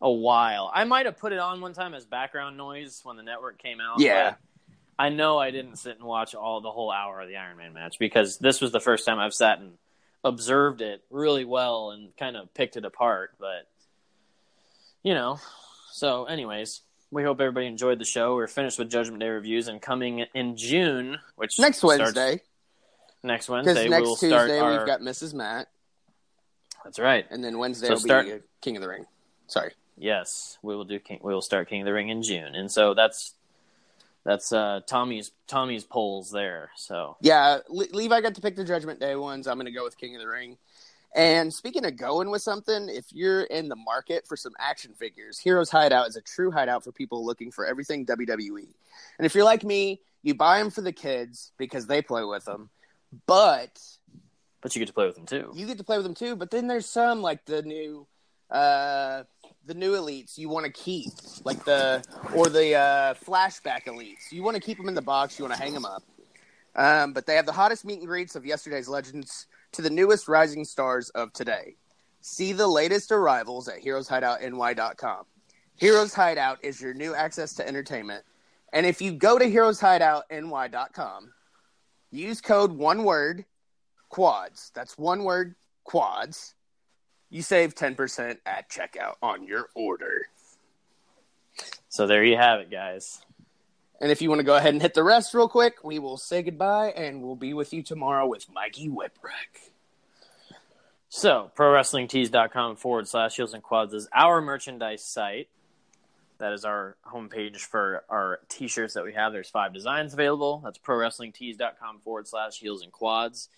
a 0.00 0.10
while. 0.10 0.70
I 0.72 0.84
might 0.84 1.06
have 1.06 1.16
put 1.18 1.32
it 1.32 1.38
on 1.38 1.60
one 1.62 1.72
time 1.72 1.94
as 1.94 2.04
background 2.04 2.56
noise 2.58 3.00
when 3.02 3.16
the 3.16 3.22
network 3.22 3.58
came 3.58 3.80
out. 3.80 3.98
Yeah. 3.98 4.30
but 4.32 4.38
I 4.98 5.10
know 5.10 5.38
I 5.38 5.50
didn't 5.50 5.76
sit 5.76 5.96
and 5.96 6.04
watch 6.04 6.34
all 6.34 6.60
the 6.60 6.70
whole 6.70 6.90
hour 6.90 7.20
of 7.20 7.28
the 7.28 7.36
Iron 7.36 7.56
Man 7.58 7.72
match 7.74 7.96
because 7.98 8.38
this 8.38 8.60
was 8.60 8.72
the 8.72 8.80
first 8.80 9.04
time 9.04 9.18
I've 9.18 9.34
sat 9.34 9.58
and 9.58 9.72
observed 10.24 10.80
it 10.80 11.02
really 11.10 11.44
well 11.44 11.90
and 11.90 12.16
kind 12.16 12.36
of 12.36 12.52
picked 12.54 12.76
it 12.76 12.84
apart. 12.84 13.32
But 13.38 13.68
you 15.02 15.14
know, 15.14 15.38
so 15.92 16.24
anyways, 16.24 16.80
we 17.10 17.22
hope 17.22 17.40
everybody 17.40 17.66
enjoyed 17.66 17.98
the 17.98 18.04
show. 18.04 18.34
We're 18.34 18.46
finished 18.46 18.78
with 18.78 18.90
Judgment 18.90 19.20
Day 19.20 19.28
reviews 19.28 19.68
and 19.68 19.80
coming 19.80 20.24
in 20.34 20.56
June, 20.56 21.18
which 21.36 21.58
Next 21.58 21.82
Wednesday, 21.82 22.40
next 23.22 23.48
Wednesday 23.48 23.88
next 23.88 24.02
we'll 24.02 24.16
Tuesday 24.16 24.28
start 24.28 24.50
our. 24.50 24.78
we've 24.78 24.86
got 24.86 25.00
Mrs. 25.00 25.34
Matt, 25.34 25.68
That's 26.84 26.98
right. 26.98 27.26
and 27.30 27.44
then 27.44 27.58
Wednesday 27.58 27.86
So 27.88 27.92
will 27.94 28.00
start- 28.00 28.26
be 28.26 28.38
King 28.62 28.76
of 28.76 28.82
the 28.82 28.88
Ring. 28.88 29.06
Sorry. 29.46 29.72
Yes, 29.98 30.58
we 30.62 30.74
will 30.74 30.84
do. 30.84 30.98
King, 30.98 31.20
we 31.22 31.32
will 31.32 31.40
start 31.42 31.68
King 31.68 31.82
of 31.82 31.86
the 31.86 31.92
Ring 31.92 32.08
in 32.08 32.22
June, 32.22 32.54
and 32.54 32.70
so 32.70 32.92
that's 32.94 33.34
that's 34.26 34.52
uh, 34.52 34.80
Tommy's 34.86 35.30
Tommy's 35.46 35.84
polls 35.84 36.30
there. 36.30 36.70
So 36.76 37.16
Yeah, 37.20 37.58
Le- 37.68 37.86
Levi 37.92 38.20
got 38.20 38.34
to 38.34 38.40
pick 38.40 38.56
the 38.56 38.64
Judgment 38.64 39.00
Day 39.00 39.14
ones. 39.14 39.46
I'm 39.46 39.56
going 39.56 39.66
to 39.66 39.72
go 39.72 39.84
with 39.84 39.96
King 39.96 40.16
of 40.16 40.20
the 40.20 40.28
Ring. 40.28 40.58
And 41.14 41.54
speaking 41.54 41.86
of 41.86 41.96
going 41.96 42.30
with 42.30 42.42
something, 42.42 42.88
if 42.90 43.06
you're 43.10 43.44
in 43.44 43.68
the 43.68 43.76
market 43.76 44.26
for 44.26 44.36
some 44.36 44.52
action 44.58 44.92
figures, 44.92 45.38
Heroes 45.38 45.70
Hideout 45.70 46.08
is 46.08 46.16
a 46.16 46.20
true 46.20 46.50
hideout 46.50 46.84
for 46.84 46.92
people 46.92 47.24
looking 47.24 47.50
for 47.50 47.64
everything 47.64 48.04
WWE. 48.04 48.66
And 49.18 49.24
if 49.24 49.34
you're 49.34 49.44
like 49.44 49.64
me, 49.64 50.00
you 50.22 50.34
buy 50.34 50.58
them 50.58 50.70
for 50.70 50.82
the 50.82 50.92
kids 50.92 51.52
because 51.56 51.86
they 51.86 52.02
play 52.02 52.24
with 52.24 52.44
them. 52.44 52.68
But 53.26 53.80
but 54.60 54.74
you 54.74 54.80
get 54.80 54.88
to 54.88 54.92
play 54.92 55.06
with 55.06 55.14
them 55.14 55.26
too. 55.26 55.52
you 55.54 55.66
get 55.66 55.78
to 55.78 55.84
play 55.84 55.96
with 55.96 56.04
them 56.04 56.14
too. 56.14 56.34
But 56.34 56.50
then 56.50 56.66
there's 56.66 56.86
some 56.86 57.22
like 57.22 57.44
the 57.44 57.62
new, 57.62 58.06
uh, 58.50 59.22
the 59.66 59.74
new 59.74 59.92
elites 59.92 60.38
you 60.38 60.48
want 60.48 60.66
to 60.66 60.72
keep, 60.72 61.12
like 61.44 61.64
the 61.64 62.02
or 62.34 62.48
the 62.48 62.74
uh, 62.74 63.14
flashback 63.14 63.84
elites. 63.84 64.30
You 64.30 64.42
want 64.42 64.56
to 64.56 64.62
keep 64.62 64.78
them 64.78 64.88
in 64.88 64.94
the 64.94 65.02
box. 65.02 65.38
You 65.38 65.44
want 65.44 65.56
to 65.56 65.62
hang 65.62 65.74
them 65.74 65.84
up. 65.84 66.02
Um, 66.76 67.12
but 67.12 67.26
they 67.26 67.34
have 67.36 67.46
the 67.46 67.52
hottest 67.52 67.84
meet 67.84 68.00
and 68.00 68.06
greets 68.06 68.36
of 68.36 68.44
yesterday's 68.44 68.88
legends 68.88 69.46
to 69.72 69.82
the 69.82 69.90
newest 69.90 70.28
rising 70.28 70.64
stars 70.64 71.08
of 71.10 71.32
today. 71.32 71.76
See 72.20 72.52
the 72.52 72.66
latest 72.66 73.12
arrivals 73.12 73.68
at 73.68 73.82
heroeshideoutny.com. 73.82 75.24
Heroes 75.76 76.12
Hideout 76.12 76.58
is 76.62 76.80
your 76.80 76.92
new 76.94 77.14
access 77.14 77.54
to 77.54 77.66
entertainment. 77.66 78.24
And 78.72 78.84
if 78.84 79.00
you 79.00 79.12
go 79.12 79.38
to 79.38 79.44
heroeshideoutny.com, 79.44 81.32
use 82.10 82.40
code 82.40 82.72
one 82.72 83.04
word 83.04 83.44
quads. 84.08 84.72
That's 84.74 84.98
one 84.98 85.24
word 85.24 85.54
quads. 85.84 86.55
You 87.30 87.42
save 87.42 87.74
10% 87.74 88.38
at 88.46 88.70
checkout 88.70 89.14
on 89.22 89.44
your 89.44 89.68
order. 89.74 90.28
So 91.88 92.06
there 92.06 92.24
you 92.24 92.36
have 92.36 92.60
it, 92.60 92.70
guys. 92.70 93.22
And 94.00 94.12
if 94.12 94.20
you 94.20 94.28
want 94.28 94.40
to 94.40 94.44
go 94.44 94.56
ahead 94.56 94.74
and 94.74 94.82
hit 94.82 94.94
the 94.94 95.02
rest 95.02 95.32
real 95.32 95.48
quick, 95.48 95.82
we 95.82 95.98
will 95.98 96.18
say 96.18 96.42
goodbye 96.42 96.90
and 96.90 97.22
we'll 97.22 97.34
be 97.34 97.54
with 97.54 97.72
you 97.72 97.82
tomorrow 97.82 98.26
with 98.26 98.46
Mikey 98.52 98.88
Whipwreck. 98.88 99.70
So, 101.08 101.50
ProWrestlingTees.com 101.56 102.76
forward 102.76 103.08
slash 103.08 103.36
Heels 103.36 103.54
and 103.54 103.62
Quads 103.62 103.94
is 103.94 104.08
our 104.12 104.42
merchandise 104.42 105.02
site. 105.02 105.48
That 106.38 106.52
is 106.52 106.66
our 106.66 106.96
homepage 107.10 107.58
for 107.58 108.04
our 108.10 108.40
t 108.48 108.68
shirts 108.68 108.92
that 108.94 109.04
we 109.04 109.14
have. 109.14 109.32
There's 109.32 109.48
five 109.48 109.72
designs 109.72 110.12
available. 110.12 110.60
That's 110.62 110.78
ProWrestlingTees.com 110.78 112.00
forward 112.00 112.28
slash 112.28 112.58
Heels 112.58 112.82
and 112.82 112.92
Quads. 112.92 113.48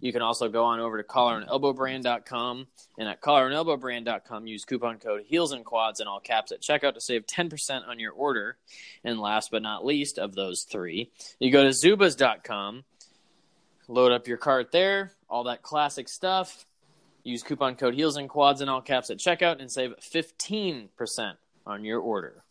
You 0.00 0.12
can 0.12 0.22
also 0.22 0.48
go 0.48 0.64
on 0.64 0.80
over 0.80 0.98
to 1.00 1.08
collarandelbowbrand.com. 1.08 2.66
And 2.98 3.08
at 3.08 3.20
collarandelbowbrand.com, 3.20 4.46
use 4.46 4.64
coupon 4.64 4.98
code 4.98 5.22
Heels 5.26 5.52
and 5.52 5.64
Quads 5.64 6.00
in 6.00 6.06
all 6.06 6.20
caps 6.20 6.52
at 6.52 6.62
checkout 6.62 6.94
to 6.94 7.00
save 7.00 7.26
10% 7.26 7.88
on 7.88 7.98
your 7.98 8.12
order. 8.12 8.56
And 9.04 9.20
last 9.20 9.50
but 9.50 9.62
not 9.62 9.84
least 9.84 10.18
of 10.18 10.34
those 10.34 10.66
three, 10.68 11.10
you 11.38 11.50
go 11.50 11.62
to 11.62 11.70
zubaz.com, 11.70 12.84
load 13.88 14.12
up 14.12 14.28
your 14.28 14.38
cart 14.38 14.72
there, 14.72 15.12
all 15.28 15.44
that 15.44 15.62
classic 15.62 16.08
stuff. 16.08 16.66
Use 17.24 17.42
coupon 17.42 17.74
code 17.74 17.94
Heels 17.94 18.16
and 18.16 18.28
Quads 18.28 18.60
in 18.60 18.68
all 18.68 18.80
caps 18.80 19.10
at 19.10 19.18
checkout 19.18 19.60
and 19.60 19.70
save 19.70 19.94
15% 20.00 20.88
on 21.66 21.84
your 21.84 22.00
order. 22.00 22.44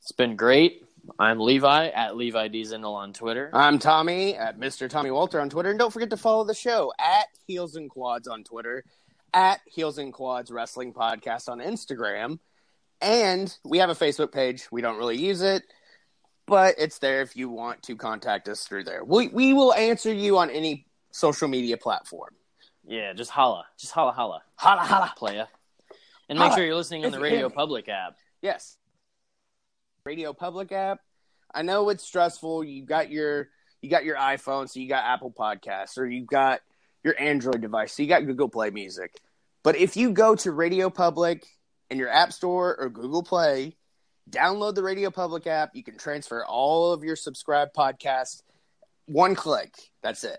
It's 0.00 0.12
been 0.12 0.34
great. 0.34 0.81
I'm 1.18 1.40
Levi 1.40 1.88
at 1.88 2.16
Levi 2.16 2.48
D. 2.48 2.62
Zindel 2.62 2.94
on 2.94 3.12
Twitter. 3.12 3.50
I'm 3.52 3.78
Tommy 3.78 4.36
at 4.36 4.58
Mr. 4.58 4.88
Tommy 4.88 5.10
Walter 5.10 5.40
on 5.40 5.50
Twitter. 5.50 5.70
And 5.70 5.78
don't 5.78 5.92
forget 5.92 6.10
to 6.10 6.16
follow 6.16 6.44
the 6.44 6.54
show 6.54 6.92
at 6.98 7.26
Heels 7.46 7.76
and 7.76 7.90
Quads 7.90 8.28
on 8.28 8.44
Twitter, 8.44 8.84
at 9.34 9.60
Heels 9.66 9.98
and 9.98 10.12
Quads 10.12 10.50
Wrestling 10.50 10.92
Podcast 10.92 11.48
on 11.48 11.58
Instagram. 11.58 12.38
And 13.00 13.56
we 13.64 13.78
have 13.78 13.90
a 13.90 13.94
Facebook 13.94 14.32
page. 14.32 14.68
We 14.70 14.80
don't 14.80 14.96
really 14.96 15.18
use 15.18 15.42
it, 15.42 15.64
but 16.46 16.76
it's 16.78 16.98
there 16.98 17.22
if 17.22 17.36
you 17.36 17.48
want 17.48 17.82
to 17.84 17.96
contact 17.96 18.48
us 18.48 18.64
through 18.64 18.84
there. 18.84 19.02
We, 19.04 19.28
we 19.28 19.52
will 19.52 19.74
answer 19.74 20.12
you 20.12 20.38
on 20.38 20.50
any 20.50 20.86
social 21.10 21.48
media 21.48 21.76
platform. 21.76 22.34
Yeah, 22.86 23.12
just 23.12 23.30
holla. 23.30 23.66
Just 23.78 23.92
holla 23.92 24.12
holla. 24.12 24.42
Holla, 24.54 24.82
holla. 24.82 25.12
Playa. 25.16 25.46
And 26.28 26.38
make 26.38 26.52
sure 26.52 26.64
you're 26.64 26.76
listening 26.76 27.04
on 27.04 27.12
the 27.12 27.20
Radio. 27.20 27.50
Public 27.50 27.88
app. 27.88 28.16
Yes. 28.40 28.76
Radio 30.04 30.32
Public 30.32 30.72
app. 30.72 31.00
I 31.54 31.62
know 31.62 31.88
it's 31.88 32.04
stressful. 32.04 32.64
You 32.64 32.84
got 32.84 33.10
your 33.10 33.48
you 33.80 33.90
got 33.90 34.04
your 34.04 34.16
iPhone, 34.16 34.68
so 34.68 34.80
you 34.80 34.88
got 34.88 35.04
Apple 35.04 35.32
Podcasts, 35.32 35.98
or 35.98 36.06
you've 36.06 36.26
got 36.26 36.60
your 37.04 37.14
Android 37.20 37.60
device, 37.60 37.92
so 37.92 38.02
you 38.02 38.08
got 38.08 38.26
Google 38.26 38.48
Play 38.48 38.70
Music. 38.70 39.12
But 39.62 39.76
if 39.76 39.96
you 39.96 40.12
go 40.12 40.34
to 40.36 40.50
Radio 40.50 40.90
Public 40.90 41.44
in 41.90 41.98
your 41.98 42.08
App 42.08 42.32
Store 42.32 42.76
or 42.78 42.88
Google 42.90 43.22
Play, 43.22 43.76
download 44.30 44.74
the 44.74 44.82
Radio 44.82 45.10
Public 45.10 45.46
app. 45.46 45.74
You 45.74 45.84
can 45.84 45.98
transfer 45.98 46.44
all 46.44 46.92
of 46.92 47.04
your 47.04 47.16
subscribed 47.16 47.74
podcasts 47.74 48.42
one 49.06 49.34
click. 49.34 49.74
That's 50.02 50.24
it. 50.24 50.38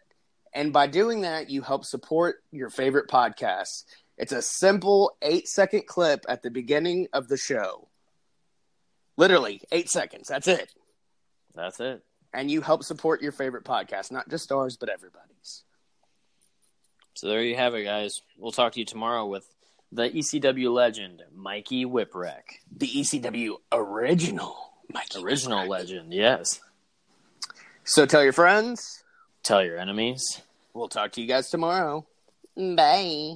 And 0.53 0.71
by 0.71 0.87
doing 0.87 1.21
that, 1.21 1.49
you 1.49 1.61
help 1.61 1.85
support 1.85 2.37
your 2.51 2.69
favorite 2.69 3.09
podcasts. 3.09 3.83
It's 4.17 4.31
a 4.31 4.41
simple 4.41 5.11
eight 5.21 5.47
second 5.47 5.87
clip 5.87 6.25
at 6.29 6.43
the 6.43 6.51
beginning 6.51 7.07
of 7.13 7.27
the 7.27 7.37
show. 7.37 7.89
Literally 9.17 9.61
eight 9.71 9.89
seconds. 9.89 10.27
That's 10.27 10.47
it. 10.47 10.69
That's 11.55 11.79
it. 11.79 12.03
And 12.33 12.49
you 12.49 12.61
help 12.61 12.83
support 12.83 13.21
your 13.21 13.31
favorite 13.31 13.63
podcast, 13.63 14.11
not 14.11 14.27
just 14.29 14.51
ours, 14.51 14.75
but 14.77 14.89
everybody's. 14.89 15.63
So 17.13 17.27
there 17.27 17.43
you 17.43 17.55
have 17.55 17.75
it, 17.75 17.83
guys. 17.83 18.21
We'll 18.39 18.51
talk 18.51 18.73
to 18.73 18.79
you 18.79 18.85
tomorrow 18.85 19.27
with 19.27 19.45
the 19.91 20.09
ECW 20.09 20.73
legend, 20.73 21.21
Mikey 21.31 21.85
Whipwreck. 21.85 22.41
The 22.75 22.87
ECW 22.87 23.57
original, 23.71 24.55
Mikey. 24.91 25.21
Original 25.23 25.59
Whipwreck. 25.59 25.69
legend, 25.69 26.13
yes. 26.13 26.59
So 27.83 28.07
tell 28.07 28.23
your 28.23 28.33
friends. 28.33 29.03
Tell 29.43 29.63
your 29.63 29.77
enemies. 29.77 30.41
We'll 30.73 30.87
talk 30.87 31.11
to 31.11 31.21
you 31.21 31.27
guys 31.27 31.51
tomorrow. 31.51 32.07
Bye. 32.57 33.35